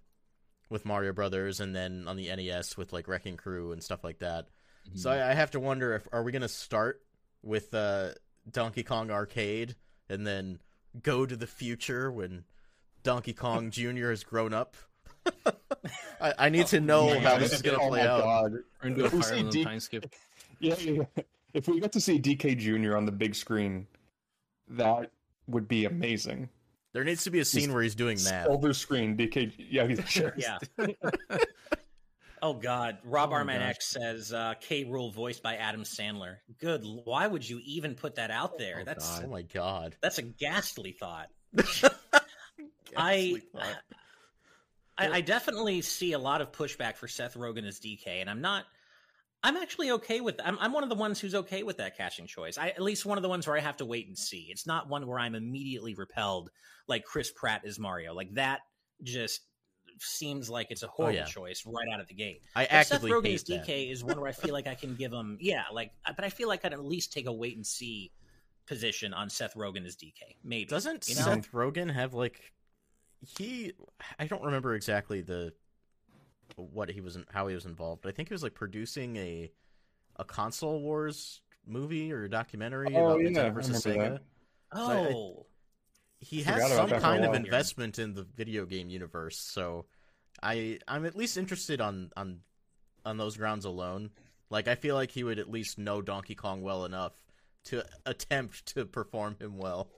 with 0.72 0.84
Mario 0.84 1.12
Brothers 1.12 1.60
and 1.60 1.74
then 1.76 2.08
on 2.08 2.16
the 2.16 2.34
NES 2.34 2.76
with 2.76 2.92
like 2.92 3.06
Wrecking 3.06 3.36
Crew 3.36 3.72
and 3.72 3.82
stuff 3.82 4.02
like 4.02 4.18
that. 4.20 4.48
So 4.96 5.10
I, 5.10 5.30
I 5.30 5.34
have 5.34 5.52
to 5.52 5.60
wonder 5.60 5.94
if 5.94 6.08
are 6.12 6.24
we 6.24 6.32
going 6.32 6.42
to 6.42 6.48
start 6.48 7.00
with 7.42 7.72
uh 7.72 8.10
Donkey 8.50 8.82
Kong 8.82 9.10
arcade 9.12 9.76
and 10.08 10.26
then 10.26 10.58
go 11.00 11.24
to 11.24 11.36
the 11.36 11.46
future 11.46 12.10
when 12.10 12.44
Donkey 13.04 13.32
Kong 13.32 13.70
Jr. 13.72 14.08
has 14.10 14.24
grown 14.24 14.52
up. 14.52 14.76
I, 16.20 16.34
I 16.38 16.48
need 16.48 16.66
to 16.68 16.80
know 16.80 17.12
Yeah, 17.12 17.20
how 17.20 17.38
this 17.38 17.52
is 17.52 17.62
going 17.62 17.78
to 17.78 17.84
oh 17.84 17.88
play 17.90 18.00
my 18.00 18.08
out. 18.08 18.22
God. 18.22 18.52
We're 18.52 18.62
gonna 18.90 18.94
do 18.96 19.02
a 19.02 19.06
If 19.06 19.12
we 19.12 19.22
fire 19.22 19.42
D- 19.50 19.64
time 19.64 19.80
skip. 19.80 20.12
Yeah, 20.58 20.76
yeah, 20.80 21.02
yeah. 21.16 21.22
If 21.54 21.66
we 21.68 21.80
got 21.80 21.92
to 21.92 22.00
see 22.00 22.20
DK 22.20 22.56
Jr. 22.56 22.96
on 22.96 23.04
the 23.04 23.10
big 23.12 23.34
screen, 23.34 23.86
that 24.68 25.10
would 25.48 25.66
be 25.66 25.84
amazing. 25.86 26.48
There 26.92 27.04
needs 27.04 27.24
to 27.24 27.30
be 27.30 27.40
a 27.40 27.44
scene 27.44 27.72
where 27.72 27.82
he's 27.82 27.94
doing 27.94 28.18
math. 28.24 28.46
Silver 28.46 28.72
screen, 28.74 29.16
DK. 29.16 29.52
Yeah, 29.70 29.86
he's 29.86 30.00
sure. 30.08 30.34
yeah. 30.36 30.58
Oh 32.44 32.54
God, 32.54 32.98
Rob 33.04 33.30
Oh 33.30 33.34
Arman. 33.36 33.60
X 33.60 33.86
says 33.86 34.32
uh, 34.32 34.54
K. 34.60 34.84
Rool 34.84 35.14
voiced 35.14 35.44
by 35.44 35.54
Adam 35.54 35.84
Sandler. 35.84 36.38
Good. 36.58 36.82
Why 37.04 37.28
would 37.28 37.48
you 37.48 37.60
even 37.64 37.94
put 37.94 38.16
that 38.16 38.32
out 38.32 38.58
there? 38.58 38.78
Oh, 38.80 38.84
that's 38.84 39.08
God. 39.20 39.24
Oh 39.26 39.30
my 39.30 39.42
god. 39.42 39.94
that's 40.02 40.18
a 40.18 40.22
ghastly 40.22 40.90
thought. 40.98 41.28
I, 41.56 41.62
Ghastly 42.96 43.42
thought. 43.54 43.76
I 44.98 45.08
I 45.12 45.20
definitely 45.20 45.82
see 45.82 46.14
a 46.14 46.18
lot 46.18 46.40
of 46.40 46.50
pushback 46.50 46.96
for 46.96 47.06
Seth 47.06 47.34
Rogen 47.34 47.64
as 47.64 47.78
DK, 47.78 48.08
and 48.08 48.28
I'm 48.28 48.40
not. 48.40 48.64
I'm 49.42 49.56
actually 49.56 49.90
okay 49.92 50.20
with. 50.20 50.40
I'm 50.44 50.58
I'm 50.60 50.72
one 50.72 50.82
of 50.82 50.88
the 50.88 50.94
ones 50.94 51.18
who's 51.18 51.34
okay 51.34 51.62
with 51.62 51.78
that 51.78 51.96
casting 51.96 52.26
choice. 52.26 52.58
I 52.58 52.68
at 52.68 52.82
least 52.82 53.04
one 53.04 53.18
of 53.18 53.22
the 53.22 53.28
ones 53.28 53.46
where 53.46 53.56
I 53.56 53.60
have 53.60 53.76
to 53.78 53.84
wait 53.84 54.06
and 54.06 54.16
see. 54.16 54.48
It's 54.50 54.66
not 54.66 54.88
one 54.88 55.06
where 55.06 55.18
I'm 55.18 55.34
immediately 55.34 55.94
repelled, 55.94 56.50
like 56.86 57.04
Chris 57.04 57.30
Pratt 57.30 57.62
is 57.64 57.78
Mario. 57.78 58.14
Like 58.14 58.34
that 58.34 58.60
just 59.02 59.40
seems 59.98 60.48
like 60.48 60.68
it's 60.70 60.82
a 60.82 60.86
oh, 60.86 60.92
horrible 60.94 61.18
yeah. 61.18 61.24
choice 61.24 61.64
right 61.66 61.88
out 61.92 62.00
of 62.00 62.08
the 62.08 62.14
gate. 62.14 62.42
I 62.54 62.62
But 62.64 62.70
Seth 62.70 62.92
actively 62.92 63.10
Rogen 63.10 63.26
hate 63.26 63.34
as. 63.34 63.44
DK 63.44 63.90
is 63.92 64.04
one 64.04 64.20
where 64.20 64.28
I 64.28 64.32
feel 64.32 64.52
like 64.52 64.66
I 64.66 64.74
can 64.74 64.94
give 64.94 65.12
him, 65.12 65.38
yeah, 65.40 65.64
like, 65.72 65.92
but 66.04 66.24
I 66.24 66.28
feel 66.28 66.48
like 66.48 66.64
I'd 66.64 66.72
at 66.72 66.84
least 66.84 67.12
take 67.12 67.26
a 67.26 67.32
wait 67.32 67.56
and 67.56 67.66
see 67.66 68.12
position 68.66 69.12
on 69.12 69.28
Seth 69.28 69.54
Rogen 69.54 69.84
as 69.86 69.96
DK. 69.96 70.36
Maybe 70.44 70.66
Doesn't 70.66 71.08
you 71.08 71.16
know? 71.16 71.22
Seth 71.22 71.52
Rogen 71.52 71.92
have 71.92 72.14
like 72.14 72.40
he? 73.20 73.72
I 74.18 74.26
don't 74.26 74.42
remember 74.42 74.74
exactly 74.74 75.20
the 75.20 75.52
what 76.56 76.88
he 76.90 77.00
was 77.00 77.16
in, 77.16 77.24
how 77.30 77.46
he 77.48 77.54
was 77.54 77.66
involved. 77.66 78.02
But 78.02 78.10
I 78.10 78.12
think 78.12 78.28
he 78.28 78.34
was 78.34 78.42
like 78.42 78.54
producing 78.54 79.16
a 79.16 79.50
a 80.16 80.24
console 80.24 80.80
wars 80.80 81.40
movie 81.66 82.12
or 82.12 82.28
documentary 82.28 82.94
Oh, 82.94 83.06
about 83.06 83.20
yeah, 83.22 83.28
Nintendo 83.28 83.54
versus 83.54 83.84
Sega. 83.84 84.12
that. 84.14 84.22
Oh, 84.72 85.46
He 86.20 86.42
Forgot 86.42 86.60
has 86.60 86.70
some 86.72 86.88
that 86.88 86.88
for 86.90 86.94
a 86.96 87.00
kind 87.00 87.24
of 87.24 87.30
while. 87.30 87.36
investment 87.38 87.98
in 87.98 88.14
the 88.14 88.22
video 88.24 88.64
game 88.66 88.90
universe, 88.90 89.38
so 89.38 89.86
I 90.42 90.78
I'm 90.88 91.04
at 91.06 91.16
least 91.16 91.36
interested 91.36 91.80
on 91.80 92.10
on 92.16 92.40
on 93.04 93.16
those 93.16 93.36
grounds 93.36 93.64
alone. 93.64 94.10
Like 94.50 94.68
I 94.68 94.74
feel 94.74 94.94
like 94.94 95.10
he 95.10 95.24
would 95.24 95.38
at 95.38 95.50
least 95.50 95.78
know 95.78 96.02
Donkey 96.02 96.34
Kong 96.34 96.62
well 96.62 96.84
enough 96.84 97.12
to 97.64 97.84
attempt 98.06 98.66
to 98.74 98.84
perform 98.84 99.36
him 99.40 99.56
well. 99.56 99.88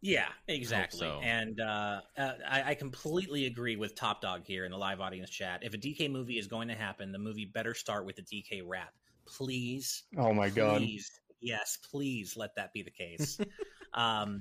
Yeah, 0.00 0.28
exactly. 0.46 1.08
so. 1.08 1.20
And 1.22 1.60
uh, 1.60 2.00
uh, 2.16 2.32
I, 2.48 2.62
I 2.70 2.74
completely 2.74 3.46
agree 3.46 3.76
with 3.76 3.94
Top 3.94 4.20
Dog 4.20 4.42
here 4.44 4.64
in 4.64 4.70
the 4.70 4.78
live 4.78 5.00
audience 5.00 5.30
chat. 5.30 5.60
If 5.62 5.74
a 5.74 5.78
DK 5.78 6.10
movie 6.10 6.38
is 6.38 6.46
going 6.46 6.68
to 6.68 6.74
happen, 6.74 7.12
the 7.12 7.18
movie 7.18 7.44
better 7.44 7.74
start 7.74 8.06
with 8.06 8.18
a 8.18 8.22
DK 8.22 8.62
rap, 8.66 8.92
please. 9.26 10.04
Oh 10.16 10.32
my 10.32 10.48
god. 10.48 10.78
Please, 10.78 11.10
yes, 11.40 11.78
please 11.90 12.36
let 12.36 12.54
that 12.56 12.72
be 12.72 12.82
the 12.82 12.90
case. 12.90 13.40
um, 13.94 14.40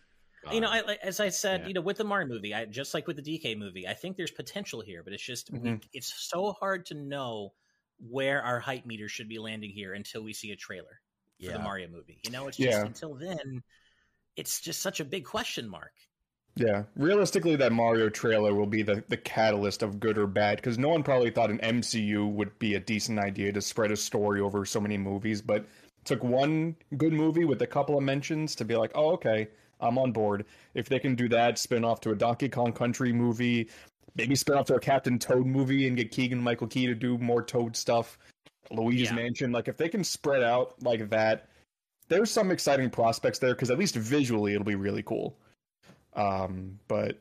you 0.51 0.61
know, 0.61 0.69
I, 0.69 0.97
as 1.03 1.19
I 1.19 1.29
said, 1.29 1.61
Yeah. 1.61 1.67
you 1.67 1.73
know, 1.73 1.81
with 1.81 1.97
the 1.97 2.03
Mario 2.03 2.27
movie, 2.27 2.53
I 2.53 2.65
just 2.65 2.93
like 2.93 3.07
with 3.07 3.17
the 3.17 3.21
DK 3.21 3.57
movie, 3.57 3.87
I 3.87 3.93
think 3.93 4.15
there's 4.15 4.31
potential 4.31 4.81
here, 4.81 5.03
but 5.03 5.11
it's 5.13 5.23
just 5.23 5.51
we, 5.51 5.71
Mhm. 5.71 5.83
it's 5.93 6.13
so 6.29 6.53
hard 6.53 6.85
to 6.87 6.93
know 6.93 7.53
where 7.99 8.41
our 8.43 8.59
hype 8.59 8.85
meter 8.85 9.09
should 9.09 9.27
be 9.27 9.39
landing 9.39 9.71
here 9.71 9.93
until 9.93 10.21
we 10.23 10.31
see 10.31 10.51
a 10.51 10.55
trailer 10.55 11.01
for 11.43 11.51
the 11.51 11.59
Mario 11.59 11.87
movie. 11.89 12.19
You 12.23 12.31
know, 12.31 12.47
it's 12.47 12.57
just 12.57 12.77
Yeah. 12.77 12.85
until 12.85 13.15
then, 13.15 13.63
it's 14.37 14.61
just 14.61 14.81
such 14.81 14.99
a 14.99 15.05
big 15.05 15.25
question 15.25 15.67
mark. 15.67 15.91
Yeah, 16.55 16.83
realistically, 16.95 17.55
that 17.57 17.71
Mario 17.71 18.09
trailer 18.09 18.55
will 18.55 18.65
be 18.65 18.81
the, 18.81 19.03
the 19.09 19.17
catalyst 19.17 19.83
of 19.83 19.99
good 19.99 20.17
or 20.17 20.25
bad 20.25 20.57
because 20.57 20.79
no 20.79 20.89
one 20.89 21.03
probably 21.03 21.29
thought 21.29 21.51
an 21.51 21.59
MCU 21.59 22.31
would 22.31 22.57
be 22.57 22.73
a 22.73 22.79
decent 22.79 23.19
idea 23.19 23.51
to 23.51 23.61
spread 23.61 23.91
a 23.91 23.95
story 23.97 24.41
over 24.41 24.65
so 24.65 24.79
many 24.79 24.97
movies, 24.97 25.41
but 25.41 25.67
took 26.03 26.23
one 26.23 26.75
good 26.97 27.13
movie 27.13 27.45
with 27.45 27.61
a 27.61 27.67
couple 27.67 27.97
of 27.97 28.03
mentions 28.03 28.55
to 28.55 28.65
be 28.65 28.75
like, 28.75 28.91
oh, 28.95 29.11
okay, 29.11 29.49
I'm 29.79 29.99
on 29.99 30.11
board. 30.11 30.45
If 30.73 30.89
they 30.89 30.97
can 30.97 31.13
do 31.15 31.29
that, 31.29 31.59
spin 31.59 31.83
off 31.85 32.01
to 32.01 32.11
a 32.11 32.15
Donkey 32.15 32.49
Kong 32.49 32.73
Country 32.73 33.13
movie, 33.13 33.69
maybe 34.15 34.35
spin 34.35 34.55
off 34.55 34.65
to 34.67 34.75
a 34.75 34.79
Captain 34.79 35.19
Toad 35.19 35.45
movie 35.45 35.87
and 35.87 35.95
get 35.95 36.09
Keegan 36.09 36.41
Michael 36.41 36.67
Key 36.67 36.87
to 36.87 36.95
do 36.95 37.17
more 37.19 37.43
Toad 37.43 37.75
stuff. 37.75 38.17
Luigi's 38.71 39.09
Yeah. 39.09 39.15
Mansion. 39.15 39.51
Like 39.51 39.67
if 39.67 39.77
they 39.77 39.89
can 39.89 40.03
spread 40.03 40.41
out 40.41 40.81
like 40.81 41.09
that, 41.09 41.49
there's 42.09 42.31
some 42.31 42.51
exciting 42.51 42.89
prospects 42.89 43.39
there 43.39 43.53
because 43.53 43.69
at 43.71 43.77
least 43.77 43.95
visually 43.95 44.53
it'll 44.53 44.65
be 44.65 44.75
really 44.75 45.03
cool. 45.03 45.37
Um, 46.13 46.79
but 46.87 47.19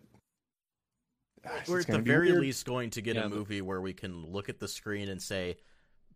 it's 1.44 1.68
We're 1.68 1.80
at 1.80 1.86
the 1.86 1.98
very 1.98 2.28
weird. 2.28 2.40
least 2.40 2.64
going 2.66 2.90
to 2.90 3.02
get 3.02 3.16
Yeah, 3.16 3.24
a 3.26 3.28
movie 3.28 3.60
where 3.62 3.80
we 3.80 3.92
can 3.92 4.26
look 4.26 4.48
at 4.48 4.58
the 4.58 4.68
screen 4.68 5.08
and 5.08 5.20
say, 5.20 5.56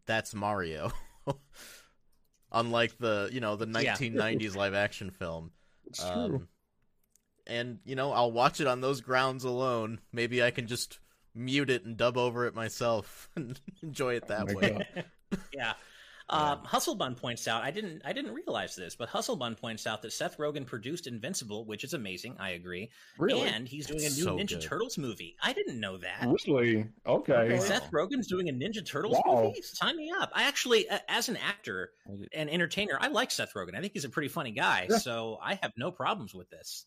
"That's 0.07 0.35
Mario." 0.35 0.93
Unlike 2.53 2.99
the 2.99 3.29
you 3.33 3.41
know 3.41 3.57
the 3.57 3.67
Yeah. 3.67 3.97
1990s 3.97 4.57
live 4.57 4.75
action 4.75 5.11
film. 5.11 5.53
It's 5.87 6.05
true. 6.11 6.43
Um, 6.43 6.49
and 7.47 7.79
you 7.85 7.95
know 7.95 8.13
I'll 8.13 8.33
watch 8.33 8.61
it 8.61 8.67
on 8.67 8.81
those 8.81 9.01
grounds 9.01 9.45
alone. 9.45 10.01
Maybe 10.13 10.43
I 10.43 10.51
can 10.51 10.67
just 10.67 10.99
mute 11.35 11.71
it 11.71 11.85
and 11.85 11.97
dub 11.97 12.17
over 12.17 12.47
it 12.47 12.55
myself 12.55 13.29
and 13.37 13.61
enjoy 13.83 14.15
it 14.15 14.27
that 14.29 14.49
Oh 14.49 14.55
my 14.55 14.55
way. 14.55 14.87
God. 16.31 16.39
yeah. 16.39 16.53
Um, 16.53 16.67
Hustlebun 16.67 17.17
points 17.17 17.47
out 17.49 17.63
I 17.63 17.71
didn't 17.71 18.03
I 18.05 18.13
didn't 18.13 18.33
realize 18.35 18.77
this, 18.77 18.95
but 18.95 19.09
Hustlebun 19.09 19.59
points 19.59 19.87
out 19.87 20.03
that 20.03 20.13
Seth 20.13 20.39
Rogen 20.39 20.65
produced 20.67 21.07
Invincible, 21.07 21.65
which 21.67 21.85
is 21.85 21.93
amazing. 21.95 22.37
I 22.39 22.51
agree, 22.51 22.91
Really? 23.19 23.43
and 23.49 23.67
he's 23.69 23.87
doing 23.87 24.01
a 24.01 24.05
new 24.05 24.23
so 24.23 24.37
Ninja 24.37 24.49
good. 24.51 24.63
Turtles 24.63 24.97
movie. 24.99 25.37
I 25.43 25.53
didn't 25.53 25.81
know 25.81 25.99
that. 25.99 26.27
Really? 26.47 26.87
Okay. 27.07 27.33
Okay. 27.33 27.59
Seth 27.59 27.91
Rogen's 27.91 28.27
doing 28.29 28.49
a 28.49 28.53
Ninja 28.53 28.85
Turtles 28.87 29.19
Wow. 29.27 29.45
movie. 29.45 29.63
Sign 29.63 29.97
me 29.97 30.13
up. 30.19 30.31
I 30.35 30.45
actually, 30.45 30.89
uh, 30.89 30.99
as 31.09 31.29
an 31.29 31.37
actor 31.37 31.91
and 32.33 32.49
entertainer, 32.49 32.97
I 33.01 33.09
like 33.09 33.31
Seth 33.31 33.53
Rogen. 33.55 33.75
I 33.77 33.81
think 33.81 33.93
he's 33.93 34.05
a 34.05 34.11
pretty 34.11 34.29
funny 34.29 34.53
guy, 34.53 34.87
Yeah. 34.89 34.99
so 34.99 35.39
I 35.43 35.55
have 35.63 35.73
no 35.77 35.91
problems 35.91 36.35
with 36.35 36.49
this. 36.51 36.87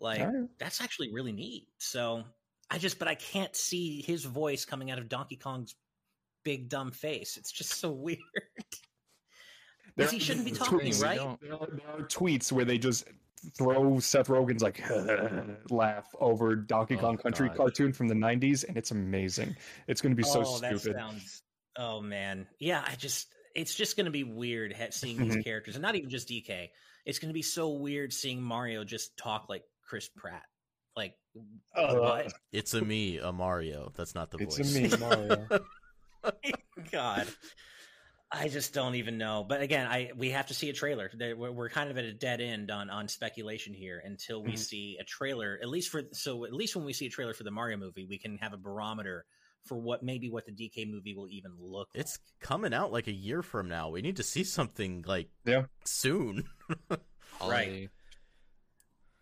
Like 0.00 0.20
Alright. 0.20 0.48
that's 0.58 0.80
actually 0.80 1.12
really 1.12 1.32
neat. 1.32 1.68
So 1.78 2.24
I 2.70 2.78
just, 2.78 2.98
but 2.98 3.08
I 3.08 3.14
can't 3.14 3.54
see 3.54 4.02
his 4.02 4.24
voice 4.24 4.64
coming 4.64 4.90
out 4.90 4.98
of 4.98 5.08
Donkey 5.08 5.36
Kong's 5.36 5.74
big 6.44 6.68
dumb 6.68 6.90
face. 6.92 7.36
It's 7.36 7.50
just 7.52 7.74
so 7.80 7.90
weird. 8.06 8.18
There- 8.36 8.62
Because 9.96 10.12
he 10.12 10.18
shouldn't 10.18 10.44
be 10.46 10.52
talking, 10.52 10.78
tweets- 10.80 11.02
right? 11.02 11.18
There 11.40 11.54
are, 11.54 11.68
there 11.72 11.88
are 11.88 12.02
tweets 12.06 12.50
where 12.52 12.64
they 12.64 12.78
just 12.78 13.06
throw 13.58 13.98
Seth 14.00 14.28
Rogen's 14.28 14.62
like 14.62 14.82
laugh 15.70 16.06
over 16.20 16.56
Donkey 16.56 16.96
Oh, 16.96 17.00
Kong 17.00 17.16
Country 17.16 17.48
God. 17.48 17.56
cartoon 17.56 17.92
from 17.92 18.08
the 18.08 18.14
'90s, 18.14 18.66
and 18.66 18.76
it's 18.76 18.90
amazing. 18.90 19.54
It's 19.86 20.00
going 20.00 20.12
to 20.12 20.16
be 20.16 20.22
so 20.22 20.42
oh, 20.46 20.58
that 20.60 20.78
stupid. 20.78 20.96
sounds. 20.98 21.42
Oh 21.76 22.00
man, 22.00 22.46
yeah. 22.58 22.84
I 22.86 22.94
just, 22.94 23.28
it's 23.54 23.74
just 23.74 23.96
going 23.96 24.06
to 24.06 24.10
be 24.12 24.24
weird 24.24 24.74
seeing 24.90 25.18
these 25.18 25.36
Mhm. 25.36 25.44
characters, 25.44 25.74
and 25.76 25.82
not 25.82 25.94
even 25.96 26.08
just 26.10 26.28
DK. 26.28 26.68
It's 27.04 27.18
going 27.18 27.28
to 27.28 27.34
be 27.34 27.42
so 27.42 27.70
weird 27.70 28.12
seeing 28.12 28.40
Mario 28.42 28.82
just 28.84 29.16
talk 29.16 29.46
like 29.48 29.62
Chris 29.86 30.08
Pratt. 30.08 30.44
Like 30.96 31.14
Uh, 31.76 31.94
what? 31.96 32.32
It's 32.52 32.72
a 32.74 32.80
me, 32.80 33.18
a 33.18 33.32
Mario. 33.32 33.92
That's 33.96 34.14
not 34.14 34.30
the 34.30 34.38
It's 34.38 34.56
voice. 34.56 34.74
It's 34.74 34.94
a 34.94 34.98
me, 34.98 35.04
Mario. 35.04 35.46
God. 36.92 37.26
I 38.32 38.48
just 38.48 38.74
don't 38.74 38.96
even 38.96 39.16
know. 39.16 39.44
But 39.48 39.60
again, 39.60 39.86
I 39.86 40.10
we 40.16 40.30
have 40.30 40.46
to 40.48 40.54
see 40.54 40.68
a 40.68 40.72
trailer. 40.72 41.08
We're, 41.18 41.52
we're 41.52 41.68
kind 41.68 41.90
of 41.90 41.98
at 41.98 42.04
a 42.04 42.12
dead 42.12 42.40
end 42.40 42.70
on 42.70 42.90
on 42.90 43.06
speculation 43.06 43.74
here 43.74 44.02
until 44.04 44.42
we 44.42 44.54
Mhm. 44.54 44.58
see 44.58 44.96
a 45.00 45.04
trailer. 45.04 45.58
At 45.62 45.68
least 45.68 45.90
for 45.90 46.02
so 46.12 46.44
at 46.44 46.52
least 46.52 46.74
when 46.74 46.84
we 46.84 46.92
see 46.92 47.06
a 47.06 47.10
trailer 47.10 47.34
for 47.34 47.44
the 47.44 47.52
Mario 47.52 47.76
movie, 47.76 48.06
we 48.08 48.18
can 48.18 48.38
have 48.38 48.52
a 48.52 48.56
barometer 48.56 49.24
for 49.66 49.76
what 49.78 50.02
maybe 50.02 50.28
what 50.30 50.46
the 50.46 50.52
DK 50.52 50.90
movie 50.90 51.14
will 51.14 51.28
even 51.28 51.52
look. 51.60 51.88
It's 51.94 52.18
coming 52.40 52.74
out 52.74 52.90
like 52.92 53.06
a 53.06 53.12
year 53.12 53.40
from 53.42 53.68
now. 53.68 53.90
We 53.90 54.02
need 54.02 54.16
to 54.16 54.22
see 54.24 54.42
something 54.42 55.04
like 55.06 55.28
Yeah. 55.44 55.66
soon. 55.84 56.44
right. 57.40 57.88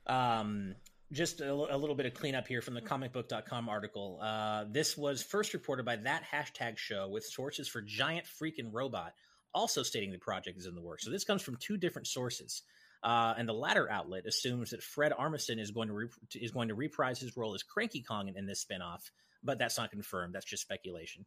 Um, 0.06 0.74
just 1.12 1.40
a, 1.40 1.54
little 1.54 1.94
bit 1.94 2.06
of 2.06 2.14
cleanup 2.14 2.48
here 2.48 2.62
from 2.62 2.74
the 2.74 2.80
comicbook.com 2.80 3.68
article. 3.68 4.18
Uh, 4.22 4.64
this 4.70 4.96
was 4.96 5.22
first 5.22 5.52
reported 5.52 5.84
by 5.84 5.96
that 5.96 6.22
hashtag 6.30 6.78
show 6.78 7.08
with 7.08 7.24
sources 7.24 7.68
for 7.68 7.82
Giant 7.82 8.26
Freaking 8.26 8.70
Robot, 8.72 9.12
also 9.54 9.82
stating 9.82 10.10
the 10.10 10.18
project 10.18 10.58
is 10.58 10.66
in 10.66 10.74
the 10.74 10.80
works. 10.80 11.04
So 11.04 11.10
this 11.10 11.24
comes 11.24 11.42
from 11.42 11.56
two 11.56 11.76
different 11.76 12.08
sources. 12.08 12.62
Uh, 13.02 13.34
and 13.36 13.48
the 13.48 13.52
latter 13.52 13.90
outlet 13.90 14.26
assumes 14.26 14.70
that 14.70 14.82
Fred 14.82 15.12
Armisen 15.12 15.58
is 15.58 15.72
going 15.72 15.88
to 15.88 15.94
re- 15.94 16.08
is 16.36 16.52
going 16.52 16.68
to 16.68 16.74
reprise 16.74 17.18
his 17.18 17.36
role 17.36 17.54
as 17.54 17.62
Cranky 17.62 18.00
Kong 18.00 18.28
in, 18.28 18.36
in 18.36 18.46
this 18.46 18.64
spinoff, 18.64 19.10
but 19.42 19.58
that's 19.58 19.76
not 19.76 19.90
confirmed. 19.90 20.34
That's 20.34 20.46
just 20.46 20.62
speculation. 20.62 21.26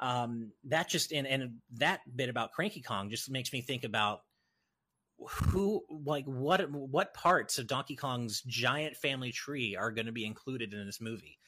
Um, 0.00 0.52
that 0.64 0.88
just 0.88 1.12
and, 1.12 1.26
and 1.26 1.60
that 1.78 2.00
bit 2.14 2.28
about 2.28 2.52
Cranky 2.52 2.82
Kong 2.82 3.08
just 3.08 3.30
makes 3.30 3.52
me 3.52 3.62
think 3.62 3.84
about 3.84 4.20
who 5.18 5.82
like 6.04 6.24
what 6.26 6.70
what 6.70 7.14
parts 7.14 7.58
of 7.58 7.66
Donkey 7.66 7.96
Kong's 7.96 8.42
giant 8.42 8.96
family 8.96 9.32
tree 9.32 9.76
are 9.76 9.90
going 9.90 10.06
to 10.06 10.12
be 10.12 10.24
included 10.26 10.74
in 10.74 10.84
this 10.86 11.00
movie? 11.00 11.38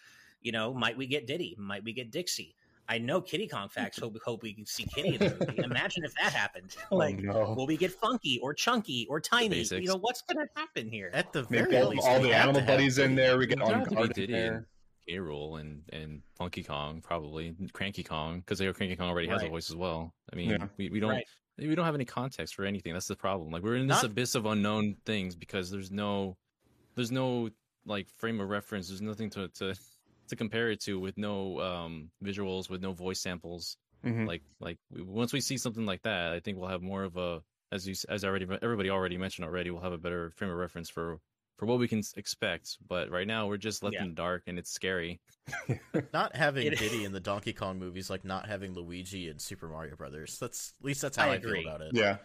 You 0.43 0.53
know, 0.53 0.73
might 0.73 0.97
we 0.97 1.07
get 1.07 1.27
Diddy? 1.27 1.55
Might 1.59 1.85
we 1.85 1.93
get 1.93 2.11
Dixie? 2.11 2.55
I 2.89 2.99
know 2.99 3.21
Kiddy 3.21 3.49
Kong 3.49 3.69
facts. 3.69 3.99
Hope 3.99 4.17
hope 4.25 4.43
we 4.45 4.55
can 4.55 4.65
see 4.65 4.85
Kiddy 4.85 5.15
in 5.15 5.19
the 5.19 5.37
movie. 5.49 5.59
Imagine 5.65 6.05
if 6.05 6.15
that 6.23 6.33
happened. 6.33 6.77
Like, 6.93 7.17
oh, 7.19 7.33
no. 7.49 7.55
will 7.57 7.67
we 7.67 7.77
get 7.77 7.91
Funky 7.91 8.39
or 8.41 8.55
Chunky 8.55 9.07
or 9.11 9.21
Tiny? 9.21 9.49
Basics. 9.49 9.83
You 9.83 9.89
know, 9.89 9.99
what's 9.99 10.23
going 10.23 10.47
to 10.47 10.53
happen 10.55 10.89
here? 10.89 11.11
At 11.13 11.33
the 11.33 11.45
Maybe 11.51 11.65
very 11.65 11.83
all, 11.83 11.89
least, 11.89 12.07
all 12.07 12.21
we 12.21 12.29
the 12.29 12.35
animal 12.37 12.61
buddies 12.63 12.99
in 12.99 13.17
there. 13.17 13.39
We 13.39 13.47
get 13.49 13.61
on 13.61 13.73
have 13.73 13.85
to 13.85 13.91
be 13.91 13.97
guard 13.97 14.15
Diddy 14.15 14.33
there. 14.33 14.55
and 14.55 14.67
K. 15.09 15.15
Rool 15.17 15.61
and 15.61 15.83
and 15.93 16.23
Funky 16.37 16.63
Kong 16.63 17.01
probably 17.01 17.57
Cranky 17.73 18.05
Kong 18.05 18.39
because 18.41 18.61
they 18.61 18.73
Cranky 18.73 18.95
Kong 18.95 19.09
already 19.11 19.27
has 19.29 19.43
a 19.43 19.49
voice 19.49 19.69
as 19.69 19.75
well. 19.77 20.15
I 20.33 20.37
mean, 20.37 20.51
Yeah. 20.51 20.67
we, 20.77 20.89
we 20.91 21.01
don't 21.01 21.11
Right. 21.11 21.27
We 21.59 21.75
don't 21.75 21.85
have 21.85 21.95
any 21.95 22.05
context 22.05 22.55
for 22.55 22.65
anything. 22.65 22.93
That's 22.93 23.07
the 23.09 23.17
problem. 23.17 23.51
Like 23.51 23.63
we're 23.63 23.77
in 23.77 23.87
this 23.87 24.03
Not- 24.03 24.11
abyss 24.13 24.35
of 24.35 24.47
unknown 24.47 24.97
things 25.05 25.35
because 25.37 25.71
there's 25.71 25.91
no 25.91 26.37
there's 26.95 27.13
no 27.13 27.51
like 27.87 28.09
frame 28.19 28.41
of 28.41 28.49
reference. 28.49 28.89
There's 28.89 29.03
nothing 29.03 29.31
to 29.31 29.49
to 29.49 29.75
to 30.29 30.37
compare 30.37 30.71
it 30.71 30.81
to 30.83 30.99
with 30.99 31.17
no 31.17 31.61
um 31.61 32.11
visuals 32.23 32.69
with 32.69 32.83
no 32.83 32.93
voice 32.93 33.21
samples. 33.21 33.77
Mhm. 34.05 34.27
Like 34.27 34.43
like 34.61 34.79
once 34.91 35.33
we 35.33 35.41
see 35.41 35.57
something 35.57 35.87
like 35.87 36.03
that, 36.03 36.33
I 36.33 36.41
think 36.41 36.59
we'll 36.59 36.69
have 36.69 36.83
more 36.83 37.05
of 37.05 37.17
a 37.17 37.43
as 37.73 37.87
you 37.89 37.95
as 38.09 38.25
already 38.25 38.47
everybody 38.63 38.91
already 38.91 39.19
mentioned 39.19 39.47
already. 39.47 39.71
We'll 39.71 39.83
have 39.83 39.93
a 39.93 39.99
better 39.99 40.31
frame 40.37 40.51
of 40.51 40.57
reference 40.57 40.91
for 40.91 41.19
for 41.57 41.67
what 41.67 41.79
we 41.79 41.89
can 41.89 42.03
expect. 42.17 42.79
But 42.87 43.11
right 43.11 43.27
now 43.27 43.47
we're 43.49 43.57
just 43.57 43.83
left 43.83 43.95
Yeah. 43.95 44.03
in 44.03 44.09
the 44.11 44.15
dark 44.15 44.45
and 44.47 44.59
it's 44.59 44.71
scary. 44.71 45.21
Not 46.13 46.37
having 46.37 46.67
It- 46.67 46.79
Diddy 46.79 47.05
in 47.05 47.13
the 47.13 47.21
Donkey 47.21 47.53
Kong 47.53 47.79
movies, 47.79 48.11
like 48.11 48.25
not 48.25 48.47
having 48.47 48.75
Luigi 48.75 49.29
in 49.29 49.39
Super 49.39 49.69
Mario 49.69 49.97
Brothers. 49.97 50.39
That's 50.39 50.75
at 50.81 50.85
least 50.85 51.03
that's 51.03 51.17
how 51.17 51.27
I 51.29 51.33
I, 51.33 51.35
agree. 51.37 51.63
feel 51.63 51.69
about 51.69 51.81
it. 51.83 51.93
Yeah, 51.95 52.17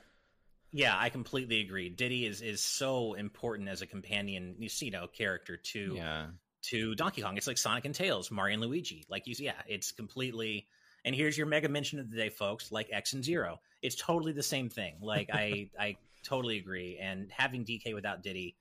Yeah, 0.71 0.95
I 0.97 1.09
completely 1.09 1.61
agree. 1.61 1.89
Diddy 1.89 2.25
is 2.25 2.41
is 2.41 2.61
so 2.61 3.13
important 3.13 3.69
as 3.69 3.81
a 3.81 3.87
companion, 3.87 4.55
you 4.59 4.69
see, 4.69 4.85
you 4.85 4.91
know, 4.91 5.07
character 5.07 5.57
to 5.57 5.93
Yeah. 5.95 6.27
to 6.63 6.95
Donkey 6.95 7.21
Kong. 7.21 7.37
It's 7.37 7.47
like 7.47 7.57
Sonic 7.57 7.85
and 7.85 7.95
Tails, 7.95 8.31
Mario 8.31 8.53
and 8.55 8.61
Luigi. 8.63 9.05
Like 9.09 9.27
you, 9.27 9.35
yeah, 9.39 9.61
it's 9.67 9.91
completely. 9.91 10.67
And 11.03 11.15
here's 11.15 11.35
your 11.37 11.47
mega 11.47 11.67
mention 11.67 11.99
of 11.99 12.11
the 12.11 12.15
day, 12.17 12.29
folks. 12.29 12.71
Like 12.71 12.89
X 12.91 13.13
and 13.13 13.23
Zero, 13.23 13.59
it's 13.81 13.95
totally 13.95 14.33
the 14.33 14.43
same 14.43 14.69
thing. 14.69 14.95
Like 15.01 15.29
I, 15.33 15.69
I 15.79 15.95
totally 16.23 16.57
agree. 16.57 16.99
And 17.01 17.31
having 17.31 17.65
DK 17.65 17.93
without 17.95 18.21
Diddy 18.21 18.55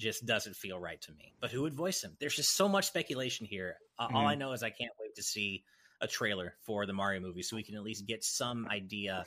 just 0.00 0.26
doesn't 0.26 0.56
feel 0.56 0.78
right 0.78 1.00
to 1.02 1.12
me. 1.12 1.32
But 1.40 1.50
who 1.52 1.62
would 1.62 1.74
voice 1.74 2.02
him? 2.02 2.16
There's 2.18 2.34
just 2.34 2.56
so 2.56 2.68
much 2.68 2.86
speculation 2.86 3.46
here. 3.46 3.76
Uh, 3.98 4.08
All 4.12 4.26
I 4.26 4.34
know 4.34 4.52
is 4.52 4.62
I 4.62 4.70
can't 4.70 4.92
wait 5.00 5.14
to 5.16 5.22
see 5.22 5.62
a 6.00 6.06
trailer 6.08 6.54
for 6.66 6.86
the 6.86 6.92
Mario 6.92 7.20
movie, 7.20 7.42
so 7.42 7.56
we 7.56 7.62
can 7.62 7.76
at 7.76 7.82
least 7.82 8.06
get 8.06 8.24
some 8.24 8.66
idea 8.68 9.26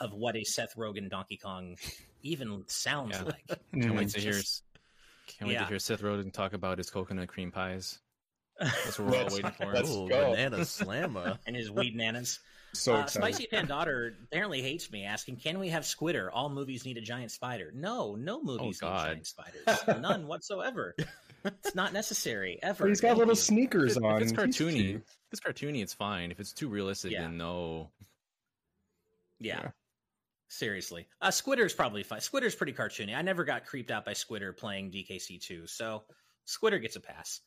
of 0.00 0.12
what 0.12 0.34
a 0.36 0.42
Seth 0.44 0.74
Rogen 0.76 1.08
Donkey 1.08 1.36
Kong 1.36 1.76
even 2.22 2.64
sounds 2.66 3.12
Yeah. 3.16 3.22
like. 3.24 3.60
Can't 3.72 3.94
wait 3.94 4.08
to 4.10 4.20
hear 4.20 4.40
can't 5.26 5.48
wait 5.48 5.54
yeah. 5.54 5.60
to 5.62 5.66
hear 5.68 5.78
Seth 5.78 6.02
Rogen 6.02 6.32
talk 6.32 6.52
about 6.52 6.76
his 6.78 6.90
coconut 6.90 7.28
cream 7.28 7.50
pies. 7.50 7.98
That's 8.60 8.98
what 8.98 9.10
we're 9.10 9.18
all 9.18 9.30
waiting 9.30 9.50
for. 9.52 9.66
let's 9.74 9.90
Ooh, 9.90 10.08
go. 10.08 10.30
banana 10.32 10.64
slammer. 10.64 11.38
and 11.46 11.56
his 11.56 11.70
weed 11.70 11.96
nanas. 11.96 12.38
So 12.74 12.94
uh. 12.96 13.06
Spicy 13.06 13.46
Pan 13.46 13.66
Daughter 13.66 14.14
apparently 14.24 14.60
hates 14.62 14.90
me, 14.92 15.04
asking, 15.04 15.36
"Can 15.36 15.58
we 15.58 15.68
have 15.70 15.84
Squitter? 15.84 16.28
All 16.32 16.48
movies 16.50 16.84
need 16.84 16.98
a 16.98 17.00
giant 17.00 17.30
spider." 17.30 17.72
No, 17.74 18.14
no 18.14 18.42
movies 18.42 18.80
need 18.82 18.88
God. 18.88 19.06
giant 19.06 19.26
spiders. 19.26 20.00
None 20.00 20.26
whatsoever. 20.26 20.94
It's 21.44 21.74
not 21.74 21.92
necessary 21.92 22.58
ever. 22.62 22.84
But 22.84 22.88
he's 22.88 23.00
got 23.00 23.08
Thank 23.08 23.18
little 23.18 23.32
you. 23.32 23.40
sneakers 23.40 23.96
If 23.96 24.02
on. 24.04 24.22
it's 24.22 24.32
cartoony, 24.32 24.96
if 24.96 25.02
it's 25.32 25.40
cartoony, 25.40 25.82
it's 25.82 25.92
fine. 25.94 26.30
If 26.30 26.40
it's 26.40 26.52
too 26.52 26.68
realistic, 26.68 27.12
Yeah. 27.12 27.22
then 27.22 27.36
no. 27.36 27.90
Yeah. 29.40 29.60
Yeah. 29.62 29.70
Seriously, 30.48 31.08
uh, 31.20 31.28
Squitter's 31.28 31.74
probably 31.74 32.02
fine. 32.02 32.20
Squitter's 32.20 32.54
pretty 32.54 32.72
cartoony. 32.72 33.14
I 33.16 33.22
never 33.22 33.44
got 33.44 33.66
creeped 33.66 33.90
out 33.90 34.04
by 34.04 34.12
Squitter 34.12 34.56
playing 34.56 34.90
DKC 34.92 35.38
two, 35.42 35.66
so 35.66 36.04
Squitter 36.46 36.80
gets 36.80 36.96
a 36.96 37.00
pass. 37.00 37.40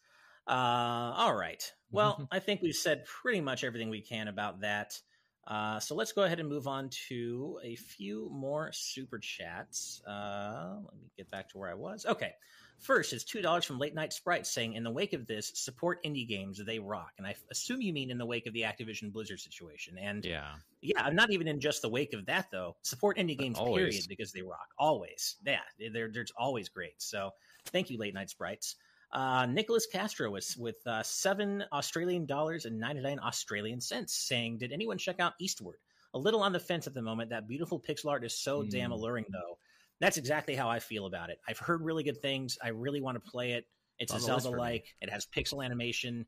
Uh, 0.46 1.14
all 1.16 1.34
right. 1.36 1.64
Well, 1.92 2.28
I 2.32 2.40
think 2.40 2.62
we've 2.62 2.76
said 2.76 3.06
pretty 3.06 3.40
much 3.42 3.64
everything 3.64 3.90
we 3.90 4.02
can 4.02 4.28
about 4.28 4.62
that. 4.62 5.00
Uh, 5.48 5.80
so 5.80 5.96
let's 5.96 6.12
go 6.12 6.24
ahead 6.24 6.42
and 6.42 6.50
move 6.50 6.68
on 6.68 6.90
to 7.08 7.58
a 7.64 7.76
few 7.76 8.30
more 8.32 8.70
super 8.74 9.18
chats. 9.18 10.02
Uh, 10.06 10.76
let 10.84 10.94
me 11.02 11.10
get 11.16 11.32
back 11.32 11.48
to 11.50 11.58
where 11.58 11.72
I 11.72 11.74
was. 11.74 12.06
Okay. 12.06 12.34
First 12.80 13.12
is 13.12 13.24
two 13.24 13.42
dollars 13.42 13.66
from 13.66 13.80
Late 13.80 13.96
Night 13.96 14.14
Sprite 14.14 14.46
saying, 14.46 14.74
"In 14.74 14.84
the 14.84 14.92
wake 14.92 15.14
of 15.14 15.26
this, 15.26 15.52
support 15.56 16.04
indie 16.04 16.28
games. 16.28 16.62
They 16.64 16.78
rock." 16.78 17.12
And 17.18 17.26
I 17.26 17.34
assume 17.50 17.82
you 17.82 17.92
mean 17.92 18.12
in 18.12 18.20
the 18.20 18.26
wake 18.26 18.46
of 18.46 18.54
the 18.54 18.62
Activision 18.62 19.12
Blizzard 19.12 19.40
situation. 19.40 19.98
And 19.98 20.24
Yeah. 20.24 20.54
yeah, 20.82 21.02
I'm 21.02 21.16
not 21.16 21.32
even 21.32 21.48
in 21.48 21.60
just 21.60 21.82
the 21.82 21.90
wake 21.90 22.14
of 22.14 22.28
that 22.28 22.52
though. 22.52 22.76
Support 22.84 23.18
indie 23.18 23.36
games, 23.38 23.58
Always. 23.58 23.82
period, 23.82 24.06
because 24.08 24.32
they 24.32 24.44
rock. 24.44 24.68
Always. 24.78 25.38
Yeah, 25.44 25.62
they're, 25.92 26.12
they're 26.12 26.26
always 26.38 26.70
great. 26.70 27.02
So 27.02 27.32
thank 27.66 27.90
you, 27.90 27.98
Late 27.98 28.14
Night 28.14 28.30
Sprites. 28.30 28.76
Uh, 29.14 29.46
Nicholas 29.46 29.88
Castro 29.88 30.30
was 30.32 30.58
with 30.58 30.76
uh, 30.86 31.02
seven 31.02 31.64
Australian 31.72 32.26
dollars 32.26 32.66
and 32.66 32.80
99 32.80 33.20
Australian 33.20 33.80
cents 33.80 34.14
saying, 34.28 34.58
Did 34.58 34.74
anyone 34.74 34.98
check 34.98 35.20
out 35.20 35.34
Eastward? 35.40 35.78
A 36.14 36.18
little 36.18 36.42
on 36.42 36.52
the 36.52 36.60
fence 36.60 36.88
at 36.88 36.94
the 36.94 37.02
moment. 37.02 37.30
That 37.30 37.48
beautiful 37.48 37.80
pixel 37.80 38.10
art 38.10 38.26
is 38.26 38.38
so 38.38 38.64
mm. 38.64 38.70
damn 38.70 38.92
alluring, 38.92 39.26
though. 39.32 39.58
That's 40.00 40.18
exactly 40.18 40.56
how 40.56 40.70
I 40.70 40.80
feel 40.80 41.06
about 41.06 41.30
it. 41.30 41.40
I've 41.48 41.58
heard 41.58 41.82
really 41.82 42.04
good 42.04 42.22
things. 42.22 42.58
I 42.64 42.70
really 42.70 43.02
want 43.02 43.24
to 43.24 43.32
play 43.32 43.54
it. 43.54 43.66
It's 44.00 44.14
a 44.14 44.20
Zelda 44.20 44.52
like, 44.52 44.86
it 45.02 45.10
has 45.10 45.26
pixel 45.26 45.66
animation. 45.66 46.28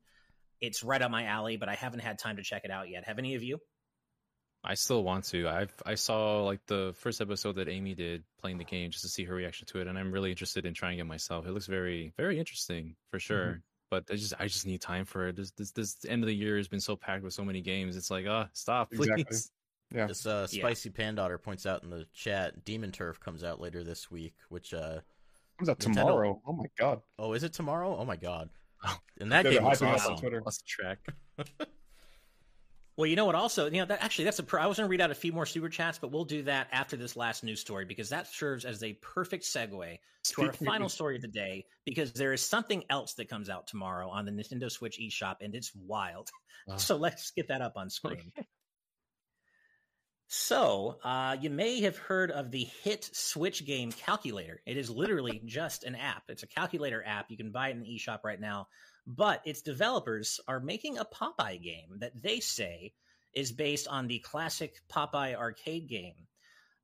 It's 0.60 0.82
right 0.82 1.00
up 1.00 1.10
my 1.10 1.24
alley, 1.24 1.56
but 1.56 1.68
I 1.68 1.74
haven't 1.74 2.00
had 2.00 2.18
time 2.18 2.36
to 2.36 2.42
check 2.42 2.62
it 2.64 2.70
out 2.70 2.88
yet. 2.88 3.06
Have 3.06 3.18
any 3.18 3.36
of 3.36 3.44
you? 3.44 3.58
I 4.62 4.74
still 4.74 5.02
want 5.02 5.24
to. 5.26 5.48
I've 5.48 5.72
I 5.86 5.94
saw 5.94 6.42
like 6.44 6.60
the 6.66 6.94
first 6.98 7.20
episode 7.20 7.56
that 7.56 7.68
Amy 7.68 7.94
did 7.94 8.24
playing 8.40 8.58
the 8.58 8.64
game 8.64 8.90
just 8.90 9.04
to 9.04 9.08
see 9.08 9.24
her 9.24 9.34
reaction 9.34 9.66
to 9.68 9.80
it, 9.80 9.86
and 9.86 9.98
I'm 9.98 10.12
really 10.12 10.30
interested 10.30 10.66
in 10.66 10.74
trying 10.74 10.98
it 10.98 11.04
myself. 11.04 11.46
It 11.46 11.52
looks 11.52 11.66
very 11.66 12.12
very 12.16 12.38
interesting 12.38 12.96
for 13.10 13.18
sure. 13.18 13.46
Mm-hmm. 13.46 13.58
But 13.90 14.04
I 14.10 14.14
just 14.14 14.34
I 14.38 14.44
just 14.46 14.66
need 14.66 14.80
time 14.80 15.04
for 15.04 15.28
it. 15.28 15.36
This, 15.36 15.50
this 15.52 15.72
this 15.72 15.96
end 16.06 16.22
of 16.22 16.28
the 16.28 16.34
year 16.34 16.56
has 16.58 16.68
been 16.68 16.80
so 16.80 16.94
packed 16.94 17.24
with 17.24 17.32
so 17.32 17.44
many 17.44 17.60
games. 17.60 17.96
It's 17.96 18.10
like, 18.10 18.26
ah, 18.28 18.42
uh, 18.42 18.46
stop, 18.52 18.90
please. 18.92 19.08
Exactly. 19.08 19.38
Yeah. 19.92 20.06
This 20.06 20.24
uh, 20.26 20.46
spicy 20.46 20.90
yeah. 20.90 21.04
Pandaughter 21.04 21.38
points 21.38 21.66
out 21.66 21.82
in 21.82 21.90
the 21.90 22.06
chat. 22.12 22.64
Demon 22.64 22.92
Turf 22.92 23.18
comes 23.18 23.42
out 23.42 23.60
later 23.60 23.82
this 23.82 24.10
week, 24.10 24.34
which 24.48 24.72
uh 24.74 25.00
comes 25.58 25.68
out 25.68 25.78
Nintendo... 25.78 25.94
tomorrow. 25.94 26.42
Oh 26.46 26.52
my 26.52 26.66
god. 26.78 27.00
Oh, 27.18 27.32
is 27.32 27.42
it 27.42 27.52
tomorrow? 27.52 27.96
Oh 27.98 28.04
my 28.04 28.16
god. 28.16 28.50
And 29.20 29.32
that 29.32 29.44
game 29.44 29.62
was 29.64 29.82
awesome. 29.82 30.14
On 30.14 30.18
Twitter. 30.18 30.42
Lost 30.42 30.66
track. 30.66 30.98
Well, 33.00 33.06
you 33.06 33.16
know 33.16 33.24
what? 33.24 33.34
Also, 33.34 33.64
you 33.64 33.78
know 33.80 33.86
that 33.86 34.02
actually 34.02 34.26
that's 34.26 34.40
a. 34.40 34.60
I 34.60 34.66
was 34.66 34.76
going 34.76 34.86
to 34.86 34.90
read 34.90 35.00
out 35.00 35.10
a 35.10 35.14
few 35.14 35.32
more 35.32 35.46
super 35.46 35.70
chats, 35.70 35.98
but 35.98 36.12
we'll 36.12 36.26
do 36.26 36.42
that 36.42 36.68
after 36.70 36.98
this 36.98 37.16
last 37.16 37.42
news 37.42 37.58
story 37.58 37.86
because 37.86 38.10
that 38.10 38.26
serves 38.26 38.66
as 38.66 38.82
a 38.82 38.92
perfect 38.92 39.44
segue 39.44 39.98
to 40.24 40.42
our 40.42 40.52
final 40.52 40.90
story 40.90 41.16
of 41.16 41.22
the 41.22 41.28
day. 41.28 41.64
Because 41.86 42.12
there 42.12 42.34
is 42.34 42.46
something 42.46 42.84
else 42.90 43.14
that 43.14 43.30
comes 43.30 43.48
out 43.48 43.66
tomorrow 43.68 44.10
on 44.10 44.26
the 44.26 44.32
Nintendo 44.32 44.70
Switch 44.70 45.00
eShop, 45.00 45.36
and 45.40 45.54
it's 45.54 45.72
wild. 45.74 46.28
Uh. 46.68 46.76
So 46.76 46.96
let's 46.96 47.30
get 47.30 47.48
that 47.48 47.62
up 47.62 47.72
on 47.76 47.88
screen. 47.88 48.32
So, 50.28 50.98
uh, 51.02 51.38
you 51.40 51.48
may 51.48 51.80
have 51.80 51.96
heard 51.96 52.30
of 52.30 52.50
the 52.50 52.64
hit 52.84 53.08
Switch 53.14 53.64
game 53.64 53.92
Calculator. 53.92 54.60
It 54.66 54.76
is 54.76 54.90
literally 54.90 55.40
just 55.46 55.84
an 55.84 55.94
app. 55.94 56.24
It's 56.28 56.42
a 56.42 56.46
calculator 56.46 57.02
app. 57.04 57.30
You 57.30 57.38
can 57.38 57.50
buy 57.50 57.70
it 57.70 57.76
in 57.76 57.80
the 57.80 57.86
eShop 57.86 58.20
right 58.24 58.40
now 58.40 58.68
but 59.06 59.42
its 59.44 59.62
developers 59.62 60.40
are 60.46 60.60
making 60.60 60.98
a 60.98 61.04
Popeye 61.04 61.62
game 61.62 61.98
that 61.98 62.22
they 62.22 62.40
say 62.40 62.92
is 63.34 63.52
based 63.52 63.88
on 63.88 64.06
the 64.06 64.18
classic 64.20 64.80
Popeye 64.92 65.34
arcade 65.34 65.88
game. 65.88 66.26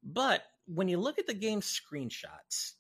But 0.03 0.43
when 0.67 0.89
you 0.89 0.99
look 0.99 1.19
at 1.19 1.27
the 1.27 1.35
game's 1.35 1.67
screenshots, 1.67 2.73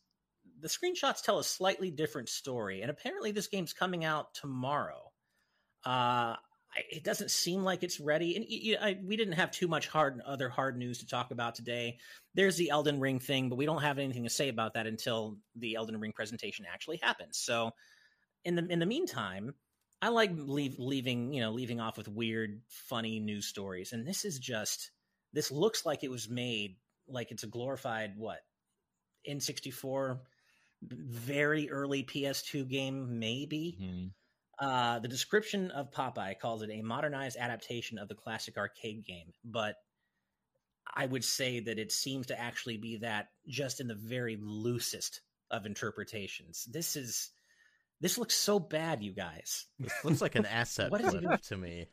the 0.60 0.68
screenshots 0.68 1.22
tell 1.22 1.38
a 1.38 1.44
slightly 1.44 1.90
different 1.90 2.28
story, 2.28 2.82
and 2.82 2.90
apparently 2.90 3.32
this 3.32 3.48
game's 3.48 3.72
coming 3.72 4.04
out 4.04 4.34
tomorrow. 4.34 5.12
Uh, 5.84 6.36
it 6.90 7.04
doesn't 7.04 7.30
seem 7.30 7.62
like 7.62 7.82
it's 7.82 8.00
ready, 8.00 8.36
and 8.36 8.44
you, 8.48 8.76
I, 8.80 8.98
we 9.02 9.16
didn't 9.16 9.34
have 9.34 9.50
too 9.50 9.68
much 9.68 9.88
hard 9.88 10.20
other 10.26 10.48
hard 10.48 10.76
news 10.76 10.98
to 10.98 11.06
talk 11.06 11.30
about 11.30 11.54
today. 11.54 11.98
There's 12.34 12.56
the 12.56 12.70
Elden 12.70 13.00
Ring 13.00 13.18
thing, 13.18 13.48
but 13.48 13.56
we 13.56 13.66
don't 13.66 13.82
have 13.82 13.98
anything 13.98 14.24
to 14.24 14.30
say 14.30 14.48
about 14.48 14.74
that 14.74 14.86
until 14.86 15.38
the 15.56 15.74
Elden 15.74 15.98
Ring 15.98 16.12
presentation 16.12 16.66
actually 16.70 16.98
happens. 17.02 17.38
So 17.38 17.70
in 18.46 18.54
the 18.54 18.66
in 18.68 18.78
the 18.78 18.86
meantime, 18.86 19.54
I 20.00 20.08
like 20.08 20.30
leave, 20.34 20.78
leaving 20.78 21.34
you 21.34 21.40
know 21.40 21.50
leaving 21.50 21.80
off 21.80 21.98
with 21.98 22.08
weird, 22.08 22.62
funny 22.68 23.18
news 23.20 23.46
stories, 23.46 23.92
and 23.92 24.06
this 24.06 24.24
is 24.24 24.38
just 24.38 24.92
this 25.32 25.50
looks 25.50 25.84
like 25.84 26.04
it 26.04 26.10
was 26.10 26.30
made 26.30 26.76
like 27.08 27.32
it's 27.32 27.42
a 27.42 27.48
glorified 27.48 28.12
what 28.16 28.38
N64 29.28 30.20
very 30.82 31.70
early 31.70 32.04
PS2 32.04 32.68
game, 32.68 33.18
maybe. 33.18 33.76
Mm-hmm. 33.80 34.06
Uh, 34.58 34.98
the 35.00 35.08
description 35.08 35.70
of 35.72 35.90
Popeye 35.90 36.38
calls 36.38 36.62
it 36.62 36.70
a 36.70 36.82
modernized 36.82 37.36
adaptation 37.38 37.98
of 37.98 38.08
the 38.08 38.14
classic 38.14 38.56
arcade 38.56 39.04
game, 39.04 39.32
but 39.44 39.76
I 40.94 41.04
would 41.04 41.24
say 41.24 41.60
that 41.60 41.78
it 41.78 41.92
seems 41.92 42.28
to 42.28 42.40
actually 42.40 42.78
be 42.78 42.98
that 42.98 43.28
just 43.48 43.80
in 43.80 43.88
the 43.88 43.94
very 43.94 44.38
loosest 44.40 45.20
of 45.50 45.66
interpretations. 45.66 46.66
This 46.70 46.96
is 46.96 47.30
this 48.00 48.18
looks 48.18 48.34
so 48.34 48.58
bad, 48.58 49.02
you 49.02 49.12
guys. 49.12 49.66
This 49.78 49.92
looks 50.04 50.20
like 50.20 50.34
an 50.34 50.46
asset 50.50 50.90
what 50.90 51.02
flip 51.02 51.24
it? 51.24 51.42
to 51.44 51.56
me. 51.56 51.86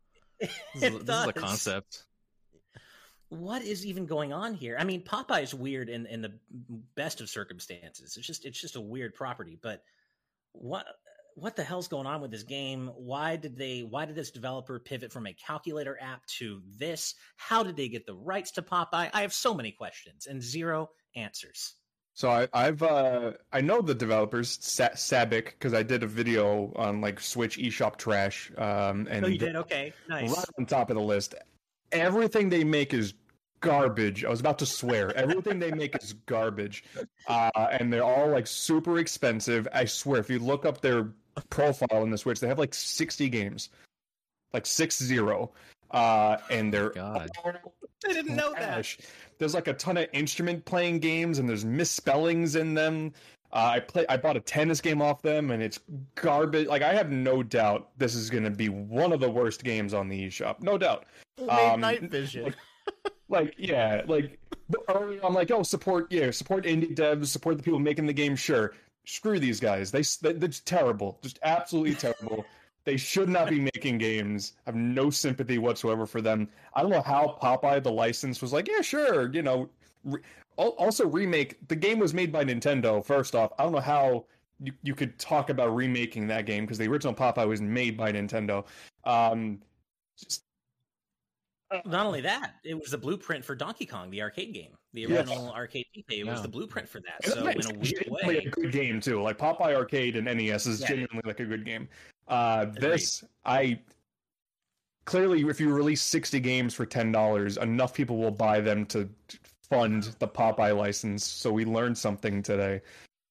this, 0.40 0.50
is, 0.74 1.04
this 1.04 1.16
is 1.16 1.26
a 1.26 1.32
concept. 1.32 2.04
What 3.30 3.62
is 3.62 3.84
even 3.84 4.06
going 4.06 4.32
on 4.32 4.54
here? 4.54 4.76
I 4.78 4.84
mean, 4.84 5.02
Popeye 5.02 5.42
is 5.42 5.54
weird 5.54 5.88
in, 5.88 6.06
in 6.06 6.22
the 6.22 6.32
best 6.94 7.20
of 7.20 7.28
circumstances. 7.28 8.16
It's 8.16 8.26
just 8.26 8.46
it's 8.46 8.60
just 8.60 8.76
a 8.76 8.80
weird 8.80 9.14
property. 9.14 9.58
But 9.60 9.82
what 10.52 10.86
what 11.34 11.54
the 11.54 11.62
hell's 11.62 11.88
going 11.88 12.06
on 12.06 12.20
with 12.20 12.30
this 12.30 12.42
game? 12.42 12.90
Why 12.96 13.36
did 13.36 13.56
they 13.56 13.80
why 13.80 14.06
did 14.06 14.14
this 14.14 14.30
developer 14.30 14.78
pivot 14.78 15.12
from 15.12 15.26
a 15.26 15.34
calculator 15.34 15.98
app 16.00 16.24
to 16.38 16.62
this? 16.78 17.14
How 17.36 17.62
did 17.62 17.76
they 17.76 17.88
get 17.88 18.06
the 18.06 18.14
rights 18.14 18.52
to 18.52 18.62
Popeye? 18.62 19.10
I 19.12 19.22
have 19.22 19.34
so 19.34 19.52
many 19.52 19.72
questions 19.72 20.26
and 20.26 20.42
zero 20.42 20.90
answers. 21.14 21.74
So 22.18 22.28
I, 22.32 22.48
I've 22.52 22.82
uh, 22.82 23.34
I 23.52 23.60
know 23.60 23.80
the 23.80 23.94
developers 23.94 24.58
Sa- 24.60 24.88
Sabec 24.88 25.44
because 25.44 25.72
I 25.72 25.84
did 25.84 26.02
a 26.02 26.06
video 26.08 26.72
on 26.74 27.00
like 27.00 27.20
Switch 27.20 27.56
eShop 27.58 27.94
trash. 27.94 28.50
Um, 28.58 29.06
and 29.08 29.24
oh, 29.24 29.28
you 29.28 29.38
did 29.38 29.54
okay, 29.54 29.92
nice. 30.08 30.36
Right 30.36 30.44
on 30.58 30.66
top 30.66 30.90
of 30.90 30.96
the 30.96 31.02
list. 31.02 31.36
Everything 31.92 32.48
they 32.48 32.64
make 32.64 32.92
is 32.92 33.14
garbage. 33.60 34.24
I 34.24 34.30
was 34.30 34.40
about 34.40 34.58
to 34.58 34.66
swear. 34.66 35.16
Everything 35.16 35.60
they 35.60 35.70
make 35.70 35.94
is 36.02 36.14
garbage, 36.26 36.82
uh, 37.28 37.50
and 37.54 37.92
they're 37.92 38.02
all 38.02 38.30
like 38.30 38.48
super 38.48 38.98
expensive. 38.98 39.68
I 39.72 39.84
swear, 39.84 40.18
if 40.18 40.28
you 40.28 40.40
look 40.40 40.66
up 40.66 40.80
their 40.80 41.12
profile 41.50 42.02
in 42.02 42.10
the 42.10 42.18
Switch, 42.18 42.40
they 42.40 42.48
have 42.48 42.58
like 42.58 42.74
sixty 42.74 43.28
games, 43.28 43.68
like 44.52 44.66
six 44.66 45.00
zero, 45.00 45.52
uh, 45.90 46.38
and 46.50 46.72
they're 46.72 46.90
God. 46.90 47.30
I 48.06 48.12
didn't 48.12 48.36
know 48.36 48.52
that. 48.52 48.86
There's 49.38 49.54
like 49.54 49.68
a 49.68 49.74
ton 49.74 49.96
of 49.96 50.08
instrument 50.12 50.64
playing 50.64 51.00
games, 51.00 51.38
and 51.38 51.48
there's 51.48 51.64
misspellings 51.64 52.56
in 52.56 52.74
them. 52.74 53.12
Uh, 53.52 53.72
I 53.74 53.80
play. 53.80 54.04
I 54.08 54.16
bought 54.16 54.36
a 54.36 54.40
tennis 54.40 54.80
game 54.80 55.00
off 55.00 55.22
them, 55.22 55.50
and 55.50 55.62
it's 55.62 55.80
garbage. 56.14 56.66
Like 56.66 56.82
I 56.82 56.92
have 56.92 57.10
no 57.10 57.42
doubt 57.42 57.88
this 57.96 58.14
is 58.14 58.30
going 58.30 58.44
to 58.44 58.50
be 58.50 58.68
one 58.68 59.12
of 59.12 59.20
the 59.20 59.30
worst 59.30 59.64
games 59.64 59.94
on 59.94 60.08
the 60.08 60.28
eShop. 60.28 60.60
No 60.60 60.76
doubt. 60.76 61.06
Um, 61.48 61.80
night 61.80 62.02
vision. 62.02 62.44
Like, 62.44 62.54
like, 63.28 63.54
yeah, 63.58 64.02
like 64.06 64.38
I'm 64.88 65.34
like, 65.34 65.50
oh, 65.50 65.62
support, 65.62 66.10
yeah, 66.10 66.30
support 66.30 66.64
indie 66.64 66.94
devs, 66.94 67.26
support 67.26 67.56
the 67.56 67.62
people 67.62 67.78
making 67.78 68.06
the 68.06 68.12
game. 68.12 68.36
Sure, 68.36 68.74
screw 69.06 69.38
these 69.38 69.60
guys. 69.60 69.90
They, 69.90 70.02
they 70.22 70.34
that's 70.34 70.60
terrible, 70.60 71.18
just 71.22 71.38
absolutely 71.42 71.94
terrible. 71.94 72.44
They 72.88 72.96
should 72.96 73.28
not 73.28 73.50
be 73.50 73.60
making 73.74 73.98
games. 73.98 74.54
I 74.66 74.70
have 74.70 74.74
no 74.74 75.10
sympathy 75.10 75.58
whatsoever 75.58 76.06
for 76.06 76.22
them. 76.22 76.48
I 76.72 76.80
don't 76.80 76.90
know 76.90 77.02
how 77.02 77.36
Popeye 77.42 77.82
the 77.82 77.92
license 77.92 78.40
was 78.40 78.50
like, 78.50 78.66
yeah, 78.66 78.80
sure, 78.80 79.30
you 79.30 79.42
know. 79.42 79.68
Re- 80.04 80.22
also, 80.56 81.06
remake 81.06 81.68
the 81.68 81.76
game 81.76 81.98
was 81.98 82.14
made 82.14 82.32
by 82.32 82.46
Nintendo. 82.46 83.04
First 83.04 83.34
off, 83.34 83.52
I 83.58 83.62
don't 83.62 83.72
know 83.72 83.80
how 83.80 84.24
you, 84.58 84.72
you 84.82 84.94
could 84.94 85.18
talk 85.18 85.50
about 85.50 85.74
remaking 85.76 86.26
that 86.28 86.46
game 86.46 86.64
because 86.64 86.78
the 86.78 86.88
original 86.88 87.12
Popeye 87.12 87.46
was 87.46 87.60
made 87.60 87.94
by 87.94 88.10
Nintendo. 88.10 88.64
Um, 89.04 89.60
just, 90.16 90.44
Not 91.84 92.06
only 92.06 92.22
that, 92.22 92.54
it 92.64 92.74
was 92.74 92.90
the 92.90 92.98
blueprint 92.98 93.44
for 93.44 93.54
Donkey 93.54 93.84
Kong, 93.84 94.10
the 94.10 94.22
arcade 94.22 94.54
game. 94.54 94.70
The 94.94 95.04
original 95.06 95.44
yes. 95.44 95.52
arcade 95.54 95.86
It 95.94 96.04
yeah. 96.08 96.30
was 96.30 96.40
the 96.40 96.48
blueprint 96.48 96.88
for 96.88 97.00
that. 97.00 97.24
So 97.24 97.46
in 97.46 97.64
a 97.64 97.78
weird 97.78 98.08
way, 98.08 98.38
a 98.38 98.48
good 98.48 98.72
game 98.72 99.00
too. 99.00 99.20
Like 99.20 99.36
Popeye 99.36 99.74
Arcade 99.74 100.16
and 100.16 100.24
NES 100.24 100.66
is 100.66 100.80
yeah. 100.80 100.88
genuinely 100.88 101.22
like 101.24 101.40
a 101.40 101.44
good 101.44 101.66
game. 101.66 101.88
Uh, 102.26 102.66
this 102.80 103.22
I 103.44 103.80
clearly, 105.04 105.42
if 105.42 105.60
you 105.60 105.72
release 105.72 106.00
sixty 106.00 106.40
games 106.40 106.72
for 106.72 106.86
ten 106.86 107.12
dollars, 107.12 107.58
enough 107.58 107.92
people 107.92 108.16
will 108.16 108.30
buy 108.30 108.60
them 108.60 108.86
to 108.86 109.08
fund 109.68 110.14
the 110.18 110.28
Popeye 110.28 110.76
license. 110.76 111.22
So 111.24 111.52
we 111.52 111.66
learned 111.66 111.98
something 111.98 112.42
today. 112.42 112.80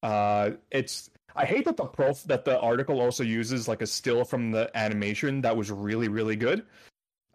Uh, 0.04 0.52
it's 0.70 1.10
I 1.34 1.44
hate 1.44 1.64
that 1.64 1.76
the 1.76 1.86
prof 1.86 2.22
that 2.24 2.44
the 2.44 2.60
article 2.60 3.00
also 3.00 3.24
uses 3.24 3.66
like 3.66 3.82
a 3.82 3.86
still 3.86 4.24
from 4.24 4.52
the 4.52 4.70
animation 4.76 5.40
that 5.40 5.56
was 5.56 5.72
really 5.72 6.08
really 6.08 6.36
good. 6.36 6.60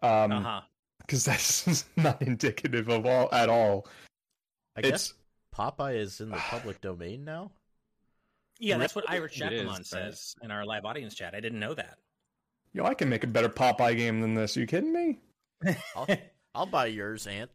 Um, 0.02 0.32
uh-huh. 0.32 0.60
Because 1.06 1.24
that's 1.24 1.84
not 1.96 2.22
indicative 2.22 2.88
of 2.88 3.06
all 3.06 3.28
at 3.32 3.48
all. 3.48 3.86
I 4.76 4.80
it's, 4.80 4.88
guess 4.90 5.14
Popeye 5.54 5.96
is 5.96 6.20
in 6.20 6.30
the 6.30 6.36
public 6.50 6.80
domain 6.80 7.24
now. 7.24 7.50
Yeah, 8.60 8.78
that's 8.78 8.94
what 8.94 9.10
Irish 9.10 9.38
Jackalon 9.38 9.84
says 9.84 10.36
in 10.42 10.50
our 10.50 10.64
live 10.64 10.84
audience 10.84 11.14
chat. 11.14 11.34
I 11.34 11.40
didn't 11.40 11.58
know 11.58 11.74
that. 11.74 11.98
Yo, 12.72 12.84
I 12.84 12.94
can 12.94 13.08
make 13.08 13.24
a 13.24 13.26
better 13.26 13.48
Popeye 13.48 13.96
game 13.96 14.20
than 14.20 14.34
this. 14.34 14.56
Are 14.56 14.60
you 14.60 14.66
kidding 14.66 14.92
me? 14.92 15.18
I'll, 15.96 16.06
I'll 16.54 16.66
buy 16.66 16.86
yours, 16.86 17.26
Ant. 17.26 17.50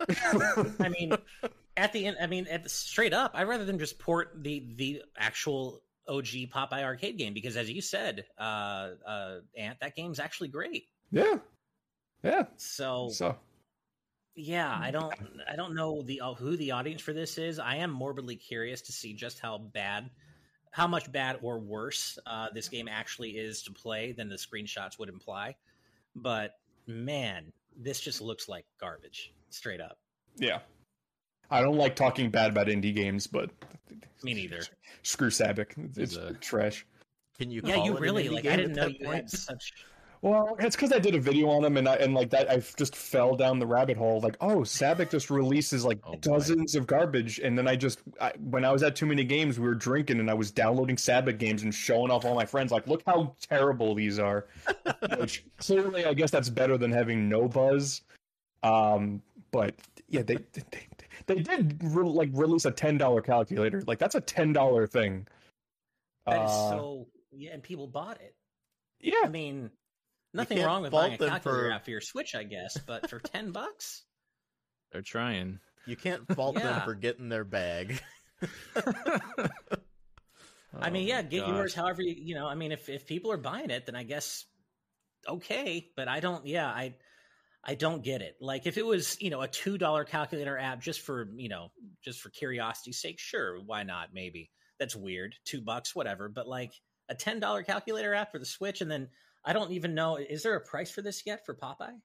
I 0.80 0.88
mean, 0.88 1.12
at 1.76 1.92
the 1.92 2.06
end, 2.06 2.16
I 2.20 2.26
mean, 2.26 2.46
at 2.48 2.62
the, 2.62 2.68
straight 2.68 3.12
up, 3.12 3.32
I'd 3.34 3.48
rather 3.48 3.64
than 3.64 3.78
just 3.78 3.98
port 3.98 4.32
the 4.42 4.64
the 4.76 5.02
actual 5.16 5.82
OG 6.08 6.26
Popeye 6.52 6.82
arcade 6.82 7.18
game 7.18 7.34
because, 7.34 7.56
as 7.56 7.70
you 7.70 7.80
said, 7.80 8.24
uh, 8.38 8.90
uh, 9.06 9.38
Ant, 9.56 9.78
that 9.80 9.96
game's 9.96 10.18
actually 10.18 10.48
great. 10.48 10.86
Yeah, 11.10 11.36
yeah. 12.22 12.44
So, 12.56 13.08
so 13.10 13.36
yeah, 14.34 14.76
I 14.80 14.90
don't, 14.90 15.12
I 15.50 15.56
don't 15.56 15.74
know 15.74 16.02
the 16.02 16.20
uh, 16.20 16.34
who 16.34 16.56
the 16.56 16.70
audience 16.72 17.02
for 17.02 17.12
this 17.12 17.38
is. 17.38 17.58
I 17.58 17.76
am 17.76 17.90
morbidly 17.90 18.36
curious 18.36 18.80
to 18.82 18.92
see 18.92 19.14
just 19.14 19.40
how 19.40 19.58
bad 19.58 20.10
how 20.70 20.86
much 20.86 21.10
bad 21.10 21.38
or 21.42 21.58
worse 21.58 22.18
uh, 22.26 22.48
this 22.54 22.68
game 22.68 22.88
actually 22.88 23.30
is 23.30 23.62
to 23.62 23.72
play 23.72 24.12
than 24.12 24.28
the 24.28 24.36
screenshots 24.36 24.98
would 24.98 25.08
imply. 25.08 25.56
But 26.14 26.54
man, 26.86 27.52
this 27.76 28.00
just 28.00 28.20
looks 28.20 28.48
like 28.48 28.64
garbage, 28.80 29.32
straight 29.50 29.80
up. 29.80 29.98
Yeah. 30.36 30.60
I 31.50 31.62
don't 31.62 31.76
like 31.76 31.96
talking 31.96 32.30
bad 32.30 32.50
about 32.50 32.66
indie 32.66 32.94
games, 32.94 33.26
but 33.26 33.50
Me 34.22 34.34
neither. 34.34 34.60
screw 35.02 35.30
Sabec. 35.30 35.96
It's 35.96 36.16
a- 36.16 36.34
trash. 36.34 36.86
Can 37.38 37.50
you? 37.50 37.62
Yeah, 37.64 37.76
call 37.76 37.84
you 37.86 37.92
it 37.92 37.96
an 37.96 38.02
really 38.02 38.24
indie 38.24 38.32
like. 38.32 38.46
I 38.46 38.56
didn't 38.56 38.74
know 38.74 38.84
that 38.84 38.98
you 39.00 39.06
point? 39.06 39.16
had 39.16 39.30
such. 39.30 39.72
Well, 40.20 40.56
it's 40.58 40.74
because 40.74 40.92
I 40.92 40.98
did 40.98 41.14
a 41.14 41.20
video 41.20 41.48
on 41.48 41.62
them, 41.62 41.76
and 41.76 41.88
I, 41.88 41.94
and 41.96 42.12
like 42.12 42.30
that, 42.30 42.50
I 42.50 42.56
just 42.76 42.96
fell 42.96 43.36
down 43.36 43.58
the 43.60 43.66
rabbit 43.66 43.96
hole. 43.96 44.20
Like, 44.20 44.36
oh, 44.40 44.58
Sabec 44.60 45.10
just 45.10 45.30
releases 45.30 45.84
like 45.84 46.00
Oh, 46.04 46.12
boy. 46.12 46.18
dozens 46.20 46.74
of 46.74 46.86
garbage, 46.88 47.38
and 47.38 47.56
then 47.56 47.68
I 47.68 47.76
just, 47.76 48.00
I, 48.20 48.32
when 48.40 48.64
I 48.64 48.72
was 48.72 48.82
at 48.82 48.96
too 48.96 49.06
many 49.06 49.22
games, 49.22 49.60
we 49.60 49.66
were 49.68 49.74
drinking, 49.76 50.18
and 50.18 50.28
I 50.28 50.34
was 50.34 50.50
downloading 50.50 50.96
Sabec 50.96 51.38
games 51.38 51.62
and 51.62 51.72
showing 51.72 52.10
off 52.10 52.24
all 52.24 52.34
my 52.34 52.46
friends. 52.46 52.72
Like, 52.72 52.88
look 52.88 53.02
how 53.06 53.36
terrible 53.40 53.94
these 53.94 54.18
are. 54.18 54.46
Which 55.18 55.44
clearly, 55.58 56.04
I 56.04 56.14
guess 56.14 56.32
that's 56.32 56.48
better 56.50 56.76
than 56.76 56.90
having 56.90 57.28
no 57.28 57.46
buzz. 57.46 58.02
Um, 58.64 59.22
but 59.52 59.76
yeah, 60.08 60.22
they 60.22 60.38
they 60.52 60.62
they 61.26 61.42
did 61.42 61.78
re- 61.82 62.02
like 62.08 62.30
release 62.32 62.64
a 62.64 62.72
ten 62.72 62.98
dollar 62.98 63.20
calculator. 63.20 63.82
Like, 63.86 63.98
that's 64.00 64.16
a 64.16 64.20
ten 64.20 64.52
dollar 64.52 64.86
thing. 64.88 65.28
That 66.26 66.44
is 66.44 66.50
Uh, 66.50 66.70
so. 66.70 67.06
Yeah, 67.30 67.52
and 67.52 67.62
people 67.62 67.86
bought 67.86 68.20
it. 68.20 68.34
yeah. 69.00 69.20
I 69.24 69.28
mean, 69.28 69.70
nothing 70.34 70.62
wrong 70.62 70.82
with 70.82 70.92
buying 70.92 71.14
a 71.14 71.18
calculator 71.18 71.68
for- 71.68 71.72
app 71.72 71.84
for 71.84 71.90
your 71.90 72.00
Switch, 72.00 72.34
I 72.34 72.44
guess. 72.44 72.76
But 72.78 73.08
for 73.10 73.18
ten 73.18 73.52
bucks, 73.52 74.04
They're 74.92 75.02
trying. 75.02 75.60
You 75.86 75.96
can't 75.96 76.26
fault 76.34 76.56
them 76.56 76.82
for 76.82 76.94
getting 76.94 77.28
their 77.28 77.44
bag. 77.44 78.00
I 80.80 80.90
mean, 80.90 81.04
Oh 81.04 81.08
yeah, 81.08 81.22
my 81.22 81.28
get 81.28 81.48
yours 81.48 81.74
however 81.74 82.02
you 82.02 82.14
you 82.16 82.34
know. 82.34 82.46
I 82.46 82.54
mean, 82.54 82.72
if 82.72 82.88
if 82.88 83.06
people 83.06 83.32
are 83.32 83.38
buying 83.38 83.70
it, 83.70 83.86
then 83.86 83.96
I 83.96 84.02
guess 84.02 84.44
okay. 85.26 85.88
But 85.96 86.08
I 86.08 86.20
don't. 86.20 86.46
Yeah, 86.46 86.66
I 86.66 86.94
I 87.64 87.74
don't 87.74 88.04
get 88.04 88.20
it. 88.22 88.36
Like 88.40 88.66
if 88.66 88.76
it 88.76 88.84
was 88.86 89.20
you 89.20 89.30
know 89.30 89.40
a 89.40 89.48
two 89.48 89.78
dollar 89.78 90.04
calculator 90.04 90.58
app 90.58 90.80
just 90.82 91.00
for 91.00 91.28
you 91.36 91.48
know 91.48 91.72
just 92.04 92.20
for 92.20 92.30
curiosity's 92.30 93.00
sake, 93.00 93.18
sure, 93.18 93.58
why 93.64 93.82
not? 93.82 94.08
Maybe 94.12 94.50
that's 94.78 94.94
weird. 94.94 95.34
Two 95.44 95.62
bucks, 95.62 95.94
whatever. 95.96 96.28
But 96.28 96.46
like 96.46 96.72
a 97.08 97.14
ten 97.14 97.40
dollar 97.40 97.62
calculator 97.62 98.14
app 98.14 98.30
for 98.32 98.38
the 98.38 98.46
Switch, 98.46 98.80
and 98.82 98.90
then 98.90 99.08
I 99.44 99.52
don't 99.52 99.70
even 99.72 99.94
know. 99.94 100.16
Is 100.16 100.42
there 100.42 100.54
a 100.56 100.60
price 100.60 100.90
for 100.90 101.02
this 101.02 101.22
yet 101.26 101.44
for 101.46 101.54
Popeye? 101.54 101.98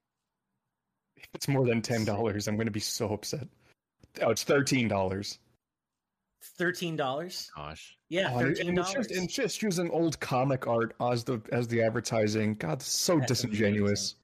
If 1.18 1.28
it's 1.34 1.48
more 1.48 1.66
than 1.66 1.82
ten 1.82 2.06
dollars, 2.06 2.48
I'm 2.48 2.56
going 2.56 2.68
to 2.68 2.72
be 2.72 2.80
so 2.80 3.14
upset. 3.14 3.48
Oh, 4.22 4.30
it's 4.30 4.44
thirteen 4.44 4.88
dollars. 4.88 5.40
Thirteen 6.58 6.96
dollars. 6.96 7.50
Gosh. 7.56 7.98
Yeah, 8.10 8.30
Oh, 8.34 8.40
and, 8.40 8.56
thirteen 8.56 8.76
dollars. 8.76 8.94
just 8.94 9.12
and 9.12 9.30
just 9.30 9.62
using 9.62 9.90
old 9.92 10.20
comic 10.20 10.68
art 10.68 10.96
as 11.02 11.24
the 11.24 11.42
as 11.52 11.68
the 11.68 11.82
advertising. 11.82 12.56
God, 12.56 12.82
so 12.82 13.16
That's 13.18 13.28
disingenuous. 13.30 14.16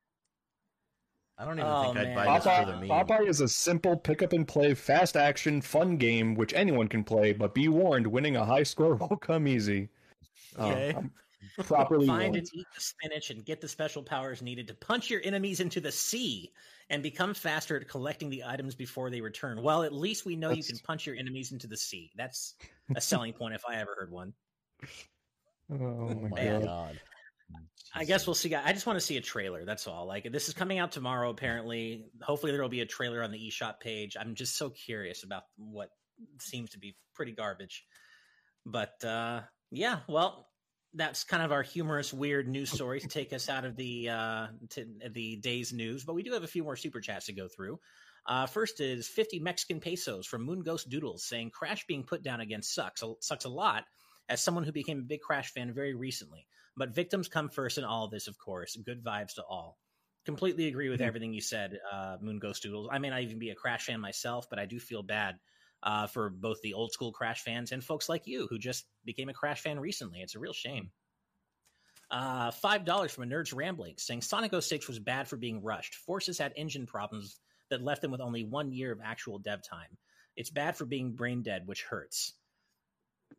I 1.37 1.45
don't 1.45 1.57
even 1.57 1.71
Oh, 1.71 1.83
think 1.83 1.97
I'd 1.97 2.03
man. 2.07 2.15
buy 2.15 2.35
this 2.35 2.43
for 2.43 2.65
the 2.65 2.71
Popeye, 2.73 2.79
meme. 2.81 2.89
Popeye 2.89 3.27
is 3.29 3.39
a 3.39 3.47
simple 3.47 3.95
pick 3.95 4.21
up 4.21 4.33
and 4.33 4.45
play, 4.45 4.73
fast 4.73 5.15
action, 5.15 5.61
fun 5.61 5.95
game 5.95 6.35
which 6.35 6.53
anyone 6.53 6.89
can 6.89 7.03
play. 7.05 7.31
But 7.31 7.53
be 7.53 7.69
warned, 7.69 8.07
winning 8.07 8.35
a 8.35 8.43
high 8.43 8.63
score 8.63 8.95
won't 8.95 9.21
come 9.21 9.47
easy. 9.47 9.87
Uh, 10.57 10.65
Okay. 10.67 10.93
I'm 10.97 11.11
properly 11.65 12.07
Find 12.07 12.21
warned. 12.33 12.35
and 12.37 12.47
eat 12.53 12.67
the 12.75 12.81
spinach 12.81 13.29
and 13.29 13.45
get 13.45 13.61
the 13.61 13.67
special 13.67 14.03
powers 14.03 14.41
needed 14.41 14.67
to 14.67 14.73
punch 14.73 15.09
your 15.09 15.21
enemies 15.23 15.59
into 15.59 15.79
the 15.81 15.91
sea 15.91 16.51
and 16.89 17.01
become 17.03 17.33
faster 17.33 17.77
at 17.77 17.87
collecting 17.87 18.29
the 18.29 18.43
items 18.45 18.75
before 18.75 19.09
they 19.09 19.21
return. 19.21 19.61
Well, 19.61 19.83
at 19.83 19.93
least 19.93 20.25
we 20.25 20.35
know 20.35 20.51
you 20.51 20.63
can 20.63 20.77
punch 20.79 21.05
your 21.05 21.15
enemies 21.15 21.51
into 21.51 21.67
the 21.67 21.77
sea. 21.77 22.11
That's 22.15 22.55
a 22.95 23.01
selling 23.01 23.33
point 23.33 23.53
if 23.55 23.63
I 23.67 23.75
ever 23.75 23.95
heard 23.97 24.11
one. 24.11 24.33
Oh 25.71 25.75
Oh 25.75 26.15
my 26.15 26.29
my 26.29 26.45
god! 26.45 26.63
god. 26.63 26.99
I 27.95 28.03
guess 28.03 28.25
we'll 28.25 28.33
see. 28.33 28.53
I 28.55 28.73
just 28.73 28.85
want 28.87 28.97
to 28.97 29.05
see 29.05 29.17
a 29.17 29.21
trailer. 29.21 29.65
That's 29.65 29.85
all. 29.87 30.05
Like 30.07 30.31
this 30.31 30.47
is 30.47 30.53
coming 30.55 30.79
out 30.79 30.91
tomorrow. 30.91 31.29
Apparently, 31.29 32.05
hopefully 32.21 32.51
there 32.51 32.61
will 32.61 32.69
be 32.69 32.81
a 32.81 32.85
trailer 32.87 33.21
on 33.23 33.31
the 33.31 33.37
eShop 33.37 33.79
page. 33.79 34.17
I'm 34.19 34.33
just 34.35 34.55
so 34.57 34.71
curious 34.71 35.23
about 35.23 35.43
what 35.57 35.89
seems 36.39 36.71
to 36.71 36.79
be 36.79 36.95
pretty 37.13 37.31
garbage. 37.33 37.85
But 38.65 39.03
uh, 39.03 39.41
yeah, 39.71 39.99
well, 40.07 40.48
that's 40.93 41.23
kind 41.23 41.43
of 41.43 41.51
our 41.51 41.61
humorous, 41.63 42.13
weird 42.13 42.47
news 42.47 42.71
story 42.71 42.99
to 42.99 43.07
take 43.07 43.31
us 43.33 43.49
out 43.49 43.65
of 43.65 43.75
the 43.75 44.09
uh, 44.09 44.47
to 44.71 44.85
the 45.11 45.35
day's 45.37 45.71
news. 45.71 46.03
But 46.03 46.13
we 46.13 46.23
do 46.23 46.33
have 46.33 46.43
a 46.43 46.47
few 46.47 46.63
more 46.63 46.75
super 46.75 46.99
chats 46.99 47.27
to 47.27 47.33
go 47.33 47.47
through. 47.47 47.79
Uh, 48.25 48.45
first 48.45 48.79
is 48.81 49.07
50 49.07 49.39
Mexican 49.39 49.79
pesos 49.79 50.25
from 50.25 50.43
Moon 50.43 50.61
Ghost 50.61 50.89
Doodles 50.89 51.23
saying 51.23 51.51
Crash 51.51 51.85
being 51.87 52.03
put 52.03 52.21
down 52.21 52.41
again 52.41 52.61
sucks 52.61 53.03
sucks 53.21 53.45
a 53.45 53.49
lot 53.49 53.85
as 54.27 54.41
someone 54.41 54.63
who 54.63 54.71
became 54.71 54.99
a 54.99 55.03
big 55.03 55.21
Crash 55.21 55.51
fan 55.51 55.73
very 55.73 55.93
recently. 55.95 56.45
But 56.75 56.93
victims 56.93 57.27
come 57.27 57.49
first 57.49 57.77
in 57.77 57.83
all 57.83 58.05
of 58.05 58.11
this, 58.11 58.27
of 58.27 58.37
course. 58.37 58.75
Good 58.75 59.03
vibes 59.03 59.35
to 59.35 59.43
all. 59.43 59.79
Completely 60.25 60.67
agree 60.67 60.89
with 60.89 61.01
Yeah. 61.01 61.07
everything 61.07 61.33
you 61.33 61.41
said, 61.41 61.79
uh, 61.91 62.17
Moon 62.21 62.39
Ghost 62.39 62.61
Doodles. 62.61 62.89
I 62.91 62.99
may 62.99 63.09
not 63.09 63.21
even 63.21 63.39
be 63.39 63.49
a 63.49 63.55
Crash 63.55 63.85
fan 63.85 63.99
myself, 63.99 64.49
but 64.49 64.59
I 64.59 64.65
do 64.65 64.79
feel 64.79 65.01
bad 65.01 65.39
uh, 65.83 66.07
for 66.07 66.29
both 66.29 66.61
the 66.61 66.73
old 66.73 66.91
school 66.91 67.11
Crash 67.11 67.41
fans 67.41 67.71
and 67.71 67.83
folks 67.83 68.09
like 68.09 68.27
you 68.27 68.47
who 68.49 68.57
just 68.57 68.85
became 69.05 69.29
a 69.29 69.33
Crash 69.33 69.61
fan 69.61 69.79
recently. 69.79 70.21
It's 70.21 70.35
a 70.35 70.39
real 70.39 70.53
shame. 70.53 70.91
Uh, 72.11 72.51
Five 72.51 72.85
dollars 72.85 73.11
from 73.11 73.25
a 73.25 73.27
nerd's 73.27 73.53
rambling, 73.53 73.95
saying 73.97 74.21
Sonic 74.21 74.53
06 74.59 74.87
was 74.87 74.99
bad 74.99 75.27
for 75.27 75.37
being 75.37 75.61
rushed. 75.61 75.95
Forces 75.95 76.37
had 76.37 76.53
engine 76.55 76.85
problems 76.85 77.39
that 77.69 77.83
left 77.83 78.01
them 78.01 78.11
with 78.11 78.21
only 78.21 78.43
one 78.43 78.71
year 78.71 78.91
of 78.91 78.99
actual 79.03 79.37
dev 79.37 79.61
time. 79.63 79.97
It's 80.35 80.49
bad 80.49 80.75
for 80.75 80.85
being 80.85 81.13
brain 81.13 81.43
dead, 81.43 81.67
which 81.67 81.83
hurts. 81.83 82.33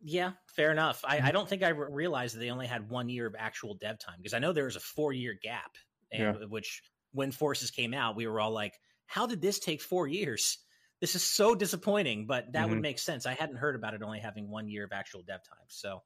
Yeah, 0.01 0.31
fair 0.55 0.71
enough. 0.71 1.03
I, 1.05 1.19
I 1.19 1.31
don't 1.31 1.49
think 1.49 1.63
I 1.63 1.69
re- 1.69 1.87
realized 1.91 2.35
that 2.35 2.39
they 2.39 2.49
only 2.49 2.65
had 2.65 2.89
one 2.89 3.09
year 3.09 3.27
of 3.27 3.35
actual 3.37 3.75
dev 3.75 3.99
time 3.99 4.15
because 4.17 4.33
I 4.33 4.39
know 4.39 4.53
there 4.53 4.65
was 4.65 4.77
a 4.77 4.81
four 4.81 5.11
year 5.11 5.35
gap, 5.41 5.75
and 6.11 6.49
which 6.49 6.81
when 7.11 7.31
Forces 7.31 7.71
came 7.71 7.93
out, 7.93 8.15
we 8.15 8.25
were 8.25 8.39
all 8.39 8.51
like, 8.51 8.79
"How 9.05 9.27
did 9.27 9.41
this 9.41 9.59
take 9.59 9.81
four 9.81 10.07
years? 10.07 10.57
This 11.01 11.15
is 11.15 11.23
so 11.23 11.53
disappointing." 11.55 12.25
But 12.27 12.53
that 12.53 12.69
would 12.69 12.77
Mhm. 12.77 12.81
make 12.81 12.99
sense. 12.99 13.25
I 13.25 13.33
hadn't 13.33 13.57
heard 13.57 13.75
about 13.75 13.93
it 13.93 14.01
only 14.01 14.19
having 14.19 14.49
one 14.49 14.69
year 14.69 14.85
of 14.85 14.93
actual 14.93 15.23
dev 15.23 15.43
time, 15.43 15.67
so 15.67 16.03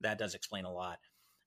that 0.00 0.18
does 0.18 0.34
explain 0.34 0.66
a 0.66 0.72
lot. 0.72 0.98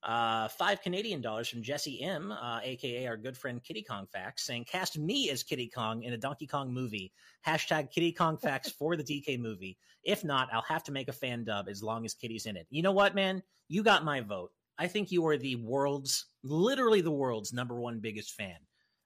Uh, 0.01 0.47
five 0.49 0.81
Canadian 0.81 1.19
dollars 1.19 1.49
from 1.49 1.63
Jesse 1.63 1.99
M, 1.99 2.31
uh, 2.31 2.59
aka 2.63 3.07
our 3.07 3.17
good 3.17 3.35
friend 3.35 3.63
Kiddy 3.63 3.81
Kong 3.81 4.05
Facts, 4.05 4.45
saying 4.45 4.65
cast 4.65 4.99
me 4.99 5.31
as 5.31 5.41
Kiddy 5.41 5.67
Kong 5.67 6.03
in 6.03 6.13
a 6.13 6.17
Donkey 6.17 6.45
Kong 6.45 6.71
movie. 6.71 7.11
Hashtag 7.45 7.89
Kiddy 7.89 8.11
Kong 8.11 8.37
Facts 8.37 8.69
for 8.69 8.95
the 8.95 9.03
DK 9.03 9.35
movie. 9.37 9.79
If 10.03 10.23
not, 10.23 10.47
I'll 10.53 10.61
have 10.61 10.83
to 10.83 10.91
make 10.91 11.07
a 11.07 11.13
fan 11.13 11.43
dub 11.43 11.67
as 11.67 11.81
long 11.81 12.05
as 12.05 12.13
Kiddy's 12.13 12.45
in 12.45 12.55
it. 12.55 12.67
You 12.69 12.83
know 12.83 12.91
what, 12.91 13.15
man? 13.15 13.41
You 13.67 13.81
got 13.81 14.03
my 14.03 14.21
vote. 14.21 14.51
I 14.77 14.87
think 14.87 15.11
you 15.11 15.25
are 15.25 15.37
the 15.37 15.55
world's, 15.55 16.27
literally 16.43 17.01
the 17.01 17.09
world's 17.09 17.51
number 17.51 17.79
one 17.79 17.99
biggest 17.99 18.33
fan 18.33 18.59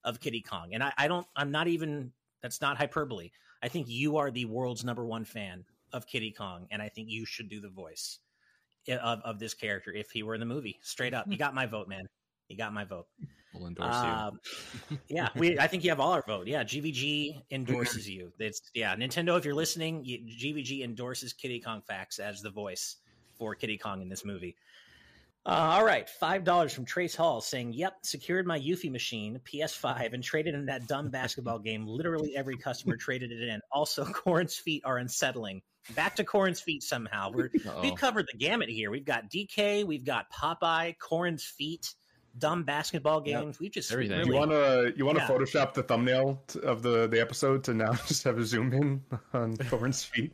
of 0.03 0.19
Kiddy 0.19 0.41
Kong, 0.41 0.73
and 0.73 0.83
I, 0.83 0.91
I 0.97 1.07
don't. 1.07 1.27
I'm 1.35 1.51
not 1.51 1.69
even. 1.69 2.11
That's 2.41 2.59
not 2.59 2.77
hyperbole. 2.77 3.31
I 3.61 3.67
think 3.67 3.87
you 3.89 4.17
are 4.17 4.31
the 4.31 4.45
world's 4.45 4.83
number 4.83 5.05
one 5.05 5.25
fan 5.25 5.65
of 5.91 6.07
Kiddy 6.07 6.31
Kong, 6.31 6.67
and 6.71 6.81
I 6.81 6.89
think 6.89 7.09
you 7.09 7.25
should 7.25 7.49
do 7.49 7.59
the 7.59 7.69
voice 7.69 8.19
of, 8.87 9.19
of 9.21 9.39
this 9.39 9.53
character 9.53 9.91
if 9.91 10.11
he 10.11 10.23
were 10.23 10.33
in 10.33 10.39
the 10.39 10.45
movie. 10.45 10.79
Straight 10.81 11.13
up, 11.13 11.25
you 11.27 11.37
got 11.37 11.53
my 11.53 11.65
vote, 11.65 11.87
man. 11.87 12.07
You 12.47 12.57
got 12.57 12.73
my 12.73 12.83
vote. 12.83 13.07
We'll 13.53 13.67
endorse 13.67 13.95
Um, 13.95 14.39
yeah, 15.07 15.29
we. 15.35 15.57
I 15.57 15.67
think 15.67 15.83
you 15.83 15.89
have 15.89 15.99
all 15.99 16.11
our 16.11 16.23
vote. 16.25 16.47
Yeah, 16.47 16.63
GVG 16.63 17.41
endorses 17.51 18.09
you. 18.09 18.31
It's 18.39 18.61
yeah, 18.73 18.95
Nintendo. 18.95 19.37
If 19.37 19.45
you're 19.45 19.55
listening, 19.55 20.03
you, 20.05 20.19
GVG 20.19 20.83
endorses 20.83 21.33
Kiddy 21.33 21.59
Kong 21.59 21.81
Facts 21.87 22.19
as 22.19 22.41
the 22.41 22.51
voice 22.51 22.97
for 23.37 23.55
Kiddy 23.55 23.77
Kong 23.77 24.01
in 24.01 24.09
this 24.09 24.23
movie. 24.23 24.55
Uh, 25.45 25.77
all 25.77 25.85
right, 25.85 26.09
five 26.09 26.43
dollars 26.43 26.73
from 26.73 26.85
Trace 26.85 27.15
Hall 27.15 27.41
saying, 27.41 27.73
"Yep, 27.73 27.93
secured 28.03 28.45
my 28.45 28.59
Yuffie 28.59 28.91
machine 28.91 29.39
PS5 29.45 30.13
and 30.13 30.23
traded 30.23 30.53
in 30.53 30.65
that 30.65 30.87
dumb 30.87 31.09
basketball 31.09 31.59
game. 31.59 31.87
Literally 31.87 32.35
every 32.35 32.57
customer 32.57 32.97
traded 32.97 33.31
it 33.31 33.47
in. 33.47 33.61
Also, 33.71 34.05
Corrin's 34.13 34.55
feet 34.55 34.83
are 34.85 34.97
unsettling. 34.97 35.61
Back 35.95 36.17
to 36.17 36.23
Corrin's 36.23 36.61
feet 36.61 36.83
somehow. 36.83 37.31
We're, 37.33 37.49
we've 37.81 37.95
covered 37.95 38.27
the 38.31 38.37
gamut 38.37 38.69
here. 38.69 38.91
We've 38.91 39.05
got 39.05 39.29
DK, 39.29 39.85
we've 39.85 40.05
got 40.05 40.31
Popeye, 40.31 40.97
Corrin's 40.99 41.43
feet, 41.43 41.95
dumb 42.37 42.63
basketball 42.63 43.21
Yep. 43.25 43.41
games. 43.41 43.59
We've 43.59 43.71
just 43.71 43.91
Everything. 43.91 44.19
really- 44.19 44.31
You 44.31 44.35
want 44.37 44.51
to 44.51 44.93
you 44.95 45.05
want 45.05 45.17
to 45.17 45.23
Yeah. 45.23 45.29
Photoshop 45.29 45.73
the 45.73 45.83
thumbnail 45.83 46.41
t- 46.47 46.59
of 46.61 46.81
the 46.81 47.07
the 47.07 47.19
episode 47.19 47.63
to 47.65 47.73
now 47.73 47.93
just 48.07 48.23
have 48.23 48.37
a 48.37 48.45
zoom 48.45 48.73
in 48.73 49.03
on 49.33 49.55
Thorn's 49.69 50.03
feet. 50.03 50.33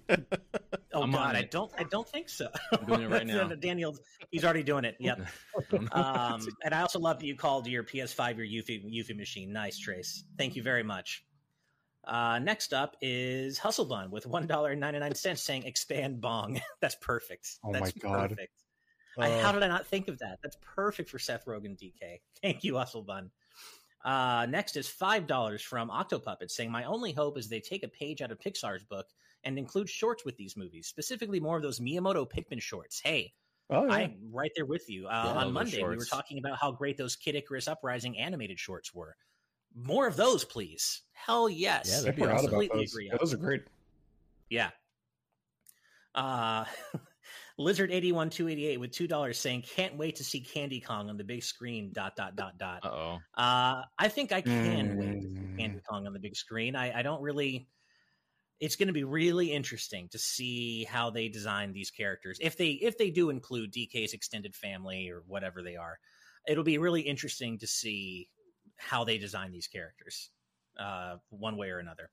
Oh 0.93 1.01
I'm 1.03 1.11
God, 1.11 1.35
I 1.35 1.39
it. 1.39 1.51
don't. 1.51 1.71
I 1.77 1.83
don't 1.83 2.07
think 2.07 2.29
so. 2.29 2.47
I'm 2.71 2.85
doing 2.85 3.01
it 3.03 3.09
right 3.09 3.25
now. 3.27 3.47
Daniel, 3.49 3.97
he's 4.31 4.43
already 4.45 4.63
doing 4.63 4.85
it. 4.85 4.95
Yep. 4.99 5.21
Um, 5.91 6.45
and 6.63 6.73
I 6.73 6.81
also 6.81 6.99
love 6.99 7.19
that 7.19 7.25
you 7.25 7.35
called 7.35 7.67
your 7.67 7.83
PS5 7.83 8.37
your 8.37 8.45
Yuffie, 8.45 8.83
Yuffie 8.85 9.15
machine. 9.17 9.51
Nice, 9.51 9.77
Trace. 9.77 10.23
Thank 10.37 10.55
you 10.55 10.63
very 10.63 10.83
much. 10.83 11.25
Uh, 12.07 12.37
next 12.39 12.71
up 12.73 12.95
is 13.01 13.57
Hustle 13.57 13.85
Bun 13.85 14.11
with 14.11 14.27
one 14.27 14.45
dollar 14.45 14.71
and 14.71 14.79
ninety 14.79 14.99
nine 14.99 15.15
cents, 15.15 15.41
saying 15.41 15.63
"expand 15.63 16.21
bong." 16.21 16.61
That's 16.81 16.95
perfect. 17.01 17.57
Oh 17.63 17.71
my 17.71 17.79
That's 17.79 17.91
God. 17.93 18.29
perfect. 18.29 18.53
I, 19.17 19.31
Uh, 19.31 19.41
how 19.41 19.51
did 19.51 19.63
I 19.63 19.67
not 19.67 19.85
think 19.87 20.07
of 20.07 20.17
that? 20.19 20.39
That's 20.43 20.57
perfect 20.61 21.09
for 21.09 21.19
Seth 21.19 21.45
Rogen 21.45 21.77
DK. 21.77 22.19
Thank 22.41 22.63
you, 22.63 22.77
Hustle 22.77 23.03
Bun. 23.03 23.31
Uh, 24.03 24.45
next 24.47 24.75
is 24.77 24.87
five 24.87 25.25
dollars 25.25 25.61
from 25.61 25.89
Octopuppet 25.89 26.51
saying, 26.51 26.69
"My 26.71 26.83
only 26.83 27.11
hope 27.11 27.37
is 27.37 27.49
they 27.49 27.59
take 27.59 27.83
a 27.83 27.87
page 27.87 28.21
out 28.21 28.31
of 28.31 28.39
Pixar's 28.39 28.83
book 28.83 29.07
and 29.43 29.57
include 29.57 29.89
shorts 29.89 30.23
with 30.25 30.35
these 30.37 30.55
movies, 30.57 30.87
specifically 30.87 31.39
more 31.39 31.57
of 31.57 31.63
those 31.63 31.79
Miyamoto 31.79 32.29
Pikmin 32.29 32.61
shorts. 32.61 32.99
Hey, 32.99 33.33
Oh, 33.71 33.85
yeah. 33.87 33.93
I'm 33.93 34.17
right 34.31 34.51
there 34.55 34.65
with 34.67 34.87
you. 34.91 35.07
Uh, 35.07 35.23
Yeah, 35.25 35.31
on 35.41 35.51
Monday, 35.53 35.77
we 35.83 35.95
were 35.97 36.05
talking 36.05 36.37
about 36.37 36.59
how 36.59 36.71
great 36.71 36.97
those 36.97 37.15
Kid 37.15 37.33
Icarus 37.35 37.67
Uprising 37.67 38.15
animated 38.19 38.59
shorts 38.59 38.93
were. 38.93 39.15
More 39.75 40.05
of 40.07 40.15
those, 40.15 40.45
please. 40.45 41.01
Hell 41.13 41.49
yes. 41.49 41.87
Yeah, 41.89 41.97
I 41.97 41.99
that'd 42.01 42.15
be 42.15 42.21
forgot 42.21 42.35
awesome. 42.35 42.45
about 42.49 42.49
Completely 42.59 42.79
those. 42.83 42.93
agree. 42.93 43.07
Yeah, 43.11 43.17
those 43.19 43.33
are 43.33 43.37
great. 43.37 43.63
Yeah. 44.51 44.69
Uh 46.13 46.65
Lizard 47.57 47.91
eighty 47.91 48.11
one 48.11 48.29
two 48.29 48.49
eighty 48.49 48.67
eight 48.67 48.79
with 48.79 48.91
two 48.91 49.07
dollars 49.07 49.39
saying 49.39 49.63
can't 49.63 49.95
wait 49.97 50.17
to 50.17 50.23
see 50.23 50.41
Candy 50.41 50.81
Kong 50.81 51.09
on 51.09 51.17
the 51.17 51.23
big 51.23 51.43
screen. 51.43 51.91
Dot 51.93 52.15
dot 52.15 52.35
dot 52.35 52.57
dot. 52.57 52.83
Uh 52.83 52.89
oh. 52.89 53.17
Uh, 53.35 53.83
I 53.97 54.07
think 54.09 54.31
I 54.31 54.41
can 54.41 54.97
wait 54.97 55.21
to 55.21 55.27
see 55.27 55.35
Mm. 55.35 55.57
Candy 55.57 55.79
Kong 55.89 56.05
on 56.05 56.11
the 56.11 56.19
big 56.19 56.35
screen. 56.35 56.75
I, 56.75 56.99
I 56.99 57.01
don't 57.01 57.21
really. 57.21 57.67
It's 58.59 58.75
going 58.77 58.87
to 58.87 58.93
be 58.93 59.03
really 59.03 59.51
interesting 59.51 60.07
to 60.09 60.19
see 60.19 60.85
how 60.85 61.09
they 61.09 61.27
design 61.27 61.73
these 61.73 61.91
characters. 61.91 62.37
If 62.41 62.57
they 62.57 62.71
if 62.71 62.97
they 62.97 63.09
do 63.09 63.29
include 63.29 63.73
DK's 63.73 64.13
extended 64.13 64.55
family 64.55 65.09
or 65.09 65.23
whatever 65.27 65.61
they 65.61 65.75
are, 65.75 65.97
it'll 66.47 66.63
be 66.63 66.77
really 66.77 67.01
interesting 67.01 67.57
to 67.59 67.67
see 67.67 68.29
how 68.77 69.03
they 69.05 69.17
design 69.17 69.51
these 69.51 69.67
characters, 69.67 70.29
uh, 70.77 71.17
one 71.29 71.55
way 71.57 71.69
or 71.69 71.79
another. 71.79 72.09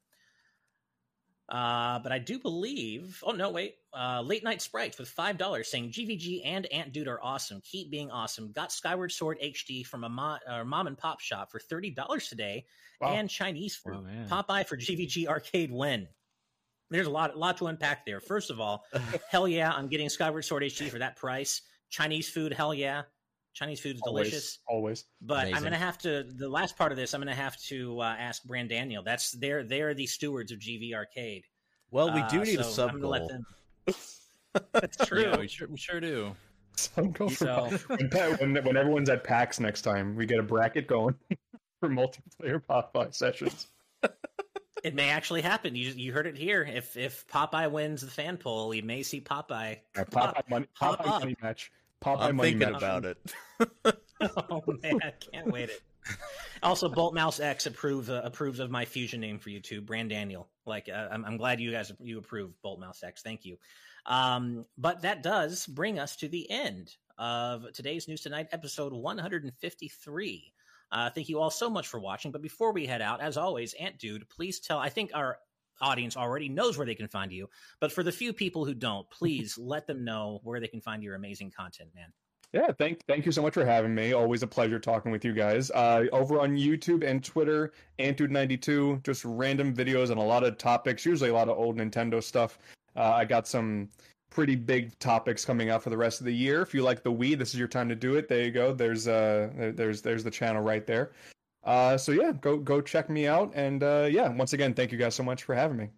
Uh, 1.53 1.99
but 1.99 2.11
I 2.13 2.19
do 2.19 2.39
believe. 2.39 3.23
Oh 3.23 3.33
no, 3.33 3.51
wait. 3.51 3.75
Uh, 3.95 4.23
Late 4.23 4.43
Night 4.43 4.63
Sprites 4.63 4.99
with 4.99 5.11
five 5.11 5.37
dollars 5.37 5.69
saying 5.71 5.91
GVG 5.91 6.41
and 6.47 6.65
Ant 6.73 6.95
Dude 6.95 7.09
are 7.09 7.23
awesome. 7.23 7.61
Keep 7.71 7.91
being 7.91 8.11
awesome. 8.11 8.53
Got 8.53 8.73
Skyward 8.73 9.13
Sword 9.13 9.39
HD 9.45 9.85
from 9.85 10.05
a 10.05 10.09
mo- 10.09 10.39
uh, 10.49 10.65
mom 10.65 10.87
and 10.87 10.97
pop 10.97 11.21
shop 11.21 11.53
for 11.53 11.59
thirty 11.61 11.91
dollars 11.91 12.29
today, 12.29 12.65
Wow. 13.03 13.13
and 13.13 13.29
Chinese 13.29 13.77
food. 13.77 13.97
Wow, 13.97 14.01
man. 14.01 14.29
Popeye 14.31 14.67
for 14.67 14.79
GVG 14.79 15.27
arcade 15.27 15.71
win. 15.71 16.09
There's 16.89 17.07
a 17.07 17.11
lot, 17.11 17.37
lot 17.39 17.59
to 17.59 17.67
unpack 17.67 18.07
there. 18.07 18.21
First 18.21 18.51
of 18.51 18.59
all, 18.59 18.85
hell 19.31 19.47
yeah, 19.47 19.71
I'm 19.73 19.89
getting 19.89 20.09
Skyward 20.09 20.47
Sword 20.47 20.63
HD 20.63 20.89
for 20.89 21.01
that 21.01 21.17
price. 21.17 21.61
Chinese 21.91 22.31
food, 22.31 22.55
hell 22.55 22.73
yeah. 22.73 23.03
Chinese 23.55 23.81
food 23.81 23.97
is 23.97 24.03
Always, 24.03 24.29
delicious. 24.31 24.59
Always. 24.67 25.05
But 25.21 25.49
I'm 25.55 25.63
gonna 25.63 25.77
have 25.77 25.99
to. 25.99 26.25
The 26.25 26.49
last 26.49 26.77
part 26.77 26.91
of 26.93 26.97
this, 26.97 27.13
I'm 27.15 27.21
gonna 27.21 27.35
have 27.35 27.57
to 27.65 28.01
uh, 28.01 28.17
ask 28.19 28.43
Brand 28.45 28.69
Daniel. 28.71 29.03
That's 29.03 29.33
they're 29.33 29.63
they're 29.65 29.95
the 29.95 30.07
stewards 30.07 30.53
of 30.53 30.59
GV 30.59 30.95
Arcade. 30.95 31.45
Well, 31.91 32.13
we 32.15 32.23
do 32.31 32.41
Uh, 32.41 32.45
need 32.45 32.61
a 32.61 32.65
so 32.65 32.71
sub 32.71 32.91
I'm 32.91 32.97
gonna 32.97 33.09
let 33.09 33.19
goal. 33.21 33.29
them- 33.29 33.47
That's 34.73 34.97
true. 35.07 35.23
Yeah, 35.23 35.37
we 35.37 35.49
sure, 35.49 35.69
we 35.69 35.77
sure 35.79 36.01
do. 36.01 36.35
Some 36.77 37.13
go 37.13 37.29
for 37.29 37.35
So- 37.45 37.79
when, 37.89 38.55
when, 38.55 38.65
when 38.65 38.77
everyone's 38.77 39.11
at 39.11 39.25
PAX 39.25 39.61
next 39.61 39.83
time, 39.83 40.17
we 40.17 40.25
get 40.25 40.39
a 40.39 40.43
bracket 40.43 40.87
going 40.87 41.15
for 41.81 41.89
multiplayer 41.91 42.63
Popeye 42.69 43.15
sessions. 43.15 43.69
It 44.85 44.97
may 44.97 45.11
actually 45.11 45.43
happen. 45.43 45.77
You 45.77 45.91
you 45.91 46.13
heard 46.13 46.27
it 46.27 46.37
here. 46.37 46.65
If 46.65 46.97
if 46.97 47.25
Popeye 47.29 47.71
wins 47.71 48.01
the 48.01 48.11
fan 48.11 48.37
poll, 48.37 48.75
you 48.75 48.83
may 48.83 49.05
see 49.05 49.21
Popeye. 49.21 49.79
Yeah, 49.95 50.03
Popeye 50.03 50.43
money, 50.51 50.67
Popeye 50.77 51.07
up. 51.07 51.21
money 51.21 51.37
match. 51.41 51.71
Popeye 52.03 52.21
I'm 52.21 52.37
money 52.37 52.51
thinking 52.51 52.73
match. 52.73 52.83
about 52.83 53.05
it. 53.05 53.19
oh 54.51 54.63
man, 54.83 54.99
I 55.03 55.13
can't 55.33 55.51
wait 55.53 55.71
it. 55.71 55.83
Also, 56.63 56.89
Bolt 56.89 57.15
Mouse 57.15 57.41
X 57.41 57.67
approves 57.67 58.09
uh, 58.09 58.21
approves 58.25 58.61
of 58.61 58.71
my 58.71 58.85
fusion 58.85 59.21
name 59.21 59.39
for 59.39 59.51
you 59.51 59.61
too, 59.61 59.81
Brand 59.81 60.11
Daniel. 60.11 60.49
Like, 60.65 60.89
uh, 60.89 61.09
I'm, 61.11 61.25
I'm 61.25 61.37
glad 61.37 61.61
you 61.61 61.73
guys 61.73 61.93
you 62.01 62.19
approve 62.19 62.51
Bolt 62.63 62.81
Mouse 62.81 63.03
X. 63.03 63.23
Thank 63.23 63.45
you. 63.45 63.59
Um, 64.07 64.65
but 64.77 65.03
that 65.03 65.23
does 65.23 65.67
bring 65.67 65.99
us 65.99 66.17
to 66.17 66.29
the 66.29 66.51
end 66.51 66.95
of 67.19 67.73
today's 67.73 68.09
News 68.09 68.21
Tonight 68.21 68.49
episode 68.53 68.93
153. 68.93 70.53
Uh, 70.91 71.11
thank 71.11 71.29
you 71.29 71.41
all 71.41 71.51
so 71.51 71.71
much 71.71 71.89
for 71.89 71.99
watching. 71.99 72.33
But 72.33 72.43
before 72.43 72.73
we 72.73 72.87
head 72.87 73.01
out, 73.01 73.21
as 73.21 73.37
always, 73.37 73.75
Ant 73.75 73.99
Dude, 73.99 74.29
please 74.29 74.61
tell. 74.61 74.79
I 74.79 74.89
think 74.89 75.13
our 75.15 75.39
audience 75.83 76.17
already 76.17 76.49
knows 76.49 76.79
where 76.79 76.87
they 76.87 76.95
can 76.95 77.09
find 77.09 77.33
you, 77.33 77.49
but 77.81 77.93
for 77.93 78.03
the 78.03 78.13
few 78.13 78.33
people 78.33 78.65
who 78.65 78.75
don't, 78.75 79.09
please 79.11 79.59
let 79.59 79.87
them 79.87 80.05
know 80.05 80.41
where 80.45 80.61
they 80.61 80.69
can 80.69 80.81
find 80.81 81.03
your 81.03 81.15
amazing 81.15 81.51
content, 81.51 81.91
man. 81.95 82.13
Yeah, 82.53 82.71
thank 82.71 83.01
thank 83.07 83.25
you 83.25 83.33
so 83.33 83.41
much 83.41 83.55
for 83.55 83.65
having 83.65 83.95
me. 83.95 84.13
Always 84.13 84.43
a 84.43 84.47
pleasure 84.47 84.79
talking 84.79 85.11
with 85.11 85.25
you 85.25 85.33
guys. 85.33 85.71
Uh, 85.71 86.05
over 86.13 86.39
on 86.39 86.55
YouTube 86.55 87.03
and 87.03 87.25
Twitter, 87.25 87.73
Antude92, 87.99 89.03
just 89.05 89.25
random 89.25 89.75
videos 89.75 90.11
on 90.11 90.19
a 90.19 90.25
lot 90.25 90.45
of 90.45 90.59
topics, 90.59 91.07
usually 91.07 91.31
a 91.31 91.35
lot 91.35 91.49
of 91.49 91.57
old 91.57 91.79
Nintendo 91.79 92.23
stuff. 92.23 92.59
Uh, 92.95 93.13
I 93.13 93.25
got 93.25 93.49
some 93.49 93.89
pretty 94.33 94.55
big 94.55 94.99
topics 94.99 95.45
coming 95.45 95.71
out 95.71 95.83
for 95.83 95.91
the 95.91 95.97
rest 95.97 96.21
of 96.21 96.27
the 96.27 96.35
year. 96.35 96.63
If 96.63 96.75
you 96.75 96.83
like 96.83 97.03
the 97.03 97.13
Wii, 97.13 97.39
this 97.39 97.51
is 97.55 97.59
your 97.59 97.69
time 97.69 97.89
to 97.89 97.95
do 97.95 98.17
it. 98.17 98.29
There 98.29 98.43
you 98.43 98.51
go. 98.51 98.73
There's 98.73 99.07
uh 99.07 99.51
there, 99.57 99.73
there's 99.73 100.03
there's 100.03 100.25
the 100.25 100.31
channel 100.31 100.63
right 100.63 100.87
there. 100.87 101.13
Uh, 101.65 101.97
so 101.97 102.13
yeah, 102.13 102.33
go 102.33 102.59
go 102.59 102.81
check 102.81 103.09
me 103.09 103.27
out. 103.27 103.53
And 103.55 103.83
uh, 103.83 104.09
yeah, 104.11 104.29
once 104.29 104.53
again, 104.53 104.75
thank 104.75 104.93
you 104.93 104.99
guys 104.99 105.15
so 105.15 105.23
much 105.23 105.45
for 105.45 105.55
having 105.55 105.77
me. 105.77 105.91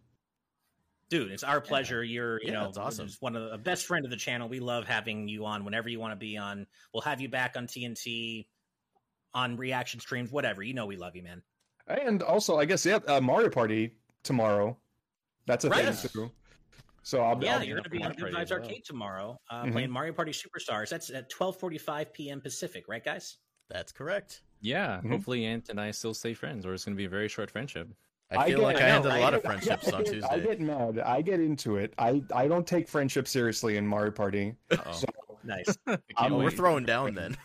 Dude, 1.10 1.30
it's 1.30 1.44
our 1.44 1.60
pleasure. 1.60 2.02
You're, 2.02 2.40
you 2.42 2.48
Yeah, 2.48 2.62
know, 2.62 2.68
it's 2.68 2.78
awesome. 2.78 3.06
just 3.06 3.20
one 3.22 3.36
of 3.36 3.50
the 3.50 3.58
best 3.58 3.86
friend 3.86 4.04
of 4.04 4.10
the 4.10 4.16
channel. 4.16 4.48
We 4.48 4.58
love 4.58 4.86
having 4.86 5.28
you 5.28 5.44
on 5.44 5.64
whenever 5.64 5.88
you 5.88 6.00
want 6.00 6.12
to 6.12 6.16
be 6.16 6.36
on. 6.36 6.66
We'll 6.92 7.02
have 7.02 7.20
you 7.20 7.28
back 7.28 7.56
on 7.56 7.66
TNT, 7.66 8.46
on 9.34 9.56
reaction 9.56 10.00
streams, 10.00 10.30
whatever. 10.32 10.62
You 10.62 10.74
know, 10.74 10.86
we 10.86 10.96
love 10.96 11.14
you, 11.14 11.22
man. 11.22 11.42
And 11.86 12.22
also, 12.22 12.58
I 12.58 12.64
guess 12.64 12.84
yeah, 12.86 12.98
uh, 13.06 13.20
Mario 13.20 13.50
Party 13.50 13.98
tomorrow. 14.22 14.76
That's 15.46 15.66
a 15.66 15.68
Right. 15.70 15.94
thing 15.94 16.10
too. 16.10 16.30
So 17.02 17.20
I'll 17.20 17.36
be 17.36 17.44
yeah, 17.46 17.56
I'll 17.58 17.64
you're 17.64 17.76
going 17.76 17.84
to 17.84 17.90
be 17.90 17.98
on 17.98 18.14
Mario 18.18 18.24
Good 18.24 18.34
Vibes 18.34 18.42
as 18.44 18.50
well. 18.50 18.60
Arcade 18.60 18.84
tomorrow, 18.86 19.40
uh, 19.50 19.64
Mhm. 19.64 19.72
playing 19.72 19.90
Mario 19.90 20.12
Party 20.14 20.32
Superstars. 20.32 20.88
That's 20.88 21.10
at 21.10 21.30
12:45 21.30 22.12
p.m. 22.14 22.40
Pacific, 22.40 22.84
right, 22.88 23.04
guys? 23.04 23.36
That's 23.68 23.92
correct. 23.92 24.43
Yeah, 24.64 25.00
Mhm. 25.04 25.10
hopefully 25.10 25.44
Ant 25.44 25.68
and 25.68 25.78
I 25.78 25.90
still 25.90 26.14
stay 26.14 26.32
friends, 26.32 26.64
or 26.64 26.72
it's 26.72 26.84
going 26.86 26.96
to 26.96 26.98
be 26.98 27.04
a 27.04 27.08
very 27.08 27.28
short 27.28 27.50
friendship. 27.50 27.86
I 28.30 28.48
feel 28.48 28.58
get- 28.60 28.64
like 28.64 28.76
I 28.76 28.80
I, 28.80 28.88
know, 28.88 28.94
ended 28.96 29.10
a 29.12 29.14
right? 29.14 29.20
lot 29.20 29.34
of 29.34 29.42
friendships 29.42 29.84
get- 29.84 29.94
on 29.94 30.04
Tuesday. 30.04 30.26
I 30.28 30.38
get 30.40 30.58
mad. 30.60 30.98
I 31.00 31.20
get 31.20 31.38
into 31.38 31.76
it. 31.76 31.92
I, 31.98 32.22
I 32.34 32.48
don't 32.48 32.66
take 32.66 32.88
friendship 32.88 33.28
seriously 33.28 33.76
in 33.76 33.86
Mario 33.86 34.10
Party. 34.10 34.56
So 34.92 35.06
Nice. 35.44 35.76
I'm 36.16 36.32
We're 36.38 36.50
throwing 36.50 36.84
down 36.86 37.14
then. 37.14 37.36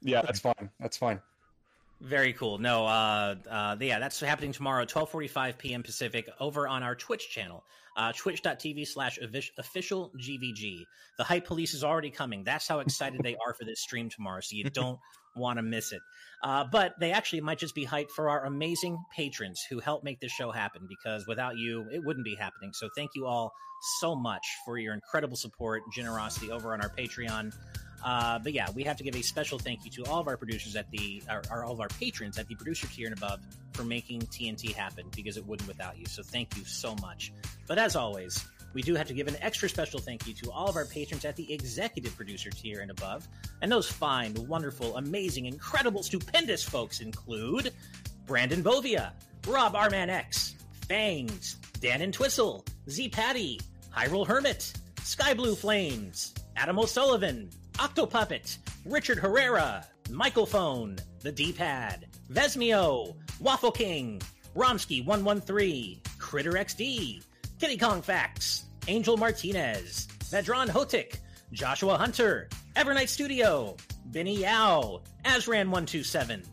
yeah, 0.00 0.22
that's 0.22 0.38
fine. 0.38 0.70
That's 0.78 0.96
fine. 0.96 1.20
Very 2.00 2.32
cool. 2.32 2.56
No, 2.58 2.86
uh, 2.86 3.34
uh, 3.48 3.76
yeah, 3.78 3.98
that's 3.98 4.20
happening 4.20 4.52
tomorrow, 4.52 4.86
12:45 4.86 5.58
p.m. 5.58 5.82
Pacific, 5.82 6.30
over 6.40 6.66
on 6.66 6.82
our 6.82 6.94
Twitch 6.94 7.28
channel, 7.28 7.62
uh, 7.94 8.12
twitch.tv 8.16 8.86
slash 8.86 9.18
official 9.58 10.10
GVG. 10.18 10.84
The 11.18 11.24
hype 11.24 11.44
police 11.44 11.74
is 11.74 11.84
already 11.84 12.10
coming. 12.10 12.42
That's 12.42 12.66
how 12.66 12.80
excited 12.80 13.20
they 13.22 13.36
are 13.36 13.52
for 13.52 13.66
this 13.66 13.82
stream 13.82 14.08
tomorrow. 14.08 14.40
So 14.40 14.56
you 14.56 14.64
don't 14.72 14.98
want 15.36 15.58
to 15.58 15.62
miss 15.62 15.92
it. 15.92 16.00
Uh, 16.42 16.64
but 16.64 16.94
they 16.98 17.12
actually 17.12 17.42
might 17.42 17.58
just 17.58 17.74
be 17.74 17.84
hyped 17.84 18.10
for 18.10 18.30
our 18.30 18.46
amazing 18.46 18.98
patrons 19.14 19.60
who 19.68 19.78
help 19.78 20.02
make 20.02 20.20
this 20.20 20.32
show 20.32 20.50
happen. 20.50 20.86
Because 20.88 21.26
without 21.26 21.58
you, 21.58 21.86
it 21.92 22.02
wouldn't 22.02 22.24
be 22.24 22.34
happening. 22.34 22.72
So 22.72 22.88
thank 22.96 23.10
you 23.14 23.26
all 23.26 23.52
so 24.00 24.14
much 24.14 24.46
for 24.64 24.78
your 24.78 24.94
incredible 24.94 25.36
support, 25.36 25.82
generosity 25.92 26.50
over 26.50 26.72
on 26.72 26.80
our 26.80 26.90
Patreon. 26.90 27.54
Uh, 28.04 28.38
but 28.38 28.52
yeah, 28.52 28.68
we 28.74 28.82
have 28.84 28.96
to 28.96 29.04
give 29.04 29.14
a 29.14 29.22
special 29.22 29.58
thank 29.58 29.84
you 29.84 29.90
to 29.90 30.04
all 30.10 30.20
of 30.20 30.28
our 30.28 30.36
producers 30.36 30.76
at 30.76 30.90
the, 30.90 31.22
or, 31.30 31.42
or 31.50 31.64
all 31.64 31.72
of 31.72 31.80
our 31.80 31.88
patrons 31.88 32.38
at 32.38 32.48
the 32.48 32.54
producer 32.54 32.86
tier 32.86 33.06
and 33.06 33.16
above 33.16 33.40
for 33.72 33.84
making 33.84 34.20
TNT 34.22 34.72
happen 34.72 35.06
because 35.14 35.36
it 35.36 35.46
wouldn't 35.46 35.68
without 35.68 35.98
you. 35.98 36.06
So 36.06 36.22
thank 36.22 36.56
you 36.56 36.64
so 36.64 36.94
much. 36.96 37.32
But 37.66 37.78
as 37.78 37.96
always, 37.96 38.44
we 38.72 38.82
do 38.82 38.94
have 38.94 39.08
to 39.08 39.14
give 39.14 39.26
an 39.28 39.36
extra 39.40 39.68
special 39.68 40.00
thank 40.00 40.26
you 40.26 40.34
to 40.34 40.50
all 40.50 40.68
of 40.68 40.76
our 40.76 40.84
patrons 40.84 41.24
at 41.24 41.36
the 41.36 41.52
executive 41.52 42.14
producer 42.16 42.50
tier 42.50 42.80
and 42.80 42.90
above. 42.90 43.26
And 43.62 43.70
those 43.70 43.90
fine, 43.90 44.34
wonderful, 44.46 44.96
amazing, 44.96 45.46
incredible, 45.46 46.02
stupendous 46.02 46.62
folks 46.62 47.00
include 47.00 47.72
Brandon 48.26 48.62
Bovia, 48.62 49.12
Rob 49.46 49.74
Arman 49.74 50.08
X, 50.08 50.54
Fangs, 50.88 51.56
Dan 51.80 52.00
and 52.02 52.16
Twistle, 52.16 52.66
Z 52.88 53.08
Patty, 53.08 53.60
Hyrule 53.94 54.26
Hermit, 54.26 54.72
Sky 55.02 55.34
Blue 55.34 55.54
Flames, 55.54 56.34
Adam 56.56 56.78
O'Sullivan, 56.78 57.50
Octopuppet, 57.80 58.58
Richard 58.84 59.18
Herrera, 59.18 59.86
Michael 60.10 60.44
Phone, 60.44 60.96
The 61.22 61.32
D 61.32 61.50
Pad, 61.50 62.08
Vesmio, 62.30 63.16
Waffle 63.40 63.72
King, 63.72 64.20
Romsky113, 64.54 65.98
Critter 66.18 66.52
XD, 66.52 67.24
Kiddy 67.58 67.78
Kong 67.78 68.02
Facts, 68.02 68.66
Angel 68.86 69.16
Martinez, 69.16 70.08
Vedron 70.24 70.68
Hotik, 70.68 71.20
Joshua 71.52 71.96
Hunter, 71.96 72.50
Evernight 72.76 73.08
Studio, 73.08 73.78
Benny 74.06 74.40
Yao, 74.40 75.00
Azran127, 75.24 76.46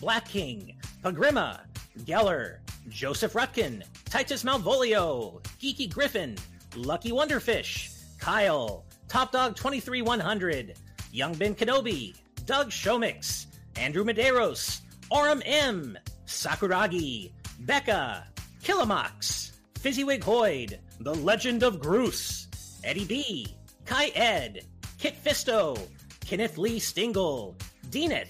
Black 0.00 0.26
King, 0.26 0.76
Pagrima, 1.04 1.60
Geller, 2.00 2.56
Joseph 2.88 3.34
Rutkin, 3.34 3.84
Titus 4.06 4.42
Malvolio, 4.42 5.40
Geeky 5.60 5.88
Griffin, 5.88 6.36
Lucky 6.74 7.12
Wonderfish, 7.12 7.94
Kyle, 8.18 8.84
Top 9.08 9.32
Dog 9.32 9.56
23100, 9.56 10.74
Young 11.12 11.34
Ben 11.34 11.54
Kenobi, 11.54 12.14
Doug 12.44 12.70
Shomix, 12.70 13.46
Andrew 13.76 14.04
Medeiros, 14.04 14.80
Aurum 15.10 15.42
M, 15.46 15.96
Sakuragi, 16.26 17.32
Becca, 17.60 18.26
Killamox, 18.62 19.52
Fizzywig 19.80 20.22
Hoyd, 20.22 20.78
The 21.00 21.14
Legend 21.14 21.62
of 21.62 21.80
Groose, 21.80 22.48
Eddie 22.84 23.06
B, 23.06 23.46
Kai 23.86 24.08
Ed, 24.14 24.66
Kit 24.98 25.16
Fisto, 25.24 25.78
Kenneth 26.24 26.58
Lee 26.58 26.78
Stingle, 26.78 27.56
Deaneth, 27.88 28.28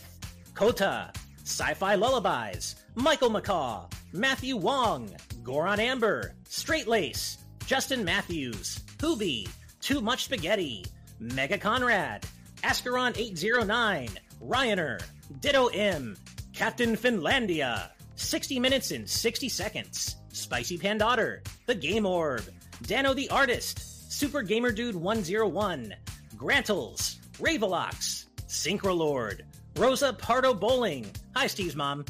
Kota, 0.55 1.11
Sci 1.43 1.75
Fi 1.75 1.97
Lullabies, 1.97 2.77
Michael 2.95 3.31
McCaw, 3.31 3.91
Matthew 4.13 4.57
Wong, 4.57 5.11
Goron 5.43 5.81
Amber, 5.81 6.35
Straight 6.49 6.87
Lace, 6.87 7.39
Justin 7.67 8.05
Matthews, 8.05 8.81
Hoobie, 8.99 9.49
Too 9.89 10.03
Much 10.03 10.25
Spaghetti, 10.25 10.85
Mega 11.19 11.57
Conrad, 11.57 12.27
Ascaron809, 12.57 14.19
Ryaner, 14.39 15.01
Ditto 15.41 15.69
M, 15.69 16.15
Captain 16.53 16.95
Finlandia, 16.95 17.89
60 18.15 18.61
Minutes 18.61 18.91
in 18.91 19.07
60 19.07 19.49
Seconds, 19.49 20.17
Spicy 20.31 20.77
Pandotter, 20.77 21.39
The 21.65 21.75
Game 21.75 22.05
Orb, 22.05 22.43
Dano 22.83 23.15
the 23.15 23.31
Artist, 23.31 24.13
Super 24.13 24.43
Gamer 24.43 24.73
Dude 24.73 24.95
101, 24.95 25.95
Grantles, 26.37 27.17
Ravelox, 27.39 28.27
Synchrolord, 28.47 29.41
Rosa 29.79 30.13
Pardo 30.13 30.53
Bowling, 30.53 31.07
Hi 31.35 31.47
Steve's 31.47 31.77
mom, 31.77 32.05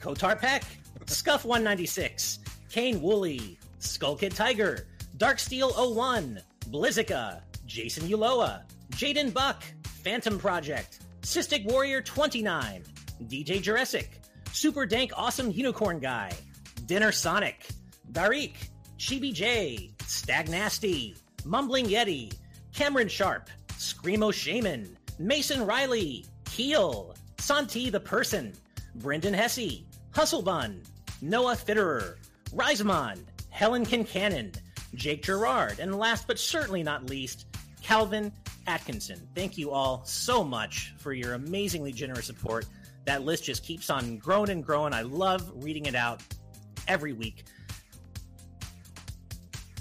Kotar 0.00 0.38
Peck, 0.38 0.64
Scuff 1.04 1.44
196, 1.44 2.38
Kane 2.70 3.02
Woolley, 3.02 3.58
Skull 3.78 4.16
Kid 4.16 4.34
Tiger, 4.34 4.86
Dark 5.18 5.38
Steel 5.38 5.70
01, 5.76 6.40
Blizzica, 6.70 7.42
Jason 7.66 8.08
Uloa, 8.08 8.62
Jaden 8.92 9.32
Buck, 9.32 9.62
Phantom 10.02 10.38
Project, 10.38 11.00
Cystic 11.22 11.64
Warrior 11.64 12.02
29, 12.02 12.84
DJ 13.26 13.60
Jurassic, 13.62 14.20
Super 14.52 14.86
Dank 14.86 15.12
Awesome 15.16 15.50
Unicorn 15.50 15.98
Guy, 15.98 16.32
Dinner 16.86 17.12
Sonic, 17.12 17.66
Darik, 18.12 18.54
Chibi 18.98 19.32
J, 19.32 19.90
Stag 20.06 20.48
Nasty, 20.48 21.16
Mumbling 21.44 21.86
Yeti, 21.86 22.32
Cameron 22.74 23.08
Sharp, 23.08 23.48
Screamo 23.78 24.32
Shaman, 24.32 24.96
Mason 25.18 25.64
Riley, 25.66 26.24
Keel, 26.44 27.14
Santi 27.38 27.90
the 27.90 28.00
Person, 28.00 28.52
Brendan 28.96 29.34
Hesse, 29.34 29.84
Hustlebun, 30.12 30.84
Noah 31.20 31.56
Fitterer, 31.56 32.16
Rizamon, 32.54 33.18
Helen 33.50 33.84
Kincannon, 33.84 34.54
Jake 34.96 35.22
Gerard, 35.22 35.78
and 35.78 35.98
last 35.98 36.26
but 36.26 36.38
certainly 36.38 36.82
not 36.82 37.08
least, 37.08 37.46
Calvin 37.82 38.32
Atkinson. 38.66 39.28
Thank 39.34 39.58
you 39.58 39.70
all 39.70 40.04
so 40.04 40.42
much 40.42 40.94
for 40.98 41.12
your 41.12 41.34
amazingly 41.34 41.92
generous 41.92 42.26
support. 42.26 42.66
That 43.04 43.22
list 43.22 43.44
just 43.44 43.64
keeps 43.64 43.90
on 43.90 44.18
growing 44.18 44.50
and 44.50 44.64
growing. 44.64 44.94
I 44.94 45.02
love 45.02 45.50
reading 45.56 45.86
it 45.86 45.94
out 45.94 46.22
every 46.88 47.12
week. 47.12 47.44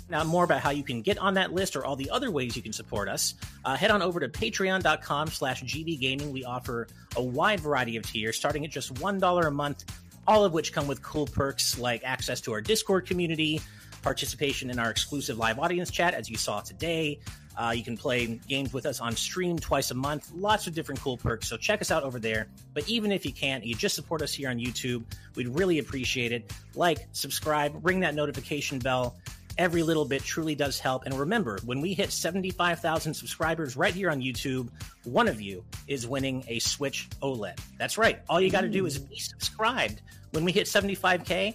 Now, 0.10 0.24
more 0.24 0.44
about 0.44 0.60
how 0.60 0.72
you 0.72 0.84
can 0.84 1.02
get 1.02 1.18
on 1.18 1.34
that 1.36 1.54
list 1.54 1.76
or 1.76 1.86
all 1.86 1.96
the 1.96 2.10
other 2.10 2.30
ways 2.30 2.56
you 2.56 2.62
can 2.62 2.74
support 2.74 3.08
us, 3.08 3.36
uh, 3.66 3.76
head 3.76 3.90
on 3.90 4.02
over 4.02 4.20
to 4.20 4.28
patreon.com 4.28 5.30
slash 5.30 5.64
gbgaming. 5.64 6.32
We 6.32 6.44
offer 6.44 6.88
a 7.16 7.24
wide 7.24 7.62
variety 7.62 7.96
of 7.96 8.04
tiers, 8.04 8.36
starting 8.36 8.66
at 8.66 8.72
just 8.72 8.94
$1 8.96 9.48
a 9.48 9.52
month, 9.52 9.86
all 10.28 10.44
of 10.44 10.54
which 10.54 10.74
come 10.74 10.88
with 10.88 11.02
cool 11.02 11.26
perks 11.26 11.80
like 11.80 12.04
access 12.04 12.42
to 12.42 12.52
our 12.52 12.62
Discord 12.62 13.08
community, 13.08 13.62
participation 14.04 14.70
in 14.70 14.78
our 14.78 14.92
exclusive 14.92 15.38
live 15.38 15.58
audience 15.58 15.90
chat, 15.90 16.14
as 16.14 16.30
you 16.30 16.38
saw 16.38 16.62
today. 16.62 17.20
Uh, 17.58 17.74
you 17.76 17.84
can 17.84 17.96
play 17.96 18.40
games 18.48 18.74
with 18.74 18.86
us 18.86 19.00
on 19.00 19.16
stream 19.16 19.58
twice 19.60 19.92
a 19.92 19.94
month. 19.94 20.32
Lots 20.34 20.68
of 20.68 20.74
different 20.74 21.02
cool 21.02 21.18
perks. 21.18 21.48
So 21.48 21.58
check 21.58 21.82
us 21.82 21.92
out 21.92 22.04
over 22.04 22.20
there. 22.20 22.48
But 22.74 22.88
even 22.90 23.12
if 23.12 23.26
you 23.26 23.32
can't, 23.32 23.64
you 23.64 23.76
just 23.76 23.96
support 23.96 24.22
us 24.22 24.34
here 24.34 24.50
on 24.50 24.58
YouTube. 24.58 25.04
We'd 25.36 25.50
really 25.50 25.80
appreciate 25.80 26.32
it. 26.32 26.52
Like, 26.76 27.08
subscribe, 27.12 27.86
ring 27.86 28.00
that 28.02 28.16
notification 28.16 28.80
bell. 28.80 29.16
Every 29.56 29.84
little 29.84 30.06
bit 30.06 30.24
truly 30.24 30.56
does 30.56 30.80
help. 30.80 31.06
And 31.06 31.14
remember, 31.14 31.60
when 31.64 31.80
we 31.80 31.94
hit 31.94 32.12
75,000 32.12 33.14
subscribers 33.14 33.78
right 33.78 33.94
here 33.94 34.10
on 34.10 34.20
YouTube, 34.20 34.70
one 35.04 35.28
of 35.28 35.40
you 35.40 35.64
is 35.88 36.08
winning 36.08 36.44
a 36.48 36.58
Switch 36.58 37.08
OLED. 37.22 37.60
That's 37.78 38.00
right. 38.00 38.20
All 38.28 38.42
you 38.42 38.50
got 38.50 38.62
to 38.62 38.70
do 38.70 38.88
is 38.88 38.98
be 38.98 39.20
subscribed 39.20 40.02
when 40.32 40.44
we 40.44 40.52
hit 40.52 40.66
75K 40.66 41.54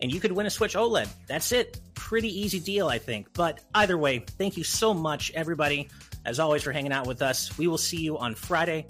and 0.00 0.12
you 0.12 0.18
could 0.18 0.32
win 0.32 0.46
a 0.46 0.50
Switch 0.50 0.74
OLED. 0.74 1.08
That's 1.28 1.52
it. 1.52 1.80
Pretty 2.06 2.28
easy 2.28 2.60
deal, 2.60 2.86
I 2.86 2.98
think. 2.98 3.32
But 3.32 3.64
either 3.74 3.98
way, 3.98 4.20
thank 4.38 4.56
you 4.56 4.62
so 4.62 4.94
much, 4.94 5.32
everybody, 5.34 5.88
as 6.24 6.38
always, 6.38 6.62
for 6.62 6.70
hanging 6.70 6.92
out 6.92 7.04
with 7.04 7.20
us. 7.20 7.58
We 7.58 7.66
will 7.66 7.78
see 7.78 7.96
you 7.96 8.16
on 8.16 8.36
Friday 8.36 8.86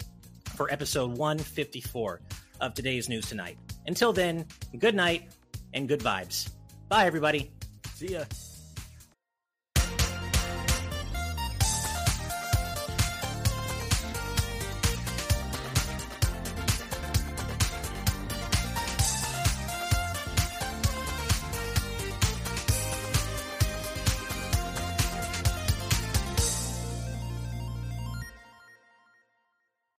for 0.55 0.71
episode 0.71 1.17
154 1.17 2.21
of 2.61 2.75
today's 2.75 3.09
news 3.09 3.27
tonight. 3.27 3.57
Until 3.87 4.13
then, 4.13 4.45
good 4.77 4.93
night 4.93 5.31
and 5.73 5.87
good 5.87 6.01
vibes. 6.01 6.51
Bye, 6.89 7.07
everybody. 7.07 7.51
See 7.95 8.09
ya. 8.09 8.25